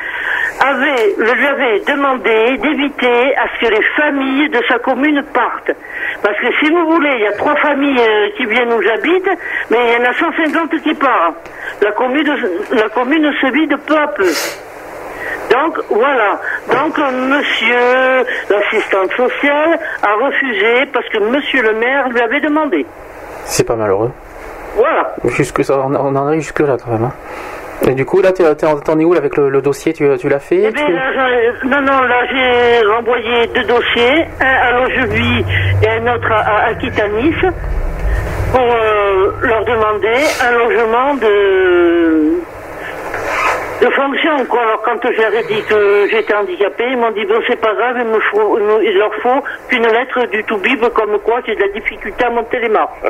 [0.61, 5.71] avait, le lui avait demandé d'éviter à ce que les familles de sa commune partent.
[6.23, 9.29] Parce que si vous voulez, il y a trois familles euh, qui viennent où j'habite,
[9.71, 11.51] mais il y en a 150 qui partent.
[11.83, 12.37] La commune,
[12.73, 14.27] la commune se vide peu à peu.
[15.51, 16.41] Donc voilà.
[16.71, 22.85] Donc euh, monsieur l'assistante sociale a refusé parce que monsieur le maire lui avait demandé.
[23.45, 24.11] C'est pas malheureux.
[24.77, 25.15] Voilà.
[25.25, 27.05] Jusque ça, on on en arrive jusque là quand même.
[27.05, 27.13] hein.
[27.87, 29.93] Et du coup là t'en es où là, avec le, le dossier?
[29.93, 30.63] Tu, tu l'as fait?
[30.65, 35.45] Eh bien, là, j'en- non, non, là j'ai renvoyé deux dossiers, un à Longevie
[35.83, 37.35] et un autre à, Aquitanis,
[38.53, 42.39] pour euh, leur demander un logement de
[43.81, 44.45] de fonction.
[44.47, 44.61] Quoi.
[44.63, 47.75] Alors quand je leur ai dit que j'étais handicapé, ils m'ont dit bon c'est pas
[47.75, 51.61] grave, il, me faut, il leur faut qu'une lettre du Toubib comme quoi j'ai de
[51.61, 53.03] la difficulté à monter les marches.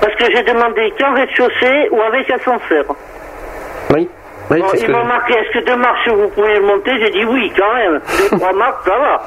[0.00, 2.84] Parce que j'ai demandé qu'en rez-de-chaussée ou avec ascenseur.
[3.92, 4.08] Oui.
[4.50, 7.50] Oui, Bon, ils m'ont marqué, est-ce que deux marches vous pouvez monter J'ai dit oui,
[7.56, 8.00] quand même.
[8.30, 9.22] Deux, trois marches, ça va.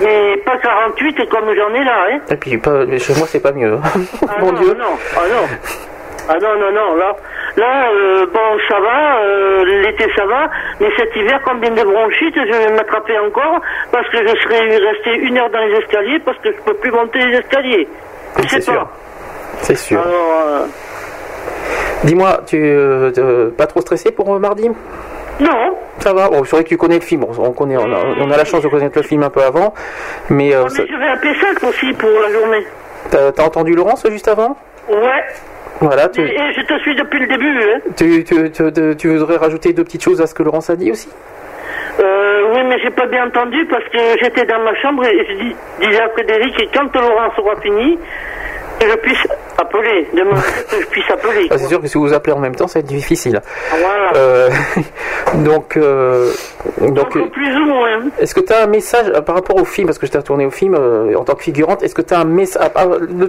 [0.00, 2.18] Mais pas 48 comme j'en ai là, hein.
[2.30, 3.78] Et puis pas, chez moi c'est pas mieux.
[4.28, 4.74] Ah Mon non, Dieu.
[4.74, 5.46] non, ah non.
[6.28, 7.16] Ah non, non, non, là,
[7.56, 10.48] là euh, bon, ça va, euh, l'été ça va,
[10.80, 13.60] mais cet hiver, combien de bronchites, je vais m'attraper encore,
[13.92, 16.92] parce que je serai resté une heure dans les escaliers, parce que je peux plus
[16.92, 17.88] monter les escaliers.
[18.48, 18.88] C'est sûr.
[19.62, 20.00] C'est sûr.
[20.00, 20.66] Alors, euh,
[22.04, 24.70] Dis-moi, tu euh, euh, pas trop stressé pour euh, mardi?
[25.40, 26.28] Non, Ça va.
[26.28, 27.24] Bon, c'est vrai que tu connais le film.
[27.24, 29.42] On, on connaît, on a, on a la chance de connaître le film un peu
[29.42, 29.72] avant,
[30.28, 32.66] mais euh, mais je vais appeler ça aussi pour la journée.
[33.10, 34.56] t'as entendu Laurence juste avant?
[34.88, 35.24] Ouais,
[35.80, 36.06] Voilà.
[36.06, 37.78] et, Tu, et je te suis depuis le début, hein.
[37.96, 40.90] tu, tu, tu, tu- voudrais rajouter deux petites choses à ce que Laurence a dit
[40.90, 41.08] aussi?
[42.00, 45.32] Euh, oui, mais j'ai pas bien entendu parce que j'étais dans ma chambre et je
[45.44, 47.98] dis, disais à Frédéric, et quand Laurence aura fini,
[48.80, 49.26] que je puisse
[49.58, 50.40] appeler, demander
[50.70, 51.48] que je puisse appeler.
[51.50, 53.40] Ah, C'est sûr que si vous appelez en même temps, ça va être difficile.
[53.70, 54.12] Voilà.
[54.16, 54.48] Euh,
[55.44, 56.32] donc, euh,
[56.80, 58.00] donc, Plus ou moins.
[58.18, 60.22] est-ce que tu as un message euh, par rapport au film, parce que je t'ai
[60.22, 62.70] tourné au film euh, en tant que figurante, est-ce que tu as un message,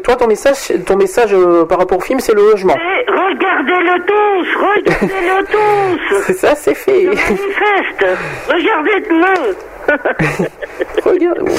[0.03, 1.35] toi ton message, ton message
[1.67, 2.75] par rapport au film, c'est le logement.
[2.75, 6.23] Et regardez-le tous, regardez-le tous.
[6.27, 7.03] C'est ça, c'est fait.
[7.05, 8.05] Manifeste,
[8.47, 9.55] regardez-le.
[11.03, 11.49] Regarde.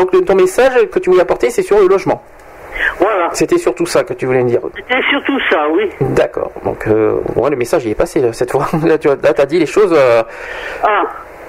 [0.00, 2.22] Donc ton message que tu voulais apporter, c'est sur le logement.
[2.98, 3.28] Voilà.
[3.32, 4.60] C'était surtout ça que tu voulais me dire.
[4.76, 5.90] C'était surtout ça, oui.
[6.00, 6.50] D'accord.
[6.64, 8.66] Donc euh, ouais, le message il est passé cette fois.
[8.86, 9.92] Là tu as, dit les choses.
[9.94, 10.22] euh,
[10.82, 11.02] Ah,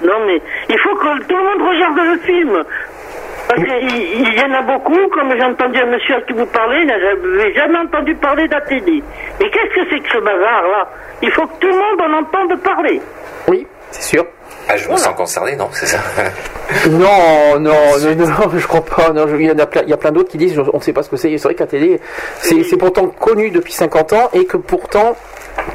[0.04, 2.62] non mais il faut que tout le monde regarde le film.
[3.48, 6.46] Parce qu'il il y en a beaucoup, comme j'ai entendu un monsieur à qui vous
[6.46, 9.02] parlez, il n'avait jamais entendu parler d'ATD.
[9.40, 10.88] Mais qu'est-ce que c'est que ce bazar là?
[11.22, 13.00] Il faut que tout le monde en entende parler.
[13.48, 14.26] Oui, c'est sûr.
[14.68, 15.98] Ah, je me sens concerné, non C'est ça
[16.90, 17.72] Non, non,
[18.16, 19.10] non, non, je crois pas.
[19.10, 20.76] Non, je- il y en a plein, il y a plein d'autres qui disent, on
[20.78, 21.36] ne sait pas ce que c'est.
[21.36, 22.00] C'est vrai qu'ATD,
[22.40, 25.16] c'est c'est pourtant connu depuis 50 ans et que pourtant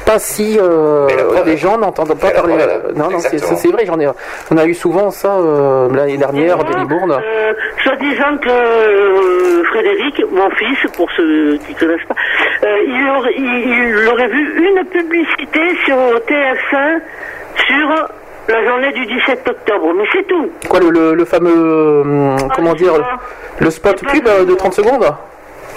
[0.04, 1.06] pas si euh,
[1.46, 2.54] les gens n'entendent pas parler.
[2.96, 3.84] non, non, c'est vrai.
[3.86, 4.08] J'en ai,
[4.50, 7.12] on a eu souvent ça euh, l'année dernière, Benny Bourne.
[7.12, 7.52] Euh,
[7.84, 12.14] soit disant que euh, Frédéric, mon fils, pour ceux qui ne connaissent pas,
[12.64, 15.96] euh, il, aurait, il- il aurait vu une publicité sur
[16.26, 17.00] TF1
[17.66, 18.08] sur
[18.48, 20.50] la journée du 17 octobre, mais c'est tout.
[20.68, 22.94] Quoi, le, le, le fameux, hum, comment dire,
[23.58, 25.04] le spot pub euh, de 30 secondes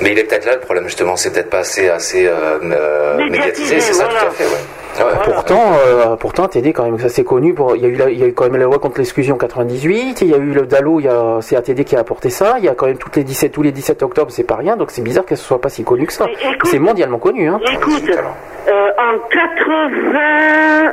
[0.02, 3.18] Mais il est peut-être là le problème, justement, c'est peut-être pas assez, assez euh, euh,
[3.30, 4.52] médiatisé, c'est ça tout à fait, ouais.
[5.00, 5.12] Ah ouais.
[5.24, 7.54] Pourtant, euh, pourtant, ATD quand même, ça c'est connu.
[7.54, 8.98] Pour, il y a eu, la- il y a eu quand même la loi contre
[8.98, 10.20] l'exclusion 98.
[10.22, 12.56] Il y a eu le Dalo, il y a, c'est ATD qui a apporté ça.
[12.58, 14.76] Il y a quand même toutes les 17, tous les 17 octobre, c'est pas rien.
[14.76, 16.26] Donc c'est bizarre que ce soit pas si connu que ça.
[16.66, 17.62] C'est mondialement connu, hein.
[17.72, 18.04] Écoute,
[18.68, 20.92] euh, en 80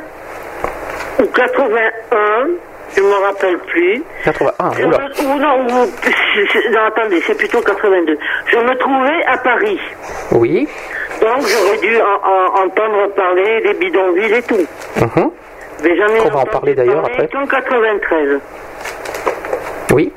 [1.19, 2.47] ou 81,
[2.95, 4.03] je me rappelle plus.
[4.23, 4.97] 81, je oula.
[4.97, 5.91] me- ou non, ou-
[6.71, 8.17] non, attendez, c'est plutôt 82.
[8.47, 9.79] Je me trouvais à Paris.
[10.31, 10.67] Oui.
[11.21, 14.65] Donc j'aurais dû en- en- entendre parler des bidonvilles et tout.
[14.97, 15.31] Mhm.
[15.83, 17.27] Mais j'en ai On va en parler d'ailleurs après.
[17.27, 18.39] qu'en 93.
[19.93, 20.11] Oui.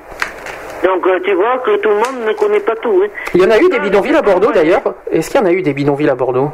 [0.84, 3.02] Donc euh, tu vois que tout le monde ne connaît pas tout.
[3.04, 3.08] hein.
[3.34, 4.82] Il y en a eu des bidonvilles à Bordeaux d'ailleurs.
[5.10, 6.50] Est-ce qu'il y en a eu des bidonvilles à Bordeaux?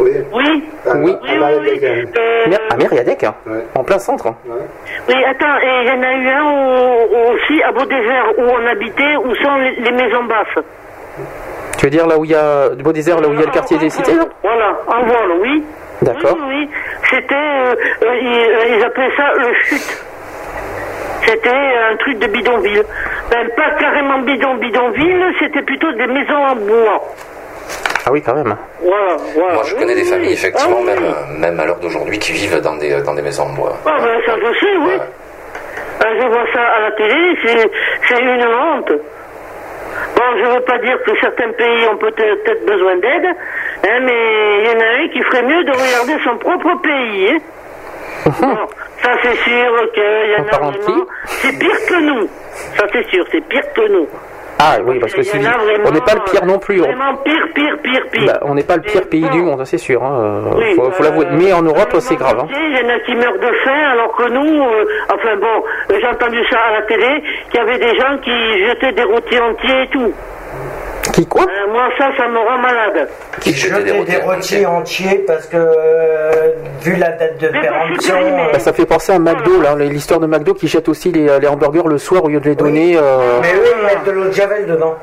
[0.00, 0.64] Oui.
[0.94, 1.16] Oui.
[2.48, 3.34] Mer- À Mériadec, hein,
[3.74, 4.32] en plein centre.
[5.08, 8.66] Oui, attends, et il y en a eu un au- aussi à Beau-Désert où on
[8.66, 10.64] habitait, où sont les, les maisons basses.
[11.78, 13.42] Tu veux dire là où il y a du beau désert, là où il y
[13.42, 14.24] a le quartier des cités là?
[14.42, 15.64] Voilà, en vol, oui.
[16.02, 16.36] D'accord.
[16.40, 16.70] Oui, oui.
[17.10, 20.04] C'était, euh, euh, ils, euh, ils appelaient ça le chute.
[21.26, 22.84] C'était un truc de bidonville.
[23.30, 27.02] Ben, pas carrément bidon bidonville, c'était plutôt des maisons en bois.
[28.08, 28.56] Ah oui, quand même.
[28.80, 29.52] Voilà, voilà.
[29.54, 31.38] Moi, je connais des familles, effectivement, Ah, même, oui.
[31.40, 33.76] même à l'heure d'aujourd'hui, qui vivent dans des, dans des maisons en bois.
[33.84, 34.92] Ah ben ça je sais, oui.
[36.00, 37.70] Ah, je vois ça à la télé, c'est,
[38.08, 38.92] c'est une honte.
[40.16, 44.58] Bon, je veux pas dire que certains pays ont peut-être peut-être besoin d'aide, hein, mais
[44.60, 47.28] il y en a un qui ferait mieux de regarder son propre pays.
[47.34, 47.38] Hein.
[48.40, 48.56] Bon,
[49.02, 51.04] ça c'est sûr qu'il y en a vraiment.
[51.26, 52.28] C'est pire que nous.
[52.78, 54.08] Ça c'est sûr, c'est pire que nous.
[54.60, 55.48] Ah oui, parce que vraiment,
[55.86, 56.80] on n'est pas le pire non plus.
[56.80, 58.26] on- Vraiment pire, pire, pire, pire.
[58.26, 60.02] Bah, on n'est pas le pire pays du monde, c'est sûr.
[60.02, 60.18] Hein.
[60.20, 61.26] euh, Oui, faut, faut euh, l'avouer.
[61.32, 62.40] Mais en Europe, c'est grave.
[62.40, 62.46] hein.
[62.50, 65.46] Il y en a qui meurent de faim, alors que nous, euh, enfin bon,
[65.92, 69.04] euh, j'ai entendu ça à la télé, qu'il y avait des gens qui jetaient des
[69.04, 70.12] rôtis entiers et tout.
[71.18, 73.08] Qui quoi Euh, Moi, ça, ça me rend malade.
[73.40, 78.14] Qui jetait des rôtis entiers parce que, euh, vu la date de péremption.
[78.16, 81.40] euh, Bah, ça fait penser à McDo, là, l'histoire de McDo qui jette aussi les,
[81.40, 82.96] les hamburgers le soir au lieu de les donner.
[82.96, 84.94] euh, Mais eux, ils mettent de l'eau de javel dedans.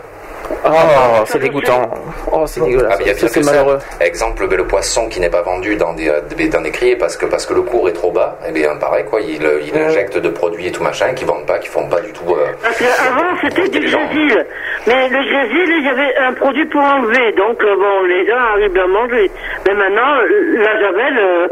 [0.67, 1.89] Oh, c'est dégoûtant.
[2.31, 2.97] Oh, c'est Ah, dégueulasse.
[2.99, 3.51] mais il y a Ça, pire c'est ça.
[3.51, 3.79] malheureux.
[4.01, 6.95] Exemple, ben, le poisson qui n'est pas vendu dans des, euh, des- dans des criers
[6.95, 9.61] parce que, parce que le cours est trop bas, et bien pareil, quoi, il, euh,
[9.65, 12.29] il injecte de produits et tout machin qui vendent pas, qui font pas du tout.
[12.33, 14.45] euh, Parce qu'avant, c'était du grésil.
[14.87, 17.31] Mais le grésil, il y avait un produit pour enlever.
[17.33, 19.31] Donc, euh, bon, les gens arrivent bien à manger.
[19.67, 21.47] Mais maintenant, euh, la javel, euh,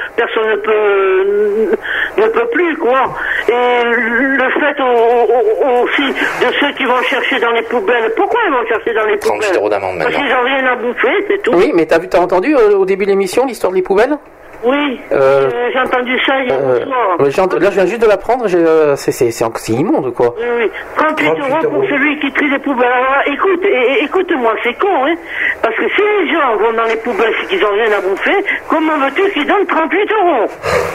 [0.16, 1.76] personne ne peut,
[2.18, 3.02] ne peut plus, quoi.
[3.48, 8.12] Et le fait au- au- aussi de ceux qui vont chercher dans les poubelles.
[8.16, 10.26] Pourquoi ils vont chercher dans les 38 poubelles euros d'amende Parce maintenant.
[10.26, 11.52] qu'ils n'ont rien à bouffer, c'est tout.
[11.54, 14.16] Oui, mais t'as vu, t'as entendu euh, au début de l'émission l'histoire des poubelles
[14.64, 17.16] Oui, Euh, euh, j'ai entendu ça hier Euh, soir.
[17.60, 18.46] Là, je viens juste de l'apprendre.
[18.52, 20.34] euh, C'est c'est- c'est en- c'est immonde, quoi.
[20.36, 20.70] Oui, oui.
[20.96, 22.90] 38, euros pour celui qui trie les poubelles.
[22.90, 23.64] Alors, écoute,
[24.02, 25.14] écoute-moi, c'est con, hein.
[25.62, 28.44] Parce que si les gens vont dans les poubelles c'est qu'ils ont rien à bouffer,
[28.68, 30.46] comment veux-tu qu'ils donnent 38 euros?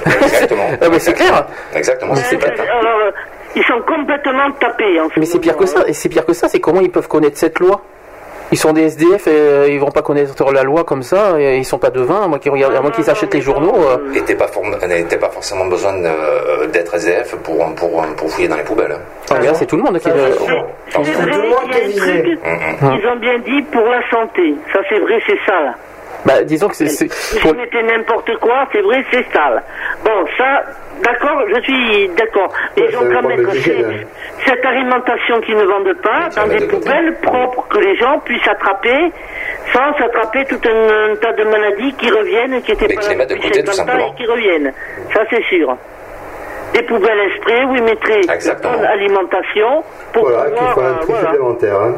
[0.08, 0.68] Exactement.
[0.82, 1.46] Ah, mais c'est clair.
[1.74, 2.60] Exactement, c'est bête.
[2.60, 2.64] hein.
[2.82, 3.12] Alors, euh,
[3.56, 5.20] ils sont complètement tapés, en fait.
[5.20, 5.84] Mais c'est pire que ça.
[5.88, 6.48] Et c'est pire que ça.
[6.48, 7.82] C'est comment ils peuvent connaître cette loi
[8.52, 11.40] Ils sont des SDF et euh, ils vont pas connaître la loi comme ça.
[11.40, 13.74] Et ils sont pas devins, à moins qu'ils regardent, à moins qu'ils achètent les journaux.
[13.76, 14.14] euh.
[14.16, 15.94] Et t'as pas, form- t'as pas forcément besoin
[16.72, 18.92] d'être SDF pour, pour, pour fouiller dans les poubelles.
[18.92, 19.02] hein.
[19.32, 20.10] Ah, c'est tout le monde qui.
[20.10, 24.56] le- C'est vrai, un truc, ils ont bien dit pour la santé.
[24.72, 25.74] Ça, c'est vrai, c'est sale.
[26.26, 26.88] Bah, disons que c'est.
[26.88, 29.62] Si pour- n'importe quoi, c'est vrai, c'est sale.
[30.06, 30.64] Bon, ça,
[31.02, 32.52] d'accord, je suis d'accord.
[32.78, 33.86] Mais ils ont mettre ces-
[34.45, 39.11] cette alimentation qu'ils ne vendent pas dans des poubelles propres que les gens puissent attraper
[39.74, 43.10] sans s'attraper tout un, un tas de maladies qui reviennent, qui étaient Mais pas qui
[43.10, 44.14] les là mettent de depuis côté, tout 50 ans simplement.
[44.14, 44.74] et qui reviennent.
[45.14, 45.78] Ça, c'est sûr.
[46.74, 50.74] Des poubelles esprits où ils mettraient une bonne alimentation pour Voilà, qu'il pouvoir...
[50.74, 51.22] faut un euh, tri voilà.
[51.30, 51.82] supplémentaire.
[51.82, 51.94] Hein.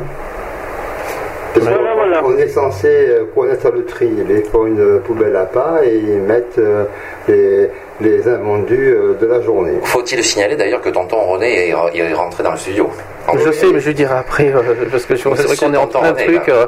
[1.58, 2.22] Voilà, voilà.
[2.26, 6.60] On est censé euh, connaître le tri, il faut une poubelle à part et mettre
[6.60, 6.84] euh,
[7.30, 7.70] les,
[8.02, 9.80] les invendus euh, de la journée.
[9.84, 12.90] Faut-il signaler d'ailleurs que tonton René est, est rentré dans le studio
[13.38, 14.62] Je sais, mais je dirai après, euh,
[14.92, 16.50] parce que je- c'est vrai qu'on est en plein de trucs.
[16.50, 16.66] euh,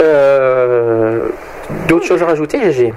[0.00, 1.18] euh,
[1.86, 2.92] D'autres choses à rajouter, Gégé?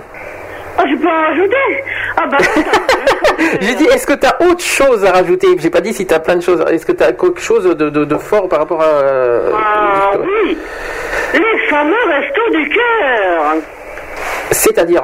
[0.78, 1.84] Ah, je peux en rajouter
[2.18, 2.38] Ah bah
[3.62, 5.48] J'ai dit, est-ce que tu as autre chose à rajouter?
[5.60, 6.64] J'ai pas dit si tu as plein de choses.
[6.72, 8.86] Est-ce que tu as quelque chose de, de- de fort par rapport à.
[8.86, 10.58] euh, Ah oui
[11.34, 13.56] Les fameux restos du cœur
[14.52, 15.04] C'est-à-dire?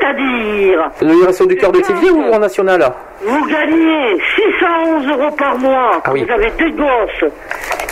[0.00, 2.90] C'est-à-dire, du cœur de Tivier ou en national
[3.22, 4.18] vous gagnez
[4.58, 6.24] 611 euros par mois, Ah oui.
[6.24, 7.30] vous avez deux gosses,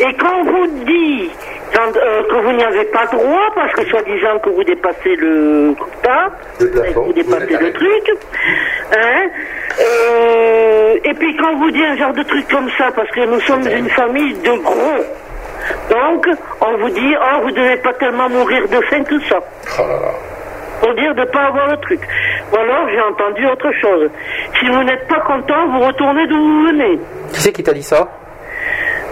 [0.00, 1.30] et quand on vous dit
[1.74, 5.74] quand, euh, que vous n'y avez pas droit, parce que soi-disant que vous dépassez le
[5.78, 8.10] quota, que vous dépassez le truc,
[8.96, 9.26] hein,
[9.80, 13.20] euh, et puis quand on vous dit un genre de truc comme ça, parce que
[13.26, 15.04] nous sommes une famille de gros,
[15.90, 16.26] donc
[16.62, 19.40] on vous dit, oh, vous devez pas tellement mourir de faim que ça.
[20.80, 22.00] Pour dire de ne pas avoir le truc.
[22.52, 24.10] Ou alors j'ai entendu autre chose.
[24.58, 26.98] Si vous n'êtes pas content, vous retournez d'où vous venez.
[27.32, 28.08] Qui c'est qui t'a dit ça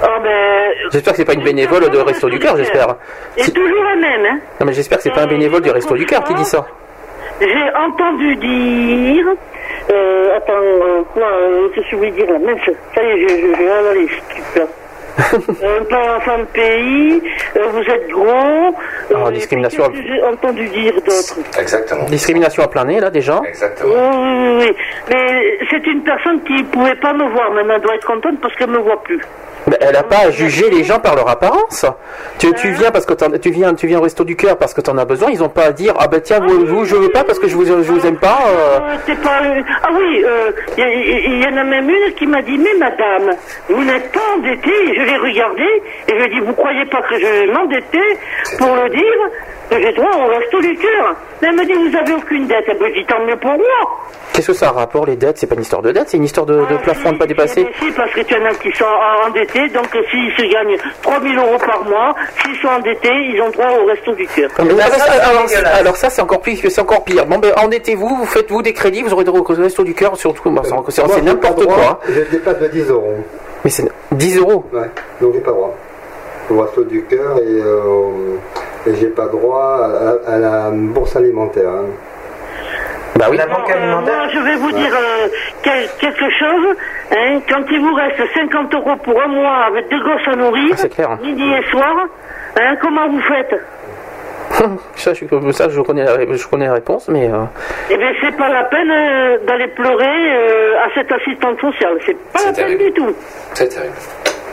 [0.02, 0.72] Ah ben.
[0.92, 2.96] J'espère que c'est pas une bénévole de Resto du Cœur, j'espère.
[3.36, 4.38] Et toujours la même, hein.
[4.60, 6.64] Non, mais j'espère que c'est pas un bénévole du Resto du Cœur qui dit ça.
[7.40, 9.26] J'ai entendu dire.
[9.92, 12.60] Euh, attends, euh, quoi, euh, qu'est-ce que je voulais dire là Mince,
[12.94, 14.06] ça y est, je, je,
[14.56, 14.62] je
[15.18, 17.22] euh, pas enfant de pays,
[17.56, 18.74] euh, vous êtes gros.
[19.14, 19.84] Ah, discrimination.
[19.94, 22.04] J'ai entendu dire d'autre Exactement.
[22.04, 23.40] Discrimination à plein nez, là, déjà.
[23.46, 23.92] Exactement.
[23.94, 24.76] Oui, oui, oui.
[25.10, 27.50] Mais c'est une personne qui pouvait pas me voir.
[27.52, 29.20] Maintenant, elle doit être contente parce qu'elle me voit plus.
[29.80, 31.84] Elle a pas à juger les gens par leur apparence.
[32.38, 34.80] Tu, tu viens parce que tu viens, tu viens au resto du cœur parce que
[34.80, 35.30] t'en as besoin.
[35.30, 37.48] Ils ont pas à dire ah ben tiens vous, vous, je veux pas parce que
[37.48, 38.38] je vous, je vous aime pas.
[38.46, 38.78] euh.
[38.80, 39.40] Euh, c'est pas...
[39.82, 40.24] Ah oui,
[40.78, 43.36] il y, y en a même une qui m'a dit, mais madame,
[43.68, 44.94] vous n'êtes pas endettée.
[44.96, 48.18] Je l'ai regardée et je lui ai dit, vous croyez pas que je vais m'endetter
[48.58, 49.20] pour le dire
[49.70, 52.64] que j'ai droit au resto du cœur elle me dit, vous avez aucune dette.
[52.66, 54.00] Ben, je dis, tant mieux pour moi.
[54.32, 55.38] Qu'est-ce que ça a rapport les dettes?
[55.38, 57.26] C'est pas une histoire de dette, c'est une histoire de, de plafond à ne pas
[57.26, 57.66] dépasser.
[57.80, 58.84] Si, parce que tu en as qui sont
[59.26, 63.50] endettés, donc euh, s'ils se gagnent 3000 euros par mois, s'ils sont endettés, ils ont
[63.50, 64.50] droit au resto du cœur.
[64.58, 67.26] Mais alors, ça, alors, alors ça c'est encore pire, c'est encore pire.
[67.26, 70.16] Bon ben endettez-vous, vous faites vous des crédits, vous aurez droit au resto du cœur
[70.16, 70.50] surtout.
[70.50, 72.00] bah, c'est n'importe droit, quoi.
[72.08, 73.14] J'ai le dépasse de 10 euros.
[73.64, 74.64] Mais c'est 10 euros.
[74.72, 75.74] Ouais, donc j'ai pas droit.
[76.50, 78.36] Au resto du cœur et, euh,
[78.86, 79.80] et j'ai pas droit
[80.26, 81.68] à, à la bourse alimentaire.
[81.70, 81.86] hein.
[83.18, 83.36] Bah oui.
[83.36, 85.28] La banque Euh, moi, je vais vous dire euh,
[85.62, 86.76] quel- quelque chose.
[87.12, 90.74] Hein, quand il vous reste 50 euros pour un mois avec deux gosses à nourrir,
[90.82, 91.18] Ah, clair.
[91.22, 91.94] midi et soir,
[92.60, 93.54] hein, comment vous faites?
[94.94, 97.44] Ça, je, suis- ça je, connais la, je connais la réponse, mais euh,
[97.90, 101.98] Eh bien, c'est pas la peine euh, d'aller pleurer euh, à cette assistante sociale.
[102.06, 103.14] C'est pas la peine du tout.
[103.54, 103.94] C'est terrible.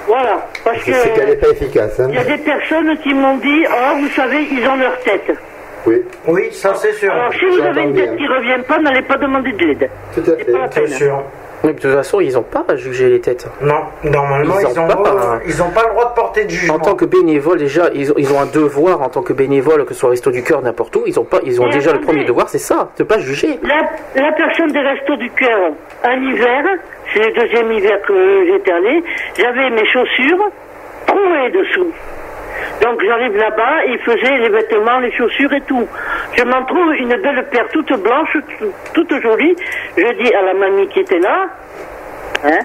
[0.08, 0.46] Voilà.
[0.66, 2.00] Parce que C'est qu'elle n'est pas efficace.
[2.00, 2.08] hein.
[2.10, 5.32] il y a des personnes qui m'ont dit, oh, vous savez, ils ont leur tête.
[5.86, 7.12] Oui, Oui, ça c'est sûr.
[7.12, 9.90] Alors, si vous avez une tête qui revient pas, n'allez pas demander de l'aide.
[10.14, 10.82] tout à C'est pas la fait.
[10.82, 10.90] peine.
[10.92, 11.24] Sûr.
[11.66, 13.48] Mais de toute façon, ils n'ont pas à juger les têtes.
[13.62, 15.40] Non, normalement, ils ont ont, pas, pas, hein.
[15.48, 16.76] ils ont pas le droit de porter de jugement.
[16.76, 19.86] En tant que bénévole, déjà, ils ont, ils ont un devoir en tant que bénévole,
[19.86, 21.04] que ce soit Resto du Cœur, n'importe où.
[21.06, 23.60] Ils ont pas, ils ont déjà le premier devoir, c'est ça, de pas juger.
[23.64, 25.72] La, la personne des Restos du Cœur,
[26.04, 26.66] un hiver,
[27.14, 29.02] c'est le deuxième hiver que j'étais allé,
[29.38, 30.50] j'avais mes chaussures
[31.08, 31.88] trouées dessous.
[32.82, 35.88] Donc j'arrive là-bas, ils faisaient les vêtements, les chaussures et tout.
[36.38, 38.38] Je m'en trouve une belle paire toute blanche,
[38.94, 39.56] toute jolie.
[39.98, 41.48] Je dis à la mamie qui était là,
[42.44, 42.60] hein,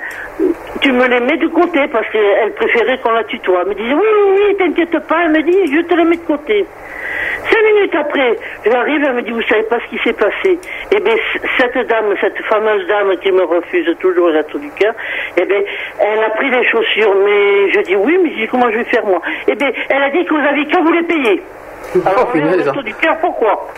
[0.80, 3.60] tu me les mets de côté parce qu'elle préférait qu'on la tutoie.
[3.62, 5.24] Elle me disait oui, oui, oui, t'inquiète pas.
[5.24, 6.66] Elle me dit, je te les mets de côté.
[7.50, 10.58] Cinq minutes après, j'arrive, elle me dit, vous savez pas ce qui s'est passé.
[10.92, 11.14] Eh bien,
[11.58, 14.94] cette dame, cette fameuse dame qui me refuse toujours le resto du cœur,
[15.36, 15.60] eh bien,
[16.00, 18.84] elle a pris les chaussures, mais je dis oui, mais je dis, comment je vais
[18.84, 19.20] faire moi?
[19.46, 21.42] Eh bien, elle a dit que vous avez qu'à vous les payer.
[22.04, 23.68] Alors, resto du cœur, pourquoi?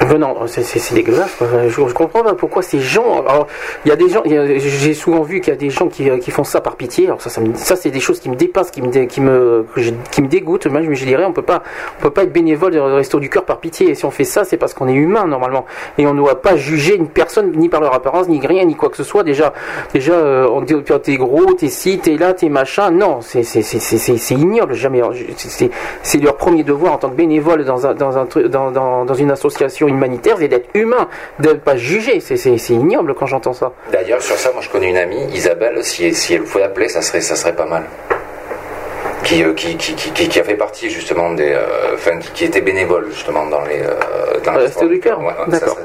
[0.00, 1.38] Venant, c'est- dégueulasse.
[1.68, 3.24] Je, comprends pas pourquoi ces gens.
[3.26, 3.46] Alors,
[3.84, 4.22] il y a des gens.
[4.24, 7.06] J'ai souvent vu qu'il y a des gens qui, euh, qui font ça par pitié.
[7.06, 9.64] Alors ça, ça, ça c'est des choses qui me dépassent, qui me, qui me,
[10.10, 10.66] qui me dégoûtent.
[10.66, 11.62] Moi, je, dirais, on peut pas,
[11.98, 13.90] on peut pas être bénévole au resto du cœur par pitié.
[13.90, 15.64] Et si on fait ça, c'est parce qu'on est humain normalement.
[15.98, 18.74] Et on ne doit pas juger une personne ni par leur apparence, ni rien, ni
[18.74, 19.22] quoi que ce soit.
[19.22, 19.52] Déjà,
[19.92, 22.90] déjà, euh, on dit oh, t'es gros, t'es ci, t'es là, t'es machin.
[22.90, 23.42] Non, c'est
[24.32, 24.74] ignoble.
[24.74, 25.02] Jamais.
[25.36, 25.70] C'est-
[26.24, 29.30] leur premier devoir en tant que bénévole dans un dans un dans, dans, dans une
[29.30, 31.08] association humanitaire, c'est d'être humain,
[31.40, 32.20] de ne pas juger.
[32.20, 33.72] C'est c'est c'est ignoble quand j'entends ça.
[33.92, 37.02] D'ailleurs, sur ça, moi je connais une amie, Isabelle, si, si elle pouvait l'appeler, ça
[37.02, 37.84] serait, ça serait pas mal.
[39.22, 41.50] Qui, euh, qui, qui, qui, qui- a fait partie justement des.
[41.50, 43.80] euh, Enfin, qui, qui était bénévole justement dans les.
[43.80, 45.78] euh, dans les Resto du Cœur Ouais, ouais, ça D'accord.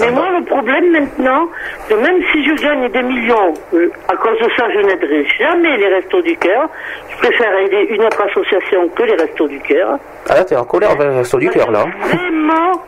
[0.00, 1.46] mais moi, le problème maintenant,
[1.90, 5.76] que même si je gagne des millions, euh, à cause de ça, je n'aiderai jamais
[5.76, 6.70] les Restos du Cœur.
[7.10, 9.98] Je préfère aider une autre association que les Restos du Cœur.
[10.30, 11.84] Ah là, t'es en colère avec le resto du cœur là.
[11.86, 11.90] hein.
[12.08, 12.82] Vraiment,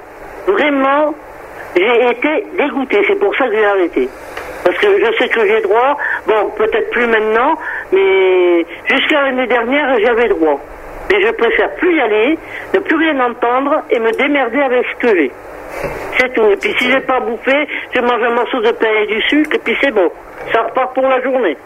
[0.47, 1.15] vraiment,
[1.77, 3.05] j'ai été dégoûté.
[3.07, 4.09] C'est pour ça que j'ai arrêté.
[4.65, 5.97] Parce que je sais que j'ai droit,
[6.27, 7.55] bon, peut-être plus maintenant,
[7.93, 10.61] mais jusqu'à l'année dernière, j'avais droit.
[11.11, 12.39] Mais je préfère plus y aller,
[12.75, 15.33] ne plus rien entendre et me démerder avec ce que j'ai.
[16.19, 16.51] C'est tout.
[16.51, 19.55] Et puis si j'ai pas bouffé, je mange un morceau de pain et du sucre,
[19.55, 20.11] et puis c'est bon.
[20.53, 21.57] Ça repart pour la journée.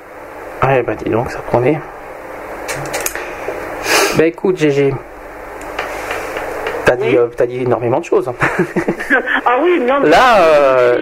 [0.62, 1.78] Ouais, bah dis donc, ça promet.
[4.16, 4.92] Bah écoute, GG.
[6.84, 8.28] T'as dit, euh, dit énormément de choses.
[8.28, 8.34] hein.
[9.46, 10.10] ah oui, non, mais...
[10.10, 11.00] Là, euh,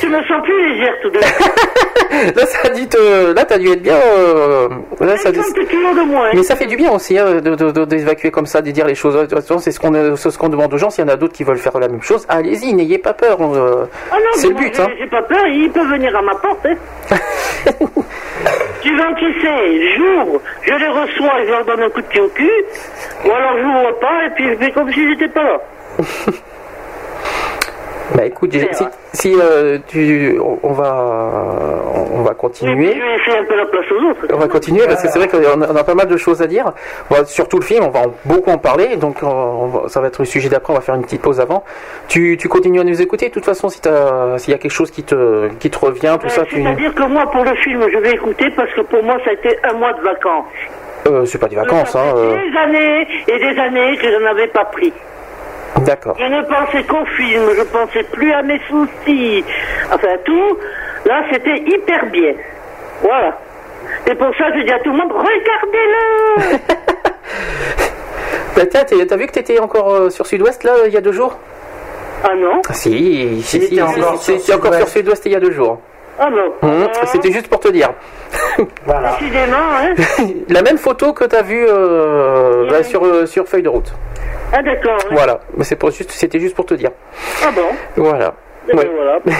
[0.00, 2.34] je me sens plus légère tout de suite.
[2.36, 3.94] là, ça a dû te, là, t'as dû être bien.
[3.96, 4.68] euh,
[5.00, 6.30] Là, ça, 50 kilos de moins.
[6.34, 8.86] mais ça fait du bien aussi hein, de, de- de- d'évacuer comme ça, de dire
[8.86, 9.14] les choses.
[9.14, 10.90] De toute façon, c'est ce qu'on, euh, ce qu'on demande aux gens.
[10.90, 13.40] S'il y en a d'autres qui veulent faire la même chose, allez-y, n'ayez pas peur.
[13.40, 14.74] on, euh, Ah c'est le but.
[14.74, 14.88] j'ai- Hein.
[14.98, 16.66] J'ai pas peur, il peut venir à ma porte.
[16.66, 17.16] Hein.
[18.82, 18.90] Qui
[19.42, 22.50] c'est, j'ouvre, je les reçois et je leur donne un coup de pied au cul,
[23.24, 25.60] ou alors j'ouvre pas et puis je fais comme si j'étais pas là.
[28.14, 31.82] Bah écoute, si, si, euh, tu, on, va,
[32.14, 32.94] on va continuer.
[33.26, 34.26] Je vais un peu la place aux autres.
[34.32, 36.72] On va continuer parce que c'est vrai qu'on a, pas mal de choses à dire.
[37.10, 39.88] On va, surtout le film, on va en- beaucoup en parler, donc on- on va-
[39.88, 40.72] ça va être le sujet d'après.
[40.72, 41.64] On va faire une petite pause avant.
[42.08, 43.28] Tu, tu continues à nous écouter.
[43.28, 46.28] De toute façon, si s'il y a quelque chose qui te, qui te revient, tout
[46.30, 46.56] ça, tu.
[46.56, 49.30] Euh, C'est-à-dire que moi, pour le film, je vais écouter parce que pour moi, ça
[49.30, 50.46] a été un mois de vacances.
[51.06, 52.12] Euh, c'est pas des vacances, hein.
[52.16, 54.92] euh, Des années et des années que je n'avais pas pris.
[55.84, 56.16] D'accord.
[56.18, 59.44] Je ne pensais qu'au film, je pensais plus à mes soucis.
[59.92, 60.58] Enfin, tout,
[61.06, 62.34] là, c'était hyper bien.
[63.02, 63.38] Voilà.
[64.06, 66.58] Et pour ça, je dis à tout le monde, regardez-le
[68.56, 71.38] Bah, t'as, vu que t'étais encore euh, sur Sud-Ouest là il y a deux jours?
[72.24, 74.88] Ah non Ah, Si, si, si, si, encore si, encore sur.
[74.88, 75.80] Sud-Ouest il y a deux jours.
[76.18, 77.90] Ah non Hum, C'était juste pour te dire.
[78.84, 79.16] Voilà.
[79.20, 79.94] Hein
[80.48, 83.92] La même photo que t'as vue euh, là, sur, euh, sur feuille de route.
[84.52, 84.98] Ah d'accord.
[85.10, 86.90] Voilà, mais c'est pour juste, c'était juste pour te dire.
[87.44, 87.68] Ah bon
[88.02, 88.34] Voilà.
[88.70, 89.18] Eh ben voilà.
[89.24, 89.32] bah.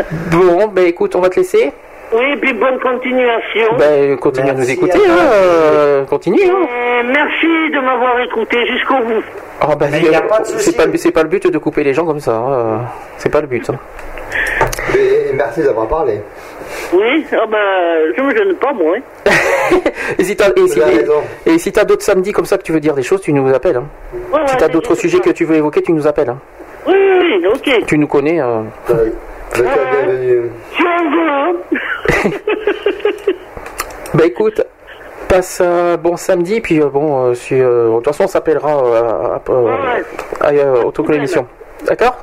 [0.30, 1.72] Bon, ben écoute, on va te laisser.
[2.12, 3.74] Oui, et puis bonne continuation.
[3.78, 4.98] Ben continue à nous écouter.
[4.98, 5.12] à.
[5.12, 6.38] Hein, euh, continue.
[6.44, 7.02] Hein.
[7.04, 9.22] Merci de m'avoir écouté jusqu'au bout.
[9.60, 10.76] Ah, ben, Mais y a euh, pas de c'est souci.
[10.76, 12.36] pas, c'est pas le but de couper les gens comme ça.
[12.36, 12.76] hein, euh,
[13.18, 13.68] C'est pas le but.
[13.70, 13.78] hein.
[14.96, 16.20] Et merci d'avoir parlé.
[16.92, 18.96] Oui, ah ben, je me gêne pas, moi.
[18.96, 19.30] hein.
[20.18, 20.80] Et si t'as, si,
[21.46, 23.52] et, et si d'autres samedis comme ça que tu veux dire des choses, tu nous
[23.52, 23.76] appelles.
[23.76, 23.86] hein.
[24.32, 26.30] Ouais, Si t'as d'autres sujets que tu veux évoquer, tu nous appelles.
[26.30, 26.38] hein.
[26.86, 27.86] Oui, oui, oui, ok.
[27.86, 28.40] Tu nous connais.
[28.40, 28.62] euh.
[29.54, 30.50] Vous êtes la bienvenue.
[34.14, 34.62] Bah écoute,
[35.28, 38.76] passe un bon samedi, puis euh, bon, euh, si, euh, de toute façon on s'appellera
[38.78, 40.04] euh, à- à- Ouais,
[40.40, 41.46] à- euh, au tour de l'émission.
[41.86, 42.16] D'accord?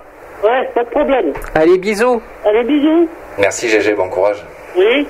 [0.44, 1.34] Ouais, pas de problème.
[1.54, 3.08] Allez, bisous Allez, bisous.
[3.38, 4.44] Merci GG, bon courage.
[4.76, 5.08] Oui.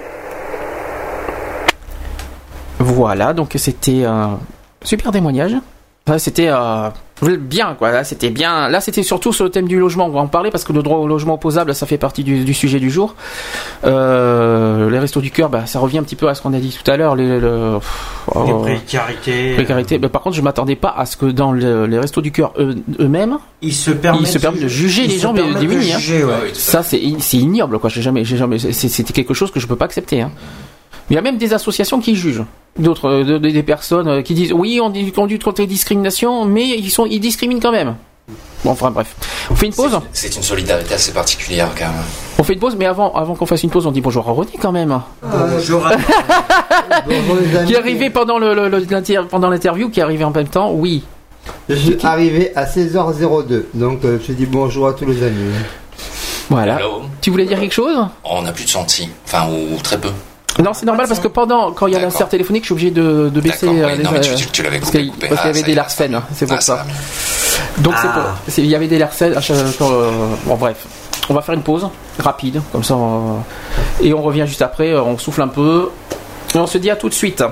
[2.80, 4.40] Voilà, donc c'était un
[4.84, 5.53] super témoignage.
[6.07, 6.90] Enfin, c'était euh,
[7.39, 7.91] Bien, quoi.
[7.91, 8.69] Là, c'était bien.
[8.69, 10.05] Là, c'était surtout sur le thème du logement.
[10.07, 12.43] On va en parler parce que le droit au logement opposable, ça fait partie du,
[12.43, 13.15] du sujet du jour.
[13.85, 16.59] Euh, les restos du cœur, bah, ça revient un petit peu à ce qu'on a
[16.59, 17.15] dit tout à l'heure.
[17.15, 17.79] Les, le-
[18.45, 19.53] Les oh, précarités.
[19.55, 19.99] précarité.
[19.99, 22.53] Mais par contre, je m'attendais pas à ce que dans le- les restos du cœur
[22.57, 25.93] eux- eux-mêmes, Ils se permettent, ils se permettent de juger les gens mais de démunis.
[25.93, 25.97] hein.
[26.27, 26.51] ouais.
[26.53, 27.89] Ça, c'est ignoble, quoi.
[27.89, 28.59] J'ai jamais, j'ai jamais.
[28.59, 30.21] c'est- C'était quelque chose que je peux pas accepter.
[30.21, 30.31] hein.
[31.09, 32.43] Il y a même des associations qui jugent.
[32.80, 35.61] D'autres, euh, de- de- des personnes euh, qui disent oui, on dit qu'on lutte contre
[35.61, 37.95] les discriminations, mais ils sont, ils discriminent quand même.
[38.63, 39.13] Bon, enfin bref.
[39.51, 39.99] On fait une pause.
[40.13, 41.93] C'est une solidarité assez particulière quand même.
[42.39, 44.31] On fait une pause, mais avant, avant qu'on fasse une pause, on dit bonjour à
[44.31, 45.01] René quand même.
[45.21, 45.85] Bonjour.
[47.05, 47.67] Bonjour les amis.
[47.67, 50.47] Qui est arrivé pendant le, le- le- l'inter- pendant l'interview, qui est arrivé en même
[50.47, 50.71] temps.
[50.71, 51.03] Oui.
[51.69, 55.51] Je suis arrivé à 16h02, donc euh, je dis bonjour à tous les amis.
[56.49, 56.77] Voilà.
[56.80, 57.01] Hello.
[57.21, 57.97] Tu voulais dire quelque chose?
[58.23, 60.09] On n'a plus de senti, enfin ou, ou très peu.
[60.61, 62.91] Non, c'est normal parce que pendant, quand il y a l'insert téléphonique, je suis obligé
[62.91, 63.65] de, de baisser.
[63.65, 63.81] D'accord, oui.
[63.81, 65.27] euh, les- Non, mais tu- euh, tu- tu l'avais parce coupé, qu'il- coupé.
[65.30, 66.85] Parce qu'il y Ah, avait des larcènes, c'est pour Ah, ça.
[67.80, 68.13] Donc c'est Ah.
[68.13, 68.23] pour-
[68.53, 68.99] c'est- il y avait des
[69.41, 70.11] chaque quand, euh,
[70.45, 70.85] Bon bref,
[71.30, 71.88] on va faire une pause
[72.19, 73.38] rapide, comme ça, on-
[74.01, 74.93] et on revient juste après.
[74.93, 75.89] On souffle un peu
[76.53, 77.43] et on se dit à tout de suite.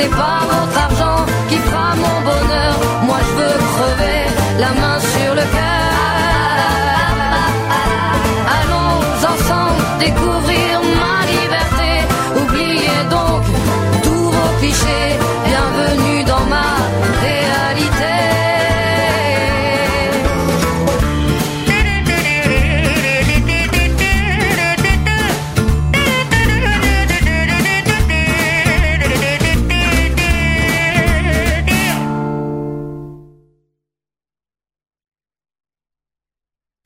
[0.00, 2.74] N'est pas votre argent qui fera mon bonheur.
[3.08, 4.20] Moi je veux crever
[4.58, 5.92] la main sur le cœur.
[8.58, 8.96] Allons
[9.32, 10.49] ensemble découvrir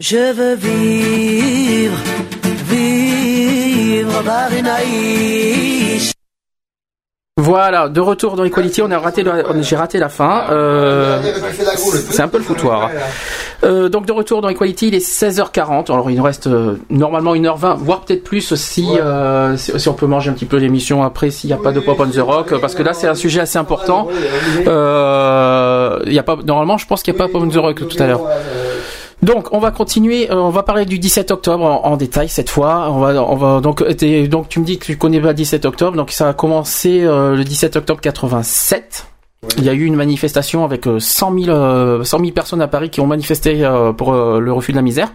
[0.06, 1.96] Je veux vivre,
[2.68, 6.12] vivre par une Aïch.
[7.38, 9.24] Voilà, de retour dans Equality, on a raté,
[9.62, 10.44] j'ai raté la fin.
[10.50, 11.22] Euh,
[12.10, 12.90] c'est un peu le foutoir.
[13.64, 15.90] Euh, donc de retour dans Equality, il est 16h40.
[15.90, 19.94] Alors il nous reste euh, normalement 1h20, voire peut-être plus si, euh, si, si on
[19.94, 22.18] peut manger un petit peu l'émission après, s'il n'y a pas de pop on the
[22.18, 24.08] rock, parce que là c'est un sujet assez important.
[24.66, 27.56] Euh, il y a pas, normalement, je pense qu'il n'y a pas pop on the
[27.56, 28.20] rock tout à l'heure.
[29.24, 30.30] Donc, on va continuer.
[30.30, 32.88] euh, on va parler du 17 octobre en, en détail cette fois.
[32.90, 35.34] On va, on va donc, euh, donc tu me dis que tu connais pas le
[35.34, 35.96] 17 octobre.
[35.96, 39.06] Donc, ça a commencé euh, le 17 octobre 87.
[39.58, 42.68] Il y a eu une manifestation avec euh, 100 000, euh, 100 000 personnes à
[42.68, 45.12] Paris qui ont manifesté euh, pour le refus de la misère.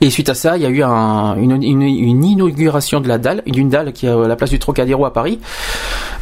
[0.00, 3.18] Et suite à ça, il y a eu un- une, une- une inauguration de la
[3.18, 5.38] dalle, d'une dalle qui est à la place du Trocadéro à Paris,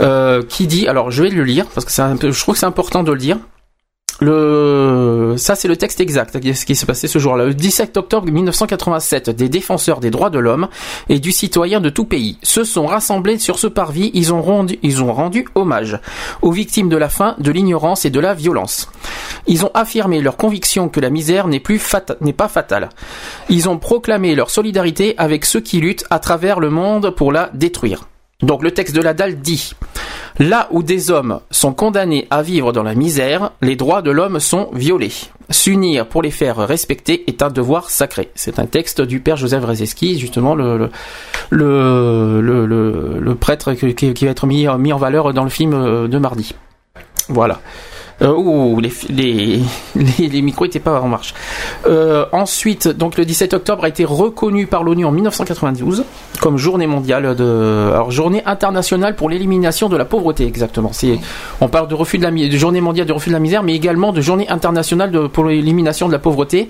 [0.02, 2.54] euh, qui dit, alors je vais le lire parce que c'est un peu, je trouve
[2.54, 3.38] que c'est important de le dire.
[4.20, 7.46] Le, ça c'est le texte exact, ce qui s'est passé ce jour-là.
[7.46, 10.68] Le 17 octobre 1987, des défenseurs des droits de l'homme
[11.08, 14.10] et du citoyen de tout pays se sont rassemblés sur ce parvis.
[14.12, 15.98] Ils ont rendu, hommage
[16.42, 18.90] aux victimes de la faim, de l'ignorance et de la violence.
[19.46, 21.80] Ils ont affirmé leur conviction que la misère n'est plus
[22.20, 22.90] n'est pas fatale.
[23.48, 27.50] Ils ont proclamé leur solidarité avec ceux qui luttent à travers le monde pour la
[27.54, 28.04] détruire.
[28.42, 29.72] Donc le texte de la dalle dit
[30.38, 34.40] Là où des hommes sont condamnés à vivre dans la misère, les droits de l'homme
[34.40, 35.12] sont violés.
[35.50, 38.30] S'unir pour les faire respecter est un devoir sacré.
[38.34, 40.88] C'est un texte du père Joseph Rezeski, justement le
[43.38, 46.54] prêtre qui, va être mis, mis en valeur dans le film euh, de mardi.
[47.28, 47.60] Voilà.
[48.22, 49.60] Euh, ouh, les, les,
[49.94, 51.34] les, les micros n'étaient pas en marche.
[51.86, 56.04] Euh, ensuite, donc le 17 octobre a été reconnu par l'ONU en 1992
[56.40, 60.90] comme journée mondiale de, alors journée internationale pour l'élimination de la pauvreté exactement.
[60.92, 61.18] C'est,
[61.60, 64.12] on parle de refus de la, journée mondiale de refus de la misère, mais également
[64.12, 66.68] de journée internationale de, pour l'élimination de la pauvreté.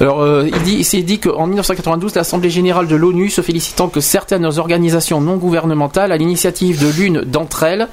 [0.00, 4.46] Alors, euh, il dit, dit qu'en 1992, l'Assemblée générale de l'ONU, se félicitant que certaines
[4.58, 7.88] organisations non gouvernementales, à l'initiative de l'une d'entre elles,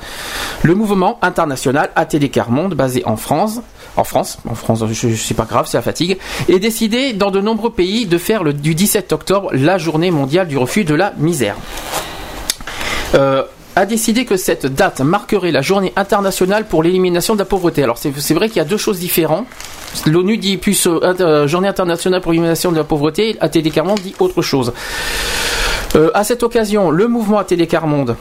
[0.61, 3.61] le mouvement international ATD Monde, basé en France,
[3.98, 6.18] en France, en France, je, je sais pas grave, c'est la fatigue,
[6.48, 10.48] est décidé dans de nombreux pays de faire le, du 17 octobre la journée mondiale
[10.48, 11.56] du refus de la misère.
[13.15, 13.44] Euh,
[13.76, 17.84] a décidé que cette date marquerait la journée internationale pour l'élimination de la pauvreté.
[17.84, 19.48] Alors c'est vrai qu'il y a deux choses différentes.
[20.06, 24.16] L'ONU dit plus euh, euh, journée internationale pour l'élimination de la pauvreté, ATD Carmonde dit
[24.20, 24.74] autre chose.
[25.96, 28.16] Euh, à cette occasion, le mouvement ATD Carmonde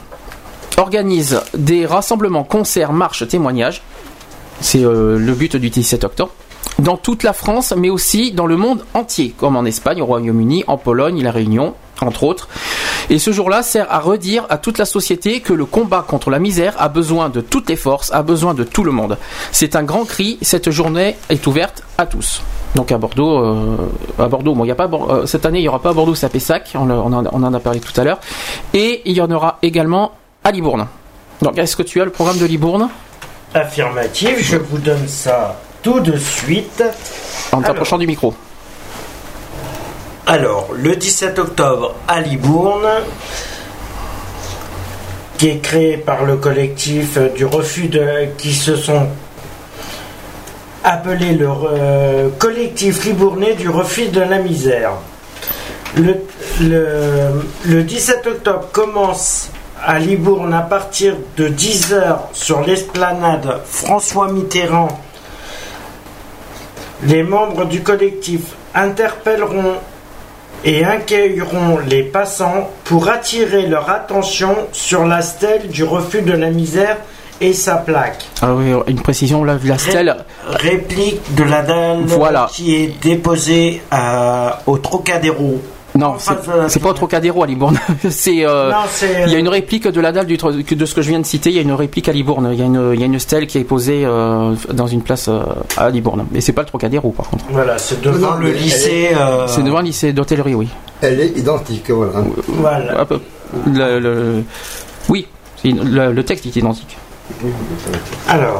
[0.77, 3.81] organise des rassemblements, concerts, marches, témoignages.
[4.61, 6.31] C'est euh, le but du 17 octobre.
[6.79, 10.63] Dans toute la France, mais aussi dans le monde entier, comme en Espagne, au Royaume-Uni,
[10.67, 12.47] en Pologne, la Réunion, entre autres.
[13.09, 16.39] Et ce jour-là sert à redire à toute la société que le combat contre la
[16.39, 19.17] misère a besoin de toutes les forces, a besoin de tout le monde.
[19.51, 22.41] C'est un grand cri, cette journée est ouverte à tous.
[22.75, 23.77] Donc à Bordeaux, euh,
[24.19, 26.15] à Bordeaux, bon, y a pas euh, cette année il n'y aura pas à Bordeaux,
[26.15, 28.19] c'est à Pessac, on, en, on en a parlé tout à l'heure,
[28.73, 30.11] et il y en aura également
[30.43, 30.87] à Libourne.
[31.41, 32.89] Donc est-ce que tu as le programme de Libourne?
[33.53, 36.83] Affirmative, je vous donne ça tout de suite.
[37.53, 38.33] en t'approchant du micro
[40.27, 42.87] Alors, le 17 octobre à Libourne,
[45.37, 48.27] qui est créé par le collectif du refus de.
[48.37, 49.07] qui se sont
[50.83, 54.91] appelés le euh, collectif libournais du refus de la misère.
[55.97, 56.15] Le,
[56.61, 59.49] le- le 17 octobre commence
[59.83, 64.87] à Libourne à partir de 10h sur l'esplanade François Mitterrand.
[67.03, 68.41] Les membres du collectif
[68.73, 69.75] interpelleront
[70.65, 76.49] et accueilleront les passants pour attirer leur attention sur la stèle du refus de la
[76.49, 76.97] misère
[77.39, 78.25] et sa plaque.
[78.41, 80.15] Ah oui, une précision, là, la stèle.
[80.47, 82.47] Réplique de la dalle Voilà.
[82.51, 85.61] qui est déposée euh, au Trocadéro.
[85.95, 86.15] Non,
[86.67, 87.77] c'est pas au Trocadéro à Libourne.
[88.09, 90.93] c'est, euh, c'est, il y a euh, une réplique de la dalle du, de ce
[90.93, 91.49] que je viens de citer.
[91.51, 92.49] Il y a une réplique à Libourne.
[92.51, 95.01] Il y a une, il y a une stèle qui est posée euh, dans une
[95.01, 95.39] place euh,
[95.77, 96.25] à Libourne.
[96.31, 97.45] Mais c'est pas le Trocadéro, par contre.
[97.49, 99.11] Voilà, c'est devant Non, le lycée.
[99.15, 100.67] euh, C'est devant le lycée d'hôtellerie, oui.
[101.01, 102.23] Elle est identique, voilà.
[102.47, 103.07] Voilà.
[103.65, 104.43] Le- le-
[105.07, 105.27] oui,
[105.63, 106.97] le, le texte est identique.
[108.27, 108.57] Alors,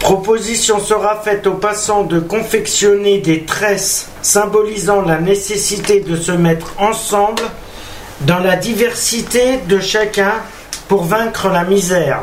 [0.00, 6.74] proposition sera faite aux passants de confectionner des tresses symbolisant la nécessité de se mettre
[6.78, 7.42] ensemble
[8.22, 10.32] dans la diversité de chacun
[10.88, 12.20] pour vaincre la misère.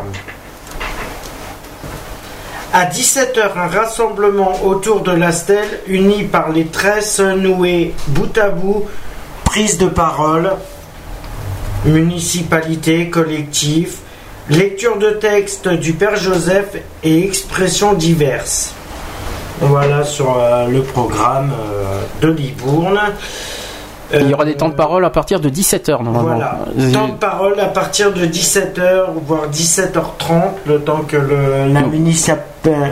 [2.75, 8.49] À 17h, un rassemblement autour de la stèle uni par les tresses nouées bout à
[8.49, 8.85] bout,
[9.43, 10.53] prise de parole,
[11.85, 13.99] municipalité, collectif,
[14.49, 18.73] lecture de texte du Père Joseph et expressions diverses.
[19.61, 22.99] Voilà sur euh, le programme euh, de Libourne.
[24.11, 26.21] Et il y aura des temps de parole à partir de 17h normalement.
[26.35, 26.59] Voilà.
[26.77, 31.81] Euh, Temps de parole à partir de 17h, voire 17h30, le temps que le- la,
[31.81, 32.37] municipa-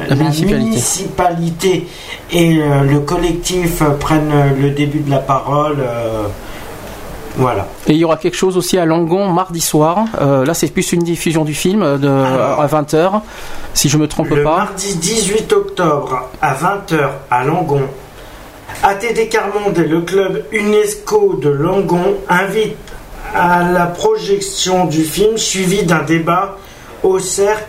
[0.10, 0.64] la municipalité.
[0.64, 1.88] municipalité
[2.32, 5.78] et euh, le collectif euh, prennent euh, le début de la parole.
[7.38, 7.68] Voilà.
[7.88, 10.06] Et il y aura quelque chose aussi à Langon mardi soir.
[10.20, 13.22] Euh, là, c'est plus une diffusion du film euh, à 20h,
[13.74, 14.58] si je me trompe Le pas.
[14.58, 17.84] mardi 18 octobre à 20h à Langon,
[18.84, 22.76] ATD Carmonde et le club UNESCO de Langon invitent
[23.34, 26.58] à la projection du film suivi d'un débat
[27.04, 27.64] au cercle,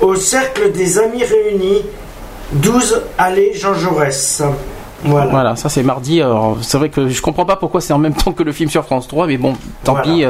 [0.00, 1.82] au cercle des Amis Réunis,
[2.52, 4.42] 12 allée Jean Jaurès.
[5.04, 5.30] Voilà.
[5.30, 6.20] Voilà, ça c'est mardi.
[6.62, 8.84] C'est vrai que je comprends pas pourquoi c'est en même temps que le film sur
[8.84, 9.54] France 3, mais bon,
[9.84, 10.02] tant Voilà.
[10.10, 10.24] pis.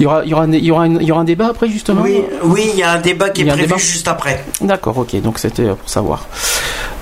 [0.00, 1.24] Il y aura, il y aura, un- il y aura, un- il y aura un
[1.24, 2.02] débat après justement.
[2.02, 4.44] Oui, oui, il y a un débat qui est prévu juste après.
[4.60, 6.26] D'accord, ok, donc c'était euh, pour savoir.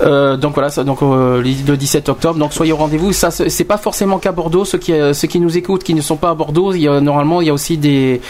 [0.01, 3.13] Euh, donc voilà, ça, donc euh, le 17 octobre, donc soyez au rendez-vous.
[3.13, 4.63] Ça, c'est pas forcément qu'à Bordeaux.
[4.63, 6.87] Ceux qui, euh, ceux qui nous écoutent, qui ne sont pas à Bordeaux, il y
[6.87, 8.21] a, normalement, il y a aussi des,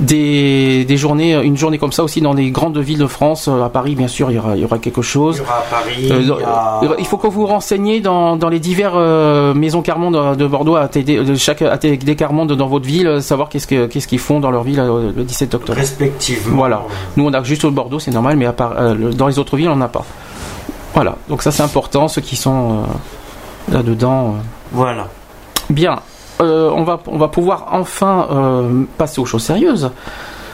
[0.00, 3.48] des, des journées, une journée comme ça aussi dans les grandes villes de France.
[3.48, 5.36] À Paris, bien sûr, il y aura, il y aura quelque chose.
[5.36, 5.94] Il y aura à Paris.
[5.98, 8.94] Il y dans- a- Il faut que vous renseigniez dans, dans les divers
[9.54, 13.66] maisons Carmonde de, de Bordeaux, ATD, de chaque ATD Carmonde dans votre ville, savoir qu'est-ce
[13.66, 15.78] que- qu'est-ce qu'ils font dans leur ville euh, le 17 octobre.
[15.78, 16.56] Respectivement.
[16.56, 16.82] Voilà.
[17.16, 19.56] Nous, on a juste au Bordeaux, c'est normal, mais à part, euh, dans les autres
[19.56, 20.04] villes, on n'a pas.
[20.94, 21.16] Voilà.
[21.28, 24.36] Donc ça, c'est important, ceux qui sont euh, là-dedans.
[24.72, 25.08] Voilà.
[25.70, 25.96] Bien.
[26.40, 28.26] On, va, on va pouvoir enfin
[28.98, 29.90] passer aux choses sérieuses.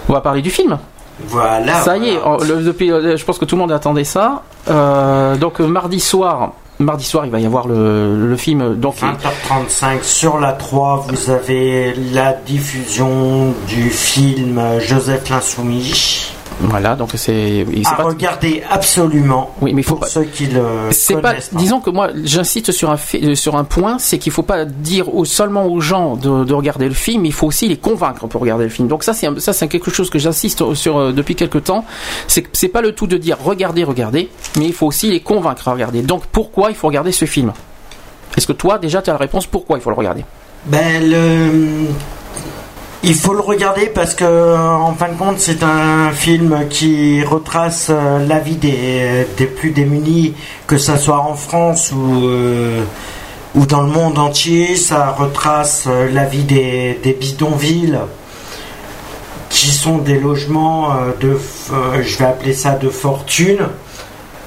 [0.08, 0.78] On va parler du film.
[1.26, 1.74] Voilà.
[1.82, 4.42] Ça y est, on- le- depuis, je pense que tout le monde attendait ça.
[4.68, 8.74] Donc mardi soir, mardi soir, il va y avoir le, film.
[8.76, 16.32] Donc 20h35 sur la 3, vous avez la diffusion du film Joseph l'Insoumis.
[16.60, 17.64] Voilà, donc c'est.
[17.86, 19.54] À pas- regarder absolument.
[19.60, 21.30] Oui, mais il faut pour pas- ceux qui le C'est pas.
[21.30, 21.50] connaissent.
[21.54, 24.64] Disons que moi, j'insiste sur un fait- euh, sur un point, c'est qu'il faut pas
[24.64, 28.40] dire seulement aux gens de, de regarder le film, il faut aussi les convaincre pour
[28.40, 28.88] regarder le film.
[28.88, 31.84] Donc ça, c'est ça, c'est quelque chose que j'insiste sur euh, depuis quelque temps.
[32.28, 34.28] C'est c'est pas le tout de dire regardez, regardez,
[34.58, 36.02] mais il faut aussi les convaincre à regarder.
[36.02, 37.52] Donc pourquoi il faut regarder ce film?
[38.36, 40.24] Est-ce que toi, déjà, tu as la réponse pourquoi il faut le regarder?
[40.66, 41.88] Ben, le...
[43.02, 47.86] Il faut le regarder parce que, en fin de compte, c'est un film qui retrace
[47.88, 50.34] euh, la vie des, des plus démunis,
[50.66, 52.82] que ça soit en France ou, euh,
[53.54, 54.76] ou dans le monde entier.
[54.76, 57.98] Ça retrace euh, la vie des, des bidonvilles,
[59.48, 61.38] qui sont des logements euh, de,
[61.72, 63.66] euh, je vais appeler ça de fortune.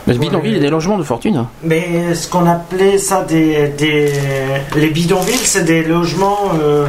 [0.05, 1.45] Mais le bidonville est des logements de fortune.
[1.63, 4.11] Mais ce qu'on appelait ça des, des
[4.75, 6.87] les bidonvilles, c'est des logements euh,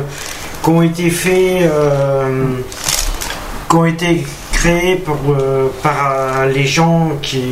[0.64, 2.56] qui ont été faits, euh,
[3.68, 7.42] qui ont été créés pour, euh, par euh, les gens qui,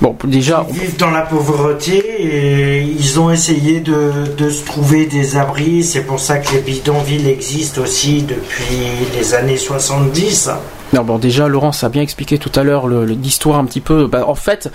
[0.00, 5.36] Bon, déjà, vivent dans la pauvreté et ils ont essayé de, de se trouver des
[5.36, 5.84] abris.
[5.84, 8.80] C'est pour ça que les bidonvilles existent aussi depuis
[9.14, 10.50] les années 70.
[10.92, 14.06] Non, bon, déjà, Laurence a bien expliqué tout à l'heure l'histoire un petit peu.
[14.06, 14.70] Bah, en fait,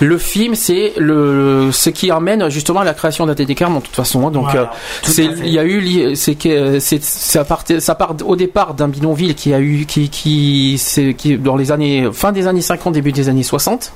[0.00, 3.96] le film, c'est le, ce qui amène justement à la création d'ATD Carmonde, de toute
[3.96, 4.26] façon.
[4.26, 4.30] hein.
[4.30, 4.66] donc, Voilà, euh,
[5.02, 8.88] c'est, il y a eu, c'est que, c'est, ça part, ça part au départ d'un
[8.88, 12.94] bidonville qui a eu, qui, qui, c'est, qui, dans les années, fin des années 50,
[12.94, 13.92] début des années 60.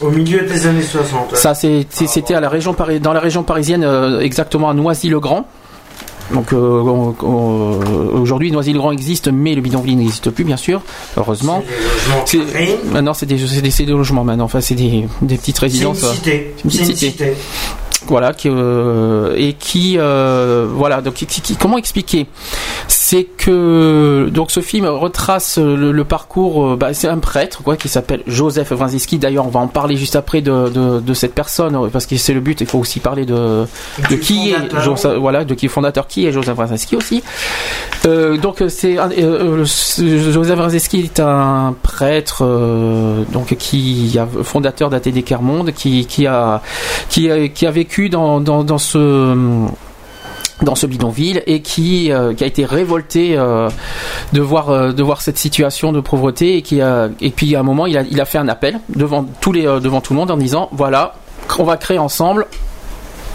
[0.00, 1.36] Au milieu des années 60.
[1.36, 5.46] Ça, c'était à la région dans la région parisienne, euh, exactement à Noisy-le-Grand.
[6.30, 6.58] Donc euh,
[8.14, 10.82] aujourd'hui, Noisy-le-Grand existe, mais le bidonville n'existe plus, bien sûr,
[11.16, 11.62] heureusement.
[12.24, 12.78] C'est des logements carrés.
[12.92, 14.44] Maintenant, c'est des, c'est des, logements maintenant.
[14.44, 16.04] Enfin, c'est des, des petites C'est une résidences.
[16.64, 16.94] une cité.
[16.94, 17.34] cité.
[18.08, 22.26] Voilà, qui, euh, et qui, euh, voilà, donc qui- qui- comment expliquer?
[22.88, 26.64] C'est que donc ce film retrace le, le parcours.
[26.66, 29.18] euh, bah, c'est un prêtre quoi qui s'appelle Joseph Wrazinski.
[29.18, 32.32] D'ailleurs, on va en parler juste après de, de, de cette personne parce que c'est
[32.34, 32.60] le but.
[32.60, 33.64] Il faut aussi parler de
[34.10, 34.80] de qui est.
[34.82, 37.22] Joseph, voilà, de qui est fondateur, qui est Joseph Wrazinski aussi.
[38.06, 38.96] Euh, donc c'est
[40.32, 42.42] Joseph Wrazinski est un prêtre
[43.32, 46.62] donc qui a fondateur d'ATD Carmonde qui qui a
[47.10, 49.66] qui a, qui a vécu dans, dans, dans ce
[50.62, 53.68] dans ce bidonville et qui, euh, qui a été révolté euh,
[54.32, 57.60] de voir euh, de voir cette situation de pauvreté et qui a et puis à
[57.60, 60.20] un moment il a il a fait un appel devant tous les devant tout le
[60.20, 61.14] monde en disant voilà
[61.58, 62.46] on va créer ensemble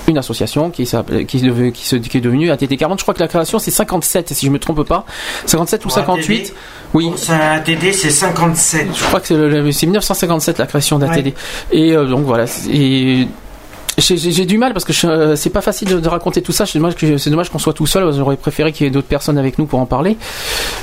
[0.08, 0.96] une association qui est
[1.44, 4.34] devenue- qui, se- qui est devenue ATT 40 je crois que la création c'est 57
[4.34, 5.04] si je me trompe pas
[5.48, 6.54] 57 ou Pour 58 ATD,
[6.94, 8.88] oui ATD, c'est 57.
[8.96, 11.34] je crois que c'est le- c'est 1957 la création d'ATD.
[11.74, 12.46] Et euh, donc voilà.
[12.72, 13.28] Et
[13.98, 16.66] j'ai- du mal parce que euh, c'est pas facile de, raconter tout ça.
[16.66, 18.14] C'est dommage, qu'on soit tout seul.
[18.14, 20.18] J'aurais préféré qu'il y ait d'autres personnes avec nous pour en parler.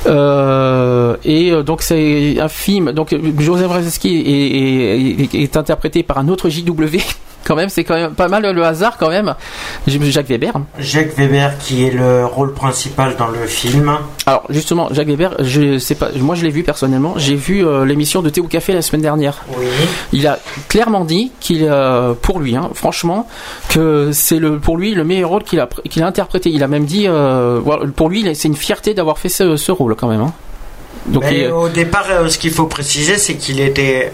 [0.07, 2.93] Euh, et euh, donc c'est un film.
[2.93, 6.99] Donc Joseph Wrazinski est, est- est- est interprété par un autre JW.
[7.45, 9.35] Quand même, c'est quand même pas mal le hasard quand même.
[9.87, 10.53] Jacques Weber.
[10.79, 13.99] Jacques Weber qui est le rôle principal dans le film.
[14.27, 17.15] Alors justement, Jacques Weber, je sais pas, moi je l'ai vu personnellement.
[17.17, 19.43] J'ai vu euh, l'émission de Thé ou Café la semaine dernière.
[19.59, 19.67] Oui.
[20.13, 20.39] Il a
[20.69, 23.29] clairement dit qu'il, euh, pour lui, hein, franchement,
[23.69, 26.51] que c'est le, pour lui le meilleur rôle qu'il a, qu'il a interprété.
[26.51, 27.61] Il a même dit, euh,
[27.95, 30.21] pour lui, c'est une fierté d'avoir fait ce, ce rôle quand même.
[30.23, 30.33] hein.
[31.07, 34.13] Donc il- au départ, ce qu'il faut préciser, c'est qu'il était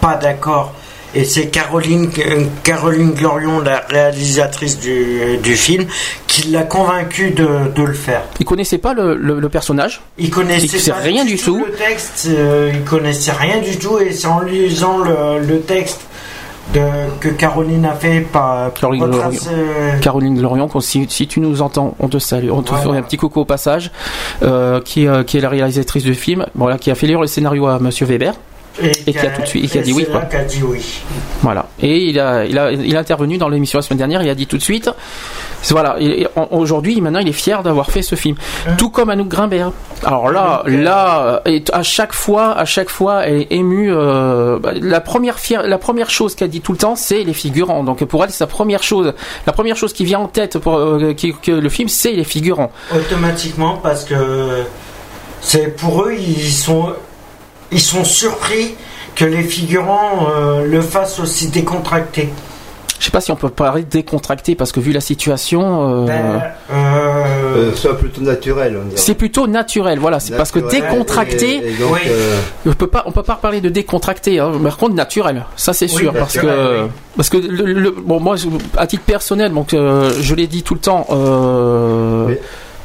[0.00, 0.72] pas d'accord.
[1.14, 5.84] Et c'est Caroline, euh, Caroline Glorion, la réalisatrice du, du film,
[6.26, 8.22] qui l'a convaincu de, de le faire.
[8.40, 10.00] il connaissait pas le, le- le personnage.
[10.16, 11.62] Il connaissait Il sait pas rien du tout.
[11.66, 16.00] le texte, euh, il connaissait rien du tout, et c'est en lisant le, le texte
[16.72, 16.80] de,
[17.20, 22.08] que Caroline a fait par Caroline euh, Caroline Glorion, si, si tu nous entends, on
[22.08, 22.48] te salue.
[22.50, 23.90] On te fait un petit coucou au passage,
[24.42, 27.26] euh, qui, euh, qui est la réalisatrice du film, voilà, qui a fait lire le
[27.26, 28.32] scénario à Monsieur Weber.
[28.80, 30.22] Et, qui a tout de suite, et qui a et dit oui, quoi.
[30.48, 30.62] dit.
[31.42, 31.66] Voilà.
[31.80, 34.22] Et il a, il a, il a intervenu dans l'émission la semaine dernière.
[34.22, 34.90] Il a dit tout de suite.
[35.70, 35.96] Voilà.
[36.50, 38.36] Aujourd'hui, maintenant, il est fier d'avoir fait ce film.
[38.78, 39.72] Tout comme Anouk Grimbert.
[40.04, 43.92] Alors là, là, et à chaque fois, à chaque fois, elle est émue.
[43.92, 47.34] euh, bah, la première fière, la première chose qu'elle dit tout le temps, c'est les
[47.34, 47.84] figurants.
[47.84, 49.12] Donc pour elle, c'est sa première chose.
[49.46, 52.24] La première chose qui vient en tête pour euh, qui- que le film, c'est les
[52.24, 52.72] figurants.
[52.94, 54.64] Automatiquement, parce que
[55.40, 56.92] c'est pour eux, ils sont,
[57.72, 58.74] ils sont surpris
[59.14, 62.28] que les figurants euh, le fassent aussi décontracté.
[62.98, 66.04] Je sais pas si on peut parler de décontracté parce que vu la situation.
[66.04, 66.42] euh, Ben,
[66.72, 68.96] Euh, soit plutôt naturel, on dirait.
[69.00, 70.20] C'est plutôt naturel, voilà.
[70.20, 73.60] C'est parce que décontracté, et- et donc, euh, on peut pas, on peut pas parler
[73.60, 74.38] de décontracté.
[74.38, 74.52] Hein.
[74.62, 76.90] Par contre, naturel, ça c'est Oui, sûr, parce naturel, que, oui.
[77.16, 78.46] parce que le, le- bon, moi, je-
[78.76, 81.06] à titre personnel, donc euh, je l'ai dit tout le temps.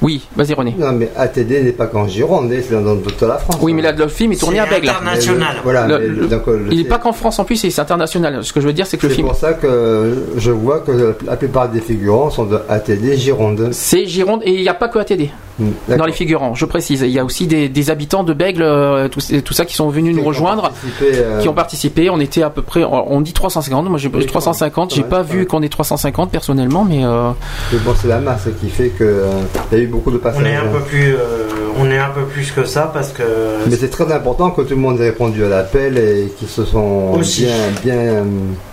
[0.01, 0.75] Euh, Oui, vas-y René.
[0.77, 3.57] Non, mais ATD n'est pas qu'en Gironde, hein, c'est dans, dans toute la France.
[3.61, 4.89] Oui, mais là, le film est tourné C'est à Bègle.
[4.89, 5.55] international.
[5.57, 7.55] Le- voilà, Le- mais le- donc, euh, il n'est c'est- pas qu'en France en plus,
[7.55, 8.43] c'est international.
[8.43, 9.27] Ce que je veux dire, c'est que le C'est film.
[9.27, 13.69] pour ça que je vois que la plupart des figurants sont de ATD Gironde.
[13.71, 15.29] C'est Gironde et il n'y a pas que ATD
[15.59, 16.53] dans les figurants.
[16.55, 19.65] Je précise, il y a aussi des, des habitants de Bègle, euh, tout, tout ça
[19.65, 20.71] qui sont venus nous rejoindre,
[21.01, 22.09] euh, qui ont participé.
[22.09, 23.89] On était à peu près, on dit 350.
[23.89, 24.93] Moi, j'ai 350.
[24.93, 27.31] J'ai pas vu qu'on est 350 personnellement, mais euh,
[27.71, 29.25] Mais bon, c'est la masse qui fait que euh,
[29.71, 30.41] il y a eu beaucoup de passages.
[30.43, 31.47] on est un peu plus, euh,
[31.79, 33.23] on est un peu plus que ça parce que
[33.69, 36.65] Mais c'est très important que tout le monde ait répondu à l'appel et qu'ils se
[36.65, 37.45] sont Aussi.
[37.45, 38.23] bien, bien.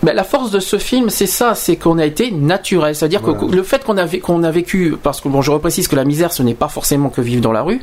[0.02, 2.94] Ben, la force de ce film, c'est ça, c'est qu'on a été naturel.
[2.94, 3.38] C'est-à-dire Voilà.
[3.40, 6.04] que le fait qu'on a, qu'on a vécu, parce que bon, je reprécise que la
[6.04, 7.80] misère, ce n'est pas forcément que vivre dans la rue.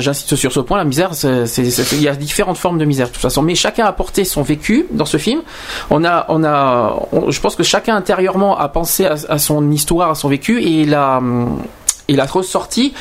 [0.00, 0.78] J'insiste sur ce point.
[0.78, 3.42] La misère, il y a différentes formes de misère de toute façon.
[3.42, 5.42] Mais chacun a apporté son vécu dans ce film.
[5.90, 9.70] On a, on a, on- je pense que chacun intérieurement a pensé à, à son
[9.70, 11.20] histoire, à son vécu, et il a,
[12.08, 12.94] il a ressorti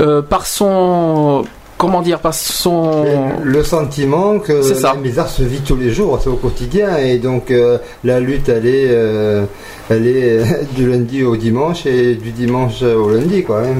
[0.00, 1.44] euh, par son,
[1.82, 3.04] comment dire, par son.
[3.42, 4.92] Le sentiment que C'est ça.
[4.94, 8.48] la misère se vit tous les jours, c'est au quotidien, et donc euh, la lutte,
[8.48, 9.44] elle est, euh,
[9.90, 10.44] elle est euh,
[10.76, 13.62] du lundi au dimanche et du dimanche au lundi, quoi.
[13.62, 13.74] hein.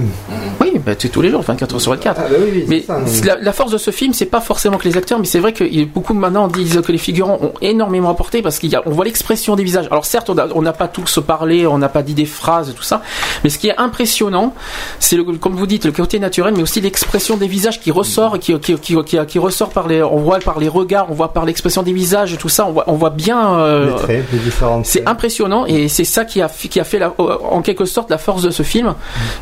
[0.60, 2.20] Oui, ben, c'est tous les jours, 24 heures sur 24.
[2.24, 3.04] Ah, bah oui, oui, mais ça, hein.
[3.24, 5.52] la, la force de ce film, c'est pas forcément que les acteurs, mais c'est vrai
[5.52, 9.62] que beaucoup maintenant disent que les figurants ont énormément apporté parce qu'on voit l'expression des
[9.62, 9.86] visages.
[9.92, 13.02] Alors certes, on n'a pas tous parlé, on n'a pas dit des phrases tout ça,
[13.44, 14.54] mais ce qui est impressionnant,
[14.98, 18.39] c'est le- comme vous dites le côté naturel, mais aussi l'expression des visages qui ressort,
[18.40, 21.32] qui, qui, qui, qui, qui ressort par les, on voit par les regards, on voit
[21.32, 23.55] par l'expression des visages, tout ça, on voit, on voit bien.
[23.60, 24.86] euh, Les traits, les différentes.
[24.86, 28.19] c'est impressionnant et c'est ça qui a, qui a fait la- en quelque sorte la
[28.19, 28.94] force de ce film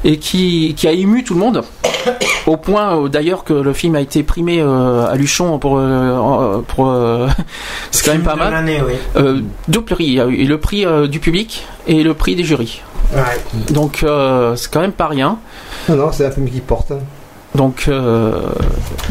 [0.05, 1.63] et qui, qui a ému tout le monde
[2.47, 6.59] au point euh, d'ailleurs que le film a été primé euh, à Luchon pour, euh,
[6.67, 7.29] pour euh,
[7.91, 8.93] c'est quand même pas de mal oui.
[9.17, 12.35] Euh, deux prix il y a eu le prix euh, du public et le prix
[12.37, 12.83] des jurys
[13.13, 13.73] Ouais.
[13.73, 15.39] donc euh, c'est quand même pas rien
[15.89, 16.93] Non, non, c'est un film qui porte.
[17.55, 18.53] Donc euh,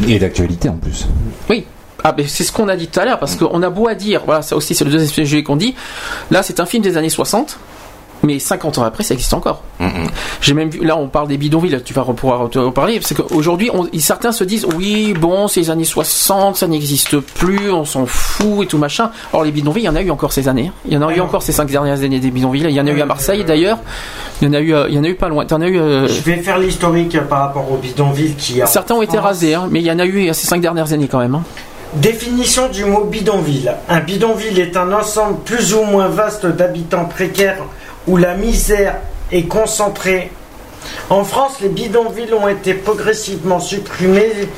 [0.06, 1.06] Et d'actualité en plus.
[1.48, 1.66] Oui.
[2.02, 3.94] Ah, ben c'est ce qu'on a dit tout à l'heure, parce qu'on a beau à
[3.94, 5.74] dire, voilà, ça aussi c'est le deuxième sujet qu'on dit,
[6.30, 7.58] là c'est un film des années 60,
[8.22, 9.62] mais 50 ans après ça existe encore.
[10.40, 13.70] J'ai même vu, là on parle des bidonvilles, tu vas pouvoir te reparler, parce qu'aujourd'hui
[13.98, 18.62] certains se disent, oui, bon, c'est les années 60, ça n'existe plus, on s'en fout
[18.64, 19.10] et tout machin.
[19.32, 21.14] Or les bidonvilles, il y en a eu encore ces années, il y en a
[21.14, 23.44] eu encore ces cinq dernières années des bidonvilles, il y en a eu à Marseille
[23.44, 23.78] d'ailleurs,
[24.42, 25.68] il y en a eu, euh, il y en a eu pas loin, t'en as
[25.68, 25.78] eu...
[25.78, 28.66] euh, Je vais faire l'historique par rapport au bidonville qui a.
[28.66, 31.08] Certains ont été rasés, hein, mais il y en a eu ces cinq dernières années
[31.08, 31.34] quand même.
[31.34, 31.42] hein.
[31.94, 33.74] Définition du mot bidonville.
[33.88, 37.58] Un bidonville est un ensemble plus ou moins vaste d'habitants précaires
[38.10, 38.96] où la misère
[39.30, 40.32] est concentrée.
[41.10, 44.48] En France, les bidonvilles ont été progressivement supprimés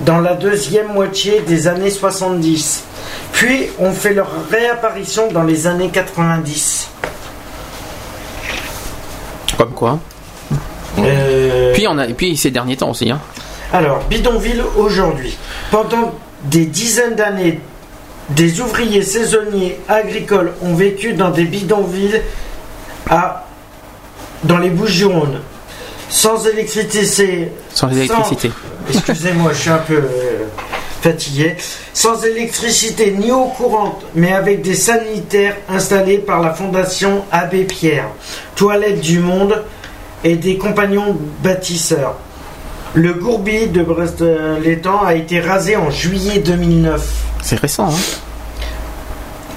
[0.00, 2.84] dans la deuxième moitié des années 70,
[3.32, 6.88] puis ont fait leur réapparition dans les années 90.
[9.58, 9.98] Comme quoi.
[10.98, 13.10] Euh, Puis on a, et puis ces derniers temps aussi.
[13.10, 13.20] Hein.
[13.72, 15.36] Alors, bidonville aujourd'hui.
[15.70, 16.14] Pendant
[16.44, 17.60] des dizaines d'années,
[18.30, 22.22] des ouvriers saisonniers agricoles ont vécu dans des bidonvilles
[23.08, 23.44] à,
[24.44, 25.40] dans les Bouches-du-Rhône.
[26.08, 27.50] Sans électricité.
[27.70, 28.50] Sans électricité.
[28.88, 30.44] Excusez-moi, je suis un peu euh,
[31.00, 31.56] fatigué.
[31.92, 38.08] Sans électricité ni eau courante, mais avec des sanitaires installés par la Fondation Abbé Pierre,
[38.54, 39.64] Toilette du Monde
[40.22, 42.16] et des compagnons bâtisseurs.
[42.94, 47.04] Le gourbi de Brest-l'Étang a été rasé en juillet 2009.
[47.42, 48.20] C'est récent, hein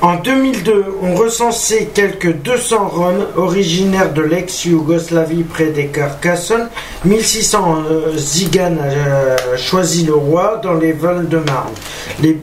[0.01, 6.67] En 2002, on recensait quelques 200 Roms originaires de l'ex-Yougoslavie près des Carcassonne.
[7.03, 11.73] 1600 euh, Ziganes euh, choisi le roi dans les vols de Marne.
[12.21, 12.37] Les...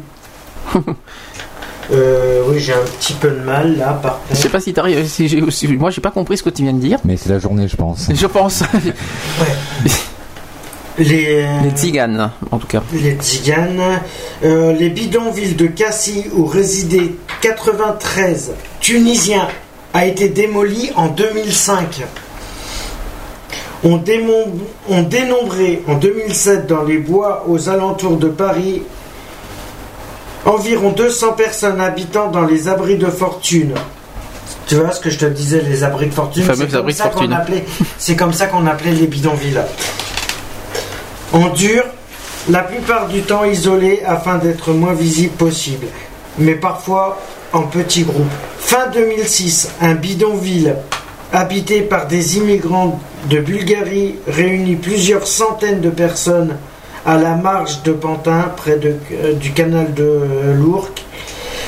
[1.92, 5.06] Euh, oui, j'ai un petit peu de mal là, par Je sais pas si t'arrives.
[5.06, 6.98] Si j'ai- si- moi, j'ai pas compris ce que tu viens de dire.
[7.04, 8.08] Mais c'est la journée, je pense.
[8.10, 8.62] Je pense.
[10.98, 12.82] Les, Les tziganes, en tout cas.
[12.92, 14.00] les Tziganes,
[14.44, 17.10] euh, les bidonvilles de Cassis où résidaient
[17.40, 19.48] 93 Tunisiens
[19.92, 22.02] a été démoli en 2005.
[23.82, 24.46] On, démon-
[24.88, 28.82] on dénombrait en 2007 dans les bois aux alentours de Paris
[30.44, 33.74] environ 200 personnes habitant dans les abris de fortune.
[34.66, 36.44] Tu vois ce que je te disais, les abris de fortune?
[36.78, 37.64] Comme ça qu'on appelait-
[37.98, 39.60] C'est comme ça qu'on appelait les bidonvilles.
[41.34, 41.82] En dur,
[42.48, 45.88] la plupart du temps isolés afin d'être moins visible possible,
[46.38, 47.20] mais parfois
[47.52, 48.30] en petits groupes.
[48.60, 50.76] Fin 2006, un bidonville
[51.32, 56.56] habité par des immigrants de Bulgarie réunit plusieurs centaines de personnes
[57.04, 61.04] à la marge de Pantin, près euh, du canal de euh, l'Ourcq.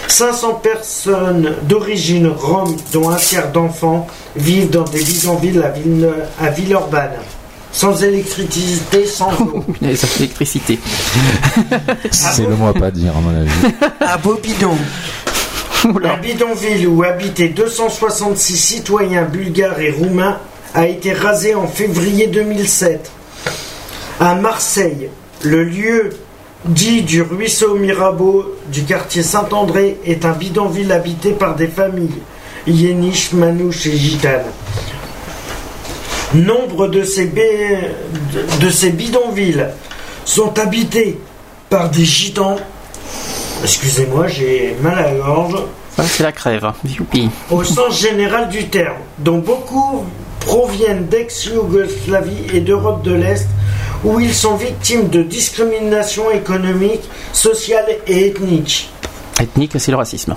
[0.07, 4.07] 500 personnes d'origine rome, dont un tiers d'enfants,
[4.37, 7.19] vivent dans des bidonvilles à, à Villeurbanne.
[7.77, 9.63] Sans électricité, sans eau.
[9.83, 10.79] Électricité.
[12.11, 13.51] C'est le mot à pas dire, à mon avis.
[14.01, 14.79] À Bobidon.
[15.85, 20.39] Un bidonville où habitaient 266 citoyens bulgares et roumains
[20.73, 23.13] a été rasé en février 2007.
[24.21, 25.11] À Marseille,
[25.43, 26.17] le lieu
[26.65, 32.23] dit du ruisseau Mirabeau du quartier Saint-André est un bidonville habité par des familles
[32.67, 34.47] yéniches, manouches et gitanes.
[36.35, 39.67] Nombre de ces, de- de ces bidonvilles
[40.25, 41.19] sont habités
[41.71, 42.57] par des gitans.
[43.63, 45.57] Excusez-moi, j'ai mal à la gorge.
[45.97, 46.71] Ça, c'est la crève.
[46.85, 47.31] Youpi.
[47.51, 50.05] Au sens général du terme, dont beaucoup
[50.41, 53.49] proviennent d'ex-Yougoslavie et d'Europe de l'Est,
[54.05, 58.91] où ils sont victimes de discrimination économique, sociale et ethnique.
[59.41, 60.37] Ethnique, c'est le racisme.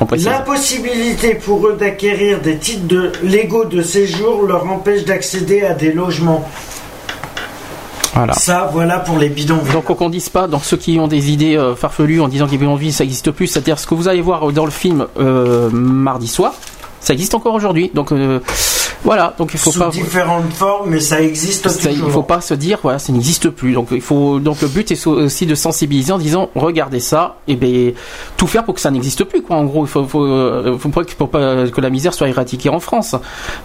[0.00, 0.06] On.
[0.14, 5.92] L'impossibilité pour eux d'acquérir des titres de légaux de séjour leur empêche d'accéder à des
[5.92, 6.48] logements.
[8.14, 8.32] Voilà.
[8.34, 9.72] Ça, voilà pour les bidonvilles.
[9.72, 12.58] Donc qu'on dise pas, dans ceux qui ont des idées euh, farfelues en disant qu'ils
[12.58, 13.48] vivent en ville, ça n'existe plus.
[13.48, 16.54] C'est-à-dire ce que vous allez voir dans le film euh, mardi soir,
[17.00, 17.90] ça existe encore aujourd'hui.
[17.92, 18.40] Donc euh,
[19.04, 19.90] voilà, donc il faut Sous pas.
[19.90, 22.10] différentes formes, mais ça existe Ça, il toujours.
[22.10, 25.06] faut pas se dire voilà ça n'existe plus donc il faut donc le but est
[25.06, 27.92] aussi de sensibiliser en disant regardez ça et ben
[28.36, 30.88] tout faire pour que ça n'existe plus quoi en gros il faut faut, euh, faut
[30.88, 33.14] pas, que- pour pas que la misère soit éradiquée en France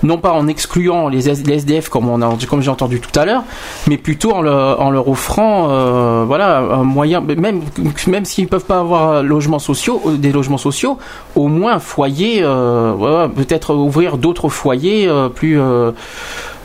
[0.03, 3.43] non pas en excluant les, SDF comme on a comme j'ai entendu tout à l'heure
[3.87, 7.61] mais plutôt en, le- en leur offrant euh, voilà un moyen même
[8.07, 10.97] même s'ils peuvent pas avoir logements sociaux euh, des logements sociaux
[11.35, 15.91] au moins un foyer euh, voilà, peut-être ouvrir d'autres foyers euh, plus euh,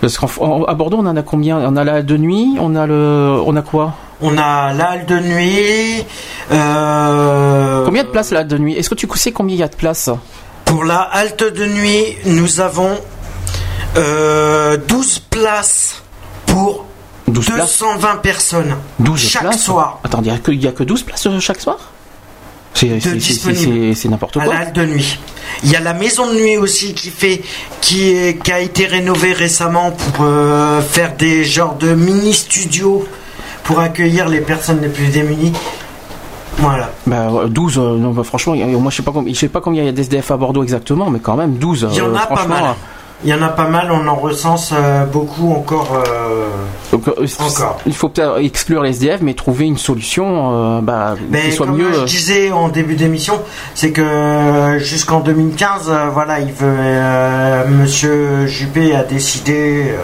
[0.00, 0.26] parce qu'à
[0.74, 1.58] Bordeaux, on en a combien?
[1.58, 3.94] On a la halle de nuit, on a le, on a quoi?
[4.20, 6.04] On a la halle de nuit.
[6.52, 8.74] euh, Combien de places la halle de nuit?
[8.74, 10.10] Est-ce que tu sais combien il y a de places?
[10.64, 12.98] Pour la halte de nuit, nous avons
[13.96, 16.02] euh, 12 places
[16.46, 16.84] pour
[17.28, 17.78] 12 places?
[17.80, 19.62] 220 personnes 12 chaque places?
[19.62, 20.00] soir.
[20.04, 21.78] Attends, il y a que, il y a que 12 places euh, chaque soir?
[22.74, 24.54] C'est n'importe à quoi.
[24.54, 25.18] la halte de nuit.
[25.62, 27.40] Il y a la maison de nuit aussi qui fait
[27.80, 33.06] qui, est- qui a été rénovée récemment pour euh, faire des genres de mini studios
[33.62, 35.52] pour accueillir les personnes les plus démunies.
[36.58, 36.90] Voilà.
[37.06, 39.60] Bah, ouais, 12, euh, non, bah, franchement, moi je sais pas combien, je sais pas
[39.60, 41.88] combien il y a d'SDF à Bordeaux exactement, mais quand même 12.
[41.92, 42.74] Il y en euh, a pas mal.
[43.24, 45.98] Il y en a pas mal, on en recense euh, beaucoup encore.
[46.06, 46.46] euh,
[46.92, 47.78] Donc, euh, Encore.
[47.86, 51.78] Il faut peut-être exclure les SDF, mais trouver une solution bah, Mais qui soit comme
[51.78, 51.92] mieux.
[51.92, 53.40] je disais en début d'émission,
[53.74, 59.94] c'est que jusqu'en 2015, euh, voilà, il veut, Monsieur Juppé a décidé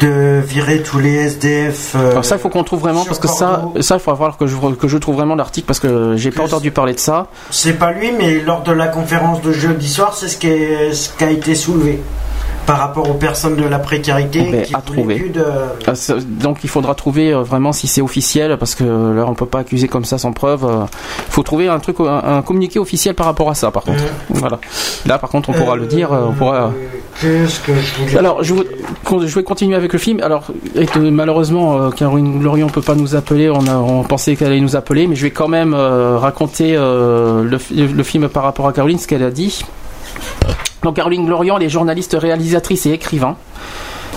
[0.00, 1.94] de virer tous les SDF.
[1.96, 4.36] euh, Alors ça, il faut qu'on trouve vraiment, parce que ça, ça, il faut falloir
[4.36, 7.26] que je, que je trouve vraiment l'article, parce que j'ai pas entendu parler de ça.
[7.50, 10.92] C'est pas lui, mais lors de la conférence de jeudi soir, c'est ce qui, est-
[10.92, 12.00] ce qui a été soulevé
[12.66, 15.30] par rapport aux personnes de la précarité Ben, qui à trouver.
[15.34, 15.42] de...
[15.86, 19.32] Ah, ça- Donc il faudra trouver euh, vraiment si c'est officiel parce que là on
[19.32, 20.66] peut pas accuser comme ça sans preuve.
[20.66, 20.84] euh,
[21.28, 24.02] Il faut trouver un truc, un, un communiqué officiel par rapport à ça par contre.
[24.28, 24.58] Voilà.
[25.06, 26.70] Là par contre on pourra le dire, euh, on pourra.
[28.16, 30.20] Alors je, vais continuer avec le film.
[30.20, 33.50] Alors que, malheureusement euh, Caroline Glorion peut pas nous appeler.
[33.50, 38.02] On pensait qu'elle allait nous appeler, mais je vais quand même euh, raconter euh, le
[38.02, 39.64] film par rapport à Caroline ce qu'elle a dit.
[40.82, 43.36] Donc Caroline Glorian, elle est journaliste, réalisatrice et écrivain.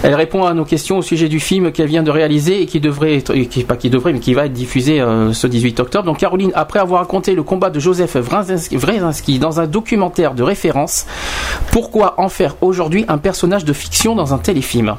[0.04, 2.80] Elle répond à nos questions au sujet du film qu'elle vient de réaliser et qui
[2.80, 6.06] devrait être, va être diffusé euh, ce 18 octobre.
[6.06, 11.06] Donc Caroline, après avoir raconté le combat de Joseph Wrzinski dans un documentaire de référence,
[11.72, 14.96] pourquoi en faire aujourd'hui un personnage de fiction dans un téléfilm?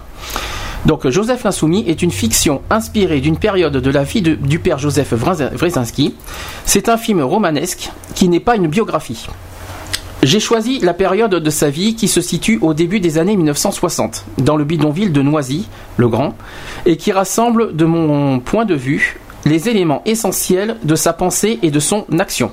[0.86, 5.12] Donc Joseph l'Insoumis est une fiction inspirée d'une période de la vie du père Joseph
[5.12, 6.14] Wrzinski.
[6.64, 9.26] C'est un film romanesque qui n'est pas une biographie.
[10.22, 14.24] J'ai choisi la période de sa vie qui se situe au début des années 1960,
[14.38, 16.36] dans le bidonville de Noisy, le Grand,
[16.86, 21.72] et qui rassemble, de mon point de vue, les éléments essentiels de sa pensée et
[21.72, 22.52] de son action.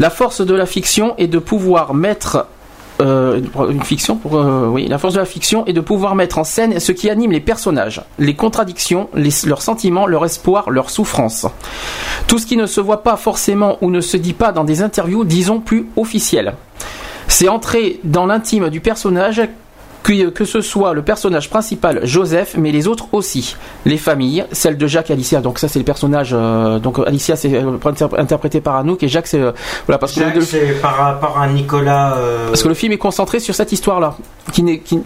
[0.00, 2.48] La force de la fiction est de pouvoir mettre
[3.02, 7.10] euh, euh, la force de la fiction est de pouvoir mettre en scène ce qui
[7.10, 9.08] anime les personnages les contradictions
[9.46, 11.46] leurs sentiments leur espoir leur souffrance.
[12.26, 14.82] Tout ce qui ne se voit pas forcément ou ne se dit pas dans des
[14.82, 16.54] interviews disons plus officielles.
[17.28, 19.42] C'est entrer dans l'intime du personnage
[20.02, 24.76] que, que ce soit le personnage principal Joseph, mais les autres aussi, les familles, celle
[24.76, 25.40] de Jacques et Alicia.
[25.40, 26.30] Donc ça c'est le personnage.
[26.32, 27.78] euh, donc Alicia c'est euh,
[28.18, 29.52] interprété par Anouk et Jacques c'est euh,
[29.86, 32.14] voilà parce que Jacques, le- c'est par rapport à Nicolas...
[32.16, 34.16] euh, parce que le film est concentré sur cette histoire-là,
[34.52, 35.00] qui, n'est- qui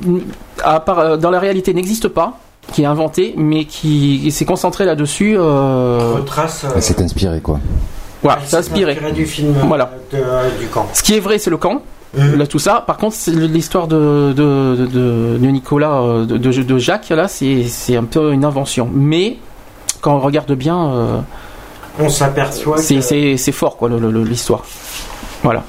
[0.64, 2.39] à part, euh, dans la réalité n'existe pas,
[2.73, 5.36] qui est inventée, mais qui s'est concentré là-dessus.
[5.39, 6.14] Euh...
[6.16, 6.64] Retrace.
[6.74, 7.60] Elle s'est inspirée, quoi.
[8.23, 8.93] Voilà, c'est inspiré.
[8.93, 9.90] inspiré du film Voilà.
[10.10, 10.86] de- euh, du camp.
[10.94, 11.82] Ce qui est vrai, c'est le camp.
[12.14, 12.82] Là, tout ça.
[12.86, 16.38] Par contre, l'histoire de, de, de, de- de Nicolas, euh, de,
[16.78, 18.88] Jacques, là, c'est c'est un peu une invention.
[18.92, 19.36] Mais
[20.00, 21.18] quand on regarde bien, euh,
[21.98, 23.00] On s'aperçoit c'est que...
[23.52, 24.62] fort, quoi, l'histoire.
[25.42, 25.64] Voilà.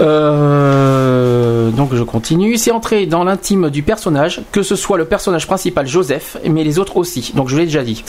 [0.00, 2.56] Euh, donc je continue.
[2.56, 6.78] C'est entrer dans l'intime du personnage, que ce soit le personnage principal Joseph, mais les
[6.78, 7.32] autres aussi.
[7.34, 8.04] Donc je l'ai déjà dit.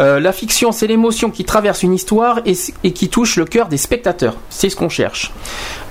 [0.00, 3.76] Euh, la fiction, c'est l'émotion qui traverse une histoire et, qui touche le cœur des
[3.76, 4.36] spectateurs.
[4.50, 5.32] C'est ce qu'on cherche.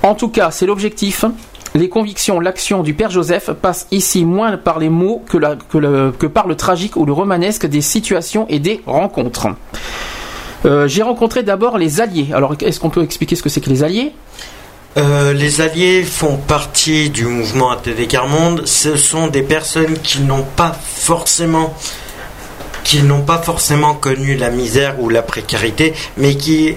[0.03, 1.25] En tout cas, c'est l'objectif.
[1.73, 6.55] Les convictions, l'action du père Joseph passe ici moins par les mots que par le
[6.55, 9.47] tragique ou le romanesque des situations et des rencontres.
[10.65, 12.27] Euh, J'ai rencontré d'abord les alliés.
[12.33, 14.11] Alors, est-ce qu'on peut expliquer ce que c'est que les alliés?
[14.97, 18.67] Euh, les alliés font partie du mouvement ATD Carmonde.
[18.67, 21.73] Ce sont des personnes qui n'ont pas forcément
[22.83, 26.75] qui n'ont pas forcément connu la misère ou la précarité, mais qui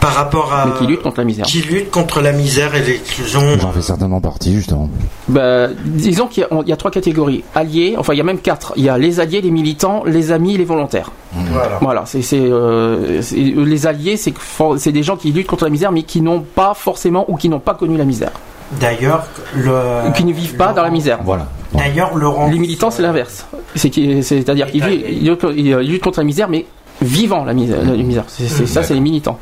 [0.00, 1.44] par rapport à Mais qui luttent contre la misère.
[1.44, 3.40] qui luttent contre la misère et l'exclusion.
[3.60, 4.88] J'en fais certainement partie, justement.
[5.28, 7.44] Bah, disons qu'il y, a- y trois catégories.
[7.54, 8.72] Alliés, enfin il y a même quatre.
[8.76, 11.10] Il y a les alliés, les militants, les amis, les volontaires.
[11.32, 11.78] Voilà.
[11.80, 14.34] Voilà, c'est c'est, euh, c'est- les alliés, c'est
[14.78, 17.48] c'est des gens qui luttent contre la misère, mais qui n'ont pas forcément ou qui
[17.48, 18.32] n'ont pas connu la misère,
[18.80, 21.18] D'ailleurs, le ou qui ne vivent pas dans la misère.
[21.24, 21.46] Voilà.
[21.74, 23.46] d'ailleurs Laurent Les militants, c'est l'inverse.
[23.76, 26.66] C'est C'est-à-dire qu'ils luttent contre la misère, mais
[27.02, 27.78] vivant la misère.
[27.84, 28.24] la misère.
[28.28, 29.38] C'est ça, c'est les militants.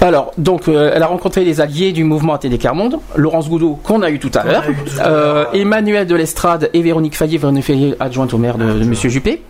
[0.00, 4.02] Alors, donc, euh, elle a rencontré les alliés du mouvement ATD Carmonde, Laurence Goudot, qu'on
[4.02, 4.64] a eu tout à l'heure,
[5.06, 9.10] euh, Emmanuel de l'Estrade et Véronique Fayet, Véronique Fayet, adjointe au maire de, de Monsieur
[9.10, 9.42] Juppé,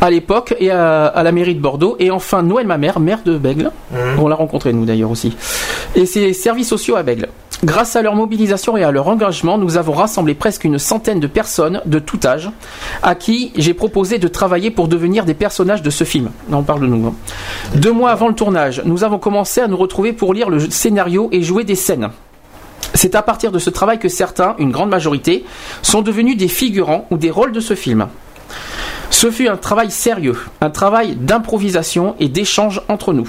[0.00, 3.36] à l'époque, et à, à la mairie de Bordeaux, et enfin Noël Mamère, maire de
[3.38, 3.72] Bègle,
[4.18, 5.36] on l'a rencontré nous d'ailleurs aussi,
[5.96, 7.26] et ses services sociaux à Bègle.
[7.62, 11.26] Grâce à leur mobilisation et à leur engagement, nous avons rassemblé presque une centaine de
[11.26, 12.50] personnes de tout âge
[13.02, 16.30] à qui j'ai proposé de travailler pour devenir des personnages de ce film.
[16.50, 17.06] On parle de nous.
[17.08, 17.14] hein.
[17.74, 21.28] Deux mois avant le tournage, nous avons commencé à nous retrouver pour lire le scénario
[21.32, 22.08] et jouer des scènes.
[22.94, 25.44] C'est à partir de ce travail que certains, une grande majorité,
[25.82, 28.08] sont devenus des figurants ou des rôles de ce film.
[29.10, 33.28] Ce fut un travail sérieux, un travail d'improvisation et d'échange entre nous.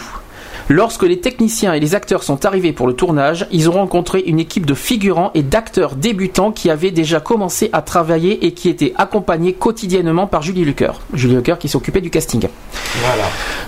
[0.72, 4.40] Lorsque les techniciens et les acteurs sont arrivés pour le tournage, ils ont rencontré une
[4.40, 8.94] équipe de figurants et d'acteurs débutants qui avaient déjà commencé à travailler et qui étaient
[8.96, 11.02] accompagnés quotidiennement par Julie Lecoeur.
[11.14, 12.48] Julie Lecoeur qui s'occupait du casting.
[13.02, 13.24] Voilà.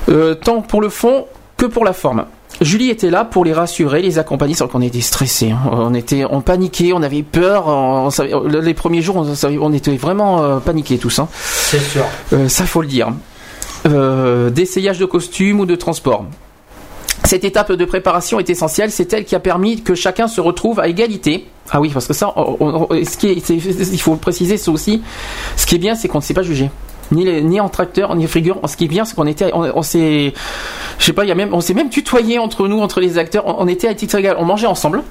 [0.08, 1.26] Euh, tant pour le fond
[1.58, 2.24] que pour la forme.
[2.62, 5.52] Julie était là pour les rassurer, les accompagner, sans qu'on était stressés.
[5.52, 5.60] hein.
[5.74, 7.68] On était, on paniquait, on avait peur.
[7.68, 8.32] On savait-
[8.62, 9.18] les premiers jours,
[9.62, 11.20] on, était vraiment euh, paniqués tous.
[11.20, 11.28] hein.
[11.34, 12.06] C'est sûr.
[12.32, 13.10] Euh, ça faut le dire.
[13.88, 16.24] Euh, D'essayage de costumes ou de transport.
[17.26, 20.80] Cette étape de préparation est essentielle, c'est elle qui a permis que chacun se retrouve
[20.80, 21.48] à égalité.
[21.72, 25.02] Ah oui, parce que ça, ce il faut le préciser, c'est aussi,
[25.56, 26.70] ce qui est bien, c'est qu'on ne s'est pas jugé.
[27.12, 28.60] Ni, les, ni en tracteur, ni figure.
[28.68, 30.34] Ce qui est bien, c'est qu'on était, on, on s'est,
[31.00, 33.18] je sais pas, il y a même, on s'est même tutoyé entre nous, entre les
[33.18, 33.44] acteurs.
[33.46, 34.36] On était à titre égal.
[34.40, 35.04] On mangeait ensemble.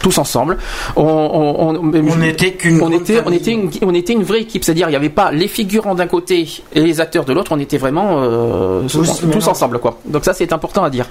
[0.00, 0.58] Tous ensemble.
[0.96, 3.38] On, on, on, était qu'une on était, on famille.
[3.38, 6.06] était, une, on était une vraie équipe, c'est-à-dire il n'y avait pas les figurants d'un
[6.06, 9.98] côté et les acteurs de l'autre, on était vraiment euh, Tous ensemble, quoi.
[10.06, 11.06] Donc ça, c'est important à dire.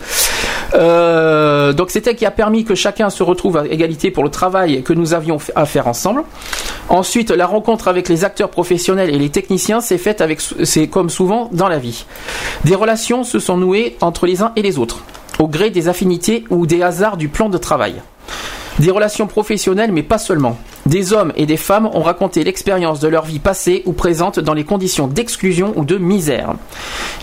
[0.74, 4.84] Euh, donc c'était qui a permis que chacun se retrouve à égalité pour le travail
[4.84, 6.24] que nous avions à faire ensemble.
[6.90, 11.10] Ensuite, la rencontre avec les acteurs professionnels et les techniciens s'est faite avec, c'est comme
[11.10, 12.06] souvent dans la vie.
[12.66, 15.02] Des relations se sont nouées entre les uns et les autres,
[15.40, 17.95] au gré des affinités ou des hasards du plan de travail.
[18.80, 20.57] Des relations professionnelles, mais pas seulement.
[20.85, 24.53] Des hommes et des femmes ont raconté l'expérience de leur vie passée ou présente dans
[24.53, 26.53] les conditions d'exclusion ou de misère.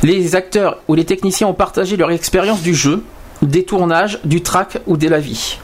[0.03, 3.03] Les acteurs ou les techniciens ont partagé leur expérience du jeu,
[3.41, 5.59] des tournages, du track ou de la vie.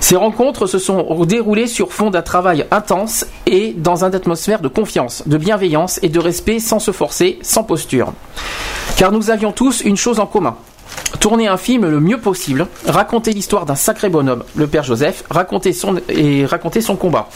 [0.00, 4.68] Ces rencontres se sont déroulées sur fond d'un travail intense et dans une atmosphère de
[4.68, 8.12] confiance, de bienveillance et de respect sans se forcer, sans posture.
[8.96, 10.56] Car nous avions tous une chose en commun.
[11.20, 15.72] Tourner un film le mieux possible, raconter l'histoire d'un sacré bonhomme, le père Joseph, raconter
[15.72, 17.28] son, et raconter son combat.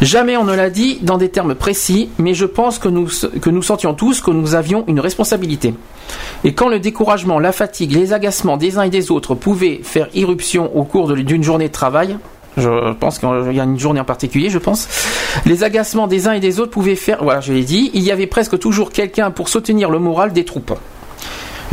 [0.00, 3.08] Jamais on ne l'a dit dans des termes précis, mais je pense que nous,
[3.40, 5.74] que nous sentions tous que nous avions une responsabilité.
[6.44, 10.08] Et quand le découragement, la fatigue, les agacements des uns et des autres pouvaient faire
[10.14, 12.16] irruption au cours d'une journée de travail,
[12.56, 14.88] je pense qu'il y a une journée en particulier, je pense.
[15.44, 18.12] Les agacements des uns et des autres pouvaient faire, voilà, je l'ai dit, il y
[18.12, 20.72] avait presque toujours quelqu'un pour soutenir le moral des troupes.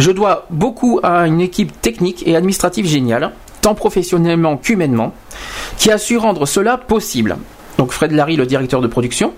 [0.01, 5.13] Je dois beaucoup à une équipe technique et administrative géniale, tant professionnellement qu'humainement,
[5.77, 7.37] qui a su rendre cela possible.
[7.77, 9.31] Donc Fred Larry, le directeur de production,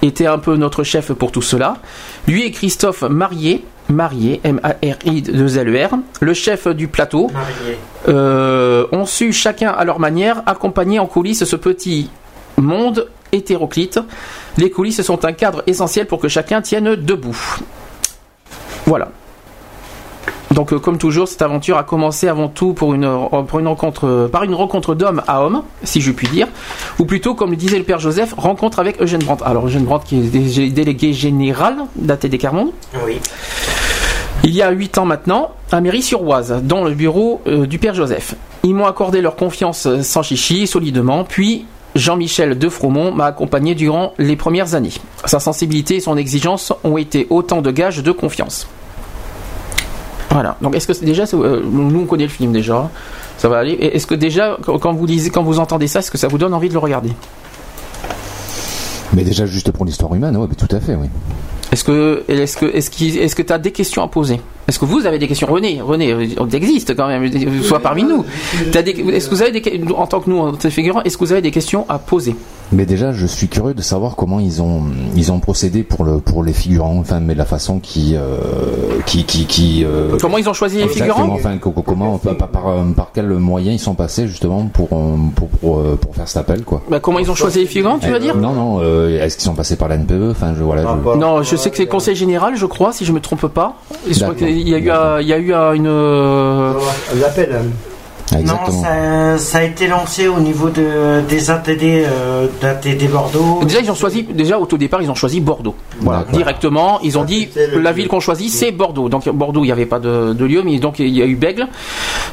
[0.00, 1.76] était un peu notre chef pour tout cela.
[2.26, 7.30] Lui et Christophe Marié, Marié, M-A-R-I-2-L-E-R, E le chef du plateau,
[8.08, 12.08] euh, ont su chacun à leur manière accompagner en coulisses ce petit
[12.56, 14.00] monde hétéroclite.
[14.56, 17.58] Les coulisses sont un cadre essentiel pour que chacun tienne debout.
[18.86, 19.10] Voilà.
[20.58, 23.68] Donc, euh, comme toujours, cette aventure a commencé avant tout pour une, euh, pour une
[23.68, 26.48] rencontre, euh, par une rencontre d'homme à homme, si je puis dire,
[26.98, 29.44] ou plutôt, comme le disait le père Joseph, rencontre avec Eugène Brandt.
[29.44, 32.70] Alors, Eugène Brandt, qui est dé- délégué général d'ATD Carmonde,
[33.06, 33.20] Oui.
[34.42, 38.34] il y a 8 ans maintenant, à Mairie-sur-Oise, dans le bureau euh, du père Joseph.
[38.64, 44.12] Ils m'ont accordé leur confiance sans chichi, solidement, puis Jean-Michel de Fromont m'a accompagné durant
[44.18, 44.90] les premières années.
[45.24, 48.66] Sa sensibilité et son exigence ont été autant de gages de confiance.
[50.30, 50.56] Voilà.
[50.60, 52.90] Donc, est-ce que déjà, euh, nous on connaît le film déjà,
[53.38, 53.72] ça va aller.
[53.72, 56.54] Est-ce que déjà, quand vous lisez, quand vous entendez ça, est-ce que ça vous donne
[56.54, 57.12] envie de le regarder?
[59.14, 61.08] Mais déjà, juste pour l'histoire humaine, mais tout à fait, oui.
[61.72, 64.40] Est-ce que, est-ce que, est-ce est-ce que tu as des questions à poser?
[64.68, 67.30] Est-ce que vous avez des questions René, René, euh, on existe quand même,
[67.62, 68.24] soit parmi nous.
[68.74, 71.16] Est-ce que vous avez des, que- en tant que nous, en tant que figurants, est-ce
[71.16, 72.34] que vous avez des questions à poser?
[72.70, 74.82] Mais déjà, je suis curieux de savoir comment ils ont
[75.16, 78.36] ils ont procédé pour le pour les figurants, enfin, mais la façon qui euh,
[79.06, 79.84] qui qui qui.
[79.86, 82.64] euh, Comment ils ont choisi les exactement, figurants Enfin, co- co- comment par, par, par,
[82.94, 86.36] par quel moyen ils sont passés justement pour euh, pour pour, euh, pour faire cet
[86.36, 86.82] appel quoi.
[86.90, 88.36] Bah, Comment ils ont choisi les figurants, tu vas dire?
[88.36, 90.82] Non non, euh, est-ce qu'ils sont passés par la NPE Enfin, je voilà.
[90.82, 93.46] je- Non, je sais que c'est le conseil général, je crois, si je me trompe
[93.46, 93.76] pas.
[94.06, 94.46] Et je crois D'accord.
[94.64, 95.86] Qu'il y a eu, euh, il y a eu euh, une.
[95.86, 96.74] euh,
[98.36, 103.60] Non, ça, ça a été lancé au niveau de, des ATD, euh, d'ATD Bordeaux.
[103.64, 104.22] Déjà, ils ont choisi.
[104.22, 105.74] Déjà, au tout départ, ils ont choisi Bordeaux.
[106.00, 107.00] Voilà, directement.
[107.02, 109.08] Ils ont dit la ville qu'on choisit, c'est Bordeaux.
[109.08, 111.36] Donc Bordeaux, il n'y avait pas de, de lieu, mais donc il y a eu
[111.36, 111.66] Bègle.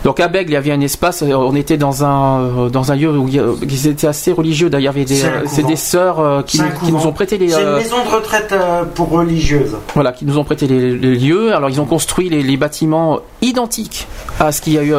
[0.04, 1.24] Donc à Bègle, il y avait un espace.
[1.24, 4.08] euh, On était dans un euh, dans un lieu où il y a- qui était
[4.08, 4.70] assez religieux.
[4.70, 6.60] D'ailleurs, il y avait des C'est euh, des sœurs qui,
[6.92, 7.50] nous ont prêté les.
[7.50, 8.54] C'est une maison de retraite
[8.96, 9.76] pour religieuses.
[9.94, 11.54] Voilà, qui nous ont prêté les, les lieux.
[11.56, 14.08] Alors, ils ont construit les, les bâtiments identiques
[14.40, 14.94] à ce qu'il y a eu,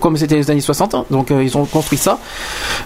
[0.00, 0.94] comme c'était les années 60.
[0.94, 1.04] hein.
[1.10, 2.18] Donc, euh, ils ont construit ça.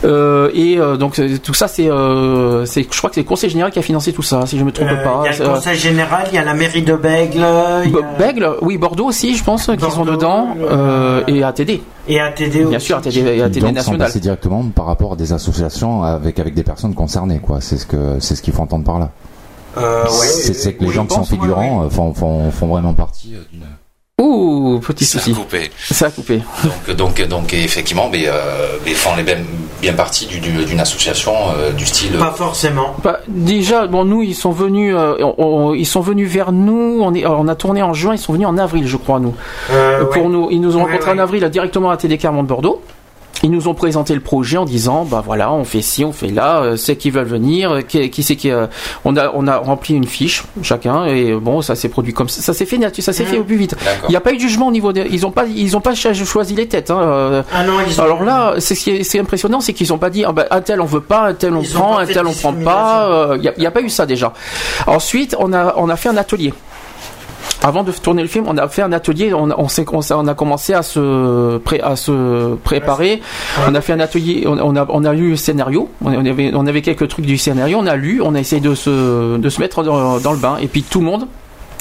[0.05, 3.51] Euh, et euh, donc, tout ça, c'est, euh, c'est, je crois que c'est le Conseil
[3.51, 5.23] général qui a financé tout ça, si je me trompe Euh, pas.
[5.25, 7.43] Il y a C'est, le conseil général, il y a la mairie de Bègle.
[7.43, 7.83] a-
[8.19, 11.81] Bègle, oui, Bordeaux aussi, je pense, qu'ils sont dedans, euh, et ATD.
[12.09, 13.99] Et ATD Bien sûr, ATD, et ATD Donc, national.
[14.01, 17.61] passés directement par rapport à des associations avec avec des personnes concernées quoi.
[17.61, 19.11] C'est ce que c'est ce qu'il faut entendre par là.
[19.77, 22.95] Euh, ouais, c'est c'est que les gens qui sont ouais, figurants font, font, font vraiment
[22.95, 23.56] partie d'une.
[24.19, 25.35] Ouh, petit Ça a souci.
[25.35, 25.71] coupé.
[25.79, 26.41] Ça a coupé.
[26.89, 29.37] Donc, donc, donc effectivement, mais, euh, mais font les bien,
[29.83, 32.13] bien partie du- du- d'une association euh, du style.
[32.19, 32.97] Pas forcément.
[33.05, 36.99] Bah, déjà, bon, nous, ils sont venus, euh, on- on- ils sont venus vers nous.
[37.03, 38.15] On, est, on a tourné en juin.
[38.15, 39.35] Ils sont venus en avril, je crois, nous.
[39.71, 40.29] Euh, pour ouais.
[40.31, 42.81] nous, ils nous ont Ouais, rencontrés en avril directement à TD Carmont de Bordeaux.
[43.47, 46.31] Ils nous ont présenté le projet en disant, bah voilà, on fait ci, on fait
[46.31, 48.67] là, euh, c'est qui veulent venir, euh, qui, qui c'est qui, euh,
[49.05, 52.43] on a, on a rempli une fiche chacun et bon, ça s'est produit comme ça,
[52.43, 53.77] ça s'est fait, ça s'est fait au plus vite.
[54.09, 55.81] Il n'y a pas eu de jugement au niveau des, ils ont pas, ils ont
[55.81, 56.91] pas cho- choisi les têtes.
[56.91, 57.45] Hein.
[57.55, 60.11] Ah non, ils ont- Alors là, c'est ce qui est, impressionnant, c'est qu'ils ont pas
[60.11, 62.27] dit, ah bah, un tel on veut pas, un tel on Ils prend, un tel
[62.27, 63.31] on prend pas.
[63.37, 64.33] Il n'y a, a pas eu ça déjà.
[64.89, 66.53] Ensuite, on a, on a fait un atelier.
[67.63, 70.73] Avant de tourner le film, on a fait un atelier, on, a- on, on commencé
[70.75, 73.21] à se, pré- à se préparer.
[73.69, 76.25] On a fait un atelier, on, on a, on a lu le scénario, on on
[76.27, 79.37] avait, on avait quelques trucs du scénario, on a lu, on a essayé de se,
[79.37, 81.27] de se mettre dans, dans le bain, et puis tout le monde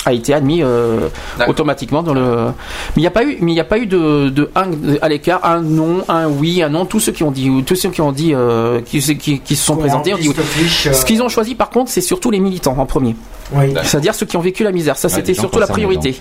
[0.05, 1.09] a été admis euh,
[1.47, 2.21] automatiquement dans le.
[2.25, 4.69] Mais il n'y a pas eu, mais il n'y a pas eu de, de un
[5.01, 6.85] à l'écart, un non, un oui, un non.
[6.85, 9.65] Tous ceux qui ont dit, tous ceux qui ont dit, euh, qui, qui, qui se
[9.65, 10.93] sont présentés, ont dit fiche, euh.
[10.93, 13.15] Ce qu'ils ont choisi, par contre, c'est surtout les militants en premier.
[13.53, 13.73] Oui.
[13.83, 14.97] C'est-à-dire ceux qui ont vécu la misère.
[14.97, 16.15] Ça, Ouais, c'était surtout la priorité.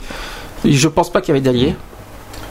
[0.65, 1.74] Je pense pas qu'il y avait d'alliés.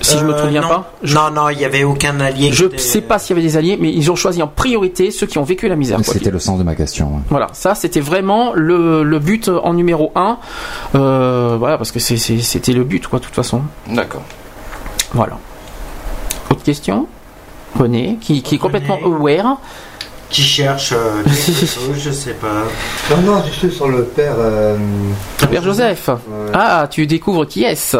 [0.03, 0.67] Si je me Euh, souviens non.
[0.67, 0.91] pas.
[1.07, 2.51] Non, non, il n'y avait aucun allié.
[2.51, 5.25] Je sais pas s'il y avait des alliés, mais ils ont choisi en priorité ceux
[5.25, 5.97] qui ont vécu la misère.
[6.03, 7.07] C'était le sens de ma question.
[7.07, 7.21] ouais.
[7.30, 10.38] Voilà, ça c'était vraiment le, le but en numéro 1.
[10.93, 13.61] voilà, parce que c'était le but, quoi, de toute façon.
[13.88, 14.23] D'accord.
[15.13, 15.38] Voilà.
[16.51, 17.07] Autre question?
[17.80, 19.57] René, qui, qui est complètement aware.
[20.34, 22.64] Qui cherche euh, quelque chose, je sais pas.
[23.11, 24.34] Non, non, je suis sur le père.
[24.39, 24.76] euh,
[25.41, 26.10] Le Père Joseph.
[26.53, 27.97] Ah, tu découvres qui est-ce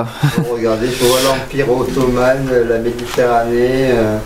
[0.52, 3.92] Regardez, je vois l'Empire ottoman, la Méditerranée.
[3.94, 4.18] euh,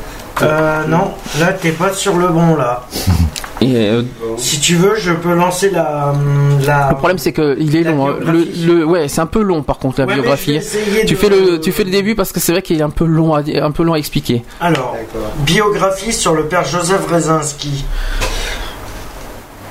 [0.42, 2.84] Euh, non, là t'es pas sur le bon là.
[3.62, 4.04] Et, euh,
[4.38, 6.10] Si tu veux, je peux lancer la.
[6.12, 6.90] hum, la...
[6.92, 8.08] Le problème c'est que il est long.
[8.08, 8.16] hein.
[8.22, 10.60] Le, le- ouais, c'est un peu long par contre la Ouais, biographie.
[11.08, 12.90] Tu de- fais le, tu fais le début parce que c'est vrai qu'il est un
[12.92, 14.44] peu long, à, un peu long à expliquer.
[14.62, 14.96] Alors,
[15.40, 17.84] biographie sur le père Joseph Rezinski.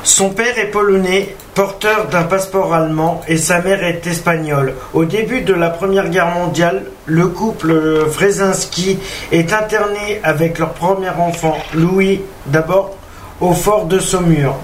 [0.03, 4.75] Son père est polonais, porteur d'un passeport allemand, et sa mère est espagnole.
[4.95, 7.73] Au début de la Première Guerre mondiale, le couple
[8.07, 8.99] Wrezinski
[9.33, 12.97] est interné avec leur premier enfant, Louis, d'abord
[13.41, 14.55] au fort de Saumur,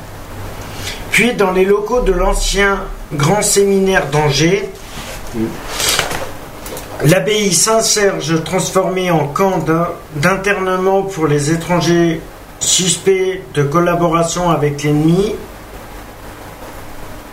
[1.11, 2.81] puis dans les locaux de l'ancien
[3.13, 4.69] grand séminaire d'Angers.
[7.05, 12.21] L'abbaye Saint-Serge transformée en camp d'in- d'internement pour les étrangers
[12.61, 15.35] suspects de collaboration avec l'ennemi.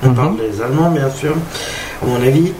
[0.03, 1.35] On parle des Allemands, bien sûr,
[2.01, 2.53] à mon avis.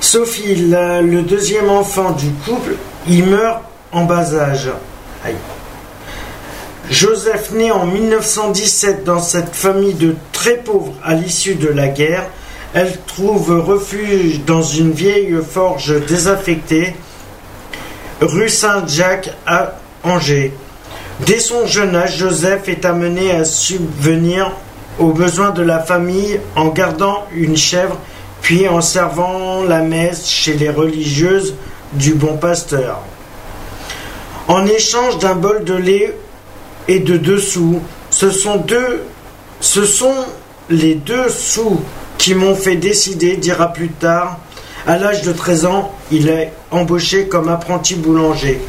[0.00, 2.74] Sophie, la- le deuxième enfant du couple,
[3.06, 3.60] il meurt
[3.92, 4.70] en bas âge.
[5.24, 5.36] Aïe.
[6.90, 12.26] Joseph né en 1917 dans cette famille de très pauvres à l'issue de la guerre.
[12.74, 16.94] Elle trouve refuge dans une vieille forge désaffectée,
[18.20, 19.72] rue Saint-Jacques à
[20.04, 20.52] Angers.
[21.26, 24.52] Dès son jeune âge, Joseph est amené à subvenir
[25.00, 27.98] aux besoins de la famille en gardant une chèvre,
[28.42, 31.54] puis en servant la messe chez les religieuses
[31.94, 33.00] du Bon Pasteur.
[34.46, 36.14] En échange d'un bol de lait
[36.88, 37.80] et de deux sous,
[38.10, 39.02] ce sont deux,
[39.60, 40.14] ce sont
[40.70, 41.80] les deux sous
[42.18, 44.38] qui m'ont fait décider, dira plus tard.
[44.86, 48.60] À l'âge de 13 ans, il est embauché comme apprenti boulanger.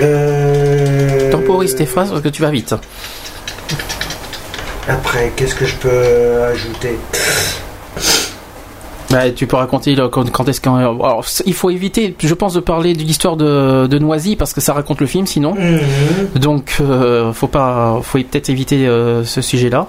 [0.00, 2.74] Euh, Temporise tes phrases parce que tu vas vite.
[4.88, 6.98] Après, qu'est-ce que je peux ajouter?
[9.14, 10.74] Bah, tu peux raconter le- quand, quand est-ce qu'on.
[10.74, 14.60] Alors, il faut éviter, je pense, de parler de l'histoire de, de Noisy parce que
[14.60, 15.54] ça raconte le film sinon.
[16.34, 19.86] Donc, euh, faut pas, faut peut-être éviter euh, ce sujet-là.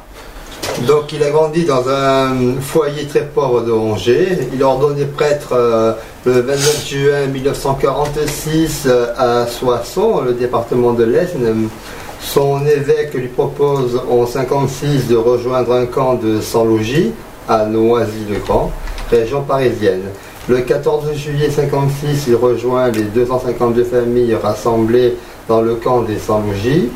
[0.87, 4.37] Donc il a grandi dans un foyer très pauvre de Angers.
[4.53, 5.93] Il est ordonné prêtre euh,
[6.25, 11.67] le 29 juin 1946 euh, à Soissons, le département de l'Aisne.
[12.21, 17.11] Son évêque lui propose en 56 de rejoindre un camp de sans-logis
[17.47, 18.71] à Noisy-le-Grand,
[19.09, 20.03] région parisienne.
[20.47, 25.15] Le 14 juillet 56, il rejoint les 252 familles rassemblées
[25.47, 26.89] dans le camp des sans-logis.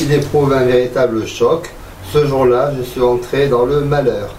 [0.00, 1.68] Il éprouve un véritable choc.
[2.12, 4.34] Ce jour-là, je suis entré dans le malheur,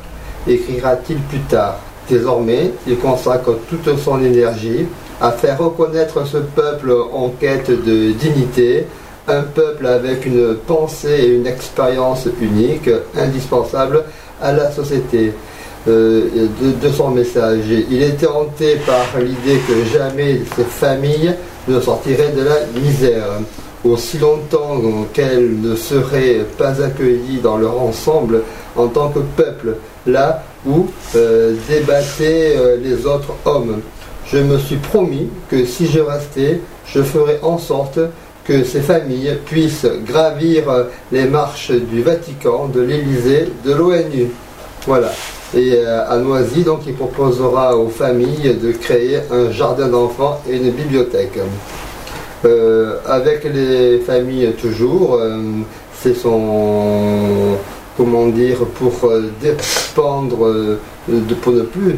[0.47, 1.79] écrira-t-il plus tard.
[2.09, 4.87] Désormais, il consacre toute son énergie
[5.21, 8.87] à faire reconnaître ce peuple en quête de dignité,
[9.27, 14.05] un peuple avec une pensée et une expérience unique, indispensable
[14.41, 15.33] à la société.
[15.89, 16.47] Euh,
[16.81, 17.63] de, son message.
[17.89, 21.33] Il était hanté par l'idée que jamais ces familles
[21.67, 23.25] ne sortiraient de la misère
[23.83, 24.81] aussi longtemps
[25.13, 28.43] qu'elles ne seraient pas accueillies dans leur ensemble
[28.75, 33.81] en tant que peuple, là où euh, débattaient euh, les autres hommes.
[34.27, 37.99] Je me suis promis que si je restais, je ferais en sorte
[38.43, 40.63] que ces familles puissent gravir
[41.11, 44.27] les marches du Vatican, de l'Élysée, de l'ONU.
[44.85, 45.11] Voilà.
[45.55, 50.57] Et euh, à Noisy, donc, il proposera aux familles de créer un jardin d'enfants et
[50.57, 51.39] une bibliothèque.
[52.45, 55.39] Euh, avec les familles toujours, euh,
[55.93, 57.57] c'est son
[57.97, 58.93] comment dire pour
[59.41, 60.77] dépendre
[61.09, 61.95] de, pour ne plus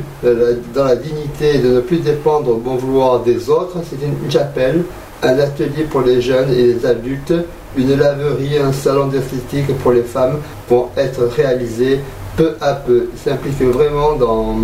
[0.73, 3.77] dans la dignité de ne plus dépendre au bon vouloir des autres.
[3.87, 4.83] C'est une chapelle,
[5.21, 7.35] un atelier pour les jeunes et les adultes,
[7.77, 10.37] une laverie, un salon d'esthétique pour les femmes
[10.67, 11.99] vont être réalisés
[12.35, 13.09] peu à peu.
[13.23, 14.55] S'implique vraiment dans,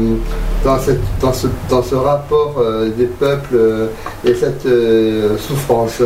[0.64, 0.91] dans, ce,
[1.69, 3.88] dans ce rapport euh, des peuples euh,
[4.26, 6.02] et cette euh, souffrance.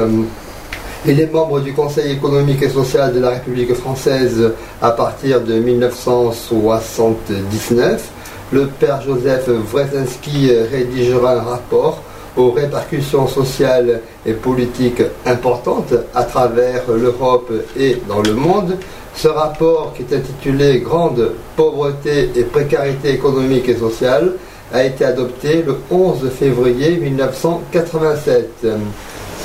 [1.05, 4.51] Il est membre du Conseil économique et social de la République française
[4.81, 8.07] à partir de 1979.
[8.51, 12.03] Le père Joseph Wresinski rédigera un rapport
[12.37, 18.77] aux répercussions sociales et politiques importantes à travers l'Europe et dans le monde.
[19.15, 24.33] Ce rapport, qui est intitulé Grande pauvreté et précarité économique et sociale,
[24.73, 28.67] a été adopté le 11 février 1987.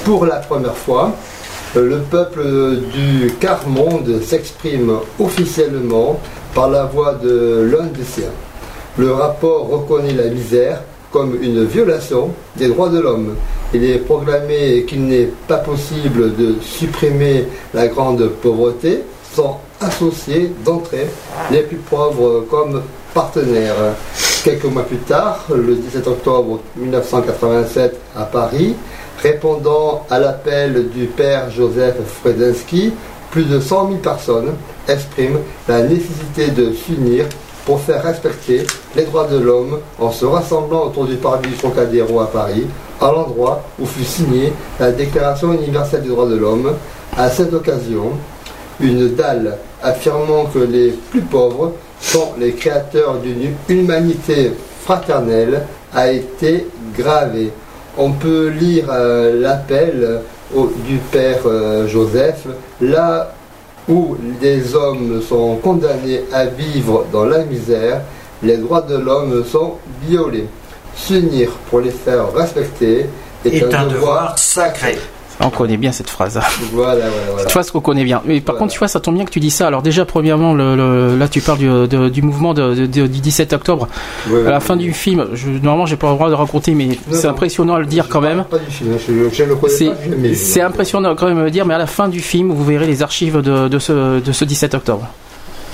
[0.04, 1.12] Pour la première fois,
[1.74, 6.20] le peuple du quart-monde s'exprime officiellement
[6.54, 8.32] par la voix de l'un des siens.
[8.96, 10.80] Le rapport reconnaît la misère
[11.10, 13.34] comme une violation des droits de l'homme.
[13.74, 17.44] Il est proclamé qu'il n'est pas possible de supprimer
[17.74, 19.02] la grande pauvreté
[19.36, 21.06] sans associer d'entrée
[21.50, 22.82] les plus pauvres comme
[23.12, 23.94] partenaires.
[24.42, 28.74] Quelques mois plus tard, le 17 octobre 1987 à Paris,
[29.22, 32.92] répondant à l'appel du père Joseph Fredensky,
[33.30, 34.54] plus de 100 000 personnes
[34.88, 37.26] expriment la nécessité de s'unir
[37.66, 38.64] pour faire respecter
[38.94, 42.66] les droits de l'homme en se rassemblant autour du parvis du Trocadéro à Paris,
[43.00, 46.72] à l'endroit où fut signée la Déclaration universelle des droits de l'homme.
[47.18, 48.12] À cette occasion,
[48.80, 54.52] une dalle affirmant que les plus pauvres sont les créateurs d'une humanité
[54.84, 55.62] fraternelle
[55.94, 56.66] a été
[56.96, 57.50] gravée.
[57.98, 60.20] On peut lire euh, l'appel
[60.54, 62.46] au- du père euh, Joseph,
[62.80, 63.32] là
[63.88, 68.02] où des hommes sont condamnés à vivre dans la misère,
[68.42, 69.74] les droits de l'homme sont
[70.06, 70.46] violés.
[70.94, 73.06] S'unir pour les faire respecter
[73.44, 74.98] est, Est un devoir sacré.
[75.46, 76.40] On connaît bien cette phrase.
[76.72, 77.44] Voilà, voilà, voilà.
[77.46, 78.20] Tu vois ce qu'on connaît bien.
[78.24, 79.66] Mais par contre, tu vois, ça tombe bien que tu dis ça.
[79.66, 83.06] Alors déjà, premièrement, le, le- là, tu parles du, de- du mouvement de- de- de-
[83.06, 83.88] du 17 octobre.
[84.28, 86.88] Ouais, à la fin du film, je, normalement, j'ai pas le droit de raconter, mais
[87.12, 88.44] c'est impressionnant à le dire quand même.
[89.88, 89.94] Hein,
[90.34, 92.86] C'est impressionnant quand même à le dire, mais à la fin du film, vous verrez
[92.86, 95.06] les archives de, de ce, de ce 17 octobre.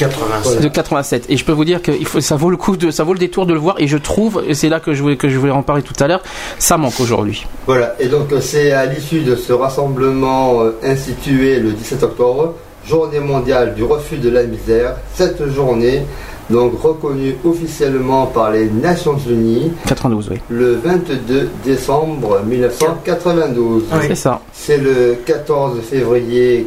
[0.09, 0.61] 87.
[0.61, 1.27] De 87.
[1.29, 3.13] Et je peux vous dire que il faut, ça vaut le coup de, ça vaut
[3.13, 3.77] le détour de le voir.
[3.79, 5.95] Et je trouve, et c'est là que je voulais, que je voulais en parler tout
[6.01, 6.23] à l'heure,
[6.59, 7.47] ça manque aujourd'hui.
[7.67, 12.55] Voilà, et donc euh, c'est à l'issue de ce rassemblement euh, institué le 17 octobre,
[12.87, 16.03] journée mondiale du refus de la misère, cette journée,
[16.51, 20.41] donc reconnue officiellement par les Nations Unies 92, oui.
[20.51, 23.85] le 22 décembre 1992.
[24.03, 24.41] C'est ça.
[24.53, 26.67] C'est le 14 février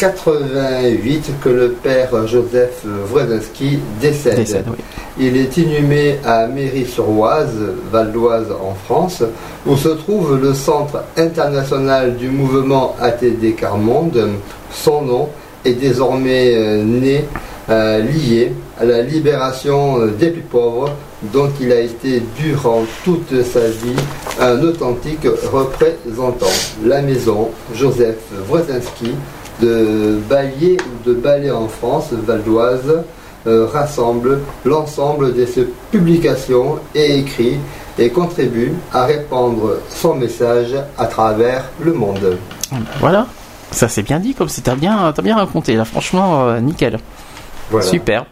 [0.00, 4.36] 88 que le père Joseph Wresinski décède.
[4.36, 4.78] Décède, oui.
[5.18, 7.58] Il est inhumé à Méry-sur-Oise,
[7.92, 9.22] Val d'Oise en France,
[9.66, 14.30] où se trouve le Centre international du mouvement ATD Carmonde.
[14.72, 15.28] Son nom
[15.66, 17.26] est désormais euh, né
[17.68, 20.94] euh, lié à la libération euh, des plus pauvres,
[21.24, 24.00] dont il a été durant toute sa vie
[24.40, 26.46] un authentique représentant.
[26.86, 28.16] La maison Joseph
[28.48, 29.12] Wresinski
[29.60, 33.02] de Ballier ou de Ballet en France, Val d'Oise,
[33.46, 37.58] euh, rassemble l'ensemble de ses publications et écrits
[37.98, 42.38] et contribue à répandre son message à travers le monde.
[43.00, 43.26] Voilà.
[43.70, 45.74] Ça c'est bien dit, comme c'est t'as bien, t'as bien raconté.
[45.74, 46.98] Là, franchement, euh, nickel.
[47.70, 47.86] Voilà.
[47.86, 48.26] Super.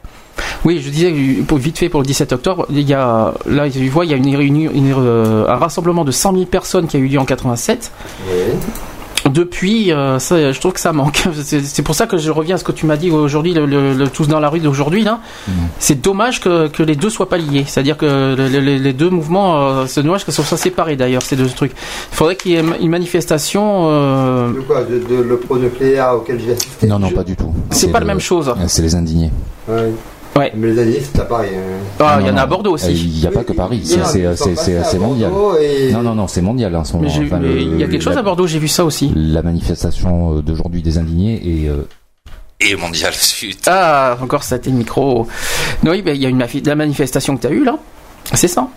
[0.65, 1.13] Oui, je disais
[1.47, 4.15] pour, vite fait pour le 17 octobre, il y a là, tu vois, il y
[4.15, 7.19] a une réunion, une, euh, un rassemblement de 100 000 personnes qui a eu lieu
[7.19, 7.93] en 87.
[9.29, 11.23] Depuis, euh, ça, je trouve que ça manque.
[11.43, 13.95] C'est pour ça que je reviens à ce que tu m'as dit aujourd'hui, le, le-
[13.95, 15.03] le tous dans la rue d'aujourd'hui.
[15.03, 15.21] là.
[15.79, 17.65] C'est dommage que, que les deux soient pas liés.
[17.67, 21.37] C'est-à-dire que le- le- les, deux mouvements, euh, c'est dommage qu'elles soient séparés d'ailleurs ces
[21.37, 21.73] deux trucs.
[22.13, 23.89] Il faudrait qu'il y ait une manifestation.
[23.91, 24.83] euh, De quoi?
[24.85, 26.87] De, de le pro-nucléaire auquel j'ai assisté?
[26.87, 27.53] Non, non, pas du tout.
[27.71, 28.53] C'est pas la même chose.
[28.67, 29.31] C'est les indignés.
[29.69, 29.93] Ouais.
[30.37, 30.53] Ouais.
[30.55, 31.49] Mais les alliés, c'est à Paris.
[31.53, 31.79] hein.
[31.99, 32.47] Ah, il y en a à.
[32.47, 32.87] Bordeaux aussi.
[32.87, 33.81] Euh, Il n'y a pas que Paris.
[33.85, 35.33] C'est mondial.
[35.61, 37.05] Et- Non, non, non, c'est mondial en ce moment.
[37.09, 38.69] Mais j'ai- Enfin, mais le- il y a quelque chose la- à Bordeaux, j'ai vu
[38.69, 39.13] ça aussi.
[39.17, 41.89] La manifestation euh, d'aujourd'hui des indignés et euh,
[42.61, 43.67] Et mondial suite.
[43.71, 45.27] Ah, encore ça, tes micro.
[45.83, 47.77] Non, oui, ben, il y a une la manifestation que tu as eue là.
[48.35, 48.69] C'est ça.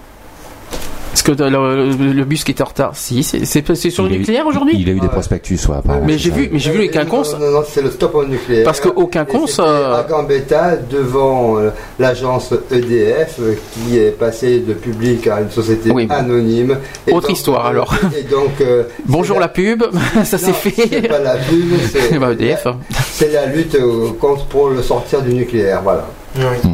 [1.11, 3.43] Parce que le, le- le bus qui était en retard, si, c'est
[3.89, 6.05] sur le il a eu- nucléaire aujourd'hui Il a eu des prospectus, ouais, apparemment.
[6.05, 7.33] Mais j'ai vu, mais j'ai vu les quinconces.
[7.33, 8.63] Non, non, non, c'est le stop au nucléaire.
[8.63, 8.79] Parce
[9.25, 11.69] con, c'était ça- À Gambetta, devant euh,
[11.99, 16.15] l'agence EDF, euh, qui est passée de public à une société Oui, bon.
[16.15, 16.77] anonyme.
[17.05, 17.93] Et Autre donc, histoire, euh, alors.
[18.17, 18.61] Et donc.
[18.61, 19.83] euh, Bonjour la pub,
[20.23, 20.73] ça s'est non, fait.
[20.89, 22.67] C'est pas la pub, c'est Bah, EDF.
[23.11, 26.07] c'est la lutte euh, contre pour le sortir du nucléaire, voilà.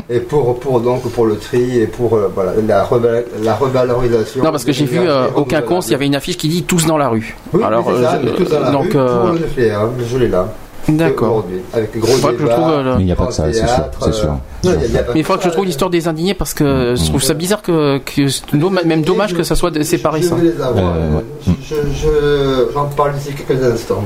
[0.09, 4.43] Et pour, pour donc pour le tri et pour euh, voilà, la, reval- la revalorisation.
[4.43, 6.63] Non, parce que j'ai vu euh, aucun con, il y avait une affiche qui dit
[6.63, 7.35] tous dans la rue.
[7.53, 9.91] Oui, Alors, ça, euh, mais tous dans la donc, rue pour euh, le nucléaire, hein,
[10.07, 10.47] je l'ai là.
[10.89, 11.27] D'accord.
[11.43, 11.59] qu'aujourd'hui.
[11.73, 13.43] Avec les gros Faudra que je trouve, euh, Mais il n'y a pas que ça,
[13.51, 14.13] c'est sûr.
[14.13, 14.29] sûr.
[14.29, 15.49] euh, non, il y a- il y a pas Mais il que faudra que ça.
[15.49, 19.34] je trouve l'histoire des indignés parce que je trouve ça bizarre que, que même dommage
[19.34, 20.35] que ça soit séparé Je ça.
[20.35, 20.93] vais les avoir.
[20.95, 21.23] Euh, ouais.
[21.67, 24.03] Je- je- J'en parle d'ici quelques instants.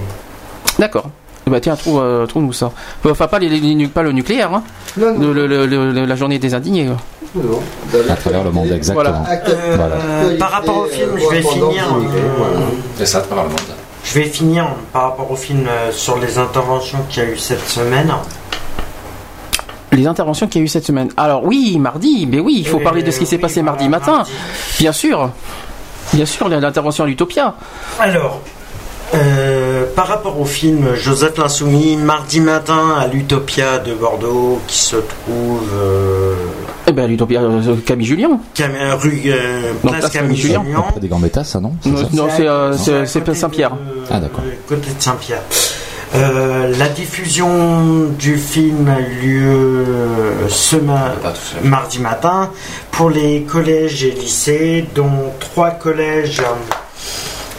[0.80, 1.10] D'accord.
[1.48, 2.72] Bah tiens, trouve, euh, trouve-nous ça.
[3.04, 4.64] Enfin pas, les, pas le nucléaire, hein.
[4.98, 5.20] Non, non.
[5.34, 6.86] Le- le- le- le- la journée des indignés.
[7.36, 7.60] Non,
[8.10, 9.24] À travers le monde, exactement.
[9.50, 10.38] Euh, Voilà.
[10.38, 11.84] par rapport au film, je vais finir.
[11.96, 12.00] euh,
[12.38, 12.60] voilà.
[12.98, 13.60] C'est ça, par le monde.
[14.04, 17.38] Je vais finir par rapport au film euh, sur les interventions qu'il y a eu
[17.38, 18.12] cette semaine.
[19.92, 21.10] Les interventions qu'il y a eu cette semaine.
[21.18, 23.56] Alors oui, mardi, mais oui, il faut Euh, parler de ce qui s'est oui, passé
[23.62, 24.12] voilà, mardi matin.
[24.18, 24.32] mardi.
[24.80, 25.30] Bien sûr.
[26.14, 27.56] Bien sûr, l'intervention à l'Utopia.
[28.00, 28.40] Alors,
[29.14, 34.96] euh, par rapport au film Joseph l'Insoumis, mardi matin à l'Utopia de Bordeaux, qui se
[34.96, 36.36] trouve euh,
[36.88, 38.40] Eh ben l'Utopia, euh, Camille Julien.
[38.54, 40.64] Cam- euh, rue euh, Non, Place place Camille Camille Julien.
[40.66, 40.84] Julien.
[41.00, 41.74] Des Gambetta, ça, non?
[41.86, 43.72] Non, c'est euh, Saint-Pierre.
[44.10, 44.44] Ah, d'accord.
[44.46, 45.42] euh, Côté de Saint-Pierre.
[46.14, 51.14] Euh, la diffusion du film a eu lieu euh, ce ma-
[51.64, 52.50] mardi matin
[52.92, 56.44] pour les collèges et lycées, dont trois collèges, euh,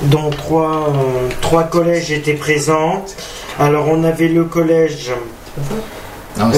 [0.03, 3.05] dont trois, euh, trois collèges étaient présents.
[3.59, 5.13] Alors on avait le collège.
[6.39, 6.51] Non,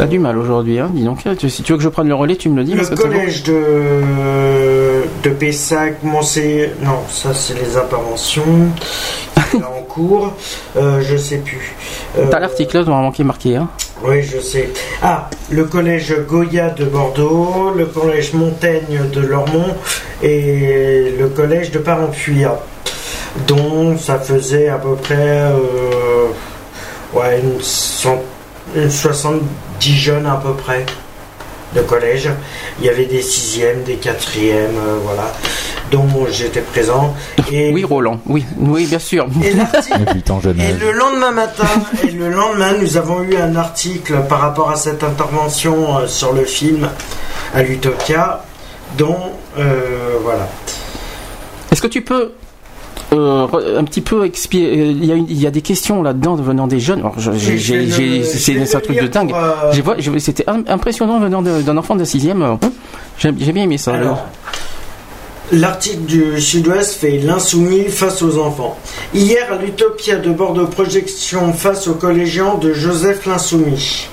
[0.00, 1.26] T'as du mal aujourd'hui, hein, dis donc.
[1.46, 2.70] Si tu veux que je prenne le relais, tu me le dis.
[2.72, 3.10] le parce que c'est bon.
[3.10, 6.38] collège de, de Pessac, Montse...
[6.82, 8.42] Non, ça c'est les interventions
[9.50, 10.32] qui est en cours.
[10.78, 11.76] Euh, je sais plus.
[12.18, 13.56] Euh, T'as l'article là, normalement qui est marqué.
[13.56, 13.68] Hein.
[14.02, 14.70] Oui, je sais.
[15.02, 19.74] Ah, le collège Goya de Bordeaux, le collège Montaigne de Lormont
[20.22, 22.52] et le collège de Parampuire,
[23.46, 26.28] dont ça faisait à peu près euh,
[27.12, 28.22] ouais, une, cent-
[28.74, 29.42] une 70
[29.96, 30.84] jeunes à peu près
[31.74, 32.28] de collège.
[32.80, 35.32] Il y avait des sixièmes, des quatrièmes, euh, voilà,
[35.90, 37.14] dont j'étais présent.
[37.52, 38.20] Et, Oui, Roland.
[38.26, 39.26] Oui, oui, bien sûr.
[39.42, 40.80] et âge.
[40.80, 41.66] le lendemain matin,
[42.06, 46.32] et le lendemain, nous avons eu un article par rapport à cette intervention euh, sur
[46.32, 46.88] le film
[47.54, 48.44] à l'Utopia,
[48.98, 50.48] dont euh, voilà.
[51.70, 52.32] Est-ce que tu peux
[53.12, 53.46] euh,
[53.78, 56.36] un petit peu expliquer euh, il y, a une- il y a des questions là-dedans
[56.36, 57.00] venant des jeunes.
[57.00, 59.32] Alors, je- j'ai- Je vais j'ai- le- j'ai- je c'est un truc de dingue.
[59.34, 62.58] euh, je- C'était im- impressionnant venant d'un enfant de 6ème.
[63.18, 63.94] J'ai j'ai bien aimé ça.
[63.94, 64.26] Alors,
[65.52, 68.78] L'article du Sud-Ouest fait l'insoumis face aux enfants.
[69.12, 74.06] Hier à l'Utopia de Bordeaux, projection face aux collégiens de Joseph l'insoumis.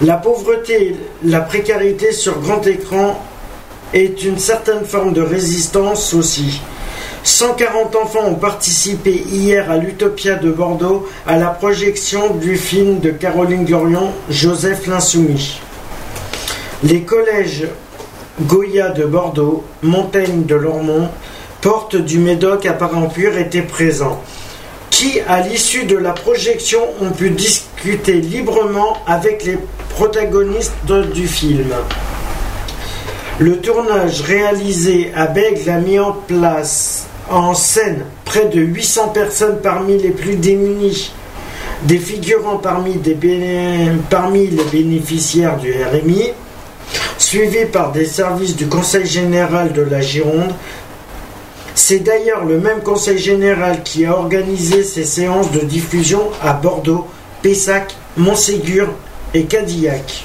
[0.00, 3.22] La pauvreté, la précarité sur grand écran
[3.92, 6.62] est une certaine forme de résistance aussi.
[7.24, 13.10] 140 enfants ont participé hier à l'Utopia de Bordeaux à la projection du film de
[13.10, 15.60] Caroline Glorion, Joseph l'insoumis.
[16.82, 17.68] Les collèges
[18.40, 21.08] Goya de Bordeaux, Montaigne de Lormont,
[21.60, 24.20] Porte du Médoc à Parampure étaient présents,
[24.90, 29.58] qui, à l'issue de la projection, ont pu discuter librement avec les
[29.90, 31.72] protagonistes du film.
[33.38, 39.58] Le tournage réalisé à Bègle a mis en place en scène près de 800 personnes
[39.62, 41.12] parmi les plus démunis,
[41.84, 46.30] des figurants parmi, les bénéficiaires du RMI,
[47.18, 50.52] suivi par des services du Conseil général de la Gironde.
[51.74, 57.08] C'est d'ailleurs le même Conseil général qui a organisé ces séances de diffusion à Bordeaux,
[57.40, 58.88] Pessac, Montségur
[59.34, 60.24] et Cadillac.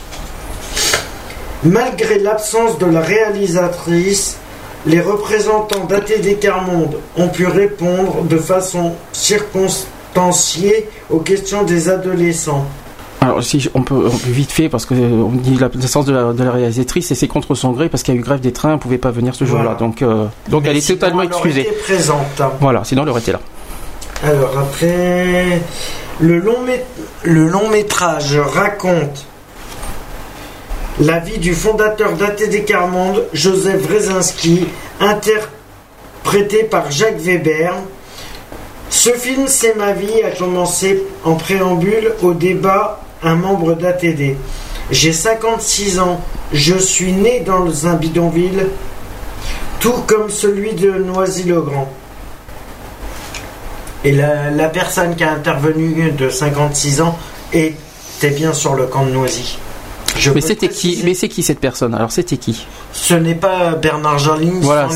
[1.63, 4.37] Malgré l'absence de la réalisatrice,
[4.85, 12.65] les représentants d'ATD Carmonde ont pu répondre de façon circonstanciée aux questions des adolescents.
[13.19, 16.05] Alors si on peut, on peut vite fait parce que euh, on dit la l'absence
[16.05, 18.23] de la, de la réalisatrice et c'est contre son gré parce qu'il y a eu
[18.23, 19.63] grève des trains, elle pouvait pas venir ce jour-là.
[19.63, 19.79] Voilà.
[19.79, 21.61] Donc euh, donc Mais elle est totalement elle excusée.
[21.61, 22.41] été présente.
[22.61, 23.39] Voilà, sinon elle aurait été là.
[24.23, 25.61] Alors après,
[26.19, 26.83] le long, mét-
[27.23, 29.25] le long métrage raconte
[30.99, 34.67] la vie du fondateur d'ATD Carmonde, Joseph Wrezinski,
[34.99, 37.73] interprété par Jacques Weber.
[38.89, 44.35] Ce film, C'est ma vie, a commencé en préambule au débat un membre d'ATD.
[44.89, 48.67] J'ai 56 ans, je suis né dans un bidonville,
[49.79, 51.91] tout comme celui de Noisy-le-Grand.
[54.03, 57.17] Et la, la personne qui a intervenu de 56 ans
[57.51, 59.59] était bien sur le camp de Noisy.
[60.19, 61.93] Je Mais c'était qui Mais c'est qui cette personne?
[61.93, 62.65] Alors c'était qui?
[62.99, 64.87] Ce n'est pas Bernard Joling, Voilà,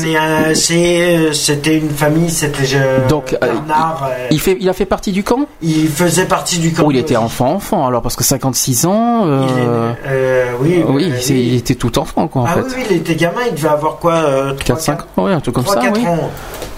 [0.54, 4.08] c'est- c'était une famille, c'était euh, Donc, euh, Bernard.
[4.10, 5.46] euh, Il fait, il a fait partie du camp?
[5.62, 6.82] il faisait partie du camp.
[6.86, 7.26] Oh, il était Noisy.
[7.26, 7.86] enfant, enfant.
[7.86, 9.22] Alors parce que 56 ans.
[9.24, 9.66] euh, Il est-
[10.08, 12.60] euh, oui, oui, euh, c'est- il était tout enfant quoi en ah fait.
[12.62, 15.54] oui, oui, il était gamin, il devait avoir quoi euh, 4-5 ans, ouais, un truc
[15.54, 16.06] comme ça, 3-4 oui.
[16.06, 16.30] ans.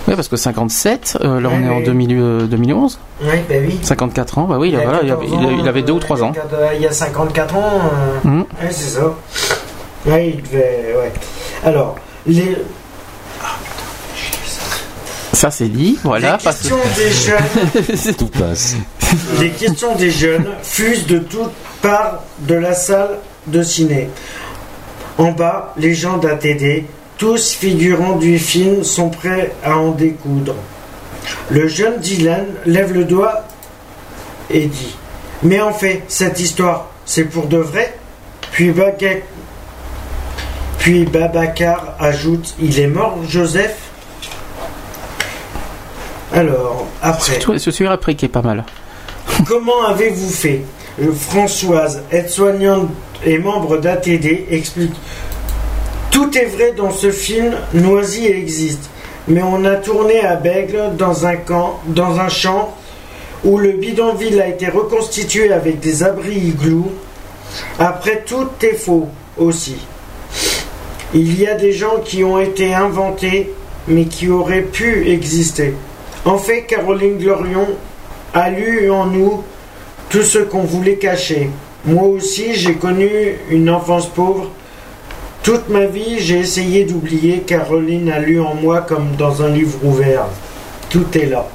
[0.07, 1.85] Oui, parce que 57, euh, là on est en oui.
[1.85, 2.99] 2000, euh, 2011.
[3.23, 3.79] Oui, bah oui.
[3.81, 5.83] 54 ans, bah oui, Il a voilà, il, avait, 14 il a- ans, il avait
[5.83, 6.33] deux ou trois ans.
[6.53, 7.81] euh, Il y a 54 ans.
[8.27, 9.15] euh, ouais, c'est ça.
[10.07, 10.95] Ouais, il devait.
[10.97, 11.13] Ouais.
[11.65, 12.57] Alors, les,
[15.33, 16.39] Ça c'est dit, voilà.
[16.39, 18.15] les questions des jeunes.
[18.19, 18.77] Tout passe.
[19.41, 21.53] Les questions des jeunes fusent de toutes
[21.83, 24.09] parts de la salle de ciné.
[25.19, 26.85] En bas, les gens d'ATD,
[27.19, 30.55] tous figurants du film, sont prêts à en découdre.
[31.51, 33.45] Le jeune Dylan lève le doigt
[34.51, 34.97] et dit
[35.43, 37.97] Mais en fait, cette histoire, c'est pour de vrai?
[38.53, 39.19] Puis, Baga-
[40.79, 43.77] Puis Babacar ajoute Il est mort, Joseph?
[46.33, 47.39] Alors, après.
[47.59, 48.65] C'est celui après qui est pas mal.
[49.47, 50.63] Comment avez-vous fait?
[51.01, 52.89] Euh, Françoise, aide-soignante
[53.25, 54.95] et membre d'ATD, explique.
[56.11, 58.91] Tout est vrai dans ce film, Noisy existe.
[59.27, 62.77] Mais on a tourné à Bègle dans un camp, dans un champ
[63.45, 66.93] où le bidonville a été reconstitué avec des abris igloos.
[67.79, 69.77] Après, tout est faux aussi.
[71.15, 73.53] Il y a des gens qui ont été inventés,
[73.87, 75.75] mais qui auraient pu exister.
[76.25, 77.69] En fait, Caroline Glorion
[78.35, 79.45] a lu en nous
[80.09, 81.51] tout ce qu'on voulait cacher.
[81.85, 83.09] Moi aussi, j'ai connu
[83.49, 84.51] une enfance pauvre.
[85.45, 87.41] Toute ma vie, j'ai essayé d'oublier.
[87.41, 90.27] Caroline a lu en moi comme dans un livre ouvert.
[90.91, 91.47] Tout est là.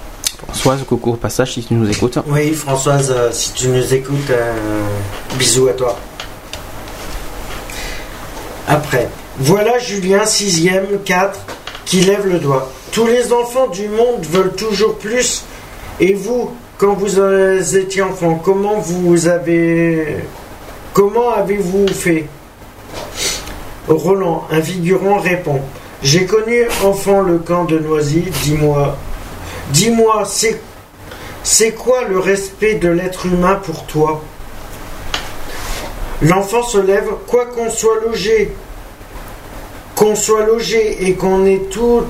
[0.45, 2.19] Françoise, coucou au passage si tu nous écoutes.
[2.27, 4.53] Oui, Françoise, euh, si tu nous écoutes, euh,
[5.37, 5.97] bisous à toi.
[8.67, 11.39] Après, voilà Julien, 6ème, 4,
[11.85, 12.69] qui lève le doigt.
[12.91, 15.45] Tous les enfants du monde veulent toujours plus.
[16.01, 17.19] Et vous, quand vous
[17.77, 20.17] étiez enfant, comment vous avez.
[20.93, 22.25] Comment avez-vous fait?
[23.87, 25.61] Roland, un figurant, répond
[26.03, 28.97] J'ai connu enfant le camp de Noisy, dis-moi.
[29.71, 30.59] Dis-moi, c'est
[31.43, 34.21] c'est quoi le respect de l'être humain pour toi?
[36.21, 38.53] L'enfant se lève, quoi qu'on soit logé,
[39.99, 42.01] qu'on soit logé et qu'on ait tout,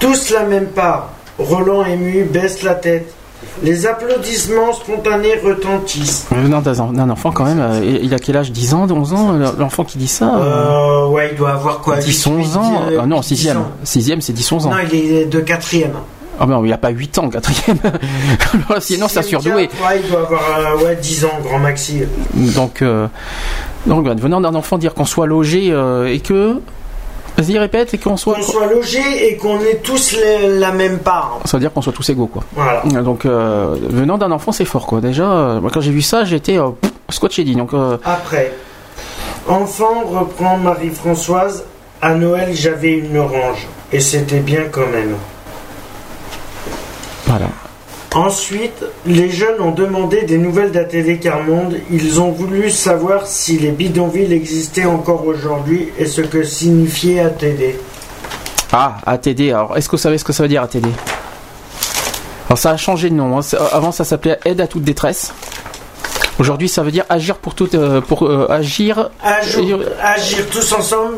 [0.00, 1.10] tous la même part.
[1.38, 3.12] Roland ému baisse la tête.
[3.62, 6.26] Les applaudissements spontanés retentissent.
[6.30, 8.50] Venant d'un d'un enfant quand même, euh, il a quel âge?
[8.50, 10.34] 10 ans, 11 ans euh, L'enfant qui dit ça?
[10.36, 11.98] Euh, Euh, ouais, il doit avoir quoi?
[11.98, 12.82] 10, 11 ans?
[12.90, 13.56] euh, Ah Non, 10 6ème.
[13.58, 13.70] ans.
[13.84, 14.70] 6ème, c'est 10, 11 ans.
[14.70, 15.92] Non, il est de quatrième.
[16.38, 17.76] Ah ben, il a pas 8 ans, 4ème.
[18.80, 19.52] Sinon, ça surdoué.
[19.82, 20.42] Ouais, il doit avoir
[20.80, 22.02] euh, ouais, 10 ans, grand maxi.
[22.34, 23.06] Donc, euh,
[23.86, 26.60] donc venant d'un enfant dire qu'on soit logé euh, et que.
[27.38, 28.36] Vas-y, répète, et qu'on soit.
[28.36, 28.98] Qu'on soit logé
[29.28, 31.38] et qu'on ait tous les- la même part.
[31.44, 32.42] Ça veut dire qu'on soit tous égaux, quoi.
[32.54, 32.82] Voilà.
[33.02, 35.02] Donc, euh, venant d'un enfant, c'est fort, quoi.
[35.02, 36.56] Déjà, moi, quand j'ai vu ça, j'étais
[37.10, 37.54] scotché dit.
[37.54, 37.72] Donc,
[38.04, 38.52] Après,
[39.48, 41.64] enfant reprend Marie-Françoise.
[42.02, 43.66] À Noël, j'avais une orange.
[43.92, 45.16] Et c'était bien quand même.
[47.26, 47.46] Voilà.
[48.14, 51.76] Ensuite, les jeunes ont demandé des nouvelles d'ATD Carmonde.
[51.90, 57.74] Ils ont voulu savoir si les bidonvilles existaient encore aujourd'hui et ce que signifiait ATD.
[58.72, 59.50] Ah, ATD.
[59.50, 60.86] Alors, est-ce que vous savez ce que ça veut dire ATD
[62.48, 63.38] Alors, ça a changé de nom.
[63.38, 63.42] hein.
[63.72, 65.34] Avant, ça s'appelait Aide à toute détresse.
[66.38, 69.10] Aujourd'hui, ça veut dire agir pour toute, euh, pour euh, agir.
[69.22, 71.16] Agir, agir tous ensemble,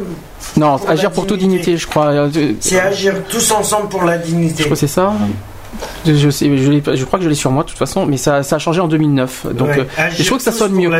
[0.56, 2.06] Non, pour agir pour toute dignité, je crois.
[2.06, 4.62] Euh, Je c'est agir tous ensemble pour la dignité.
[4.64, 5.12] crois que c'est ça.
[6.06, 7.78] Je, je sais, je, l'ai pas- je crois que je l'ai sur moi de toute
[7.78, 9.46] façon, mais ça, ça a changé en 2009.
[9.54, 10.90] Donc, Ouais, euh, je trouve que ça sonne mieux.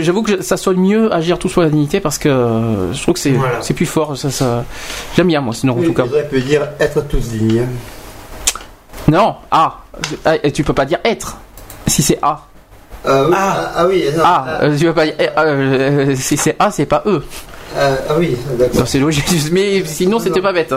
[0.00, 3.14] j'avoue que ça sonne mieux agir tous pour la dignité parce que euh, je trouve
[3.14, 3.58] que c'est Voilà.
[3.74, 4.16] plus fort.
[4.16, 4.64] Ça, ça...
[5.16, 6.04] J'aime bien moi, sinon en tout cas.
[6.08, 7.66] J'aurais pu dire être tous dignes.
[9.08, 9.78] Non, A.
[10.24, 11.38] Ah, et tu peux pas dire être.
[11.86, 12.46] Si c'est A.
[13.06, 13.72] Euh, oui, ah.
[13.76, 14.58] ah oui, non, A.
[14.62, 15.14] euh, tu peux pas dire.
[15.18, 17.22] eh, euh, si c'est A, c'est pas E.
[17.76, 18.80] euh, ah oui, d'accord.
[18.80, 19.24] Non, c'est logique.
[19.52, 20.74] Mais sinon, c'était pas bête.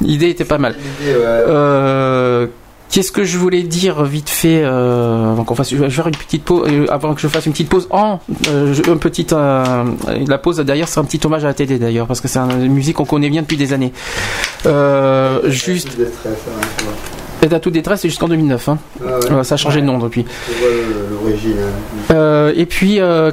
[0.00, 0.74] L'idée était pas mal.
[1.00, 1.24] L'idée, ouais.
[1.24, 2.46] Euh,
[2.90, 6.16] Qu'est-ce que je voulais dire vite fait euh, avant qu'on fasse, je vais faire une
[6.16, 7.86] petite pause, euh, avant que je fasse une petite pause.
[7.90, 12.06] En euh, une petite, la pause derrière, c'est un petit hommage à la TD d'ailleurs
[12.06, 13.92] parce que c'est une musique qu'on connaît bien depuis des années.
[15.44, 15.96] Juste.
[17.42, 18.68] Aide à toute détresse, c'est jusqu'en 2009.
[18.68, 18.78] Hein.
[19.06, 19.44] Ah ouais.
[19.44, 20.24] Ça a changé de nom depuis.
[21.22, 22.12] Vois hein.
[22.12, 23.30] Euh, et puis, euh,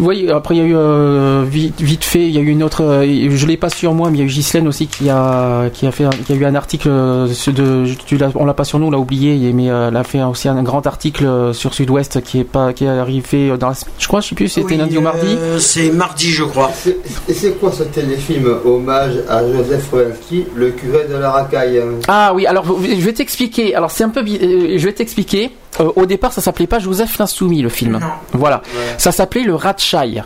[0.00, 2.62] oui, après il y a eu euh, vite, vite fait, il y a eu une
[2.62, 2.82] autre.
[2.82, 5.70] euh, je l'ai pas sur moi, mais il y a eu Ghislaine aussi qui a
[5.72, 7.84] qui a fait, un- qui a eu un article euh, sur de.
[8.06, 10.22] Tu l'as- on l'a pas sur nous, on l'a oublié, mais euh, elle a fait
[10.22, 13.94] aussi un grand article sur Sud-Ouest qui est pas qui est arrivé dans la semaine.
[13.98, 15.36] Je crois, je sais plus, si c'était Oui, lundi ou mardi.
[15.58, 16.70] C'est mardi, je crois.
[16.74, 16.96] C'est-
[17.28, 21.78] Et c'est quoi ce téléfilm hommage à Joseph Rowelski, le curé de la racaille?
[21.78, 23.74] Hein Ah oui, alors je vais t'expliquer.
[23.74, 24.38] Alors c'est un peu, bi-
[24.78, 25.50] je vais t'expliquer.
[25.80, 28.00] Euh, au départ, ça s'appelait pas Joseph l'insoumis le film.
[28.32, 28.62] Voilà,
[28.98, 30.22] ça s'appelait le Ratchaï.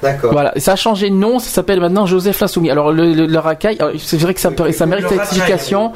[0.00, 0.30] D'accord.
[0.30, 2.70] Voilà, ça a changé de nom, ça s'appelle maintenant Joseph Lansoumis.
[2.70, 5.92] Alors le, le, le racaille, alors, c'est vrai que ça, ça mérite explication.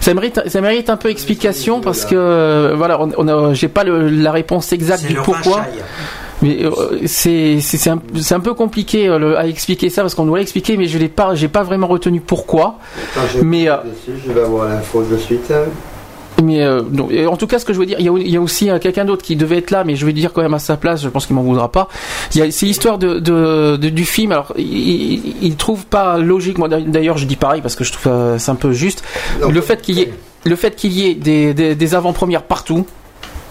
[0.00, 3.84] Ça mérite, ça mérite un peu explication parce que euh, voilà, on, on j'ai pas
[3.84, 5.56] le- la réponse exacte du pourquoi.
[5.58, 5.82] rachaille.
[6.40, 6.70] Mais euh,
[7.06, 10.86] c'est c'est un, peu compliqué euh, le- à expliquer ça parce qu'on doit l'expliquer, mais
[10.86, 12.78] je l'ai pas, j'ai pas vraiment retenu pourquoi.
[13.34, 15.52] Je Mais euh, dessus, je vais avoir l'info de suite.
[16.42, 16.82] Mais euh,
[17.28, 18.70] en tout cas, ce que je veux dire, il y a, il y a aussi
[18.70, 20.76] euh, quelqu'un d'autre qui devait être là, mais je vais dire quand même à sa
[20.76, 21.02] place.
[21.02, 21.88] Je pense qu'il m'en voudra pas.
[22.30, 24.32] C'est l'histoire de, de, de- du film.
[24.32, 26.58] Alors, il, il, trouve pas logique.
[26.58, 29.02] Moi, d'ailleurs, je dis pareil parce que je trouve euh, c'est un peu juste.
[29.48, 30.12] le fait qu'il y ait,
[30.44, 32.86] le fait qu'il y ait des, des, des avant-premières partout.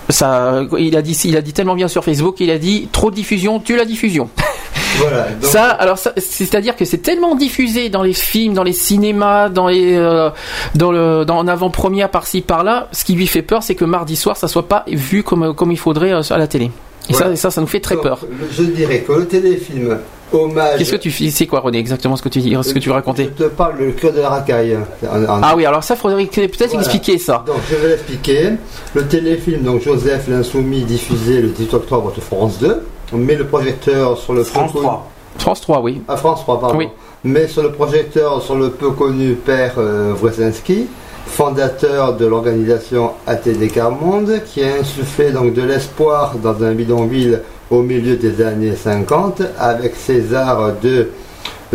[0.09, 2.39] Ça, il a dit, il a dit tellement bien sur Facebook.
[2.39, 4.29] Il a dit trop de diffusion, tue la diffusion.
[4.99, 5.27] Voilà.
[5.29, 9.67] donc- Ça, alors, c'est-à-dire que c'est tellement diffusé dans les films, dans les cinémas, dans
[9.67, 10.29] les, euh,
[10.75, 12.87] dans le, dans en avant-première par-ci par-là.
[12.91, 15.71] Ce qui lui fait peur, c'est que mardi soir, ça soit pas vu comme comme
[15.71, 16.71] il faudrait euh, à la télé.
[17.09, 18.19] Et ça, ça, ça nous fait très Donc, peur.
[18.51, 19.97] Je dirais que le téléfilm
[20.31, 20.77] hommage.
[20.77, 22.87] Qu'est-ce que tu fais C'est quoi, René Exactement ce que tu dis, ce que tu
[22.89, 24.77] veux raconter Je te parle le cœur de la racaille.
[25.03, 26.79] En- en- Ah oui, alors ça, faudrait peut-être Voilà.
[26.79, 27.43] expliquer ça.
[27.47, 28.51] Donc je vais l'expliquer.
[28.93, 32.81] Le téléfilm, donc Joseph l'Insoumis, diffusé le 18 octobre sur France 2.
[33.13, 35.07] On met le projecteur sur le France peu connu- 3.
[35.37, 36.01] France 3, oui.
[36.07, 36.77] Ah, France 3, pardon.
[36.77, 36.89] Oui.
[37.23, 40.87] Mais sur le projecteur sur le peu connu père euh, Wresinski,
[41.25, 47.41] fondateur de l'organisation ATD Car Monde, qui a insufflé donc de l'espoir dans un bidonville
[47.69, 49.95] au milieu des années 50 avec
[50.33, 51.09] arts de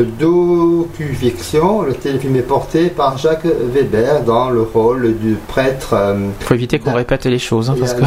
[0.02, 1.82] docu-fiction.
[1.82, 5.90] Le téléfilm est porté par Jacques Weber dans le rôle du prêtre.
[5.94, 8.02] euh, Faut éviter qu'on répète les choses, hein, parce que.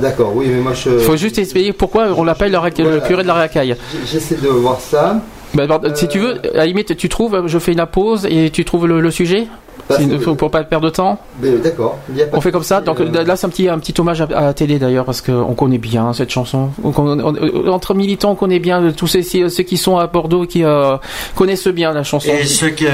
[0.00, 0.98] D'accord, oui, mais moi je.
[0.98, 3.76] Faut juste expliquer pourquoi on l'appelle le, curé de la racaille.
[4.10, 5.20] J'essaie de voir ça.
[5.54, 8.64] Bah, Si tu veux, à la limite, tu trouves, je fais la pause et tu
[8.64, 9.46] trouves le, le sujet?
[9.90, 11.18] Si- c'est- pour, pas perdre de temps.
[11.42, 11.98] D'accord.
[12.14, 12.80] il On fait comme ça.
[12.80, 15.20] Donc euh, là, c'est un petit, un petit hommage à, à la télé d'ailleurs parce
[15.20, 16.70] qu'on connaît bien cette chanson.
[16.82, 20.46] On- on- on- entre militants, on connaît bien tous ces, ceux qui sont à Bordeaux
[20.46, 20.96] qui euh,
[21.34, 22.30] connaissent bien la chanson.
[22.32, 22.84] Et ceux que.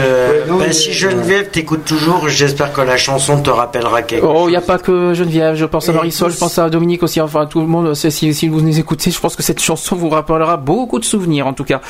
[0.48, 4.44] non, bah, mais- si Geneviève t'écoute toujours, j'espère que la chanson te rappellera quelque Oh,
[4.48, 7.20] il n'y a pas que Geneviève, je pense à Marisol, je pense à Dominique aussi,
[7.20, 10.08] enfin tout le monde, si, si vous nous écoutez, je pense que cette chanson vous
[10.10, 11.80] rappellera beaucoup de souvenirs en tout cas.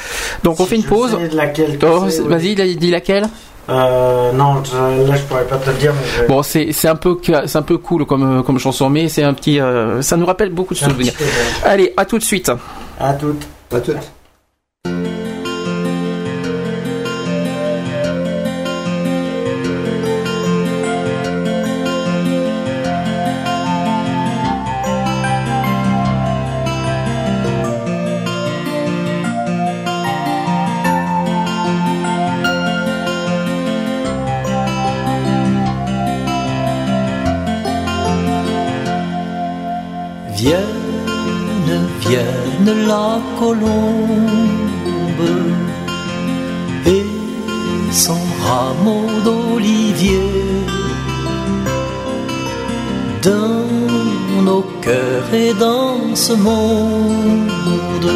[0.44, 1.16] Donc on fait une pause.
[1.82, 2.26] Oh.
[2.28, 3.28] Vas-y, dis laquelle
[3.68, 5.92] Euh, non, je- là je pourrais pas te le dire.
[5.94, 7.16] Mais je- Bon, c'est c'est un peu
[7.46, 10.50] c'est un peu cool comme comme chanson, mais c'est un petit, euh, ça nous rappelle
[10.50, 11.12] beaucoup de souvenirs.
[11.64, 12.48] Allez, à tout de suite.
[12.48, 12.56] euh,
[12.98, 13.46] À toutes.
[13.72, 13.96] À toutes.
[43.38, 44.80] Colombe.
[46.86, 47.06] Et
[47.92, 50.20] son rameau d'olivier.
[53.22, 58.10] Dans nos cœurs et dans ce monde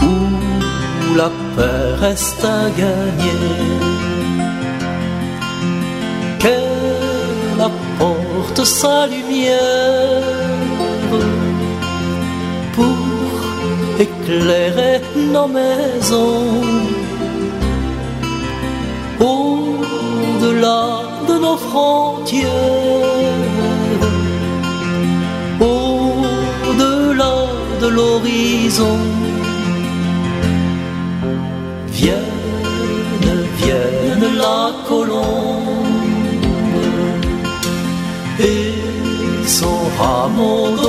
[0.00, 3.42] où la paix reste à gagner.
[6.38, 10.51] Qu'elle apporte sa lumière
[14.02, 15.00] éclairer
[15.34, 16.60] nos maisons
[19.20, 20.84] au-delà
[21.28, 22.50] de nos frontières,
[25.60, 27.36] au-delà
[27.82, 28.98] de l'horizon.
[31.98, 35.72] Vienne, vienne la colombe
[38.40, 38.74] et
[39.46, 40.81] son rameau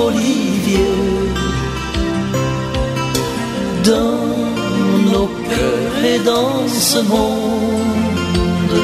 [6.26, 8.78] dans ce monde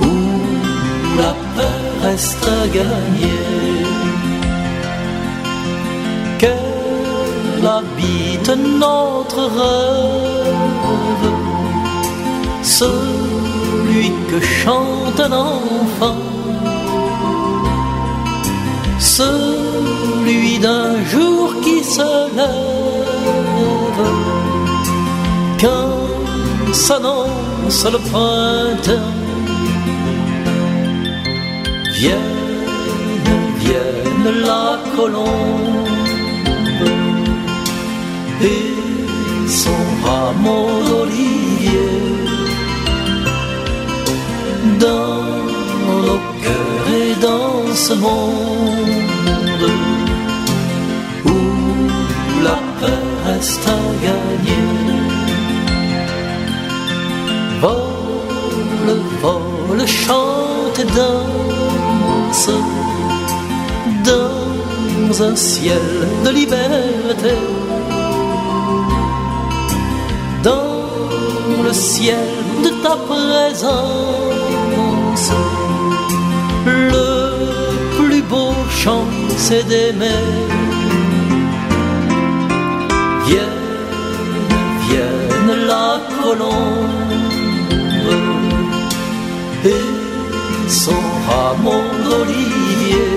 [0.00, 0.14] où
[1.18, 3.44] la paix reste à gagner.
[6.38, 11.30] Qu'elle habite notre rêve,
[12.62, 16.30] celui que chante un enfant
[19.00, 22.89] celui d'un jour qui se lève
[25.60, 29.14] quand s'annonce le printemps.
[31.92, 32.66] Vienne,
[33.58, 35.88] vienne la colombe
[38.42, 41.90] et son rameau d'olivier
[44.78, 45.24] dans
[46.04, 49.64] nos cœurs et dans ce monde
[51.26, 51.38] où
[52.44, 54.79] la paix reste à gagner.
[57.60, 62.50] Vole, vole, chante danse
[64.02, 65.78] dans un ciel
[66.24, 67.34] de liberté.
[70.42, 70.88] Dans
[71.62, 72.28] le ciel
[72.64, 73.72] de ta présence,
[76.64, 77.34] le
[77.98, 79.04] plus beau chant
[79.36, 80.24] c'est d'aimer.
[83.26, 83.60] Vienne,
[84.88, 87.09] vienne la colombe
[91.30, 93.12] son rameau d'olivier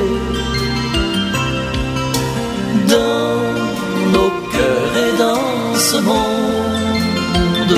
[2.88, 3.38] dans
[4.14, 7.74] nos cœurs et dans ce monde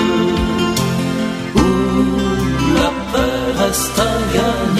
[1.55, 1.59] où
[2.75, 4.01] la paix reste à
[4.33, 4.74] gagner.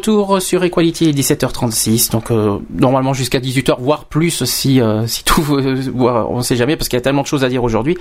[0.00, 5.06] Retour sur Equality, il est 17h36, donc euh, normalement jusqu'à 18h, voire plus si euh,
[5.06, 7.62] si tout, euh, on sait jamais parce qu'il y a tellement de choses à dire
[7.62, 7.98] aujourd'hui.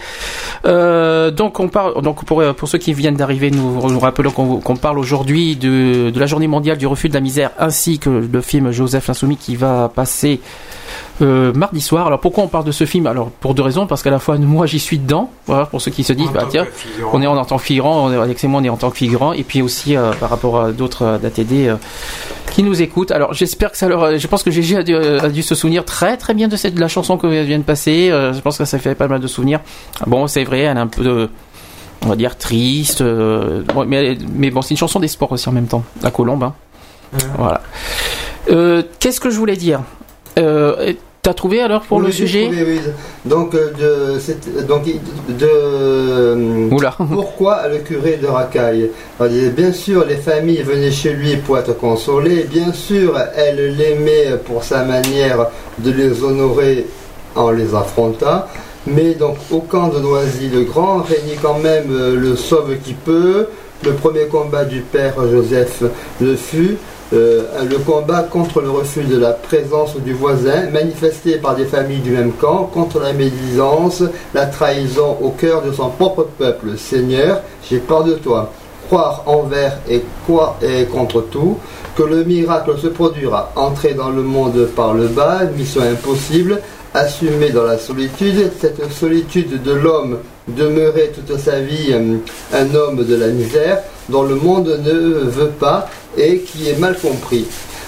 [0.66, 4.78] Euh, donc on parle, donc pour pour ceux qui viennent d'arriver, nous rappelons qu'on qu'on
[4.78, 8.42] parle aujourd'hui de de la Journée mondiale du refus de la misère ainsi que le
[8.42, 10.40] film Joseph l'insoumis qui va passer
[11.22, 12.08] euh, mardi soir.
[12.08, 13.08] Alors pourquoi on parle de ce film?
[13.08, 15.92] Alors pour deux raisons, parce qu'à la fois moi j'y suis dedans, voilà, pour ceux
[15.92, 16.66] qui se disent, bah tiens,
[17.14, 18.90] on est en, tant que figurant, on est, Alex et moi on est en tant
[18.90, 21.78] que figurant, et puis aussi euh, par rapport à d'autres euh, d'ATD
[22.52, 23.11] qui nous écoutent.
[23.11, 25.86] Alors j'espère que ça leur, je pense que Gégé a dû, a dû se souvenir
[25.86, 28.10] très très bien de cette de la chanson que vient de passer.
[28.10, 29.60] Je pense que ça fait pas mal de souvenirs.
[30.08, 31.30] Bon, c'est vrai, elle est un peu de
[32.06, 35.52] on va dire triste, bon, mais, mais bon, c'est une chanson des sports aussi en
[35.52, 36.44] même temps, la colombe.
[36.44, 36.53] hein.
[37.38, 37.61] Voilà.
[38.50, 39.82] Euh, Qu'est-ce que je voulais dire?
[40.40, 42.80] Euh, T'as trouvé alors pour Oui, le sujet trouvé, oui.
[43.26, 46.69] Donc, euh, de, donc de, euh,
[47.11, 52.45] pourquoi le curé de Racaille Bien sûr, les familles venaient chez lui pour être consolées.
[52.50, 55.48] Bien sûr, elle l'aimait pour sa manière
[55.80, 56.88] de les honorer
[57.35, 58.45] en les affrontant.
[58.88, 63.48] Mais donc, au camp de Noisy-le-Grand régnait quand même le sauve qui peut.
[63.84, 65.84] Le premier combat du père Joseph
[66.22, 66.77] le fut.
[67.12, 72.02] Euh, le combat contre le refus de la présence du voisin, manifesté par des familles
[72.02, 76.78] du même camp, contre la médisance, la trahison au cœur de son propre peuple.
[76.78, 78.52] Seigneur, j'ai peur de toi.
[78.88, 81.58] Croire envers et quoi et contre tout,
[81.96, 83.52] que le miracle se produira.
[83.56, 86.60] Entrer dans le monde par le bas, mission impossible,
[86.94, 90.20] assumer dans la solitude, cette solitude de l'homme
[90.56, 92.18] demeurer toute sa vie euh,
[92.53, 93.80] un homme de la misère
[94.10, 97.45] dont le monde ne veut pas et qui est mal compris,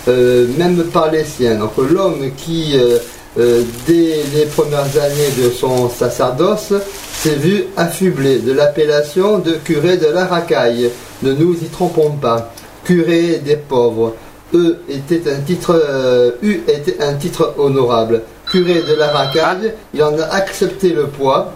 [0.07, 1.56] euh, même par les siens.
[1.56, 6.73] Donc l'homme qui, euh, dès les premières années de son sacerdoce,
[7.14, 10.90] s'est vu affublé de l'appellation de curé de la racaille.
[11.23, 12.53] Ne nous y trompons pas.
[12.83, 14.15] Curé des pauvres.
[14.53, 15.81] E était un titre,
[16.41, 18.23] U était un titre honorable.
[18.51, 21.53] Curé de la racaille, il en a accepté le poids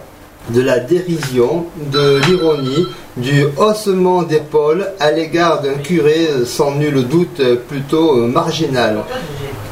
[0.50, 7.42] de la dérision, de l'ironie, du haussement d'épaule à l'égard d'un curé sans nul doute
[7.68, 8.98] plutôt marginal,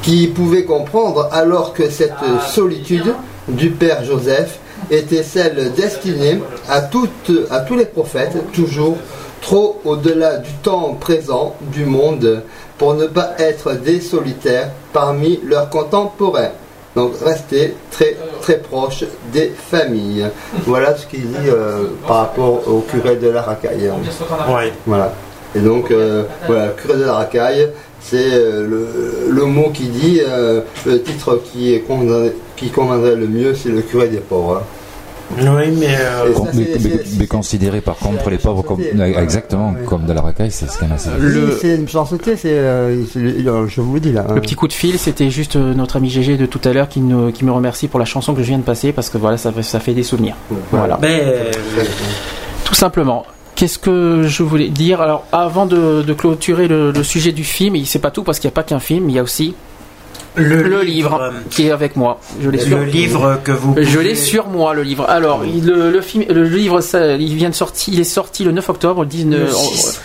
[0.02, 2.12] qui pouvait comprendre alors que cette
[2.48, 3.14] solitude
[3.48, 4.58] du Père Joseph
[4.90, 8.96] était celle destinée à, toutes, à tous les prophètes, toujours
[9.40, 12.42] trop au-delà du temps présent du monde,
[12.78, 16.50] pour ne pas être des solitaires parmi leurs contemporains.
[16.96, 20.26] Donc rester très très proche des familles.
[20.66, 23.90] Voilà ce qu'il dit euh, par rapport au curé de la racaille.
[24.86, 25.12] Voilà.
[25.56, 27.68] Et donc euh, voilà, curé de la racaille,
[28.00, 33.14] c'est euh, le, le mot qui dit, euh, le titre qui, est conviendrait- qui conviendrait
[33.16, 34.56] le mieux, c'est le curé des pauvres.
[34.58, 34.62] hein.
[35.38, 35.44] Oui,
[35.78, 35.86] mais.
[35.98, 40.12] euh, ça, mais, c'est- mais- mais considéré par contre les pauvres comme exactement comme de
[40.12, 40.96] la racaille, c'est ce qu'on a.
[41.18, 44.24] Le- C'est une chancetier, c'est, euh, c'est- euh, je vous le dis là.
[44.28, 44.34] hein.
[44.34, 46.88] Le petit coup de fil, c'était juste euh, notre ami GG de tout à l'heure
[46.88, 49.18] qui, nous- qui me remercie pour la chanson que je viens de passer parce que
[49.18, 50.36] voilà, ça, fait- ça fait des souvenirs.
[50.70, 50.98] Voilà.
[51.02, 51.50] Mais.
[52.64, 53.24] Tout simplement.
[53.56, 55.00] Qu'est-ce que je voulais dire?
[55.00, 58.40] Alors, avant de, de clôturer le, le sujet du film, et c'est pas tout parce
[58.40, 59.54] qu'il n'y a pas qu'un film, il y a aussi
[60.36, 62.18] Le, livre, qui est avec moi.
[62.42, 65.06] Je l'ai Le sur- livre que vous Je pouvez- l'ai sur moi, le livre.
[65.08, 68.50] Alors, le, le film, le livre, ça, il vient de sortir, il est sorti le
[68.52, 69.40] 9 octobre, le 19.
[69.40, 70.00] Le 6.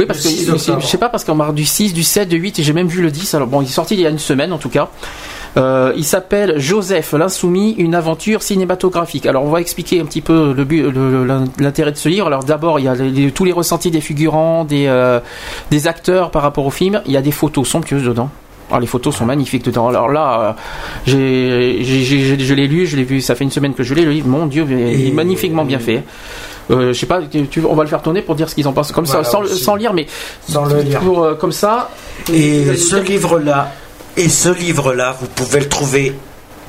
[0.00, 2.04] Oui, parce Le que 6 je, je sais pas parce qu'on marque du 6, du
[2.04, 3.34] 7, du 8 et j'ai même vu le 10.
[3.34, 4.88] Alors bon, il est sorti il y a une semaine en tout cas.
[5.56, 9.26] Euh, il s'appelle Joseph l'insoumis, une aventure cinématographique.
[9.26, 12.26] Alors on va expliquer un petit peu le le- le- l'intérêt de ce livre.
[12.28, 15.18] Alors d'abord il y a les- les- tous les ressentis des figurants, des euh,
[15.72, 17.00] des acteurs par rapport au film.
[17.06, 18.30] Il y a des photos somptueuses dedans.
[18.68, 19.88] Alors, les photos sont magnifiques dedans.
[19.88, 20.52] Alors là, euh,
[21.06, 23.94] j'ai, j'ai- j'ai- je l'ai lu, je l'ai vu, ça fait une semaine que je
[23.94, 26.02] l'ai, le livre, mon Dieu, il est magnifiquement bien fait.
[26.70, 28.68] Euh, je sais pas, tu- tu- on va le faire tourner pour dire ce qu'ils
[28.68, 30.06] en pensent, comme Voilà, ça, sans, lire, mais
[30.46, 31.00] Sans le lire.
[31.00, 31.88] pour, euh, comme ça.
[32.30, 33.72] Et ce livre-là,
[34.18, 36.14] et ce livre-là, vous pouvez le trouver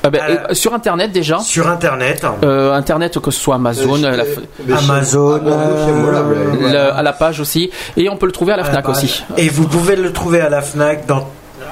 [0.01, 1.39] Ah ben, euh, sur Internet déjà.
[1.39, 2.25] Sur Internet.
[2.45, 4.23] Euh, Internet, que ce soit Amazon, Euh,
[4.65, 6.95] la- Amazon, euh, euh, le- voilà.
[6.95, 8.95] à la page aussi, et on peut le trouver à la à la Fnac page.
[9.03, 9.23] aussi.
[9.35, 11.27] Et vous pouvez le trouver à la Fnac dans.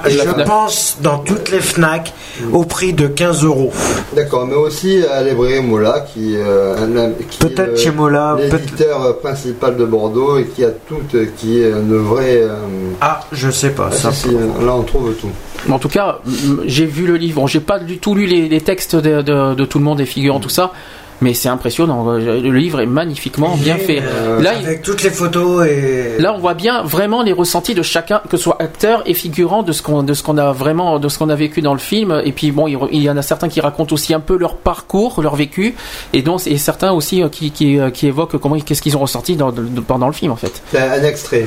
[0.06, 0.46] Je Fnac.
[0.46, 2.12] pense dans toutes les Fnac
[2.52, 3.72] au prix de 15 euros.
[4.14, 8.36] D'accord, mais aussi à librairie Mola, qui, euh, un- qui est Peut-être le- chez Mola,
[8.40, 10.96] l'éditeur principal de Bordeaux et qui a tout,
[11.36, 12.42] qui est une vraie.
[12.42, 12.56] euh,
[13.00, 13.88] Ah, je sais pas.
[13.90, 14.12] ah, ça.
[14.12, 15.28] si, si, là on trouve tout.
[15.66, 16.18] Mais En tout cas,
[16.66, 17.40] j'ai vu le livre.
[17.40, 19.98] Bon, j'ai pas du tout lu les, les textes de, de- de tout le monde,
[19.98, 20.72] des figurants, tout ça.
[21.20, 22.04] Mais c'est impressionnant.
[22.12, 24.00] Le livre est magnifiquement bien fait.
[24.00, 26.16] Euh, Là, il- avec toutes les photos et.
[26.20, 29.62] Là, on voit bien vraiment les ressentis de chacun, que ce soit acteur et figurant,
[29.64, 31.80] de ce qu'on de ce qu'on a vraiment, de ce qu'on a vécu dans le
[31.80, 32.20] film.
[32.24, 34.56] Et puis bon, il, il y en a certains qui racontent aussi un peu leur
[34.56, 35.74] parcours, leur vécu,
[36.12, 39.00] et donc et certains aussi euh, qui, qui, euh, qui évoquent comment qu'est-ce qu'ils ont
[39.00, 40.62] ressenti dans- de- pendant le film en fait.
[40.70, 41.46] C'est un extrait.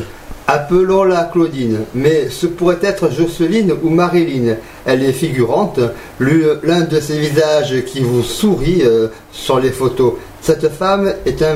[0.55, 4.57] Appelons-la Claudine, mais ce pourrait être Jocelyne ou Marilyn.
[4.85, 5.79] Elle est figurante,
[6.19, 10.15] L'u- l'un de ces visages qui vous sourit euh, sur les photos.
[10.41, 11.55] Cette femme est un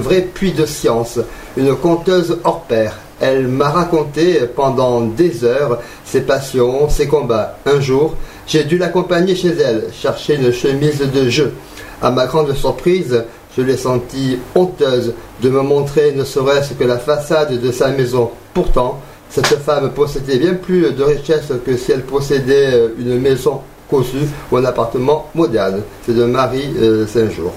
[0.00, 1.18] vrai puits de science,
[1.58, 2.96] une conteuse hors pair.
[3.20, 7.58] Elle m'a raconté pendant des heures ses passions, ses combats.
[7.66, 8.14] Un jour,
[8.46, 11.52] j'ai dû l'accompagner chez elle, chercher une chemise de jeu.
[12.00, 13.22] À ma grande surprise,
[13.56, 18.30] je l'ai sentie honteuse de me montrer ne serait-ce que la façade de sa maison.
[18.54, 23.60] Pourtant, cette femme possédait bien plus de richesses que si elle possédait euh, une maison
[23.90, 25.82] cossue ou un appartement moderne.
[26.06, 27.52] C'est de Marie euh, Saint-Jour.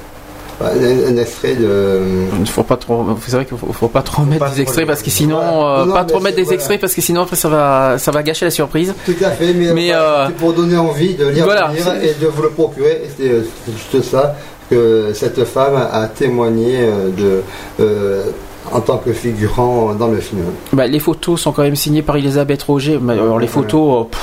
[0.62, 2.00] Un, un extrait de.
[2.40, 5.02] Il faut pas trop, c'est vrai qu'il faut, faut pas trop mettre des extraits parce
[5.02, 6.56] que sinon, euh, Non, non, pas trop mettre des voilà.
[6.56, 8.94] extraits parce que sinon après ça va, ça va gâcher la surprise.
[9.06, 12.28] Tout à fait, mais, Mais, euh, c'est pour donner envie de lire, voilà, et de
[12.28, 13.02] vous le procurer.
[13.20, 14.34] Euh, c'est juste ça
[14.70, 17.42] que cette femme a témoigné euh, de,
[17.80, 18.24] euh,
[18.72, 20.42] en tant que figurant dans le film.
[20.74, 22.98] Bah, les photos sont quand même signées par Elisabeth Roger.
[23.02, 24.22] Mais, alors, les photos, euh, pff,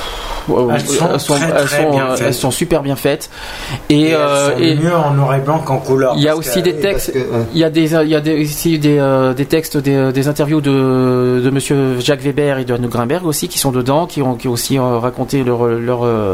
[0.49, 3.29] euh, Elles sont très, elles très sont, elles super bien faites.
[3.89, 6.15] Et, Et, elles euh, sont et- mieux en noir et blanc qu'en couleur.
[6.17, 7.13] Il y a aussi que- des textes,
[7.53, 10.27] il y a des, il y a des, ici des, euh, des textes, des, des
[10.27, 14.21] interviews de, de Monsieur Jacques Weber et de Anne Grimberg aussi qui sont dedans, qui
[14.21, 16.33] ont, qui ont aussi euh, raconté leur, leur, euh,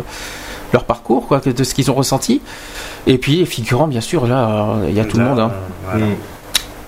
[0.74, 2.42] leur parcours, quoi, de ce qu'ils ont ressenti.
[3.08, 5.40] Et puis les figurants, bien sûr, là, il y a tout le monde.
[5.40, 5.52] hein.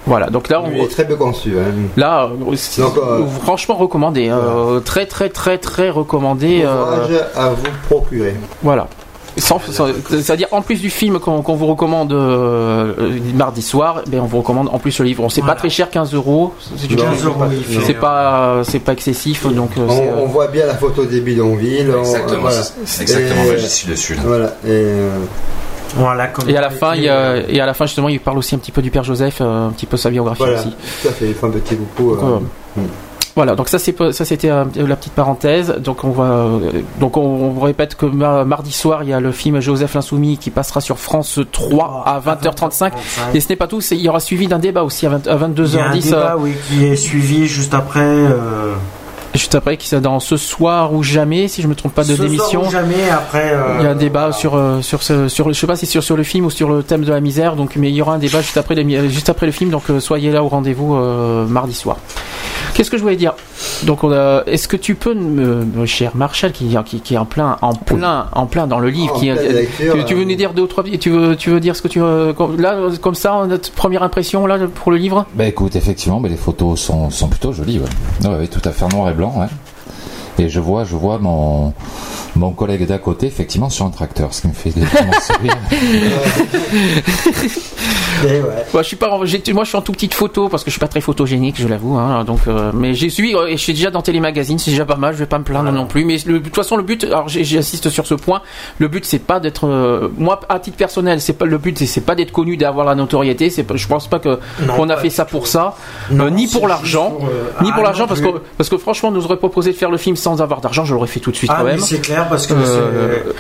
[0.08, 1.53] Voilà, donc là, on, Il est très bien conçu.
[1.60, 1.72] hein.
[1.95, 6.64] là, euh, Donc, euh, franchement recommandé, euh, très très très très recommandé.
[6.66, 8.35] euh, à vous procurer.
[8.64, 8.88] voilà.
[9.38, 14.40] C'est-à-dire en plus du film qu'on vous recommande euh, euh, mardi soir, ben on vous
[14.40, 15.24] recommande en plus le livre.
[15.24, 16.53] On sait pas très cher, 15 euros.
[16.77, 17.85] C'est du- 15 euros, il fait.
[17.85, 19.72] C'est pas c'est pas excessif donc.
[19.77, 21.88] euh, On, euh, voit bien la photo des bidonvilles.
[21.95, 22.61] on- Exactement, voilà.
[23.01, 24.22] exactement, Et- suis dessus, là.
[24.26, 24.45] Voilà.
[24.66, 25.18] Et, euh,
[25.95, 28.19] Voilà, comme Et à la fin, il y a, et à la fin justement, il
[28.19, 30.60] parle aussi un petit peu du père Joseph, euh, un petit peu sa biographie voilà.
[30.60, 30.69] aussi.
[31.01, 31.26] Tout à fait.
[31.27, 32.40] Il fait un petit euh,
[32.77, 32.82] euh,
[33.35, 35.76] Voilà, donc ça c'est ça c'était euh, la petite parenthèse.
[35.80, 36.60] Donc on va euh,
[37.00, 40.50] donc on, répète que ma- mardi soir il y a le film Joseph l'insoumis qui
[40.50, 42.92] passera sur France 3 à 20h35
[43.34, 45.32] et ce n'est pas tout, il y aura suivi d'un débat aussi à, 20 à
[45.32, 48.01] Il y a un 22h10 débat, euh, oui, qui est suivi juste après.
[48.01, 48.74] euh,
[49.34, 52.16] juste après qui dans ce soir ou jamais si je me trompe pas de ce
[52.18, 52.68] soir démission.
[52.68, 53.53] ou jamais après.
[53.53, 55.85] euh, Il y a un débat sur euh, sur ce sur je sais pas si
[55.85, 57.95] c'est sur, sur le film ou sur le thème de la misère donc mais il
[57.95, 60.43] y aura un débat juste après les- juste après le film donc euh, soyez là
[60.43, 61.95] au rendez-vous euh, mardi soir.
[62.74, 63.33] Qu'est-ce que je voulais dire
[63.83, 64.00] Donc
[64.48, 67.74] est-ce que tu peux me me- cher Marshall qui, qui qui est en plein en
[67.74, 70.67] plein en plein dans le livre qui lecture, tu, tu veux nous dire deux ou
[70.67, 74.45] trois tu veux tu veux dire ce que tu là comme ça notre première impression
[74.45, 75.25] là pour le livre?
[75.35, 78.30] Bah écoute, effectivement, bah, les photos sont, sont plutôt jolies, ouais.
[78.30, 79.48] Ouais, tout à fait en noir et blanc, ouais.
[80.40, 81.74] Et je vois, je vois mon,
[82.35, 85.11] mon collègue d'à côté, effectivement, sur un tracteur, ce qui me fait légèrement
[88.22, 88.43] sourire.
[88.73, 90.69] Moi, je suis pas, en- j'ai- moi, je suis en tout petite photo parce que
[90.69, 91.95] je suis pas très photogénique, je l'avoue.
[91.98, 94.85] Hein, donc, euh, mais j'ai suivi, euh, et je suis déjà dans Télémagazine, c'est déjà
[94.85, 95.14] pas mal.
[95.14, 96.06] Je vais pas me plaindre non plus.
[96.06, 98.41] Mais le- de toute façon, le but, alors j'insiste sur ce point.
[98.80, 102.01] Le but, c'est pas d'être, euh, moi, à titre personnel, c'est pas le but, c'est-
[102.01, 103.49] pas d'être connu, d'avoir la notoriété.
[103.49, 104.40] C'est, je pense pas que
[104.75, 105.75] qu'on a fait ça pour ça,
[106.09, 107.17] Non, euh, ni pour l'argent,
[107.61, 109.90] ni ah, pour l'argent parce que parce que franchement, on nous aurait proposé de faire
[109.91, 111.80] le film sans avoir d'argent, je l'aurais fait tout de suite Ah, quand même.
[111.80, 112.53] c'est clair parce que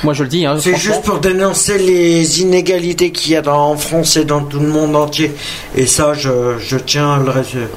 [0.03, 0.45] moi, je le dis.
[0.45, 4.41] Hein, C'est juste pour dénoncer les inégalités qu'il y a dans, en France et dans
[4.43, 5.31] tout monde entier.
[5.75, 7.67] Et ça, je, tiens à le,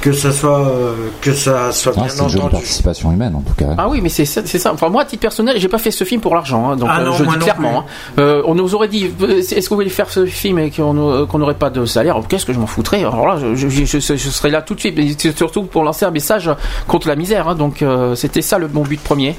[0.00, 2.38] que ça soit euh, que ça soit Ah, bien c'est une entendu.
[2.52, 3.74] participation humaine en tout cas.
[3.78, 4.72] Ah oui, mais c'est ça, c'est ça.
[4.72, 7.00] Enfin, moi, à titre personnel, j'ai pas fait ce film pour l'argent, hein, donc Ah
[7.00, 7.80] euh, non, je dis clairement.
[7.80, 7.84] hein.
[8.18, 10.96] Euh, on nous aurait dit, euh, est-ce que vous voulez faire ce film et qu'on
[11.10, 12.16] euh, qu'on n'aurait pas de salaire?
[12.28, 12.98] Qu'est-ce que je m'en foutrais?
[13.00, 15.62] Alors là, je, je, je- je- je serais là tout de suite, mais c'est surtout
[15.64, 16.50] pour lancer un message
[16.86, 17.48] contre la misère.
[17.48, 19.34] hein, donc euh, c'était ça le mon but premier.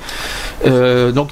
[0.65, 1.29] Euh, donc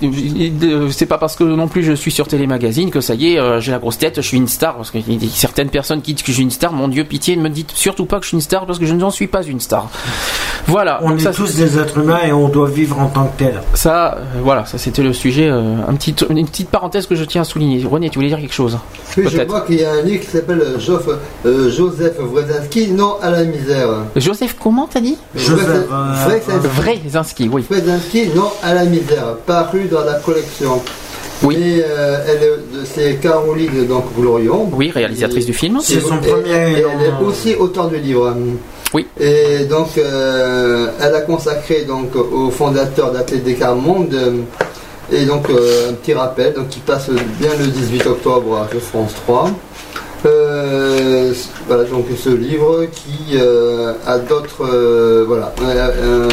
[0.91, 3.59] c'est pas parce que non plus je suis sur Télémagazine que ça y est, euh,
[3.59, 4.75] j'ai la grosse tête, je suis une star.
[4.75, 6.87] Parce que il y a certaines personnes qui disent que je suis une star, mon
[6.87, 8.93] Dieu, pitié, ne me dites surtout pas que je suis une star parce que je
[8.93, 9.89] n'en suis pas une star.
[10.67, 10.99] Voilà.
[11.01, 13.39] On donc est ça, tous des êtres humains et on doit vivre en tant que
[13.45, 13.61] tel.
[13.73, 15.47] ça, euh, voilà, ça c'était le sujet.
[15.49, 17.83] euh, un petit, une petite parenthèse que je tiens à souligner.
[17.89, 18.77] René, tu voulais dire quelque chose?
[19.17, 21.15] Oui, je vois qu'il y a un livre qui s'appelle euh, Jof-
[21.45, 23.87] euh, Joseph Wrosinski, Non à la misère.
[24.17, 25.17] Joseph, comment t'as dit?
[25.35, 25.87] Joseph.
[26.75, 27.65] Wrosinski, oui.
[27.69, 30.81] Wrosinski, Non à la misère, paru dans la collection.
[31.43, 31.55] Oui.
[31.55, 34.69] Et euh, elle est de- c'est Caroline donc Glorion.
[34.73, 35.79] Oui, réalisatrice du film.
[35.81, 38.35] C'est son Et- premier et Elle est aussi auteur du livre.
[38.93, 39.05] Oui.
[39.19, 44.13] Et donc, euh, elle a consacré donc au fondateur d'Athlètes Descartes Monde.
[44.13, 44.31] euh,
[45.11, 47.09] et donc, euh, un petit rappel, donc qui passe
[47.39, 49.49] bien le 18 octobre à France 3.
[50.25, 51.31] Euh,
[51.67, 56.27] voilà donc ce livre qui euh, a d'autres euh, voilà euh,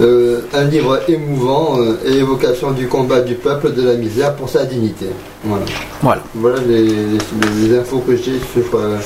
[0.00, 4.64] un livre émouvant euh, et évocation du combat du peuple de la misère pour sa
[4.64, 5.06] dignité.
[5.44, 5.64] Voilà.
[6.02, 6.22] Voilà.
[6.34, 8.96] voilà les, les- les infos que j'ai sur euh,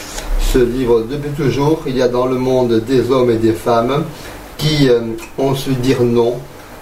[0.52, 1.82] ce livre depuis toujours.
[1.86, 4.05] Il y a dans le monde des hommes et des femmes
[4.56, 5.00] qui euh,
[5.39, 6.34] ont su dire non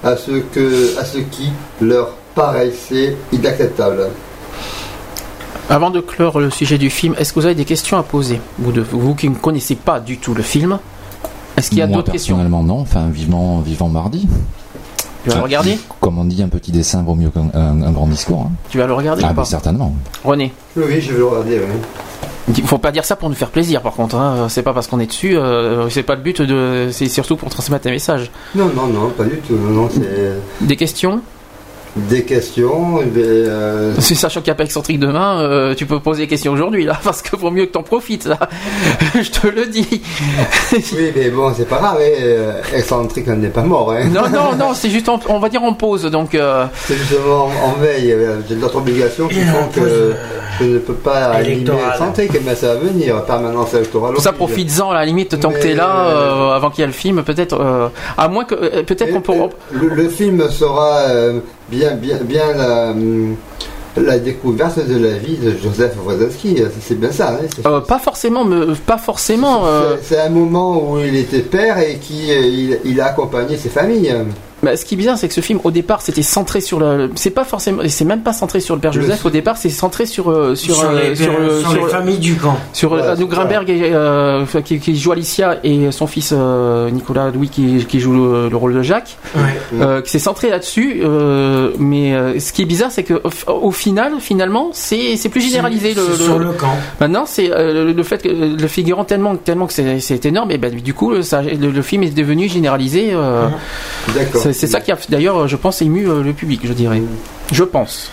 [0.04, 1.48] à ce que à ce qui
[1.80, 4.08] leur paraissait inacceptable.
[5.70, 8.40] Avant de clore le sujet du film, est-ce que vous avez des questions à poser?
[8.58, 10.78] Vous, de- vous qui ne connaissez pas du tout le film,
[11.56, 12.80] est-ce qu'il y a d'autres questions personnellement, non.
[12.80, 14.28] Enfin, vivement, vivant mardi.
[15.24, 17.92] Tu vas le regarder Comme on dit, un petit dessin vaut mieux qu'un un- un
[17.92, 18.46] grand discours.
[18.48, 18.52] hein.
[18.70, 19.94] Tu vas le regarder Ah, ou mais pas certainement.
[20.24, 22.54] René oui oui, je vais le regarder oui.
[22.58, 24.16] Il faut pas dire ça pour nous faire plaisir, par contre.
[24.16, 24.48] Hein.
[24.48, 25.36] C'est pas parce qu'on est dessus.
[25.36, 26.88] euh, c'est pas le but de.
[26.90, 28.32] C'est surtout pour transmettre un message.
[28.56, 31.20] non non non pas du tout non, non, c'est Des questions
[31.94, 36.00] des questions mais, euh, C'est sachant qu'il n'y a pas excentrique demain, euh, tu peux
[36.00, 38.38] poser des questions aujourd'hui là, parce que vaut mieux que t'en profites là.
[39.14, 40.00] Je te le dis.
[40.72, 44.04] oui mais bon c'est pas grave hein, euh, excentrique on n'est pas mort hein.
[44.12, 46.34] Non, non, non, c'est juste, en- on va dire en pause, donc.
[46.34, 48.16] euh, C'est justement en veille,
[48.48, 50.14] j'ai d'autres obligations qui font que
[50.60, 51.90] je ne peux pas animer électorale.
[51.92, 54.14] excentrique, mais ça va venir, permanence électorale.
[54.18, 54.38] Ça, oblige.
[54.38, 57.22] profites-en à la limite tant que t'es Mais, là, avant qu'il y ait le film,
[57.22, 57.58] peut-être.
[57.60, 57.88] euh,
[58.18, 59.48] à moins que, peut-être qu'on pourra.
[59.72, 63.36] Le, le film sera euh, bien, bien, bien la, hum,
[63.96, 66.62] la découverte de la vie de Joseph Wrosinski.
[66.80, 67.38] C'est bien ça.
[67.40, 69.66] hein, Euh, pas forcément, me, pas forcément.
[69.66, 73.56] euh, C'est un moment où il était père et qui euh, il, il a accompagné
[73.56, 74.14] ses familles.
[74.62, 77.10] Bah, ce qui est bizarre, c'est que ce film, au départ, c'était centré sur le.
[77.16, 79.24] C'est pas forcément, c'est même pas centré sur le père Joseph.
[79.24, 81.88] Au départ, c'est centré sur euh, sur Sur euh, les- sur sur sur les le-
[81.88, 82.56] familles du camp.
[82.72, 86.32] Sur Ouais, euh, c'est Anouk Grimberg, et, euh, qui, qui joue Alicia, et son fils
[86.32, 89.16] Nicolas Louis qui, qui joue le, le rôle de Jacques.
[89.36, 90.02] Ouais.
[90.02, 91.02] Qui s'est centré là-dessus,
[91.78, 93.14] mais ce qui est bizarre, c'est que
[93.46, 95.94] au, au final, finalement, c'est c'est plus généralisé.
[95.94, 96.74] Le, C'est sur le camp.
[97.00, 100.74] Maintenant, c'est le, fait que le figurant tellement tellement que c'est c'est énorme, et ben
[100.74, 103.12] du coup, le, ça- le, film est devenu généralisé.
[104.14, 104.40] D'accord.
[104.52, 107.02] C'est ça qui a d'ailleurs, je pense, ému euh, le public, je dirais.
[107.52, 108.10] Je pense.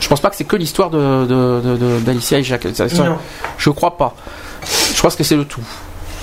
[0.00, 2.64] Je pense pas que c'est que l'histoire de de- de- de- d'Alicia et Jacques.
[2.96, 3.16] Non.
[3.58, 4.14] je crois pas.
[4.94, 5.60] Je pense que c'est le tout.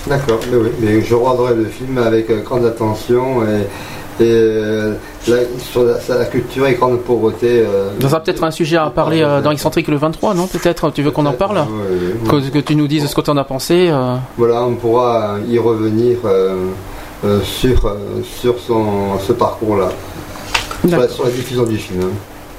[0.07, 4.93] D'accord, mais oui, mais je regarderai le film avec euh, grande attention et, et euh,
[5.27, 5.37] la-
[5.71, 7.47] sur la, culture et grande pauvreté.
[7.65, 10.89] euh, Ça sera peut-être un sujet à parler euh, dans Excentrique le 23, non Peut-être?
[10.91, 11.59] Tu veux qu'on en parle?
[11.69, 12.29] Oui, oui.
[12.29, 13.89] que, que tu nous dises ce que tu en as pensé.
[13.89, 14.15] euh.
[14.37, 16.17] Voilà, on pourra y revenir
[17.23, 19.91] euh, euh, sur, euh, sur son, ce parcours-là,
[20.87, 22.01] sur, sur la diffusion du film.
[22.03, 22.09] hein.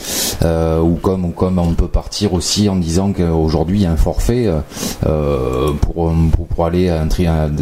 [0.42, 3.96] Ou comme, ou comme on peut partir aussi en disant qu'aujourd'hui il y a un
[3.96, 4.48] forfait
[5.02, 6.12] pour,
[6.54, 6.90] pour aller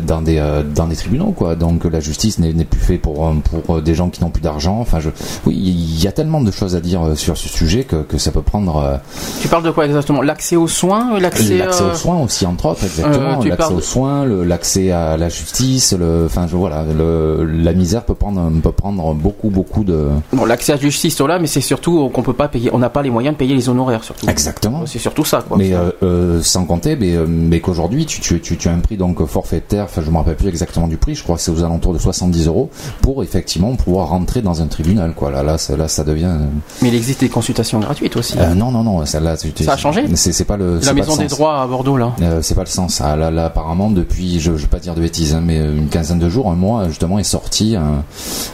[0.06, 1.56] dans des tribunaux, quoi.
[1.56, 3.32] Donc la justice n'est plus fait pour
[3.64, 4.78] pour des gens qui n'ont plus d'argent.
[4.78, 5.10] Enfin, je,
[5.44, 8.42] oui, il y a tellement de choses à dire sur ce sujet que ça peut
[8.42, 8.76] prendre.
[8.76, 8.96] euh,
[9.40, 10.22] Tu parles de quoi exactement?
[10.22, 13.40] L'accès aux soins L'accès L'accès euh, aux soins aussi, entre autres, exactement.
[13.40, 18.04] Euh, l'accès aux soins, l'accès à la justice, le, enfin, je, voilà, le, la misère
[18.04, 20.08] peut prendre, peut prendre beaucoup, beaucoup de.
[20.32, 22.90] Bon, l'accès à la justice, là, mais c'est surtout qu'on peut pas payer, on n'a
[22.90, 24.28] pas les moyens de payer les honoraires, surtout.
[24.28, 24.84] Exactement.
[24.86, 25.56] C'est surtout ça, quoi.
[25.56, 28.78] Mais euh, euh, sans compter, mais, euh, mais qu'aujourd'hui, tu, tu, tu, tu as un
[28.80, 31.50] prix donc forfaitaire, enfin je me rappelle plus exactement du prix, je crois que c'est
[31.50, 35.30] aux alentours de 70 euros pour effectivement pouvoir rentrer dans un tribunal, quoi.
[35.30, 36.24] Là, là, ça, là, ça devient.
[36.24, 36.46] euh,
[36.82, 38.38] Mais il existe des consultations gratuites aussi.
[38.38, 40.78] euh, non, non, non, celle-là, tu- tu- Ça a changé C'est pas le.
[40.84, 42.12] La maison le des droits à Bordeaux, là.
[42.22, 43.00] Euh, c'est pas le sens.
[43.04, 45.88] Ah, là, là, apparemment, depuis, je, je vais pas dire de bêtises, hein, mais une
[45.88, 47.76] quinzaine de jours, un mois, justement, est sorti.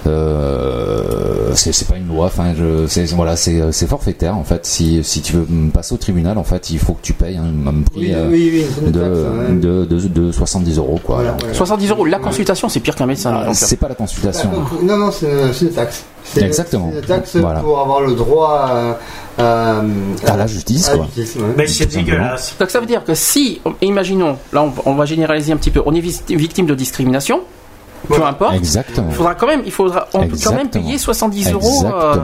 [0.07, 2.27] euh, c'est c'est pas une loi.
[2.27, 2.53] Enfin,
[3.17, 4.67] voilà, c'est c'est forfaitaire en fait.
[4.67, 7.67] Si si tu veux passer au tribunal, en fait, il faut que tu payes un,
[7.69, 9.19] un prix Oui, euh, oui, oui, c'est une de, taxe,
[9.51, 9.55] hein.
[9.55, 11.21] de, de, de 70 euros, quoi.
[11.21, 12.05] Alors, 70 euros.
[12.05, 13.33] La consultation, c'est pire qu'un médecin.
[13.47, 14.51] Ah, c'est pas la consultation.
[14.83, 16.05] Non, non, c'est c'est une taxe.
[16.35, 16.91] C'est- Exactement.
[16.93, 17.61] C'est une taxe Voilà.
[17.61, 18.69] pour avoir le droit
[19.39, 19.81] à, à,
[20.27, 21.07] À la justice, à quoi.
[21.15, 21.55] justice, ouais.
[21.57, 22.55] Mais c'est dégueulasse.
[22.59, 25.83] Donc ça veut dire que si, imaginons, là on, on va généraliser un petit peu,
[25.87, 27.41] on est victime de discrimination,
[28.09, 28.55] peu importe.
[28.55, 29.07] Exactement.
[29.11, 31.85] Il faudra quand même, il faudra, on peut quand même payer 70 euros.
[31.87, 32.17] euh,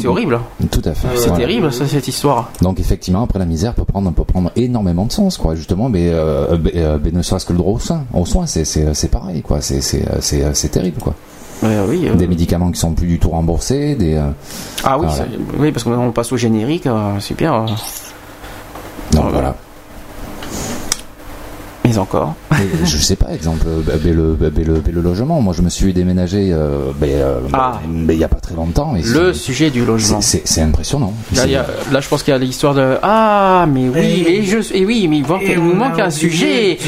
[0.00, 0.40] c'est horrible.
[0.70, 1.08] Tout à fait.
[1.14, 1.36] C'est Voilà.
[1.44, 2.50] terrible ça, cette histoire.
[2.62, 5.54] Donc effectivement, après la misère peut prendre, peut prendre énormément de sens, quoi.
[5.54, 8.46] Justement, mais, euh, mais, euh, mais ne serait-ce que le droit au soin, au soin,
[8.46, 9.60] c'est c'est c'est pareil, quoi.
[9.60, 11.14] C'est c'est c'est c'est terrible, quoi.
[11.88, 12.08] Oui.
[12.08, 12.14] euh.
[12.14, 14.14] Des médicaments qui sont plus du tout remboursés, des.
[14.14, 14.30] euh,
[14.84, 15.24] Ah oui, voilà.
[15.58, 17.66] oui, parce que maintenant on passe au générique, euh, c'est bien.
[19.12, 19.54] Donc voilà.
[21.86, 22.34] Mais encore.
[22.52, 25.40] Et je sais pas, exemple, euh, bah, bah, le, bah, bah, le, bah, le logement.
[25.42, 27.78] Moi, je me suis déménagé, euh, bah, euh, Ah.
[27.86, 28.96] bah, il y a pas très longtemps.
[28.96, 30.20] et Le sujet du logement.
[30.22, 31.12] c'est- impressionnant.
[31.34, 33.88] Là, C'est- il y a- là, je pense qu'il y a l'histoire de ah mais
[33.88, 36.78] oui Et- et, je et oui mais il, nous manque un sujet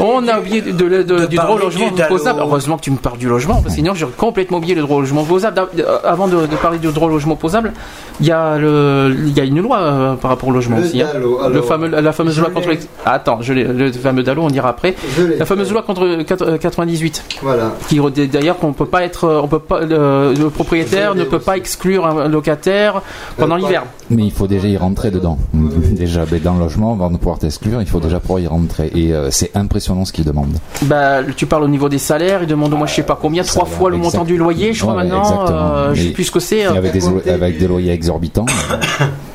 [0.00, 2.16] on a oublié de, de- de- de du droit au logement du DALO.
[2.16, 4.82] posable heureusement que tu me parles du logement parce que sinon j'aurais complètement oublié le
[4.82, 7.72] droit au logement posable D'a- euh, avant de, de parler du droit au logement posable
[8.20, 11.08] il y a y une loi euh, par rapport au logement Le aussi hein.
[11.52, 12.70] Le fameux la fameuse loi contre
[13.04, 14.94] attends je l'ai- le fameux DALO on dira après
[15.38, 17.72] la fameuse loi contre quatre- euh, 98 Voilà.
[17.88, 21.36] qui d'ailleurs qu'on peut pas être euh, on peut pas le, le propriétaire ne peut
[21.36, 21.44] aussi.
[21.46, 23.02] pas exclure un locataire
[23.36, 25.38] pendant Euh, l'hiver Mais il faut déjà y rentrer dedans.
[25.52, 28.90] Déjà, mais dans le logement, avant de pouvoir t'exclure, il faut déjà pouvoir y rentrer.
[28.94, 30.56] Et euh, c'est impressionnant ce qu'ils demandent.
[30.82, 33.64] Bah, tu parles au niveau des salaires, ils demandent moi je sais pas combien, trois
[33.66, 34.12] fois le exact.
[34.14, 35.44] montant du loyer, je crois Ouais, maintenant.
[35.50, 36.64] euh, je sais plus ce que c'est.
[36.64, 38.46] Avec des, avec des loyers exorbitants.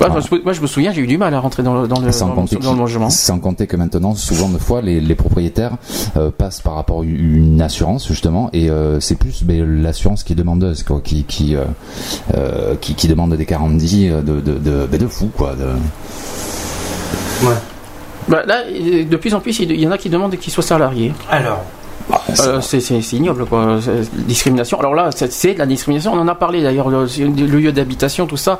[0.00, 1.88] Ouais, je me- moi je me souviens, j'ai eu du mal à rentrer dans le,
[1.88, 3.10] dans le, sans, dans le- compter dans le que- logement.
[3.10, 5.72] sans compter que maintenant, souvent de fois, les, les propriétaires
[6.16, 10.34] euh, passent par rapport à une assurance justement, et euh, c'est plus ben, l'assurance qui
[10.34, 11.64] est demandeuse, quoi, qui qui, euh,
[12.34, 15.54] euh, qui qui demande des garanties de de de, ben, de fou quoi.
[15.56, 15.66] De...
[18.28, 21.12] Bah, là, de plus en plus, il y en a qui demandent qu'ils soient salariés.
[21.30, 21.64] Alors,
[22.40, 22.80] Euh, c'est
[23.12, 23.78] ignoble quoi,
[24.26, 24.78] discrimination.
[24.80, 26.12] Alors là, c'est- de la discrimination.
[26.12, 28.58] On en a parlé d'ailleurs, le, le lieu d'habitation, tout ça.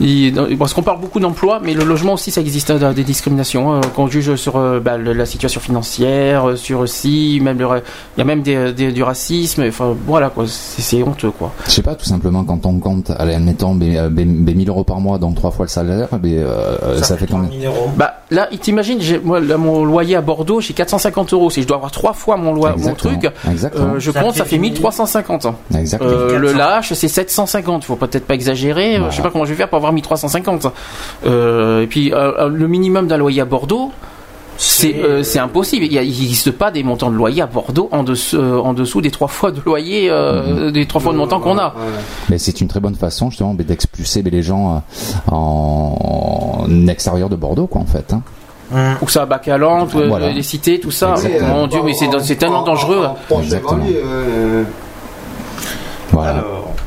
[0.00, 3.72] Il- parce qu'on parle beaucoup d'emploi, mais le logement aussi, ça existe euh, des discriminations.
[3.74, 7.66] hein, qu'on juge sur euh, bah, la situation financière, sur aussi, même le
[8.16, 9.64] il y a même des, des- du racisme.
[9.68, 11.52] Enfin voilà quoi, c'est honteux quoi.
[11.66, 14.68] Je sais pas, tout simplement quand on compte, allez, admettons, ben, euh, ben, ben 1000
[14.68, 17.48] euros par mois, donc trois fois le salaire, ben, euh, ça, fait combien
[17.96, 21.50] Bah là, il t'imagine, j'ai- moi, là, mon loyer à Bordeaux, j'ai 450 euros.
[21.50, 23.94] Si je dois avoir trois fois mon, mon truc, exactement.
[23.94, 24.72] euh, je Ça compte, ça fait fait 1000.
[24.72, 25.46] 1350.
[25.74, 26.10] Exactement.
[26.10, 26.58] Euh, le 400.
[26.58, 27.84] lâche, c'est 750.
[27.84, 28.94] Faut peut-être pas exagérer.
[28.94, 29.10] euh, Voilà.
[29.10, 30.66] Je sais pas comment je vais faire pour avoir 1350.
[31.26, 33.92] Euh, et puis, euh, euh, le minimum d'un loyer à Bordeaux,
[34.62, 35.86] c'est euh, impossible.
[35.86, 39.10] Il n'existe pas des montants de loyer à Bordeaux en dessous, euh, en dessous des
[39.10, 41.74] trois fois de loyer, euh, des trois fois de montant qu'on a.
[42.28, 44.82] Mais c'est une très bonne façon justement d'expulser les gens
[45.28, 48.12] en, en extérieur de Bordeaux, quoi, en fait.
[48.12, 48.22] hein.
[49.02, 50.30] Ou ça à Bacalan, euh, Voilà.
[50.30, 51.14] les cités, tout ça.
[51.16, 51.48] Exactement.
[51.54, 53.06] Mon Dieu, mais c'est c'est tellement dangereux.
[53.40, 53.80] Exactement.
[56.12, 56.44] Voilà.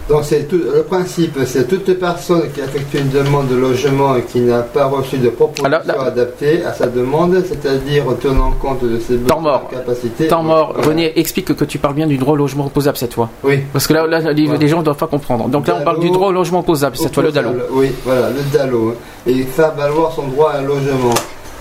[0.09, 4.23] Donc c'est tout, le principe, c'est toute personne qui effectue une demande de logement et
[4.23, 5.69] qui n'a pas reçu de proposition
[6.01, 9.69] adaptée à sa demande, c'est-à-dire tenant compte de ses Temps mort.
[9.69, 10.27] capacités.
[10.27, 10.73] Temps mort.
[10.75, 10.89] Voilà.
[10.89, 13.29] René, explique que, tu parles bien du droit au logement opposable cette fois.
[13.45, 13.61] Oui.
[13.71, 15.47] Parce que là, là les, les gens ne doivent pas comprendre.
[15.47, 17.51] Donc là, on parle du droit au logement opposable, cette fois le DALO.
[17.71, 18.95] Oui, voilà, le DALO.
[19.25, 21.13] Et faire valoir son droit à un logement.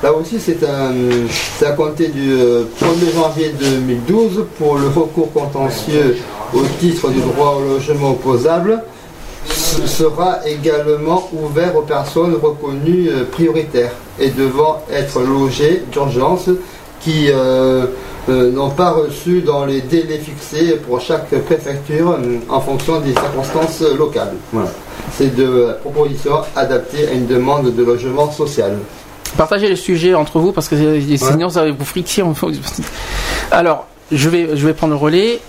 [0.02, 6.16] Là aussi, c'est à compter du euh, 1er janvier 2012 pour le recours contentieux
[6.52, 8.82] au titre du droit au logement opposable.
[9.47, 16.48] sera également ouvert aux personnes reconnues euh, prioritaires et devant être logées d'urgence
[17.02, 17.86] qui euh,
[18.28, 23.12] euh, n'ont pas reçu dans les délais fixés pour chaque préfecture euh, en fonction des
[23.12, 24.34] circonstances locales.
[24.52, 24.70] Voilà.
[25.12, 28.78] C'est de propositions adaptées à une demande de logement social.
[29.36, 32.35] Partagez les sujets entre vous parce que euh, sinon ça va vous friction.
[33.51, 35.41] Alors, je vais, je vais prendre le relais.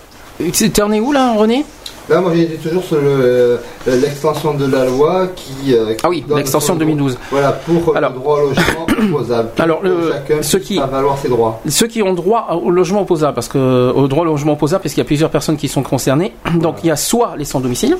[0.74, 1.66] T'en es où là, René?
[2.10, 5.74] Là, moi, j'étais toujours sur le, euh, l'extension de la loi qui.
[5.74, 7.18] euh, Ah oui, l'extension son- 2012.
[7.32, 9.50] Voilà, pour le droit au logement opposable.
[9.58, 11.62] Alors, le- Chacun ceux qui- valoir ses droits.
[11.70, 14.94] Ceux qui ont droit au logement opposable, parce que au droit au logement opposable, parce
[14.94, 16.34] qu'il y a plusieurs personnes qui sont concernées.
[16.56, 17.96] Donc il y a soit les sans domicile,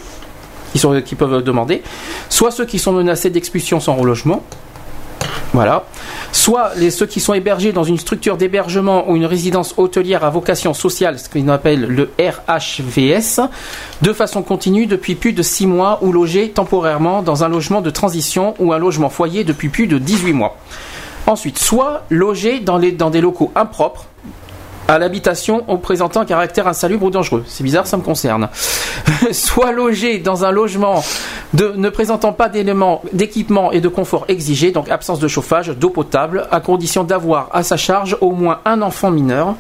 [0.74, 1.82] qui, sont, qui peuvent demander,
[2.28, 4.44] soit ceux qui sont menacés d'expulsion sans relogement.
[5.54, 5.86] Voilà.
[6.32, 10.32] Soit les, ceux qui sont hébergés dans une structure d'hébergement ou une résidence hôtelière à
[10.32, 13.40] vocation sociale, ce qu'on appelle le RHVS,
[14.02, 17.92] de façon continue depuis plus de 6 mois ou logés temporairement dans un logement de
[17.92, 20.58] transition ou un logement foyer depuis plus de 18 mois.
[21.28, 24.08] Ensuite, soit logés dans, les, dans des locaux impropres
[24.88, 27.44] à l'habitation en présentant un caractère insalubre ou dangereux.
[27.48, 28.50] C'est bizarre, ça me concerne.
[29.32, 31.04] soit logés dans un logement
[31.54, 36.48] ne présentant pas d'éléments d'équipement et de confort exigés, donc absence de chauffage, d'eau potable,
[36.52, 39.56] à condition d'avoir à sa charge au moins un enfant mineur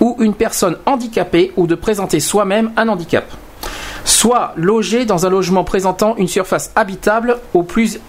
[0.00, 3.24] ou une personne handicapée ou de présenter soi-même un handicap
[4.04, 8.00] soit logé dans un logement présentant une surface habitable au plus,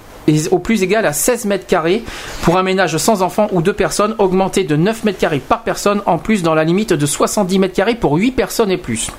[0.51, 2.03] au plus égale à 16 mètres carrés
[2.43, 6.01] pour un ménage sans enfants ou deux personnes, augmenté de 9 mètres carrés par personne,
[6.06, 9.11] en plus dans la limite de 70 mètres carrés pour 8 personnes et plus.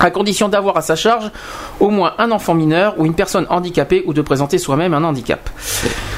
[0.00, 1.30] À condition d'avoir à sa charge
[1.80, 5.48] au moins un enfant mineur ou une personne handicapée ou de présenter soi-même un handicap.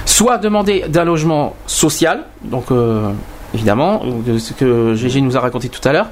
[0.05, 3.11] Soit demander d'un logement social, donc euh,
[3.55, 6.09] évidemment, de ce que Gégé nous a raconté tout à l'heure,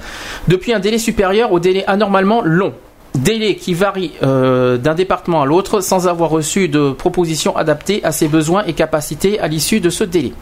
[0.46, 2.74] depuis un délai supérieur au délai anormalement long.
[3.14, 8.10] Délai qui varie euh, d'un département à l'autre sans avoir reçu de propositions adaptées à
[8.10, 10.32] ses besoins et capacités à l'issue de ce délai.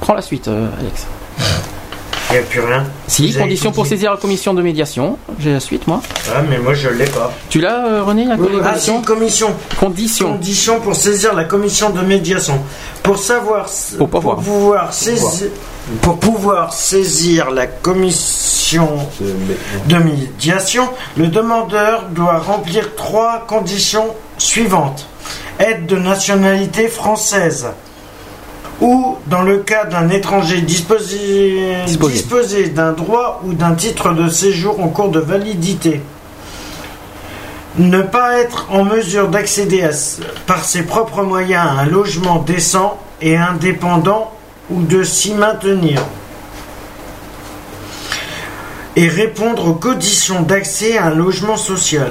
[0.00, 1.06] Prends la suite, euh, Alex.
[2.30, 2.84] Il n'y a plus rien.
[3.08, 5.18] Si, Vous condition pour saisir la commission de médiation.
[5.40, 6.00] J'ai la suite, moi.
[6.32, 7.32] Ah, mais moi je l'ai pas.
[7.48, 9.48] Tu l'as, euh, René, la Ah, si, condition commission.
[9.80, 10.32] Condition.
[10.34, 12.60] Condition pour saisir la commission de médiation.
[13.02, 13.68] Pour savoir.
[13.98, 15.48] Pour pouvoir saisir.
[16.02, 18.88] Pour pouvoir saisir la commission
[19.88, 24.06] de médiation, le demandeur doit remplir trois conditions
[24.38, 25.06] suivantes.
[25.58, 27.66] Être de nationalité française
[28.80, 32.12] ou, dans le cas d'un étranger disposé, Disposé.
[32.14, 36.00] disposé d'un droit ou d'un titre de séjour en cours de validité.
[37.78, 39.88] Ne pas être en mesure d'accéder
[40.46, 44.32] par ses propres moyens à un logement décent et indépendant
[44.70, 46.02] ou de s'y maintenir.
[48.96, 52.10] Et répondre aux conditions d'accès à un logement social.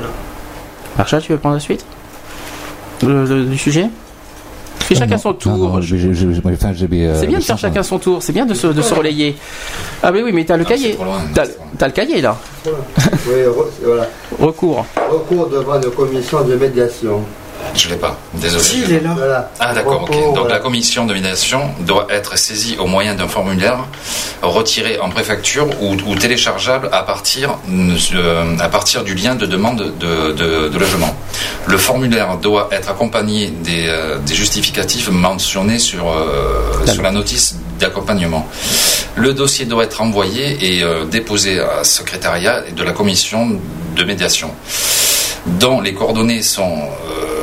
[0.97, 1.85] Marcha, tu veux prendre la suite?
[3.03, 3.87] Le- le- du sujet?
[4.79, 5.51] Fais chacun son tour.
[7.07, 9.35] Euh, C'est bien de faire chacun son tour, c'est bien de se, de se relayer.
[10.01, 10.97] Ah mais oui, mais t'as le cahier.
[11.33, 11.43] T'as
[11.77, 12.35] t'as le cahier là.
[12.65, 14.07] Oui, re- voilà.
[14.39, 14.85] Recours.
[15.11, 17.21] Recours devant une commission de médiation.
[17.75, 18.63] Je l'ai pas, désolé.
[18.63, 19.13] Si, il est là.
[19.15, 19.51] Voilà.
[19.59, 20.11] Ah d'accord, ok.
[20.11, 20.55] Donc voilà.
[20.55, 23.85] la commission de médiation doit être saisie au moyen d'un formulaire
[24.41, 27.57] retiré en préfecture ou, ou téléchargeable à partir,
[28.13, 31.15] euh, à partir du lien de demande de, de- de logement.
[31.67, 37.55] Le formulaire doit être accompagné des, euh, des justificatifs mentionnés sur, euh, sur la notice
[37.79, 38.47] d'accompagnement.
[39.15, 43.59] Le dossier doit être envoyé et euh, déposé à secrétariat de la commission
[43.95, 44.51] de médiation,
[45.45, 47.38] dont les coordonnées sont euh,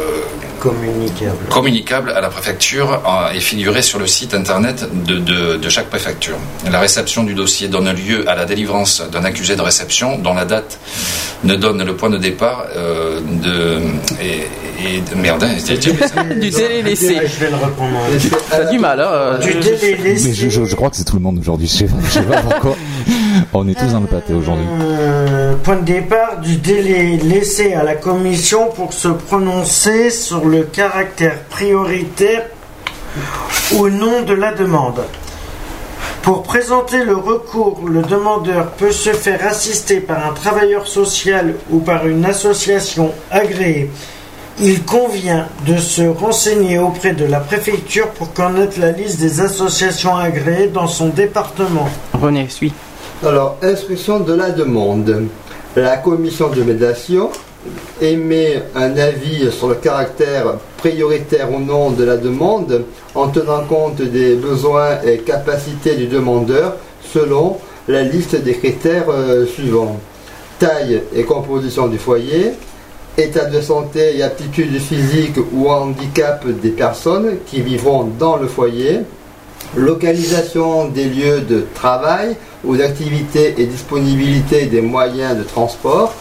[0.70, 1.36] Communicable.
[1.51, 5.86] communicable à la préfecture euh, et figuré sur le site internet de, de- de chaque
[5.86, 6.36] préfecture.
[6.70, 10.45] La réception du dossier donne lieu à la délivrance d'un accusé de réception dont la
[10.45, 10.78] date
[11.45, 13.78] ne donne le point de départ euh, de
[14.23, 15.45] et, et de merde.
[15.45, 15.55] hein,
[16.41, 17.20] du délai laissé.
[17.25, 17.99] Je vais le reprendre.
[18.51, 20.28] T'as du mal, hein euh, Du délai laissé.
[20.28, 21.67] Mais je, je- je crois que c'est tout le monde aujourd'hui.
[21.69, 22.77] Je sais pas pourquoi.
[23.52, 24.66] On est tous dans le pâté aujourd'hui.
[24.81, 30.62] Euh, point de départ du délai laissé à la commission pour se prononcer sur le
[30.62, 32.47] caractère prioritaire
[33.74, 35.02] ou non de la demande.
[36.23, 41.78] Pour présenter le recours, le demandeur peut se faire assister par un travailleur social ou
[41.78, 43.90] par une association agréée.
[44.58, 50.16] Il convient de se renseigner auprès de la préfecture pour connaître la liste des associations
[50.16, 51.89] agréées dans son département.
[52.15, 52.73] René, suis.
[53.25, 55.25] Alors, instruction de la demande.
[55.75, 57.31] La commission de médiation
[58.03, 64.03] émet un avis sur le caractère prioritaire ou non de la demande en tenant compte
[64.03, 67.57] des besoins et capacités du demandeur selon
[67.89, 69.99] la liste des critères euh, suivants.
[70.59, 72.53] Taille et composition du foyer,
[73.17, 79.01] état de santé et aptitude physique ou handicap des personnes qui vivront dans le foyer,
[79.76, 86.15] localisation des lieux de travail ou d'activité et disponibilité des moyens de transport,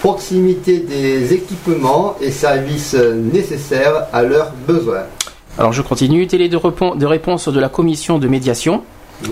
[0.00, 5.04] proximité des équipements et services nécessaires à leurs besoins.
[5.58, 6.26] Alors je continue.
[6.26, 8.82] Télé de, de réponse de la commission de médiation.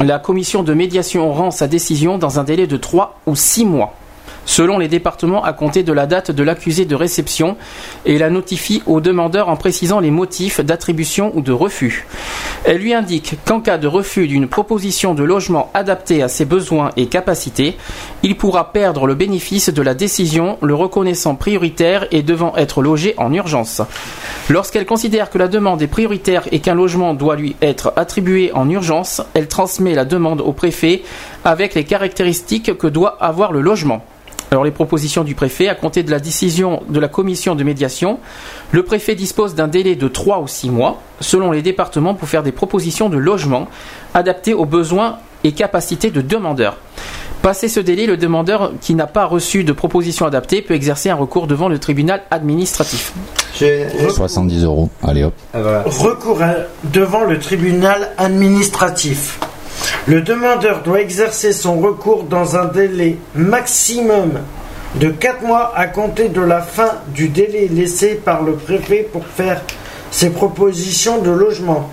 [0.00, 3.94] La commission de médiation rend sa décision dans un délai de 3 ou 6 mois,
[4.44, 7.56] selon les départements à compter de la date de l'accusé de réception,
[8.04, 12.06] et la notifie au demandeur en précisant les motifs d'attribution ou de refus.
[12.64, 16.90] Elle lui indique qu'en cas de refus d'une proposition de logement adapté à ses besoins
[16.96, 17.76] et capacités,
[18.22, 23.14] il pourra perdre le bénéfice de la décision, le reconnaissant prioritaire et devant être logé
[23.16, 23.82] en urgence.
[24.48, 28.68] Lorsqu'elle considère que la demande est prioritaire et qu'un logement doit lui être attribué en
[28.68, 31.02] urgence, elle transmet la demande au préfet
[31.44, 34.04] avec les caractéristiques que doit avoir le logement.
[34.52, 38.18] Alors les propositions du préfet, à compter de la décision de la commission de médiation,
[38.72, 42.42] le préfet dispose d'un délai de 3 ou 6 mois, selon les départements, pour faire
[42.42, 43.68] des propositions de logement
[44.12, 46.76] adaptées aux besoins et capacités de demandeurs.
[47.42, 51.14] Passé ce délai, le demandeur qui n'a pas reçu de proposition adaptée peut exercer un
[51.14, 53.12] recours devant le tribunal administratif.
[54.10, 54.90] 70 euros.
[55.02, 55.32] Allez hop.
[55.54, 56.54] Recours à-
[56.92, 59.38] devant le tribunal administratif.
[60.06, 64.32] Le demandeur doit exercer son recours dans un délai maximum
[64.96, 69.26] de 4 mois à compter de la fin du délai laissé par le préfet pour
[69.26, 69.62] faire
[70.10, 71.90] ses propositions de logement.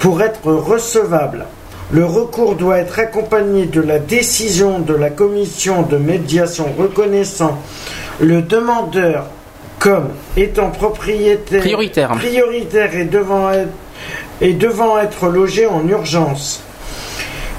[0.00, 1.46] Pour être recevable,
[1.92, 7.58] le recours doit être accompagné de la décision de la commission de médiation reconnaissant
[8.20, 9.26] le demandeur
[9.78, 12.10] comme étant propriétaire Prioritaire.
[12.12, 13.68] prioritaire et devant être,
[14.40, 16.62] et devant être logé en urgence.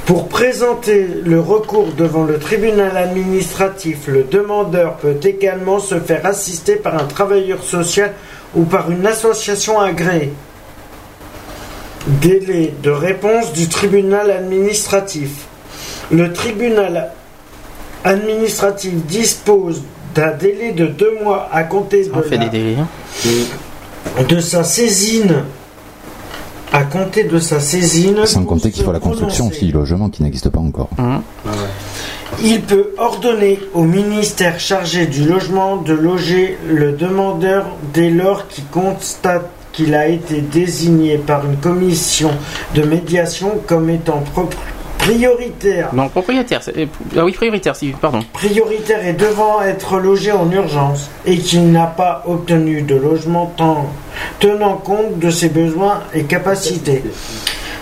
[0.08, 6.78] Pour présenter le recours devant le tribunal administratif, le demandeur peut également se faire assister
[6.78, 8.14] par un travailleur social
[8.56, 10.32] ou par une association agréée.
[12.08, 15.32] Délai de réponse du tribunal administratif.
[16.10, 17.12] Le tribunal
[18.06, 19.84] administratif dispose
[20.16, 22.18] d'un délai de deux mois à compter de la-
[22.80, 22.88] hein.
[24.30, 25.44] de sa saisine
[26.74, 30.24] à compter de sa saisine Sans compter qu'il faut la construction aussi du logement qui
[30.24, 30.90] n'existe pas encore.
[32.44, 38.66] il peut ordonner au ministère chargé du logement de loger le demandeur dès lors qu'il
[38.66, 42.32] constate qu'il a été désigné par une commission
[42.76, 44.50] de médiation comme étant pro-
[45.12, 46.62] prioritaire Non, propriétaire.
[46.76, 46.86] euh,
[47.18, 48.20] Ah oui, prioritaire, si, pardon.
[48.34, 53.86] prioritaire et devant être logé en urgence et qu'il n'a pas obtenu de logement tant-
[54.40, 57.04] tenant compte de ses besoins et capacités.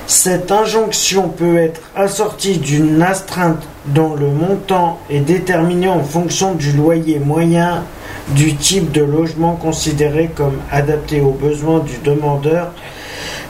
[0.08, 6.74] Cette injonction peut être assortie d'une astreinte dont le montant est déterminé en fonction du
[6.74, 7.84] loyer moyen
[8.30, 12.72] du type de logement considéré comme adapté aux besoins du demandeur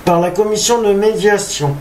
[0.06, 1.76] par la commission de médiation.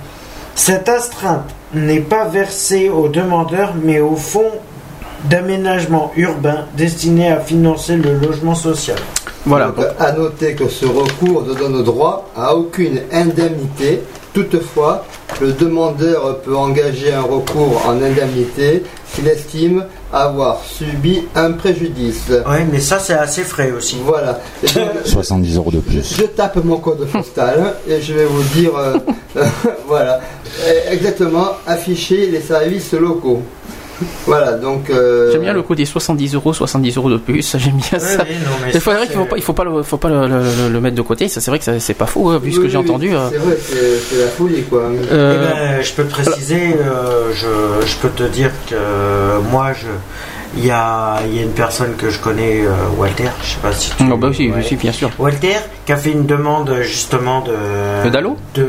[0.56, 4.52] Cette astreinte n'est pas versée au demandeur mais au fonds
[5.28, 8.98] d'aménagement urbain destiné à financer le logement social.
[9.46, 9.66] Voilà.
[9.66, 14.02] Donc, à noter que ce recours ne donne droit à aucune indemnité.
[14.32, 15.04] Toutefois,
[15.40, 22.22] le demandeur peut engager un recours en indemnité s'il estime avoir subi un préjudice.
[22.46, 23.96] Oui, mais ça c'est assez frais aussi.
[24.04, 24.40] Voilà.
[24.62, 26.16] Et donc, 70 euros de plus.
[26.18, 28.98] je tape mon code postal et je vais vous dire, euh,
[29.88, 30.20] voilà,
[30.66, 33.42] Euh, exactement, afficher les services locaux.
[34.26, 34.90] Voilà, donc.
[34.90, 37.56] euh, J'aime bien le coup des 70 euros, 70 euros de plus.
[37.58, 38.24] J'aime bien ça.
[38.28, 40.68] oui, non, mais vrai qu'il faut pas, il faut pas, le, faut pas le, le-
[40.72, 41.28] le mettre de côté.
[41.28, 43.14] Ça, c'est vrai que c'est pas faux, hein, vu ce que oui, j'ai oui, entendu.
[43.14, 43.28] euh.
[43.30, 44.82] C'est vrai, c'est la folie, quoi.
[44.82, 48.76] Euh, Eh ben, je peux te préciser, euh, je, je peux te dire que
[49.50, 49.86] moi, je,
[50.56, 53.60] il y a, il y a une personne que je connais, euh, Walter, je sais
[53.60, 54.04] pas si tu.
[54.10, 54.64] Oh, bah oui, ouais.
[54.70, 55.10] oui, bien sûr.
[55.18, 55.56] Walter,
[55.86, 58.04] qui a fait une demande justement de.
[58.04, 58.66] De Dalo de,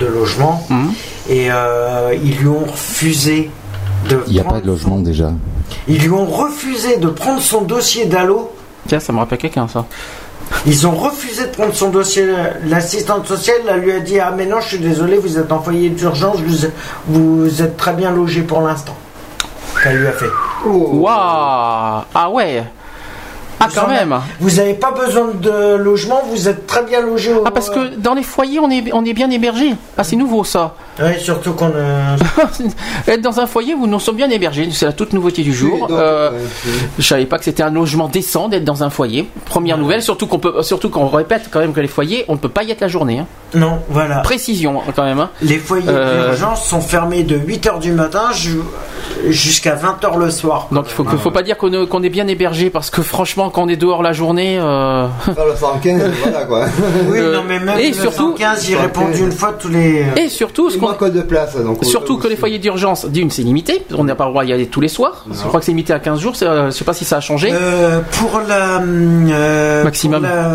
[0.00, 0.64] de logement.
[0.70, 0.92] Mhm.
[1.30, 3.50] Et euh, ils lui ont refusé
[4.08, 4.20] de.
[4.26, 5.30] Il n'y a prendre- pas de logement déjà.
[5.88, 8.50] Ils lui ont refusé de prendre son dossier d'Allo.
[8.86, 9.84] Tiens, ça me rappelle quelqu'un, ça.
[10.66, 12.26] Ils ont refusé de prendre son dossier.
[12.66, 15.60] L'assistante sociale elle lui a dit Ah, mais non, je suis désolé, vous êtes en
[15.60, 16.68] foyer d'urgence, vous,
[17.06, 18.96] vous êtes très bien logé pour l'instant.
[19.82, 20.30] Qu'elle lui a fait.
[20.64, 22.64] Waouh Ah ouais
[23.60, 27.32] Ah, Vous quand même Vous n'avez pas besoin de logement, vous êtes très bien logé.
[27.34, 27.42] Au...
[27.44, 29.74] Ah, parce que dans les foyers, on est, on est bien hébergé.
[29.96, 30.74] Ah, c'est nouveau, ça.
[31.00, 32.16] Oui, surtout qu'on a...
[33.06, 35.86] Être dans un foyer où nous sommes bien hébergés, c'est la toute nouveauté du jour.
[35.88, 36.36] donc, Euh, ouais,
[36.98, 39.28] je savais pas que c'était un logement décent d'être dans un foyer.
[39.44, 42.38] Première nouvelle, surtout qu'on peut, surtout qu'on répète quand même que les foyers, on ne
[42.38, 43.20] peut pas y être la journée.
[43.20, 43.26] hein.
[43.54, 44.18] Non, voilà.
[44.20, 45.20] Précision quand même.
[45.20, 45.30] hein.
[45.40, 48.60] Les foyers Euh, d'urgence sont fermés de 8h du matin ju-
[49.28, 50.68] jusqu'à 20h le soir.
[50.70, 53.02] Donc il faut, que- faut pas dire qu'on est, qu'on est bien hébergé parce que
[53.02, 54.58] franchement quand on est dehors la journée.
[54.60, 56.66] euh, Faire le 115, voilà quoi.
[57.08, 60.04] Oui, Euh, non, mais même et le surtout- 115, il répond d'une fois tous les...
[60.16, 61.56] Et surtout, ce Il qu'on manque de place.
[61.56, 63.84] Donc, Surtout que les foyers d'urgence, d'une, c'est limité.
[63.94, 65.24] On n'a pas le droit d'y aller tous les soirs.
[65.30, 66.36] Je crois que c'est limité à 15 jours.
[66.36, 67.50] c'est, euh, Je sais pas si ça a changé.
[67.52, 70.20] Euh, pour la euh, Maximum.
[70.22, 70.50] pour la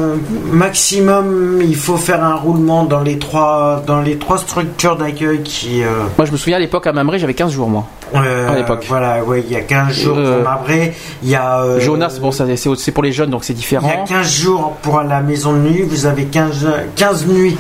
[0.52, 5.84] maximum, il faut faire un roulement dans les trois dans les trois structures d'accueil qui.
[5.84, 5.88] euh,
[6.18, 7.86] Moi, je me souviens à l'époque à Mamré, j'avais 15 jours, moi.
[8.16, 8.86] euh, À l'époque.
[8.88, 12.18] Voilà, ouais, il y a 15 jours Euh, pour Mabré, il y a euh, Jonas,
[12.22, 14.06] bon, ça, c'est c'est pour les jeunes, donc c'est il y a différent.
[14.08, 17.58] 15 jours pour la maison de nuit, vous avez 15 15 nuits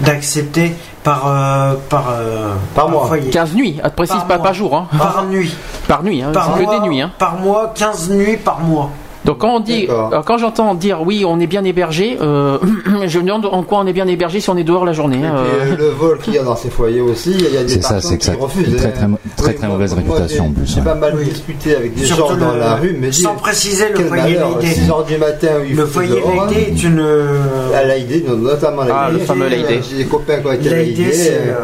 [0.00, 3.06] d'accepter par euh, par euh, Par mois.
[3.06, 3.30] foyer.
[3.30, 4.44] 15 nuits, ah, précise Par pas mois.
[4.44, 4.86] par jour, hein.
[4.96, 5.54] Par nuit.
[5.88, 6.30] Par nuit, hein.
[6.32, 7.10] Par c'est que mois, des nuits, hein.
[7.18, 8.90] Par mois, 15 nuits par mois.
[9.24, 12.58] Donc quand on dit, euh, quand j'entends dire oui, on est bien hébergé, euh,
[13.06, 15.18] je me demande en quoi on est bien hébergé si on est dehors la journée.
[15.18, 15.72] Et puis, euh.
[15.72, 17.90] euh, le vol qu'il y a dans ces foyers aussi, il y a des ça,
[17.94, 18.76] personnes que ça qui refusent.
[18.76, 18.90] très, hein.
[19.36, 20.66] très, très, Oui, très moi- mauvaise moi, réputation en plus.
[20.74, 21.24] J'ai pas mal Oui.
[21.26, 24.58] discuté avec des Surtout gens dans le- la rue, mais sans préciser le foyer malheur,
[24.58, 24.74] Laïdé.
[24.74, 26.74] 6 heures du matin, il Le faut foyer Laïdé hein.
[26.74, 27.06] est une.
[27.74, 28.92] À l'AID, notamment l'AID.
[28.96, 29.82] Ah, le fameux l'AID.
[29.88, 31.54] J'ai des copains qui ont été euh,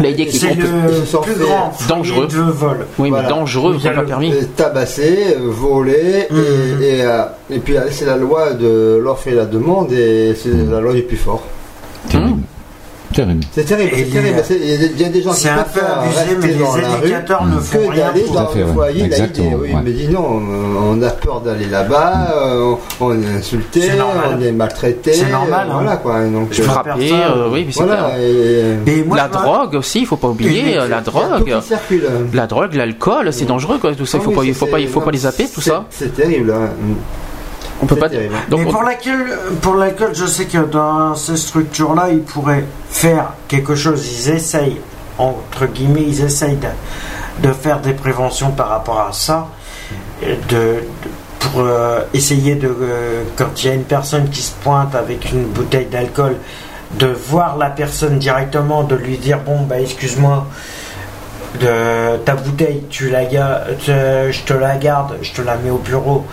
[0.00, 0.58] L'AID qui c'est compte.
[0.58, 2.26] le plus grand dangereux.
[2.26, 2.86] de vol.
[2.98, 4.32] Oui, mais dangereux, c'est pas permis.
[4.56, 6.26] tabasser, voler,
[6.82, 10.34] et, et, euh, et puis euh, c'est la loi de l'offre et la demande, et
[10.34, 11.42] c'est la loi du plus fort.
[13.14, 13.44] Terrible.
[13.52, 13.92] C'est terrible,
[14.44, 14.76] c'est Il y a
[15.08, 16.98] des- il gens qui C'est un peu préfèrent abusé, rester mais dans les la rue
[17.04, 18.34] éducateurs ne font que rien d'aller pour.
[18.34, 18.94] dans le foyer.
[19.00, 19.06] l'AID.
[19.06, 19.80] Exactement, Oui, ouais.
[19.84, 20.42] mais dis non,
[20.90, 23.82] on, a peur d'aller là-bas, euh, on, est insulté,
[24.36, 25.12] on est maltraité.
[25.12, 25.74] C'est normal, euh, hein.
[25.80, 26.24] Voilà quoi.
[26.24, 28.02] Donc, Je euh, me Frappé, euh, oui, mais c'est voilà.
[28.02, 28.18] clair.
[28.18, 31.56] et- Et moi, la me- drogue aussi, il faut pas oublier, la il drogue.
[32.32, 34.18] La drogue, l'alcool, c'est dangereux quoi, tout ça.
[34.18, 35.84] Il Ah faut oui, pas, il faut pas, il faut pas les zapper, tout ça.
[35.90, 36.52] C'est terrible.
[37.82, 38.08] On peut pas.
[38.08, 38.34] terrible.
[38.48, 42.64] Donc, Mais on- pour laquelle, pour laquelle je sais que dans ces structures-là, ils pourraient
[42.90, 44.06] faire quelque chose.
[44.10, 44.80] Ils essayent,
[45.18, 49.48] entre guillemets, ils essayent de, de faire des préventions par rapport à ça.
[50.22, 50.82] De, de-
[51.40, 55.30] pour euh, essayer de, euh, quand il y a une personne qui se pointe avec
[55.30, 56.36] une bouteille d'alcool,
[56.92, 60.46] de voir la personne directement, de lui dire bon bah excuse-moi,
[61.60, 66.24] de ta bouteille, tu la je te la garde, je te la mets au bureau,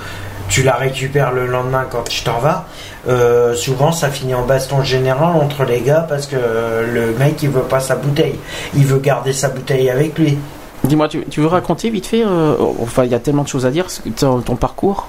[0.51, 2.65] tu la récupères le lendemain quand tu t'en vas.
[3.07, 7.41] Euh, souvent, ça finit en baston général entre les gars parce que euh, le mec
[7.41, 8.35] il veut pas sa bouteille,
[8.75, 10.37] il veut garder sa bouteille avec lui.
[10.83, 13.65] Dis-moi, tu, tu veux raconter vite fait euh, Enfin, il y a tellement de choses
[13.65, 13.87] à dire.
[14.17, 15.07] Ton, ton parcours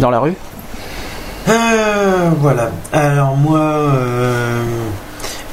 [0.00, 0.34] dans la rue?
[1.48, 2.70] Euh, voilà.
[2.92, 3.78] Alors moi,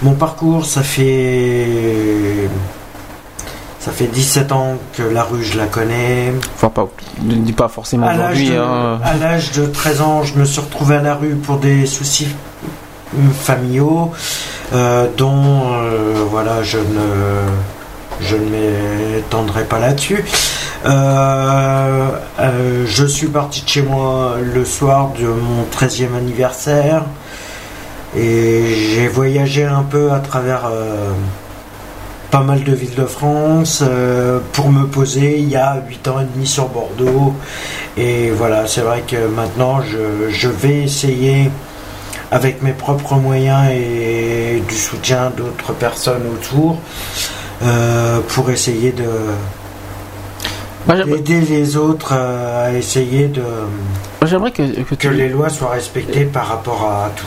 [0.02, 2.50] mon parcours, ça fait
[3.82, 6.32] ça fait 17 ans que la rue je la connais.
[6.56, 6.88] Enfin, pas,
[7.24, 8.52] ne dis pas forcément À l'âge aujourd'hui.
[8.52, 9.00] de, hein.
[9.04, 12.28] à l'âge de 13 ans, je me suis retrouvé à la rue pour des soucis
[13.34, 14.12] familiaux,
[14.74, 17.42] euh, dont euh, voilà, je ne,
[18.22, 20.24] je ne m'étendrai pas là-dessus.
[20.86, 22.10] Euh,
[22.86, 27.04] je suis parti de chez moi le soir de mon 13e anniversaire
[28.16, 30.70] et j'ai voyagé un peu à travers
[32.32, 36.20] pas mal de villes de France euh, pour me poser il y a 8 ans
[36.22, 37.34] et demi sur Bordeaux.
[37.98, 41.52] Et voilà, c'est vrai que maintenant je, je vais essayer
[42.32, 46.78] avec mes propres moyens et du soutien d'autres personnes autour
[47.64, 49.04] euh, pour essayer de
[50.88, 53.42] Moi, d'aider les autres euh, à essayer de
[54.22, 57.26] moi, j'aimerais que, que, que tu- les lois soient respectées par rapport à tout.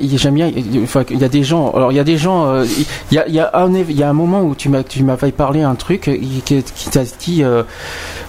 [0.00, 0.50] Il y a, j'aime bien.
[0.84, 1.72] enfin, il y des gens.
[1.72, 2.46] Alors, il y a des gens.
[2.46, 2.64] euh,
[3.10, 4.68] il y a, il y a un, éve- il y a un moment où tu
[4.68, 7.42] m'as, tu m'avais parlé un truc euh, qui, qui t'a dit.
[7.42, 7.64] euh,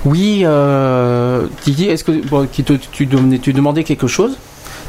[0.05, 0.41] oui.
[0.45, 1.85] Euh, qui dit.
[1.85, 4.37] Est-ce que bon, qui te- tu, demandais, tu demandais quelque chose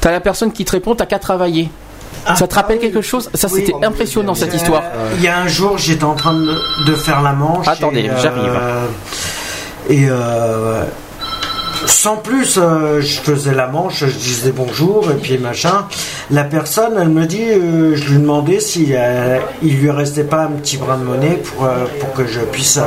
[0.01, 0.95] T'as la personne qui te répond.
[0.95, 1.69] T'as qu'à travailler.
[2.37, 3.29] ça te rappelle quelque chose?
[3.35, 3.65] Ça, oui.
[3.67, 4.83] c'était impressionnant cette Euh, histoire.
[5.19, 6.55] Il y a un jour, j'étais en train de,
[6.87, 7.69] de faire la manche.
[7.69, 8.53] Attendez, euh, j'arrive.
[9.91, 10.85] Et euh,
[11.87, 15.87] sans plus, euh, je faisais la manche, je disais bonjour et puis machin.
[16.31, 20.45] La personne, elle me dit, euh, je lui demandais si euh, il lui restait pas
[20.45, 21.43] un petit brin de monnaie
[22.01, 22.79] pour, que je puisse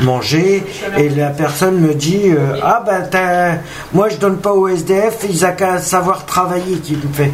[0.00, 0.64] manger.
[0.96, 2.30] Et la personne me dit,
[2.62, 3.58] ah ben t'as-
[3.92, 7.30] moi je donne pas au SDF, ils a qu'à savoir travailler, qui me fait.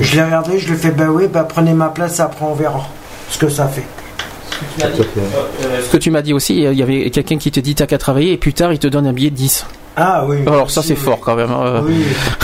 [0.00, 2.54] Je l'ai regardé, je lui ai fait, bah oui, bah prenez ma place, après on
[2.54, 2.86] verra
[3.28, 3.84] ce que ça fait.
[4.78, 7.98] Ce que tu m'as dit aussi, il y avait quelqu'un qui te dit t'as qu'à
[7.98, 9.66] travailler et plus tard il te donne un billet de 10.
[9.94, 10.36] Ah oui.
[10.46, 11.50] Alors ça c'est fort quand même.
[11.50, 11.82] hein.
[11.86, 11.96] Oui.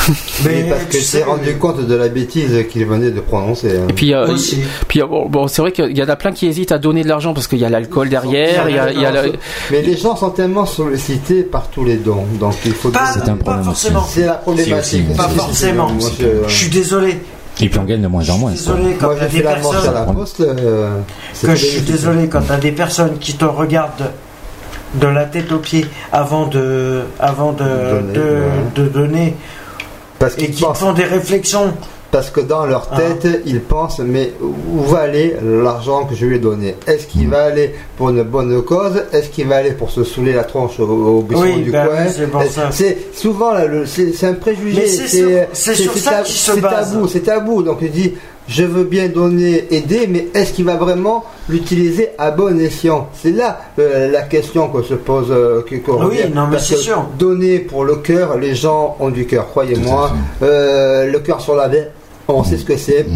[0.44, 3.70] Mais parce qu'il s'est rendu compte de la bêtise qu'il venait de prononcer.
[3.78, 3.86] hein.
[3.88, 4.26] Et puis, euh,
[4.86, 7.02] puis euh, bon, bon, c'est vrai qu'il y en a plein qui hésitent à donner
[7.04, 9.32] de l'argent parce qu'il y a l'alcool derrière, il y a, il y a le-
[9.70, 12.90] Mais les gens sont tellement sollicités par tous les dons, donc il faut.
[12.90, 14.04] Pas- C'est un pas forcément.
[14.06, 14.84] C'est la problématique.
[14.84, 15.88] Si, aussi, Pas forcément.
[15.88, 17.18] Moi, je- Je suis désolé.
[17.60, 18.50] Et puis on gagne de moins en moins.
[18.52, 20.14] Désolé quand t'as des la personnes.
[20.14, 20.40] poste.
[20.40, 20.90] euh,
[21.42, 24.10] Que je suis désolé quand t'as des personnes qui te regardent
[24.94, 28.48] de la tête aux pieds avant de avant de Donner, de, ouais.
[28.76, 29.36] de donner
[30.18, 31.74] Parce et qui te pensent- font des réflexions.
[32.10, 32.96] Parce que dans leur Ah.
[32.96, 36.74] tête, ils pensent, mais où va aller l'argent que je lui ai donné?
[36.86, 39.02] Est-ce qu'il va aller pour une bonne cause?
[39.12, 41.86] Est-ce qu'il va aller pour se saouler la tronche au, au buisson Oui, du bah
[41.86, 41.96] coin?
[42.06, 44.86] oui, c'est souvent là, le- c'est un préjugé.
[45.52, 47.62] C'est tabou, c'est tabou.
[47.62, 48.14] Donc il dit,
[48.48, 53.08] je veux bien donner, aider, mais est-ce qu'il va vraiment l'utiliser à bon escient?
[53.14, 55.26] C'est là euh, la question que se pose.
[55.30, 57.04] euh, que- qu'on Oui, non, mais c'est sûr.
[57.18, 60.12] Donner pour le cœur, les gens ont du cœur, croyez-moi.
[60.42, 61.88] Euh, le cœur sur la veine,
[62.26, 63.06] on sait ce que c'est.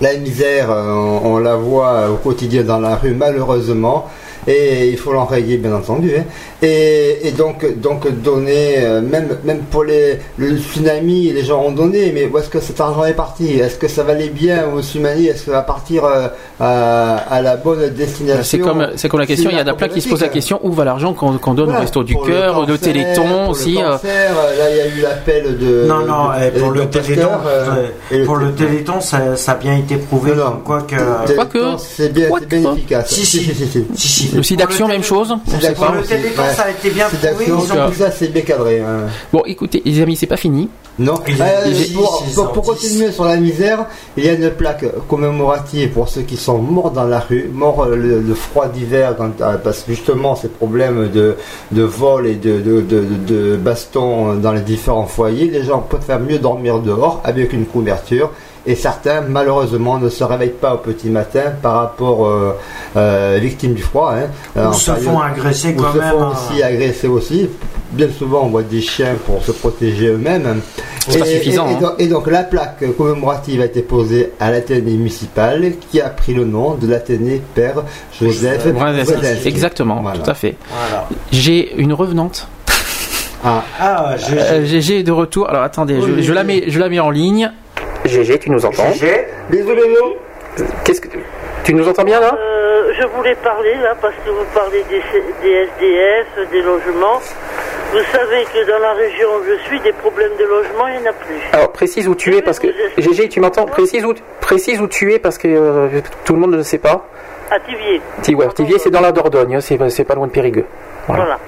[0.00, 4.06] La misère, euh, on, on la voit au quotidien dans la rue, malheureusement.
[4.48, 6.12] Et il faut l'enrayer, bien entendu.
[6.16, 6.24] hein.
[6.62, 11.72] Et, et donc, donc donner, euh, même, même pour les, le tsunami, les gens ont
[11.72, 13.58] donné, mais où est-ce que cet argent est parti?
[13.58, 15.26] Est-ce que ça valait bien au tsunami?
[15.26, 16.28] Est-ce que ça va partir euh,
[16.60, 18.42] à, à la bonne destination?
[18.44, 19.50] C'est comme c'est comme la question.
[19.50, 21.54] Il y en a plein qui se posent la question où va l'argent qu'on qu'on
[21.54, 23.72] donne au resto du cœur, de cancer, Téléthon pour aussi.
[23.74, 25.86] le euh, cancer, euh, là, il y a eu l'appel de.
[25.86, 29.52] Non, non, de- eh, pour de le Téléthon, euh, et pour le Téléthon, ça, ça
[29.52, 30.32] a bien été prouvé.
[30.34, 30.94] Non, quoi que.
[31.26, 33.10] Téléthon, Quoique- c'est bien, c'est bien efficace.
[33.10, 33.38] Si, si.
[33.40, 33.84] si, si, si.
[33.94, 34.35] Si, si.
[34.36, 35.34] Le site d'action, même chose.
[35.46, 36.54] Le ouais.
[36.54, 37.06] ça a été bien
[37.40, 38.80] Ils ont- bien cadré.
[38.80, 39.06] hein.
[39.32, 40.68] Bon, écoutez, les amis, c'est pas fini.
[40.98, 41.14] Non.
[41.26, 43.84] Est- pour, pour- pour continuer sur la misère,
[44.16, 47.84] il y a une plaque commémorative pour ceux qui sont morts dans la rue, morts
[47.86, 51.36] le, le froid d'hiver, quand- euh, parce que justement ces problèmes de,
[51.72, 56.20] de vol et de, de, de, de baston dans les différents foyers, les gens préfèrent
[56.20, 58.30] mieux dormir dehors avec une couverture.
[58.68, 62.52] Et certains, malheureusement, ne se réveillent pas au petit matin par rapport euh,
[62.96, 64.12] euh, victimes du froid.
[64.16, 66.10] Hein, Ou en se période- font agresser ou quand se même.
[66.10, 66.32] font hein.
[66.50, 67.48] aussi agresser aussi.
[67.92, 70.60] Bien souvent, on voit des chiens pour se protéger eux-mêmes.
[71.08, 71.78] C'est pas suffisant, Et, hein.
[71.80, 76.34] donc, et donc, la plaque commémorative a été posée à l'Athénée municipal qui a pris
[76.34, 77.84] le nom de l'Athénée Père
[78.20, 79.46] Joseph Brzezinski.
[79.46, 80.18] Exactement, Voilà.
[80.18, 80.56] tout à fait.
[80.68, 81.08] Voilà.
[81.30, 82.48] J'ai une revenante.
[83.44, 85.48] Ah, Ah, je- Euh, est de retour.
[85.48, 87.52] Alors attendez, je, Oui, je la mets, je la mets en ligne.
[88.08, 88.84] GG, tu nous entends
[89.50, 90.14] bisous, bisous.
[90.84, 91.08] Qu'est-ce que
[91.64, 95.02] tu nous entends bien là Euh, je voulais parler là parce que vous parlez des,
[95.42, 97.20] des SDF, des logements.
[97.92, 101.06] Vous savez que dans la région où je suis, des problèmes de logement, il n'y
[101.06, 101.36] en a plus.
[101.52, 102.68] Alors précise où tu es parce que
[102.98, 105.88] GG, tu m'entends Précise où précise où tu es parce que euh,
[106.24, 107.06] tout le monde ne le sait pas.
[107.50, 108.00] À Tivier.
[108.22, 110.66] Ti- ouais, Tivier, c'est dans la Dordogne, hein, c'est pas loin de Périgueux.
[111.06, 111.24] Voilà.
[111.24, 111.38] Voilà.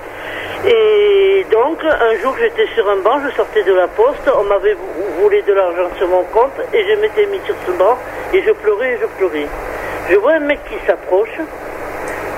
[0.66, 4.76] Et donc, un jour, j'étais sur un banc, je sortais de la poste, on m'avait
[5.20, 7.96] volé de l'argent sur mon compte, et je m'étais mis sur ce banc,
[8.32, 9.46] et je pleurais, et je pleurais.
[10.10, 11.38] Je vois un mec qui s'approche,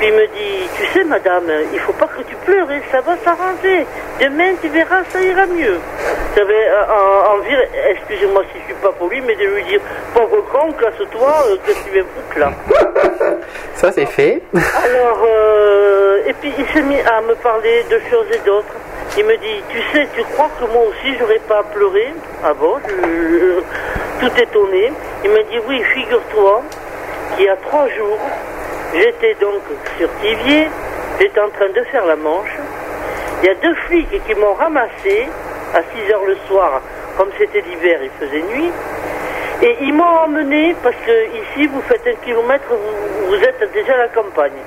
[0.01, 3.03] puis il me dit, tu sais, madame, il faut pas que tu pleures, et ça
[3.03, 3.85] va s'arranger.
[4.19, 5.79] Demain, tu verras, ça ira mieux.
[6.35, 7.55] J'avais euh, envie,
[7.91, 9.81] excusez-moi si je suis pas poli, mais de lui dire,
[10.15, 12.51] pauvre con, casse-toi, euh, qu'est-ce que tu viens foutre là
[13.75, 14.41] Ça c'est fait.
[14.55, 18.73] alors, euh, et puis il s'est mis à me parler de choses et d'autres.
[19.19, 22.77] Il me dit, tu sais, tu crois que moi aussi j'aurais pas pleuré Ah bon?
[22.89, 24.93] Je, je- Tout étonné.
[25.25, 26.63] Il m'a dit, oui, figure-toi
[27.37, 28.19] qu'il y a trois jours,
[28.95, 29.63] j'étais donc
[29.99, 30.69] sur Tivier,
[31.19, 32.57] j'étais en train de faire la manche.
[33.43, 35.29] Il y a deux flics qui m'ont ramassé
[35.75, 36.81] à 6 heures le soir,
[37.17, 38.71] comme c'était l'hiver, il faisait nuit.
[39.63, 42.65] Et ils m'ont emmené, parce que ici, vous faites un kilomètre,
[43.29, 44.59] vous, êtes déjà à la campagne.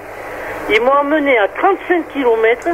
[0.69, 2.69] Ils m'ont emmené à 35 kilomètres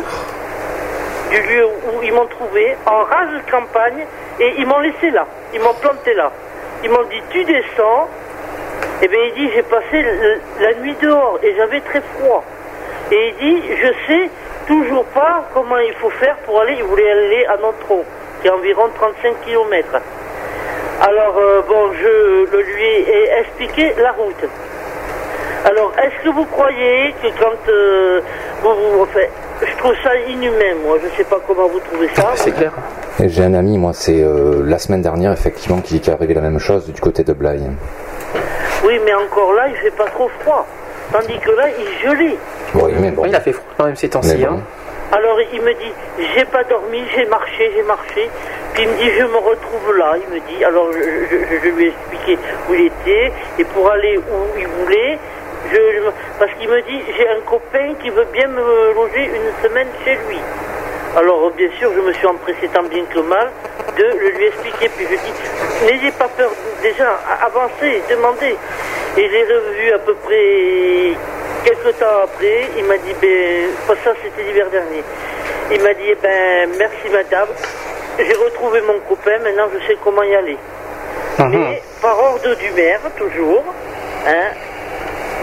[1.32, 4.06] du lieu où ils m'ont trouvé, en rase campagne,
[4.40, 5.26] et ils m'ont laissé là.
[5.54, 6.32] Ils m'ont planté là.
[6.84, 8.10] Ils m'ont dit, tu descends.
[9.02, 12.44] Et bien, il dit, j'ai passé le- la nuit dehors et j'avais très froid.
[13.12, 14.30] Et il dit, je sais
[14.68, 18.04] toujours pas comment il faut faire pour aller, il voulait aller à Nontron,
[18.42, 20.00] qui est environ 35 kilomètres.
[21.02, 24.44] Alors, euh, bon, je le lui ai expliqué la route.
[25.66, 28.22] Alors, est-ce que vous croyez que quand euh,
[28.62, 29.20] vous, vous- enfin,
[29.62, 32.32] je trouve ça inhumain, moi, je sais pas comment vous trouvez ça.
[32.36, 32.72] C'est clair.
[33.22, 36.34] Et J'ai un ami, moi, c'est euh, la semaine dernière, effectivement, qui, qui est arrivé
[36.34, 37.62] la même chose du côté de Blaye.
[38.84, 40.66] Oui, mais encore là, il fait pas trop froid.
[41.12, 42.38] Tandis que là, il gelait.
[42.76, 43.26] Oui, mais bon.
[43.26, 44.38] Il a fait froid quand même ces temps-ci.
[44.38, 44.56] Bon.
[44.56, 44.60] hein.
[45.12, 45.92] Alors il me dit,
[46.36, 48.30] j'ai pas dormi, j'ai marché, j'ai marché.
[48.76, 50.14] Puis il me dit, je me retrouve là.
[50.18, 52.38] Il me dit, alors je, je- je lui ai expliqué
[52.70, 55.18] où il était et pour aller où il voulait.
[55.72, 59.68] Je, je- parce qu'il me dit, j'ai un copain qui veut bien me loger une
[59.68, 60.38] semaine chez lui.
[61.18, 63.50] Alors, bien sûr, je me suis empressé tant bien que mal
[63.98, 64.90] de le lui expliquer.
[64.90, 65.34] Puis je dis,
[65.86, 68.56] n'ayez pas peur, déjà, avancez, demandez.
[69.18, 71.18] Et je l'ai revu à peu près
[71.66, 72.70] quelques temps après.
[72.78, 75.04] Il m'a dit, ben, pas ça, c'était l'hiver dernier.
[75.72, 77.50] Il m'a dit, eh ben, merci madame.
[78.18, 80.58] J'ai retrouvé mon copain, maintenant je sais comment y aller.
[81.40, 83.64] Mais par ordre du maire, toujours,
[84.28, 84.52] hein,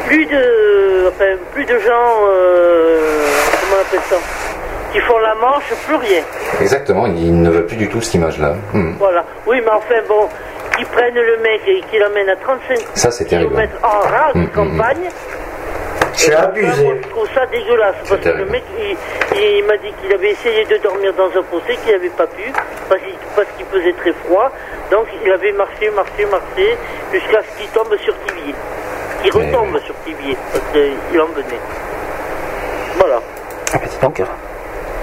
[0.06, 3.24] plus de, enfin, plus de gens, euh,
[3.60, 4.16] comment on appelle ça,
[4.96, 6.22] qui font la manche, plus rien.
[6.60, 8.54] Exactement, il ne veut plus du tout cette image-là.
[8.72, 8.94] Hmm.
[8.98, 9.24] Voilà.
[9.46, 10.26] Oui, mais enfin bon,
[10.76, 13.54] qui prennent le mec et qui l'amènent à 35 Ça, c'est terrible.
[13.54, 14.48] km en rade Mm, mm, mm.
[14.50, 15.08] campagne.
[16.14, 16.72] C'est Et abusé.
[16.72, 17.94] ça, moi, je trouve ça dégueulasse.
[18.08, 18.96] Parce que le mec, il,
[19.38, 22.50] il m'a dit qu'il avait essayé de dormir dans un fossé, qu'il n'avait pas pu,
[22.88, 24.50] parce qu'il parce qu'il faisait très froid.
[24.90, 26.76] Donc il avait marché, marché, marché,
[27.12, 28.54] jusqu'à ce qu'il tombe sur Tibier.
[29.22, 31.60] Qu'il retombe sur Tibier, parce qu'il en venait.
[32.98, 33.20] Voilà.
[33.74, 34.22] Ah, bah, dis donc.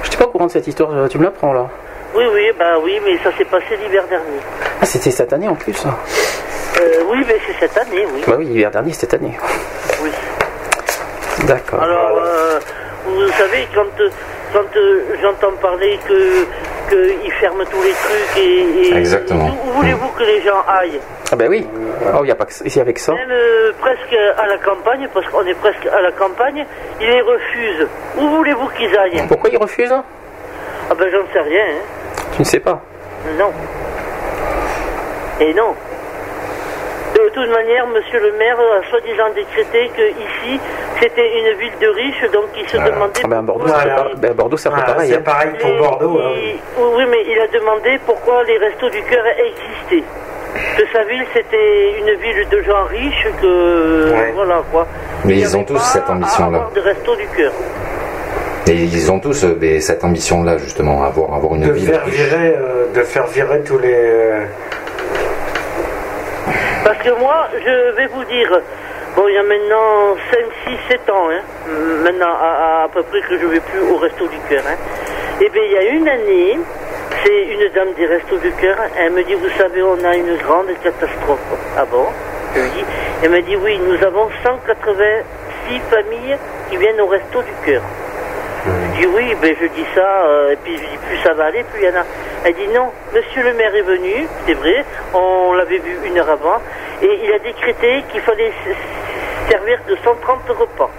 [0.03, 1.67] Je n'étais pas au courant de cette histoire, euh, tu me l'apprends là.
[2.15, 4.39] Oui, oui, bah oui, mais ça s'est passé l'hiver dernier.
[4.81, 5.83] Ah, c'était cette année en plus.
[5.85, 8.21] Euh, oui, mais c'est cette année, oui.
[8.27, 9.37] Bah oui, l'hiver dernier, cette année.
[10.03, 10.11] Oui.
[11.47, 11.81] D'accord.
[11.81, 12.59] Alors, euh,
[13.05, 13.85] vous savez, quand,
[14.53, 16.45] quand euh, j'entends parler que
[17.21, 19.45] qu'ils ferment tous les trucs et, et- Exactement.
[19.45, 20.99] où, où voulez-vous que les gens aillent
[21.31, 21.67] Ah, bah oui.
[22.13, 22.65] Oh, il n'y a pas que ça.
[22.65, 23.13] Ici, avec ça.
[23.13, 26.65] Même euh, presque à la campagne, parce qu'on est presque à la campagne,
[27.01, 27.87] ils les refusent.
[28.17, 30.03] Où voulez-vous qu'ils aillent Pourquoi ils refusent hein?
[30.91, 32.21] Ah ben j'en sais rien, hein.
[32.35, 32.81] Tu ne sais pas?
[33.39, 33.51] Non.
[35.39, 35.73] Et non.
[37.13, 40.59] De toute manière, monsieur le maire a soi-disant décrété que ici,
[41.01, 43.21] c'était une ville de riches, donc il se demandait...
[43.23, 45.09] Ah, bah, à Bordeaux, pas- à Bordeaux, c'est un peu Voilà, pareil.
[45.11, 45.21] c'est hein.
[45.23, 46.19] pareil pour les- Bordeaux.
[46.19, 46.31] hein.
[46.35, 46.59] il-
[46.97, 50.03] Oui, mais il a demandé pourquoi les restos du cœur existaient.
[50.77, 54.11] Que sa ville, c'était une ville de gens riches, que...
[54.11, 54.31] Ouais.
[54.35, 54.87] Voilà, quoi.
[55.25, 56.69] Mais Il ils ont tous pas cette ambition-là.
[56.73, 57.51] de restos du cœur.
[58.67, 62.05] Et ils ont tous euh, ben, cette ambition-là, justement, avoir, avoir une de ville faire
[62.05, 62.15] riche.
[62.15, 63.93] virer, euh, de faire virer tous les.
[63.93, 64.45] euh,
[66.83, 68.61] Parce que moi, je vais vous dire,
[69.15, 71.41] bon, il y a maintenant 5, 6, 7 ans, hein,
[72.03, 74.63] maintenant à, peu près que je vais plus au Resto du Cœur.
[74.67, 74.75] Hein.
[75.41, 76.59] Et bien, il y a une année,
[77.23, 80.37] c'est une dame des Restos du Cœur, elle me dit, vous savez, on a une
[80.37, 81.39] grande catastrophe.
[81.77, 82.07] Ah bon?
[83.23, 86.37] Elle me dit, oui, nous avons 186 familles
[86.69, 87.81] qui viennent au Resto du Cœur.
[88.65, 91.45] Je dis oui, ben je dis ça, euh, et puis je dis plus ça va
[91.45, 92.03] aller, plus il y en a.
[92.45, 96.29] Elle dit non, monsieur le maire est venu, c'est vrai, on l'avait vu une heure
[96.29, 96.61] avant,
[97.01, 98.51] et il a décrété qu'il fallait
[99.49, 100.89] servir de 130 repas.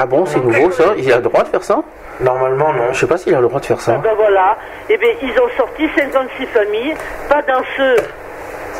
[0.00, 0.94] Ah bon, c'est nouveau ça?
[0.96, 1.82] Il a le droit de faire ça?
[2.20, 2.92] Normalement, non.
[2.92, 3.92] Je sais pas s'il a le droit de faire Ah ça.
[4.02, 4.56] ben voilà,
[4.88, 6.94] et bien ils ont sorti 56 familles,
[7.28, 7.96] pas dans ceux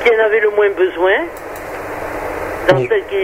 [0.02, 1.12] qui en avaient le moins besoin,
[2.68, 2.88] dans Oui.
[3.10, 3.16] qui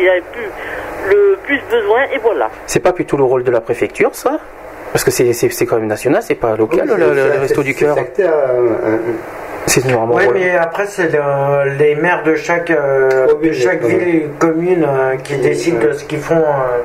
[1.11, 2.51] le plus besoin, et voilà.
[2.67, 4.39] C'est pas plutôt le rôle de la préfecture, ça?
[4.93, 7.75] Parce que c'est- c'est c'est quand même national, c'est pas local, Oui, le, resto du
[7.75, 7.97] cœur.
[8.15, 8.97] C'est euh, euh,
[9.67, 10.17] C'est normalement.
[10.33, 14.85] Oui, mais après, c'est le- les maires de chaque, euh, de chaque ville et commune
[14.89, 16.35] euh, qui décident de ce qu'ils font.
[16.37, 16.83] euh.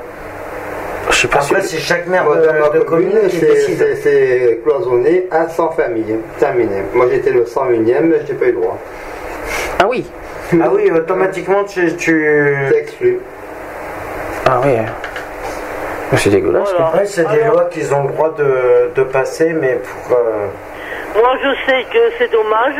[1.10, 3.28] Je sais pas Après, si- c'est chaque maire Moi, dans ma de, de commune, commune
[3.30, 3.78] qui c'est- décide.
[3.80, 6.18] c'est c'est cloisonné à 100 familles.
[6.38, 6.84] Terminé.
[6.94, 8.78] Moi, j'étais le 101ème, mais je n'ai pas eu le droit.
[9.80, 10.06] Ah oui?
[10.62, 11.96] Ah oui, automatiquement, tu.
[11.96, 12.68] tu...
[12.72, 13.20] C'est exclu.
[14.46, 14.74] Ah oui.
[16.18, 16.70] C'est dégueulasse.
[16.70, 16.88] Voilà.
[16.88, 20.18] Après, c'est des lois qu'ils ont le droit de, de passer, mais pour.
[20.18, 20.48] euh,
[21.16, 22.76] Moi, je sais que c'est dommage.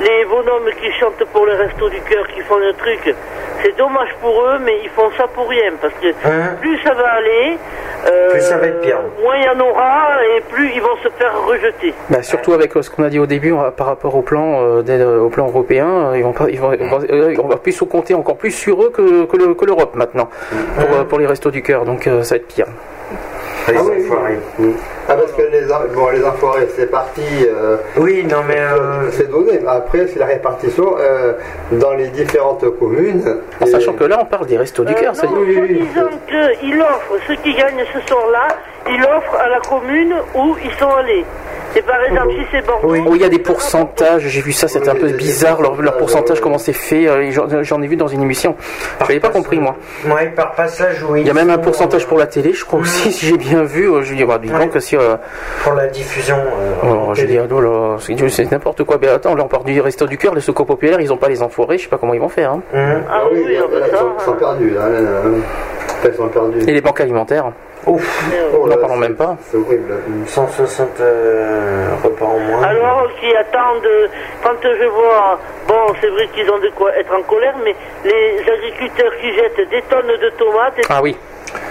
[0.00, 3.14] Les bonhommes qui chantent pour les restos du cœur, qui font le truc,
[3.62, 5.72] c'est dommage pour eux, mais ils font ça pour rien.
[5.80, 7.58] Parce que Hein plus ça va aller,
[8.06, 8.98] euh, Plus ça va être pire.
[9.22, 11.92] moins il y en aura, et plus ils vont se faire rejeter.
[12.08, 14.62] Bah, surtout avec euh, ce qu'on a dit au début euh, par rapport au plan
[14.62, 16.72] euh, d'aide, au plan européen, ils vont pas, ils vont,
[17.42, 20.30] on va plus se compter encore plus sur eux que, que le- que l'Europe maintenant
[20.78, 22.66] pour, pour les restos du cœur, donc euh, ça va être pire.
[23.68, 23.72] Ah
[24.58, 24.74] oui.
[25.08, 25.62] Ah, parce que les,
[25.94, 27.22] bon, les enfoirés, c'est parti.
[27.46, 28.58] euh, Oui, non, mais.
[28.58, 29.60] euh, c'est donné.
[29.66, 31.32] Après, c'est la répartition euh,
[31.72, 33.36] dans les différentes communes.
[33.60, 35.54] En Et- sachant que là on parle des restos du Euh, cœur, ça non, dit.
[35.56, 36.08] disons
[36.60, 38.48] qu'il offre, ceux qui gagnent ce soir-là,
[38.88, 41.24] il offre à la commune où ils sont allés.
[41.76, 44.66] Et par exemple, si c'est Bordeaux, Oh, il y a des pourcentages, j'ai vu ça,
[44.66, 47.06] c'était un peu bizarre leur, leur pourcentage, comment c'est fait,
[47.62, 48.56] j'en ai vu dans une émission.
[48.98, 49.76] Je n'avais pas compris moi.
[50.04, 51.20] Ouais, par passage, oui.
[51.20, 53.62] Il y a même un pourcentage pour la télé, je crois aussi, si j'ai bien
[53.62, 53.88] vu.
[54.02, 54.96] Je dis, bah, dis donc, si.
[55.00, 55.16] Euh,
[55.64, 56.36] Pour la diffusion.
[56.36, 57.96] euh, Oh, ah, non, là,
[58.28, 58.98] c'est n'importe quoi.
[59.00, 61.28] Mais attends, là on part du resto du cœur, les secours populaires, ils ont pas
[61.28, 62.52] les enfoirés, je sais pas comment ils vont faire.
[62.52, 62.62] hein.
[62.74, 63.02] Hum.
[63.10, 64.70] Ah oui, oui, ah là, ils ça, sont, ils sont perdus.
[64.70, 65.20] Là, là, là.
[66.04, 66.60] Ils sont perdus.
[66.68, 67.52] Et les banques alimentaires,
[67.86, 69.36] Ouf, Oh, n'en là, parlons c'est- même pas.
[69.50, 69.94] C'est horrible.
[70.26, 72.62] 160 euh, repas en moins.
[72.62, 73.88] Alors qui attendent,
[74.42, 78.40] quand je vois, bon c'est vrai qu'ils ont de quoi être en colère, mais les
[78.52, 81.16] agriculteurs qui jettent des tonnes de tomates, et Ah oui.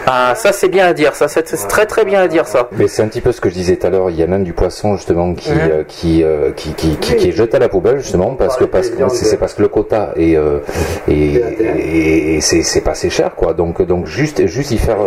[0.06, 2.70] Ah, ça c'est bien à dire, ça c'est très très bien à dire ça.
[2.72, 4.10] Mais c'est un petit peu ce que je disais tout à l'heure.
[4.10, 7.30] Il y a même du poisson justement qui euh, qui, euh, qui, qui, qui, qui
[7.30, 10.14] est jeté à la poubelle justement parce que parce que c'est parce que le quota
[10.16, 10.60] est euh,
[11.08, 13.54] et, et c'est c'est pas assez cher quoi.
[13.54, 14.98] Donc donc juste juste y faire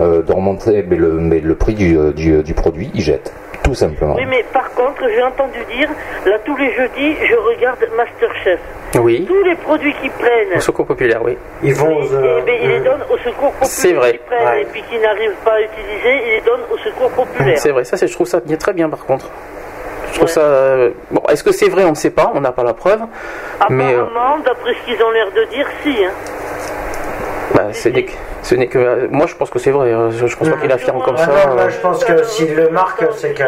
[0.00, 3.74] euh, de remonter mais le mais le prix du du, du produit, il jette tout
[3.74, 4.14] simplement.
[4.16, 5.88] Oui, mais par contre, j'ai entendu dire,
[6.26, 8.60] là tous les jeudis, je regarde Masterchef.
[9.00, 9.24] Oui.
[9.26, 11.36] Tous les produits qu'ils prennent, Au secours populaire, oui.
[11.62, 11.98] Ils vont.
[12.02, 13.66] eh ben, ils les donnent au secours populaire.
[13.66, 14.10] C'est vrai.
[14.12, 14.62] Qu'ils prennent Ouais.
[14.62, 17.58] Et puis qu'ils n'arrivent pas à utiliser, ils les donnent au secours populaire.
[17.58, 19.30] C'est vrai, ça c'est- je trouve ça bien, très bien par contre.
[20.12, 20.40] Je trouve ça.
[20.42, 21.84] euh, Bon, est-ce que c'est vrai?
[21.84, 23.00] On ne sait pas, on n'a pas la preuve.
[23.70, 26.04] Mais euh, Apparemment, d'après ce qu'ils ont l'air de dire, si.
[26.04, 26.10] Hein.
[27.54, 28.78] Bah, ce n'est que- ce n'est que.
[28.78, 31.16] euh, Moi je pense que c'est vrai, euh, je, je pense pas qu'il affirme comme
[31.16, 31.26] ça.
[31.26, 31.56] non, euh.
[31.56, 33.42] là, je pense que s'il le marque, c'est que.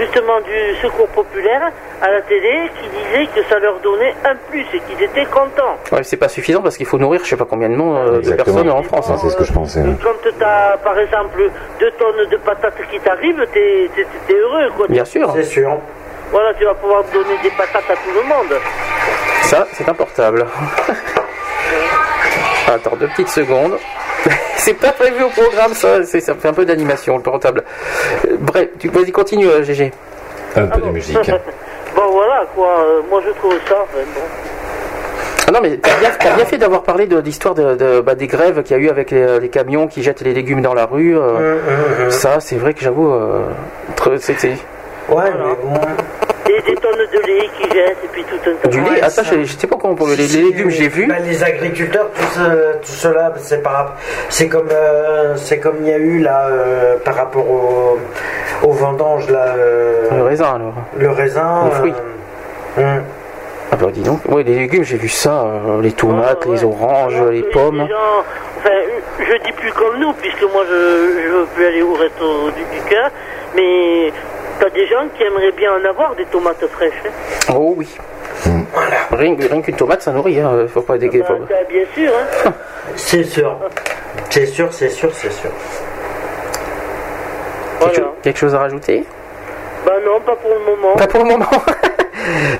[0.00, 1.70] Justement, du secours populaire
[2.02, 5.76] à la télé qui disait que ça leur donnait un plus et qu'ils étaient contents.
[5.92, 8.20] Ouais, c'est pas suffisant parce qu'il faut nourrir je sais pas combien de, noms, euh,
[8.20, 9.10] de personnes en France.
[9.10, 9.16] hein.
[9.20, 9.82] C'est ce que je pensais.
[10.02, 11.40] Quand tu as, par exemple,
[11.78, 14.68] deux tonnes de patates qui t'arrivent, t'es t'es- t'es heureux.
[14.76, 14.86] Quoi.
[14.88, 15.30] Bien sûr.
[15.36, 15.78] C'est sûr.
[16.32, 18.60] Voilà, tu vas pouvoir donner des patates à tout le monde.
[19.42, 20.46] Ça, c'est un portable.
[22.74, 23.76] Attends, deux petites secondes.
[24.56, 26.04] c'est pas prévu au programme, ça.
[26.04, 27.64] c'est- Ça fait un peu d'animation, le portable.
[28.28, 29.92] Euh, Bref, tu vas-y, continue, euh, GG.
[30.56, 31.30] Un peu de musique.
[31.92, 32.68] Bon, voilà, quoi.
[32.68, 33.74] euh, moi, je trouve ça.
[33.92, 34.20] bon.
[35.48, 38.14] Ah non, mais t'as bien, t'as bien fait d'avoir parlé de l'histoire de, de- bah,
[38.14, 40.72] des grèves qu'il y a eu avec les, les camions qui jettent les légumes dans
[40.74, 41.18] la rue.
[41.18, 43.40] euh, Ça, c'est vrai que j'avoue, euh,
[45.08, 45.80] Ouais, mais bon.
[47.12, 49.56] De lait qui et puis tout un tas Du de- lait, ah ça, je je
[49.58, 51.06] sais pas comment pour les, les légumes, j'ai vu.
[51.08, 53.96] Bah, les agriculteurs, tout, ce- tout cela, c'est par
[54.28, 57.98] c'est comme euh, c'est comme il y a eu là euh, par rapport au,
[58.62, 59.54] au vendange là.
[59.56, 60.74] euh, Le raisin, alors.
[60.96, 61.64] le raisin.
[61.66, 61.94] Les fruits.
[62.78, 63.02] euh, hum.
[63.72, 67.20] Ah bah dis donc, ouais, les légumes, j'ai vu ça, euh, les tomates, les oranges,
[67.30, 67.82] les pommes.
[67.82, 68.24] Les gens,
[68.58, 68.70] enfin,
[69.20, 72.62] je dis plus comme nous, puisque moi je, je veux plus aller au resto du,
[72.76, 73.10] du cœur,
[73.54, 74.12] mais
[74.60, 76.92] t'as des gens qui aimeraient bien en avoir des tomates fraîches.
[77.06, 77.54] hein.
[77.56, 77.88] Oh oui.
[79.12, 80.66] Rien, rien qu'une tomate, ça nourrit, hein.
[80.72, 81.20] faut pas déguer.
[81.20, 81.34] Bah,
[81.68, 82.12] bien sûr,
[82.46, 82.52] hein.
[82.94, 83.58] C'est sûr.
[84.30, 85.50] C'est sûr, c'est sûr, c'est sûr.
[88.22, 89.04] Quelque chose à rajouter?
[89.86, 90.94] Bah non, pas pour le moment.
[90.96, 91.46] Pas pour le moment.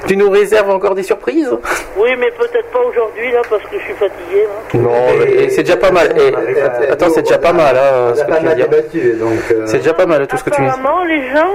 [0.06, 1.50] tu nous réserves encore des surprises
[1.97, 4.80] Oui, mais peut-être pas aujourd'hui, là, parce que je suis fatigué, là.
[4.80, 6.14] Non, mais c'est déjà pas mal.
[6.16, 8.68] Eh, attends, c'est déjà pas mal, hein, ce que tu viens dire.
[8.70, 10.66] euh, C'est déjà pas mal tout ce que tu dis.
[10.68, 11.52] Apparemment, les gens,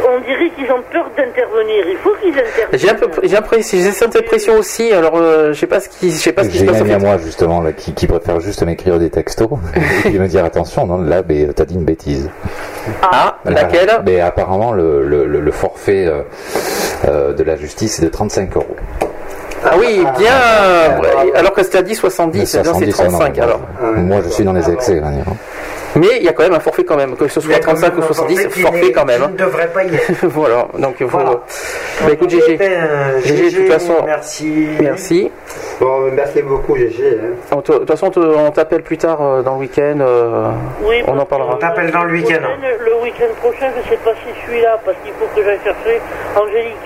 [0.00, 1.84] on dirait qu'ils ont peur d'intervenir.
[1.88, 2.68] Il faut qu'ils interviennent.
[2.72, 4.92] J'ai un peu, j'ai l'impression- j'ai cette impression aussi.
[4.92, 6.80] Alors, euh, je sais pas ce qui, je sais pas ce qui se J'ai passe.
[6.80, 10.44] à moi justement là, qui, qui préfère juste m'écrire des textos et puis me dire
[10.44, 12.28] attention non là mais t'as dit une bêtise.
[13.02, 13.90] Ah, laquelle?
[14.06, 16.22] Mais apparemment le, le, le- le forfait euh,
[17.08, 18.76] euh, de la justice est de 35 euros.
[19.64, 20.98] Ah oui, bien.
[21.00, 23.60] Ouais, Alors que c'était à 10, 70, c'est bien, c'est 70, 35 non, alors.
[23.96, 25.00] Moi je suis dans les excès.
[25.00, 25.24] on va dire.
[25.96, 28.02] Mais il y a quand même un forfait quand même, que ce soit 35 ou
[28.02, 29.22] 70, forfait quand même.
[29.22, 29.30] Hein.
[29.32, 30.12] ne devrais pas y être.
[30.26, 31.18] voilà, donc il faut.
[31.18, 32.58] Bah écoute, GG.
[32.60, 33.94] Euh, GG, de toute façon.
[34.06, 34.68] Merci.
[34.80, 35.30] Merci.
[35.80, 37.18] Bon, merci beaucoup, GG.
[37.22, 37.34] hein.
[37.52, 39.98] On De toute façon, on te- on t'appelle plus tard euh, dans le week-end.
[40.00, 40.50] euh,
[40.82, 41.56] Oui, on en parlera.
[41.58, 42.40] t'appelle dans le week-end.
[42.62, 45.58] Le, week-end prochain, je sais pas si je suis là, parce qu'il faut que j'aille
[45.62, 46.00] chercher
[46.36, 46.76] Angélique.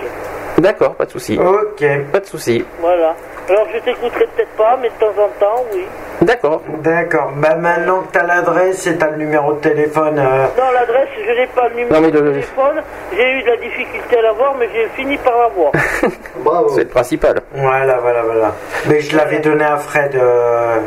[0.59, 1.39] D'accord, pas de souci.
[1.39, 1.85] Ok.
[2.13, 2.65] Pas de souci.
[2.81, 3.15] Voilà.
[3.49, 5.85] Alors je t'écouterai peut-être pas, mais de temps en temps, oui.
[6.23, 6.63] D'accord.
[6.83, 7.31] D'accord.
[7.37, 10.19] Bah maintenant que t'as l'adresse et t'as le numéro de téléphone.
[10.19, 12.83] euh, Non, l'adresse, je n'ai pas le numéro Non, mais de le- téléphone.
[13.15, 15.71] J'ai eu de la difficulté à l'avoir, mais j'ai fini par l'avoir.
[16.39, 16.69] Bravo.
[16.71, 17.37] C'est le principal.
[17.55, 18.53] Voilà, voilà, voilà.
[18.89, 20.79] Mais je l'avais donné à Fred euh,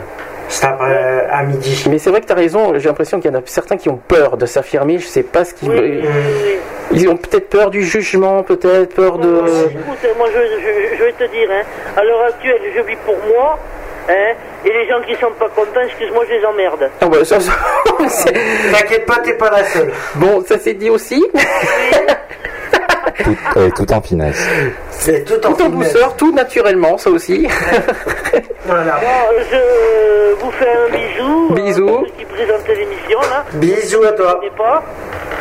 [0.64, 1.86] après à midi.
[1.90, 3.90] Mais c'est vrai que tu as raison, j'ai l'impression qu'il y en a certains qui
[3.90, 6.04] ont peur de s'affirmer, je sais pas ce qu'ils.
[6.92, 9.28] Ils ont peut-être peur du jugement, peut-être peur de.
[9.28, 11.62] Écoute, moi je, je- je vais te dire, hein,
[11.96, 13.60] à l'heure actuelle, je vis pour moi,
[14.10, 14.34] hein,
[14.66, 16.90] et les gens qui sont pas contents, excuse-moi, je les emmerde.
[17.00, 17.52] Ah bah, ça, ça-
[18.72, 19.92] T'inquiète pas, t'es pas la seule.
[20.16, 21.24] Bon, ça s'est dit aussi.
[23.24, 24.48] Tout, euh, tout en finesse.
[24.92, 27.48] C'est tout en Tout en douceur, tout naturellement, ça aussi.
[28.66, 29.00] Voilà.
[29.02, 31.54] Bon, je vous fais un bisou.
[31.56, 31.90] Bisous.
[31.90, 33.44] euh, qui présentait l'émission, là.
[33.54, 34.40] Bisous à toi.
[34.56, 34.84] Pas.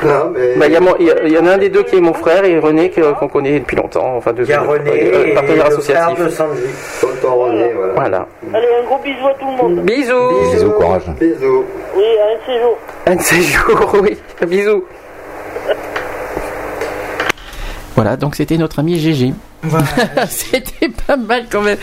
[0.05, 0.55] Non, mais.
[0.57, 1.83] Bah, Il y, a mon- il y a- il y en a un des deux
[1.83, 4.53] qui est mon frère et René que- qu'on connaît depuis longtemps, enfin de Il y
[4.55, 6.19] a René euh, et partenaire le frère associatif.
[6.21, 7.01] de.
[7.01, 7.93] Tonton René, voilà.
[7.95, 8.27] Voilà.
[8.55, 9.81] Allez, un gros bisou à tout le monde.
[9.85, 10.51] Bisous.
[10.53, 11.03] Bisous, courage.
[11.21, 11.65] Bisous.
[11.97, 12.79] Oui, à un de ces jours.
[13.07, 14.19] Un de ces jours, oui.
[14.47, 14.85] Bisous.
[18.03, 19.35] Voilà, donc c'était notre ami GG.
[20.29, 21.79] c'était pas mal quand même.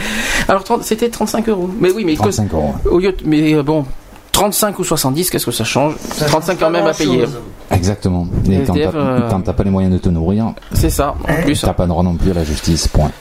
[0.47, 1.69] Alors 30 c'était 35 euros.
[1.79, 2.73] Mais oui, mais que- 35 euros.
[2.89, 3.85] au lieu de- mais euh, bon,
[4.31, 5.95] 35 ou 70, qu'est-ce que ça change?
[6.27, 7.25] 35 quand même à payer.
[7.71, 8.27] Exactement.
[8.49, 11.15] Et quand SDF, t'as euh, quand t'as pas les moyens de te nourrir, C'est ça.
[11.27, 12.87] En plus, t'as pas le droit non plus à la justice.
[12.87, 13.11] Point.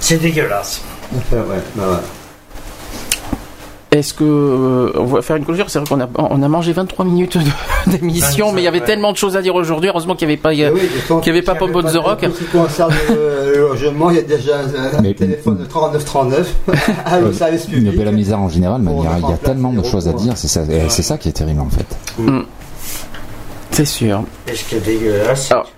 [0.00, 0.80] C'est dégueulasse.
[1.12, 1.96] Ouais, ouais, ouais.
[3.94, 5.70] Est-ce que euh, on va faire une clôture?
[5.70, 7.38] C'est vrai qu'on a on a mangé 23 minutes
[7.86, 8.84] d'émission, mais il y avait ouais.
[8.84, 9.88] tellement de choses à dire aujourd'hui.
[9.88, 10.64] Heureusement qu'il n'y avait pas oui,
[11.06, 12.24] qu'il n'y avait pas Pombo de The Rock.
[12.24, 14.58] En ce qui concerne le, le logement, il y a déjà
[14.96, 16.54] un Mais- téléphone de 3939.
[17.06, 18.04] ah, le service Mais public.
[18.04, 20.12] la misère en général, mais il y a- il y a tellement de choses à
[20.12, 21.86] dire, c'est ça, et c'est ça qui est terrible en fait.
[22.18, 22.40] Mm.
[23.70, 24.24] C'est sûr.
[24.48, 25.50] Et ce qui est dégueulasse?
[25.52, 25.70] Alors,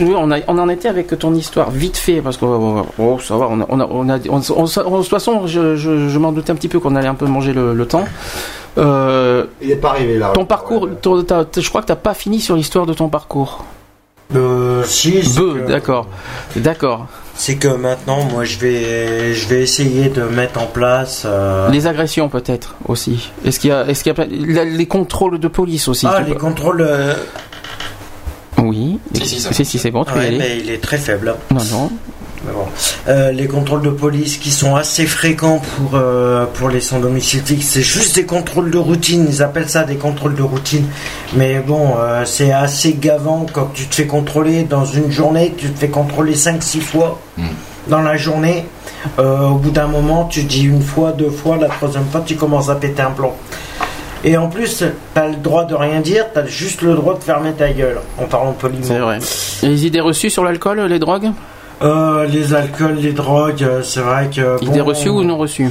[0.00, 3.36] on, a- on en était avec ton histoire vite fait parce que oh, oh, ça
[3.36, 6.52] va, on a, on a, on a- de toute façon, je, je- je m'en doutais
[6.52, 8.04] un petit peu qu'on allait un peu manger le, le temps.
[8.78, 10.30] Euh, Il n'est pas arrivé là.
[10.34, 13.08] ton parcours, ton- t'as- t'as- je crois que t'as pas fini sur l'histoire de ton
[13.08, 13.64] parcours.
[14.34, 16.06] Euh, si, que- d'accord,
[16.56, 17.06] d'accord.
[17.34, 21.24] C'est que maintenant, moi, je vais, je vais essayer de mettre en place.
[21.26, 23.30] euh, Les agressions peut-être aussi.
[23.44, 24.14] Est-ce qu'il y a, est-ce qu'il
[24.54, 26.86] y a les contrôles de police aussi ah, les peux- contrôles.
[28.58, 28.98] Oui.
[29.14, 30.38] Si si, c'est bon, tu peux y ouais, aller.
[30.38, 31.34] mais il est très faible.
[31.50, 31.90] Non non.
[32.44, 32.66] Mais bon.
[33.08, 37.40] Euh, les contrôles de police qui sont assez fréquents pour, euh, pour les sans domicile
[37.44, 39.26] fixe, c'est juste des contrôles de routine.
[39.28, 40.84] Ils appellent ça des contrôles de routine.
[41.34, 45.70] Mais bon, euh, c'est assez gavant quand tu te fais contrôler dans une journée, tu
[45.70, 47.20] te fais contrôler 5-6 fois
[47.88, 48.64] dans la journée.
[49.18, 52.36] Euh, au bout d'un moment, tu dis une fois, deux fois, la troisième fois, tu
[52.36, 53.32] commences à péter un plomb.
[54.24, 54.84] Et en plus,
[55.14, 58.26] t'as le droit de rien dire, t'as juste le droit de fermer ta gueule, en
[58.26, 58.84] parlant poliment.
[58.84, 59.18] C'est vrai.
[59.62, 61.32] Et les idées reçues sur l'alcool, les drogues?
[61.82, 64.62] Euh, les alcools, les drogues, euh, c'est vrai que.
[64.62, 65.68] Idées bon, reçues ou non reçues?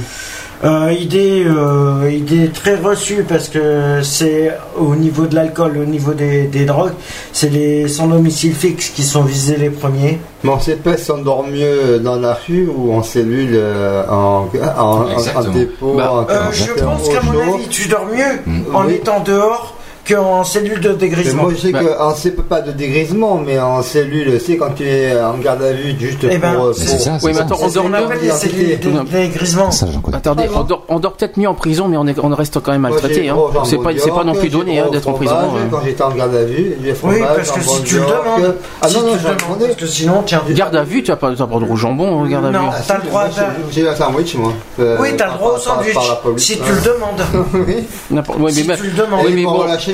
[0.64, 6.12] Euh, idée, euh, idée très reçue parce que c'est au niveau de l'alcool, au niveau
[6.12, 6.92] des, des drogues,
[7.32, 10.20] c'est les sans domicile fixe qui sont visés les premiers.
[10.44, 14.04] Mais on sait pas si on dort mieux dans la rue ou en cellule, euh,
[14.08, 15.94] en, en, en- en dépôt.
[15.96, 18.40] Bah, en, Euh, en- je en- pense qu'à mon avis, tu dors mieux
[18.74, 18.94] en Oui.
[18.94, 19.74] étant dehors
[20.08, 21.44] qu'en cellule de dégrisement.
[21.44, 21.80] moi je sais Bah.
[21.84, 25.72] qu'en c'est pas de dégrisement, mais en cellule, c'est quand tu es en garde à
[25.72, 26.74] vue juste Eh ben, pour.
[26.74, 27.40] c'est ça, Oui, c'est mais ça.
[27.42, 27.88] attends, on dort
[28.20, 29.70] les cellules de dégrisement.
[29.70, 29.86] Ça.
[30.12, 32.72] Attendez, on dort, on dort peut-être mieux en prison, mais on, est, on reste quand
[32.72, 33.28] même maltraité.
[33.28, 33.36] Hein.
[33.64, 35.34] C'est pas, c'est pas non plus donné hein, d'être en prison.
[35.36, 35.68] hein.
[35.70, 38.88] Quand j'étais en garde à vue, j'ai Oui, parce que si tu le demandes, Ah
[38.90, 39.18] non, non, tu le
[39.60, 40.42] j'ai parce que sinon, tiens.
[40.50, 42.76] Garde à vue, tu n'as pas, le droit au jambon, garde à Non, vue.
[42.86, 43.24] t'as le droit.
[43.70, 44.52] J'ai- un sandwich, moi.
[44.80, 45.96] Euh, Oui, t'as le droit au sandwich.
[46.36, 47.22] Si tu le demandes.
[48.52, 49.26] Si tu le demandes.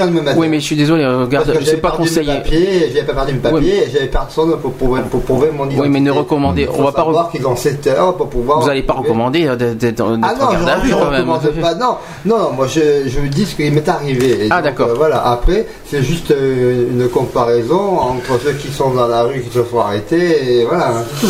[0.06, 0.38] Oui, mais le matin.
[0.40, 1.90] oui, mais je suis désolé, euh, Parce garde, que c'est j'avais pas
[2.92, 5.80] j'avais pas perdu mes papiers, et j'avais personne pour prouver, pour prouver mon identité.
[5.82, 6.26] Oui, mais ne faut
[6.78, 7.28] on va pas.
[7.32, 8.60] qu'ils ont 7 heures pour pouvoir.
[8.60, 11.10] Vous n'allez pas recommander euh, d'être en Ah non, garde à je, vue je quand
[11.10, 11.26] même.
[11.26, 11.74] pas.
[11.78, 14.48] Non, non, moi je, je dis ce qui m'est arrivé.
[14.50, 14.88] Ah, donc, d'accord.
[14.88, 19.42] euh, voilà, après, c'est juste euh, une comparaison entre ceux qui sont dans la rue,
[19.42, 20.92] qui se font arrêter, et voilà.
[21.20, 21.26] tout.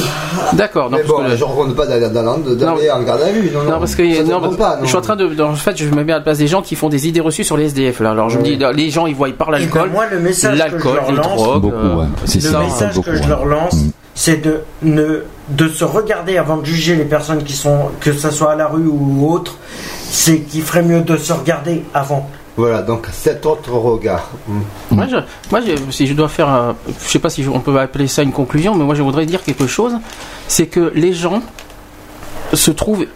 [0.55, 3.51] D'accord, mais parce bon, je ne recommande pas d'aller dans en garde à vue.
[3.53, 4.41] Non, parce que non,
[4.83, 6.63] je suis en train de, en fait, je me mets à la place des gens
[6.63, 8.01] qui font des idées reçues sur les SDF.
[8.01, 8.11] Là.
[8.11, 10.51] Alors je me dis, les gens ils voient par l'alcool, Eh ben, moi, le message
[10.53, 11.63] que je l'alcool, leur lance, drogues.
[11.63, 12.07] Beaucoup, euh, ouais.
[12.25, 13.91] C'est Le ça, message beaucoup, que je leur lance, Mm.
[14.15, 18.31] c'est de ne de se regarder avant de juger les personnes qui sont que ce
[18.31, 19.57] soit à la rue ou autre.
[20.11, 22.29] C'est qu'il ferait mieux de se regarder avant.
[22.57, 24.31] Voilà, donc cet autre regard.
[24.49, 24.61] Mm.
[24.91, 25.17] Moi, je,
[25.51, 28.09] moi je- si je dois faire, un- je sais pas si je- on peut appeler
[28.09, 29.93] ça une conclusion, mais moi je voudrais dire quelque chose,
[30.49, 31.41] c'est que les gens
[32.55, 33.07] se trouvent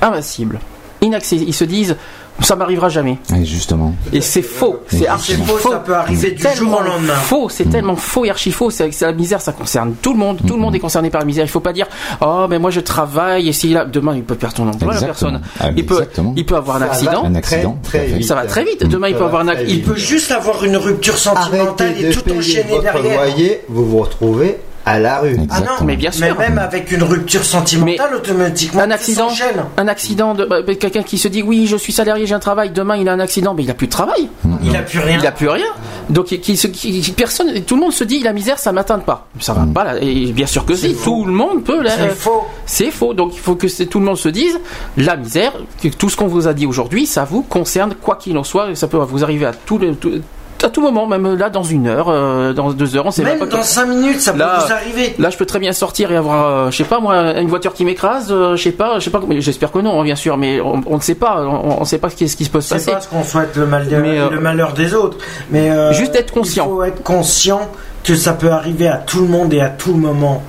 [0.00, 0.58] invincibles,
[1.00, 1.48] inaccessibles.
[1.48, 1.96] Ils se disent,
[2.40, 3.18] ça m'arrivera jamais.
[3.36, 3.94] Et justement.
[4.12, 5.58] Et c'est faux, c'est archi justement.
[5.58, 5.70] faux.
[5.70, 7.14] Ça peut arriver C'est du jour tellement au lendemain.
[7.14, 8.70] Faux, c'est tellement faux et archi faux.
[8.70, 10.40] C'est la misère, ça concerne tout le monde.
[10.46, 11.44] Tout le monde est concerné par la misère.
[11.44, 11.86] Il faut pas dire,
[12.20, 15.00] oh mais moi je travaille et si là demain il peut perdre son emploi la
[15.02, 15.40] personne.
[15.60, 16.32] Ah, il peut, exactement.
[16.36, 17.24] il peut avoir un Ça accident.
[17.24, 18.16] Un accident, Très, tout à très fait.
[18.18, 18.26] vite.
[18.28, 18.84] Ça va très vite.
[18.86, 19.70] Demain il peut avoir un accident.
[19.70, 23.16] Il peut juste avoir une rupture sentimentale Arrêtez et tout enchaîner votre derrière.
[23.24, 25.36] loyer, vous vous retrouvez à la rue.
[25.50, 25.84] Ah non.
[25.84, 26.26] Mais bien sûr.
[26.38, 29.28] Mais même avec une rupture sentimentale, automatiquement, un accident,
[29.76, 32.70] un accident de bah, quelqu'un qui se dit oui je suis salarié j'ai un travail
[32.70, 34.28] demain il a un accident mais il a plus de travail
[34.62, 35.18] Il a plus rien.
[35.20, 35.66] il a plus rien
[36.10, 38.72] donc qui, qui, se- qui- qui- personne tout le monde se dit la misère ça
[38.72, 39.94] m'atteint pas ça va pas là.
[40.00, 42.42] et bien sûr que si tout le monde peut C'est euh, faux.
[42.66, 44.58] c'est faux donc il faut que tout le monde se dise
[44.96, 45.52] la misère
[45.82, 48.70] que tout ce qu'on vous a dit aujourd'hui ça vous concerne quoi qu'il en soit
[48.70, 50.20] et ça peut vous arriver à tout, le- tout-
[50.64, 53.38] à tout moment même là dans une heure euh, dans deux heures on sait Même
[53.38, 55.14] pas dans 5 minutes, ça peut vous arriver.
[55.18, 57.74] Là, je peux très bien sortir et avoir, euh, je sais pas moi, une voiture
[57.74, 60.16] qui m'écrase, euh, je sais pas, je sais pas, mais j'espère que non, hein, bien
[60.16, 62.44] sûr, mais on, on ne sait pas, on, on sait pas ce qui, ce qui
[62.44, 65.18] se peut se C'est pas ce qu'on souhaite le, mal Mais, le malheur des autres.
[65.50, 66.64] Mais Juste être conscient.
[66.66, 67.68] Il faut être conscient
[68.04, 70.42] que ça peut arriver à tout le monde et à tout moment.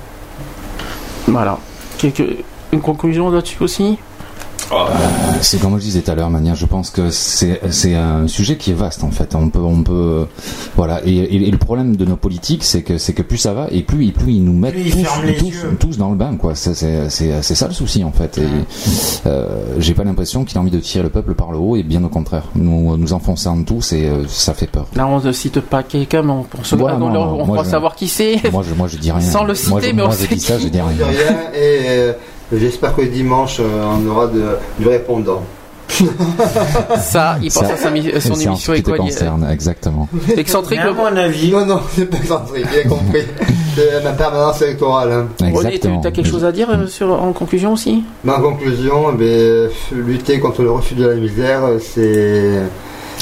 [1.26, 1.58] Voilà.
[1.98, 2.22] Quelque-
[2.72, 3.98] une conclusion là-dessus aussi?
[5.42, 6.54] C'est comme je disais tout à l'heure, Mania.
[6.54, 9.34] Je pense que c'est c'est un sujet qui est vaste en fait.
[9.34, 10.26] On peut on peut
[10.76, 11.00] voilà.
[11.04, 13.66] Et, et- et le problème de nos politiques, c'est que c'est que plus ça va
[13.70, 15.04] et plus plus ils nous mettent ils
[15.78, 16.54] tous, dans le bain quoi.
[16.54, 18.38] C'est c'est c'est c'est ça le souci en fait.
[18.38, 18.42] Et
[19.26, 19.46] euh,
[19.78, 22.02] j'ai pas l'impression qu'il a envie de tirer le peuple par le haut et bien
[22.04, 22.44] au contraire.
[22.54, 24.86] Nous nous enfonçant tous et euh, ça fait peur.
[24.96, 27.20] Là, on ne cite pas quelqu'un, mais on, on, se- Ouais, on, non, on- non,
[27.20, 28.50] on moi, croit je- savoir qui c'est.
[28.52, 29.20] Moi je moi je dis rien.
[29.20, 30.62] Sans le moi, citer, je, mais on moi, je sait dis ça, qui.
[30.64, 31.06] je dis rien.
[31.54, 32.12] Et euh,
[32.58, 34.42] j'espère que dimanche, euh, on aura de,
[34.78, 35.42] du répondant.
[36.98, 40.08] Ça, il pense à sa son c'est en émission qui te Equali- concerne, exactement.
[40.36, 43.22] Excentrique, à le- mon avis, Non, non, c'est pas excentrique, j'ai compris.
[43.76, 45.10] C'est ma permanence électorale.
[45.40, 45.50] hein.
[45.52, 48.04] René, tu as quelque chose à dire euh, sur, en conclusion aussi?
[48.22, 52.60] Ma conclusion, ben, lutter contre le refus de la misère, c'est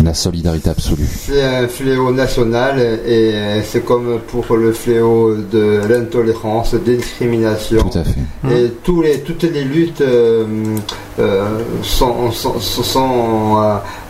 [0.05, 1.06] La solidarité absolue.
[1.06, 3.32] c'est un fléau national et
[3.64, 7.89] c'est comme pour le fléau de l'intolérance, des discriminations.
[7.89, 8.55] Tout à fait.
[8.55, 10.44] Et tous les, toutes les luttes euh,
[11.20, 11.44] euh,
[11.82, 13.56] sont, sont, sont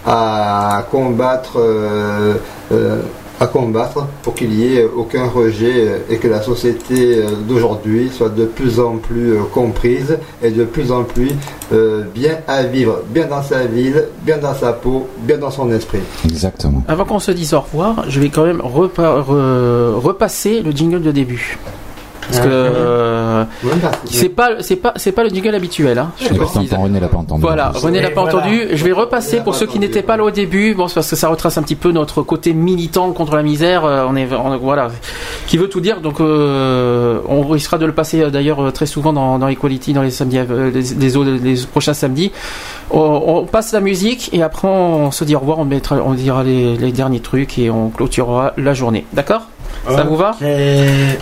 [0.06, 1.58] à, à combattre.
[1.58, 2.34] euh,
[2.72, 3.00] euh,
[3.42, 8.28] à combattre pour qu'il n'y ait aucun rejet et que la société euh, d'aujourd'hui soit
[8.28, 11.30] de plus en plus euh, comprise et de plus en plus
[11.72, 15.70] euh, bien à vivre, bien dans sa ville, bien dans sa peau, bien dans son
[15.72, 15.98] esprit.
[16.24, 16.82] Exactement.
[16.86, 21.02] Avant qu'on se dise au revoir, je vais quand même repa- re- repasser le jingle
[21.02, 21.58] de début.
[22.28, 23.44] Parce que euh,
[24.04, 26.72] c'est pas c'est pas c'est pas le jingle habituel hein, je pourtant, précise.
[26.74, 27.40] René l'a pas entendu.
[27.42, 28.38] Voilà, René l'a pas voilà.
[28.38, 28.68] entendu.
[28.72, 30.74] Je vais repasser pour ceux qui n'étaient pas là au début.
[30.74, 33.84] Bon, c'est parce que ça retrace un petit peu notre côté militant contre la misère.
[33.84, 34.88] Euh, On est, on- voilà,
[35.46, 36.00] qui veut tout dire.
[36.00, 40.10] Donc, euh, on risquera de le passer d'ailleurs très souvent dans, dans Equality, dans les
[40.10, 40.38] samedis,
[40.72, 42.30] les, les autres- les prochains samedis.
[42.90, 45.58] On, on passe la musique et après on se dit au revoir.
[45.58, 49.06] On mettra, on dira les, les derniers trucs et on clôturera la journée.
[49.12, 49.42] D'accord?
[49.88, 50.36] Ça vous va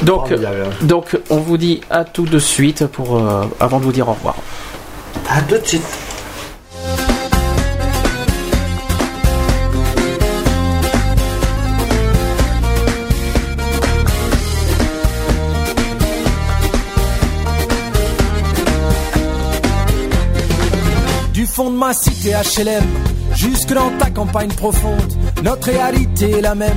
[0.03, 0.67] Donc, Formidable.
[0.83, 4.13] donc, on vous dit à tout de suite pour euh, avant de vous dire au
[4.13, 4.37] revoir.
[5.31, 5.83] à tout de suite.
[21.33, 22.85] Du fond de ma cité HLM,
[23.35, 25.13] jusque dans ta campagne profonde,
[25.43, 26.77] notre réalité est la même,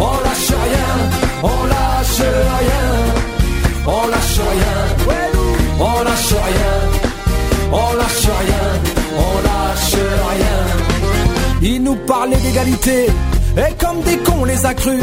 [0.00, 0.92] on lâche rien,
[1.42, 2.22] on lâche
[2.60, 2.86] rien,
[3.86, 4.76] on lâche rien,
[5.78, 6.74] on lâche rien,
[7.72, 8.66] on lâche rien,
[9.26, 9.98] on lâche
[10.32, 10.58] rien.
[11.62, 13.06] Ils nous parlaient d'égalité,
[13.56, 15.02] et comme des cons on les a crus.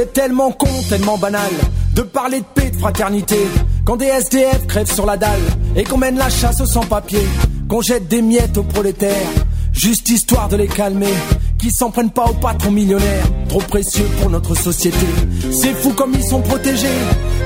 [0.00, 1.50] C'est tellement con, tellement banal
[1.96, 3.36] de parler de paix, de fraternité.
[3.84, 5.42] Quand des SDF crèvent sur la dalle
[5.74, 7.26] et qu'on mène la chasse aux sans-papiers,
[7.68, 9.26] qu'on jette des miettes aux prolétaires,
[9.72, 11.12] juste histoire de les calmer.
[11.58, 15.04] Qui s'en prennent pas aux patrons millionnaires, trop précieux pour notre société.
[15.50, 16.86] C'est fou comme ils sont protégés,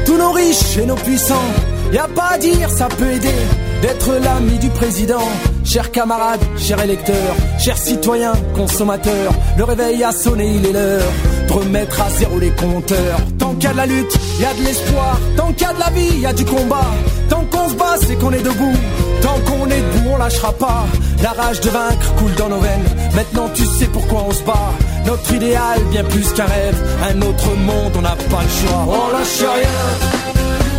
[0.04, 1.48] tous nos riches et nos puissants.
[1.90, 3.32] Y a pas à dire, ça peut aider
[3.80, 5.26] d'être l'ami du président.
[5.64, 11.12] Chers camarades, chers électeurs, chers citoyens, consommateurs, le réveil a sonné, il est l'heure
[11.52, 13.18] remettre à zéro les compteurs.
[13.38, 15.18] Tant qu'il y a de la lutte, il y a de l'espoir.
[15.36, 16.90] Tant qu'il y a de la vie, il y a du combat.
[17.28, 18.76] Tant qu'on se bat, c'est qu'on est debout.
[19.20, 20.84] Tant qu'on est debout, on lâchera pas.
[21.22, 22.88] La rage de vaincre coule dans nos veines.
[23.14, 24.72] Maintenant, tu sais pourquoi on se bat.
[25.06, 26.76] Notre idéal, bien plus qu'un rêve.
[27.10, 28.84] Un autre monde, on n'a pas le choix.
[28.86, 29.82] On lâche rien.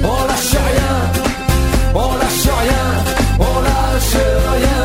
[0.04, 0.94] On lâche rien.
[1.96, 2.86] On lâche rien.
[3.40, 4.24] On lâche
[4.56, 4.84] rien.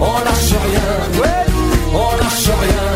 [0.00, 1.20] On lâche rien.
[1.20, 1.42] Ouais.
[1.94, 2.91] On lâche rien.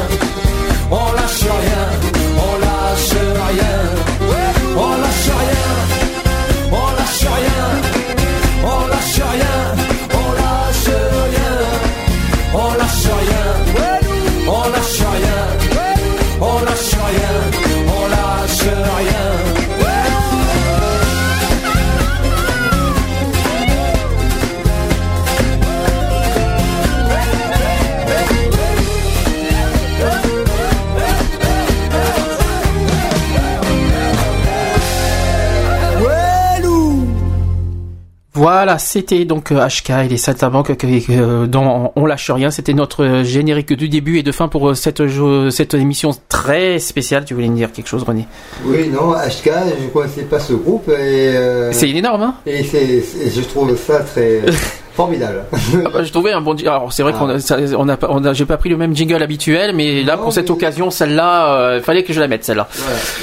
[38.57, 42.51] Voilà, c'était donc euh, HK et les Saltimbanques que- que- euh, dont on lâche rien.
[42.51, 47.27] C'était notre euh, générique du début et de fin pour euh, cette, émission très spéciale.
[47.27, 48.27] Tu voulais me dire quelque chose, René?
[48.65, 50.93] Oui, non, HK, je ne connaissais pas ce groupe et.
[51.37, 52.35] euh, C'est énorme, hein?
[52.47, 54.41] Et c'est- je trouve ça très
[54.97, 55.45] formidable.
[55.53, 56.57] Ah bah, Je trouvais un bon.
[56.67, 58.95] Alors c'est vrai qu'on a, ça- on a, on a- j'ai pas pris le même
[58.97, 62.69] jingle habituel, mais là pour cette occasion, celle-là, il fallait que je la mette celle-là.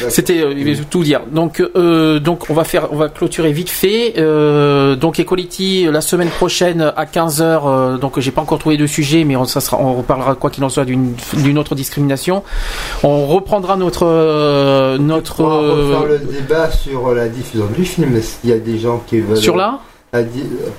[0.09, 1.21] C'était euh, veut tout dire.
[1.31, 4.13] Donc euh, donc on va faire, on va clôturer vite fait.
[4.17, 8.77] Euh, donc Equality la semaine prochaine à 15 h euh, donc j'ai pas encore trouvé
[8.77, 11.75] de sujet, mais on, ça sera, on reparlera quoi qu'il en soit d'une d'une autre
[11.75, 12.43] discrimination.
[13.03, 15.55] On reprendra notre euh, notre On va
[16.05, 18.21] euh, le débat sur la diffusion du film.
[18.21, 19.37] S'il y a des gens qui veulent.
[19.37, 19.79] Sur là?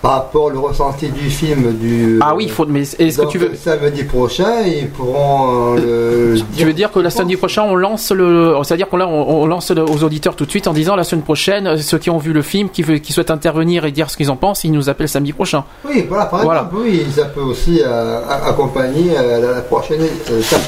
[0.00, 2.18] Par rapport au ressenti du film du.
[2.20, 2.66] Ah oui, il faut.
[2.66, 7.00] Mais est-ce que tu veux Samedi prochain, ils pourront euh, le Tu veux dire que
[7.00, 10.44] la samedi prochain, on lance le, c'est-à-dire qu'on là, on, on lance aux auditeurs tout
[10.44, 12.82] de suite en disant la semaine prochaine, euh, ceux qui ont vu le film, qui,
[12.82, 15.64] veut, qui souhaitent intervenir et dire ce qu'ils en pensent, ils nous appellent samedi prochain.
[15.84, 16.60] Oui, voilà, par Voilà.
[16.60, 20.00] exemple, oui, ça peut aussi euh, accompagner euh, la, prochaine.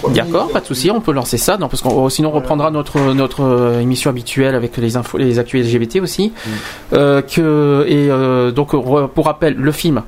[0.00, 2.70] prochaine D'accord, pas de souci, on peut lancer ça, non, parce qu'on sinon on reprendra
[2.70, 6.32] notre notre émission habituelle avec les infos, les actus LGBT aussi.
[6.46, 6.50] Mm.
[6.94, 8.08] Euh, que et
[8.56, 8.70] donc
[9.14, 10.02] pour rappel, le film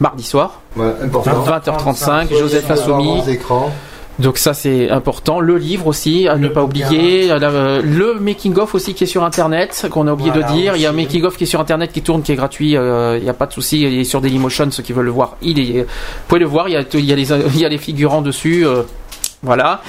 [0.00, 1.44] mardi soir, Ouais, important.
[1.44, 2.64] 20h35, Joseph
[3.28, 3.70] écrans.
[4.18, 5.40] Donc ça c'est important.
[5.40, 7.28] Le livre aussi à ne pas oublier.
[7.28, 10.76] La- le making of aussi qui est sur internet qu'on a oublié Voilà, de dire.
[10.76, 12.76] Il y a un making of qui est sur internet qui tourne qui est gratuit.
[12.76, 13.80] euh, Il n'y a pas de souci.
[13.80, 15.36] Il est sur Dailymotion ceux qui veulent le voir.
[15.40, 15.82] Il est.
[15.82, 15.86] Vous
[16.28, 16.68] pouvez le voir.
[16.68, 18.66] Il y a, il y a les il y a les figurants dessus.
[18.66, 18.82] euh,
[19.42, 19.80] voilà.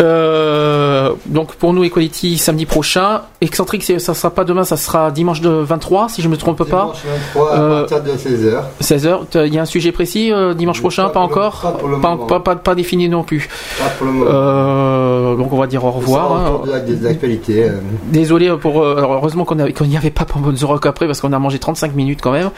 [0.00, 3.22] Euh, donc pour nous Equality samedi prochain.
[3.40, 6.92] Excentrique ça sera pas demain, ça sera dimanche de 23 si je me trompe pas.
[7.04, 8.62] Dimanche 23 à Euh, partir de 16h.
[8.80, 9.46] 16h.
[9.46, 12.16] Il y a un sujet précis euh, dimanche prochain, pas, encore, pas pour le pas,
[12.28, 13.48] pas, pas- pas défini non plus.
[13.78, 14.30] Pas pour le moment.
[14.32, 16.32] Euh, donc on va dire au revoir.
[16.32, 16.50] Hein.
[16.50, 17.64] autour de la- des actualités.
[17.64, 17.72] euh.
[18.06, 18.84] Désolé pour.
[18.84, 21.94] alors, heureusement qu'on n'y avait pas pendant The Rock après parce qu'on a mangé 35
[21.94, 22.50] minutes quand même.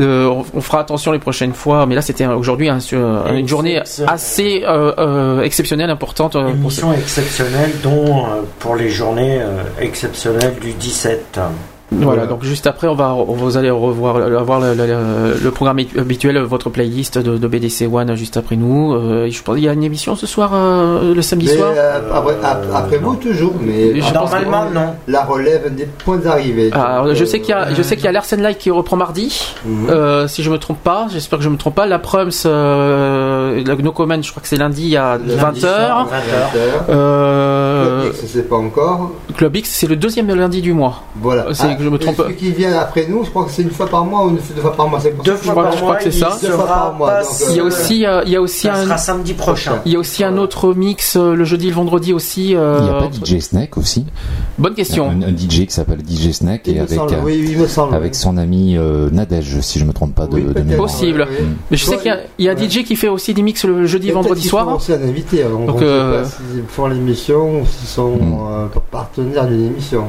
[0.00, 2.78] Euh, on, on fera attention les prochaines fois, mais là c'était aujourd'hui un-
[3.34, 6.36] une journée assez euh, euh, exceptionnelle, importante.
[6.62, 11.40] pour Émission exceptionnelle, dont euh, pour les journées euh, exceptionnelles du 17.
[11.90, 15.78] Voilà, donc juste après, on va, on- vous allez revoir, avoir le, le- le programme
[15.98, 18.92] habituel, votre playlist de, de BDC One juste après nous.
[18.94, 21.72] Euh, je pense qu'il y a une émission ce soir, euh, le samedi Mais, soir.
[21.74, 23.54] euh, après, ap- après vous, toujours.
[23.60, 24.94] Mais Je Normalement, que non.
[25.06, 26.70] La relève des points d'arrivée.
[26.72, 28.58] Alors, Donc, je sais qu'il y a, euh, je sais qu'il y a l'Arsène Light
[28.58, 29.54] qui reprend mardi,
[29.88, 31.06] euh, si je me trompe pas.
[31.10, 31.86] J'espère que je me trompe pas.
[31.86, 35.58] La Prums, euh, la No Comment, je crois que c'est lundi à 20h.
[35.60, 36.90] soir, 20h.
[36.90, 39.12] Euh, Club X, c'est pas encore.
[39.36, 41.02] Club X, c'est le deuxième lundi du mois.
[41.16, 41.46] Voilà.
[41.54, 42.16] C'est Ah, que je me trompe.
[42.16, 44.38] Celui qui vient après nous, je crois que c'est une fois par mois ou une
[44.38, 44.98] fois- deux fois par mois.
[45.24, 46.38] Deux fois par je crois mois, que c'est il ça.
[46.42, 47.10] Deux fois sera par mois.
[47.10, 48.98] pas donc, Il y a euh, aussi, euh, il y a aussi Ça un, sera
[48.98, 49.80] samedi prochain.
[49.86, 52.54] il y a aussi un autre mix euh, le jeudi et le vendredi aussi.
[52.54, 54.04] euh, Il n'y a pas DJ Snake aussi
[54.58, 55.08] Bonne question.
[55.10, 57.58] Un, un DJ qui s'appelle DJ Snake Il et me avec, semble, euh, oui, il
[57.58, 57.94] me semble.
[57.94, 60.40] avec son ami euh, Nadège, si je me trompe pas de.
[60.76, 61.26] Possible.
[61.30, 61.46] oui.
[61.70, 63.42] Mais je sais qu'il y a, il y a un DJ qui fait aussi des
[63.42, 64.64] mix le jeudi, vendredi soir.
[64.66, 65.44] font aussi un invité.
[65.44, 68.34] Donc, euh, s'ils font l'émission ou s'ils sont Hmm.
[68.74, 70.04] euh, partenaires d'une émission.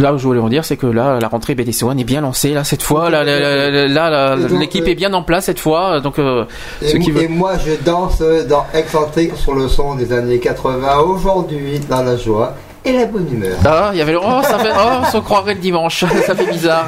[0.00, 2.20] Là où je voulais en dire, c'est que là, la rentrée BDC One est bien
[2.20, 2.50] lancée.
[2.54, 5.98] Là, cette fois, là, là, l'équipe euh, est bien en place cette fois.
[5.98, 6.44] Donc, euh,
[6.80, 7.36] Et, ceux qui mo- et veulent.
[7.36, 12.54] moi, je danse dans Excentrique sur le son des années 80 aujourd'hui dans la joie
[12.88, 13.56] et la bonne humeur.
[13.64, 14.18] Ah, il y avait le.
[14.18, 14.70] Oh, ça fait.
[14.74, 16.04] Oh, on se croirait le dimanche.
[16.26, 16.86] ça fait bizarre.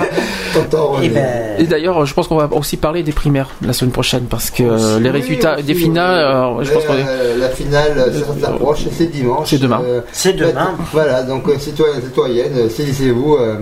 [1.03, 1.27] Eh ben,
[1.59, 4.63] Et d'ailleurs, je pense qu'on va aussi parler des primaires la semaine prochaine parce que
[4.63, 5.81] euh, les résultats aussi, des oui.
[5.83, 9.49] finales, euh, je pense euh, la finale, ça s'approche, et c'est dimanche.
[9.51, 9.81] C'est demain.
[9.85, 10.75] Euh, C'est demain.
[10.93, 13.57] Voilà, donc euh, citoyens, citoyennes, saisissez-vous euh,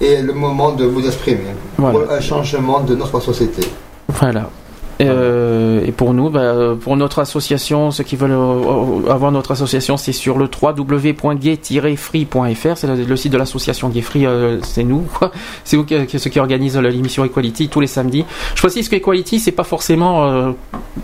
[0.00, 1.40] et le moment de vous exprimer
[1.76, 1.98] Voilà.
[1.98, 3.62] pour un changement de notre société.
[4.08, 4.48] Voilà.
[5.08, 9.96] Euh, et pour nous, bah, pour notre association, ceux qui veulent euh, avoir notre association,
[9.96, 12.76] c'est sur le www.gay-free.fr.
[12.76, 15.06] C'est le, site de l'association Gay Free, euh, c'est nous.
[15.64, 18.24] C'est vous qui, ceux qui organisent l'émission Equality tous les samedis.
[18.54, 20.50] Je précise qu'Equality, c'est pas forcément, euh,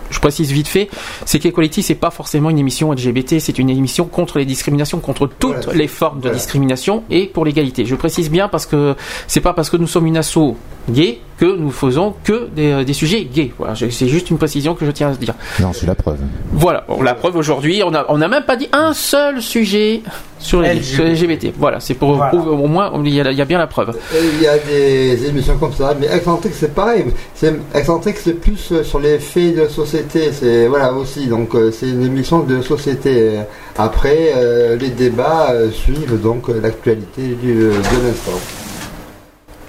[0.09, 0.89] je précise vite fait,
[1.25, 5.27] c'est qu'Equality, c'est pas forcément une émission LGBT, c'est une émission contre les discriminations, contre
[5.27, 5.79] toutes Voilà.
[5.79, 6.37] les formes de Voilà.
[6.37, 7.85] discrimination et pour l'égalité.
[7.85, 8.95] Je précise bien parce que
[9.27, 10.55] c'est pas parce que nous sommes une asso
[10.89, 13.51] gay que nous faisons que des, euh, des sujets gays.
[13.59, 15.35] Voilà, c'est juste une précision que je tiens à dire.
[15.59, 16.17] Non, c'est la preuve.
[16.51, 20.01] Voilà, bon, la preuve aujourd'hui, on a, on a même pas dit un seul sujet
[20.39, 21.53] sur les, sur les LGBT.
[21.57, 22.29] Voilà, c'est pour Voilà.
[22.31, 23.95] prouver au moins, il y, a, il y a bien la preuve.
[24.19, 27.05] Il y a des émissions comme ça, mais Excentrique c'est pareil.
[27.35, 31.27] C'est Excentrique c'est plus euh, sur les faits de société, c'est voilà aussi.
[31.27, 33.33] Donc euh, c'est une émission de société.
[33.77, 38.39] Après euh, les débats euh, suivent donc l'actualité de l'instant.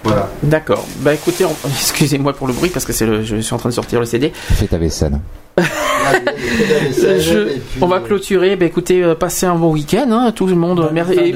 [0.04, 0.28] Voilà.
[0.42, 0.86] D'accord.
[1.00, 3.68] Bah écoutez, on- excusez-moi pour le bruit parce que c'est le, je suis en train
[3.68, 4.32] de sortir le CD.
[4.34, 5.18] Fais ta vaisselle.
[7.18, 8.56] Je- on va clôturer.
[8.56, 10.88] Ben, écoutez, euh, passez un bon week-end, hein, tout le monde.
[10.92, 11.34] Mer- et-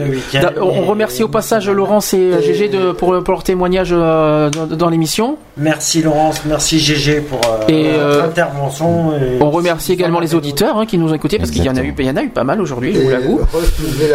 [0.61, 4.67] on remercie au passage Laurence et euh, Gégé de, pour, pour leur témoignage euh, dans,
[4.67, 5.37] dans l'émission.
[5.57, 9.13] Merci Laurence, merci GG pour euh, Et, votre euh, intervention.
[9.17, 11.77] et- On remercie également les auditeurs hein, qui nous ont écoutés parce qu'il y en
[11.77, 13.41] a eu, il y en a eu pas mal aujourd'hui, je vous l'avoue.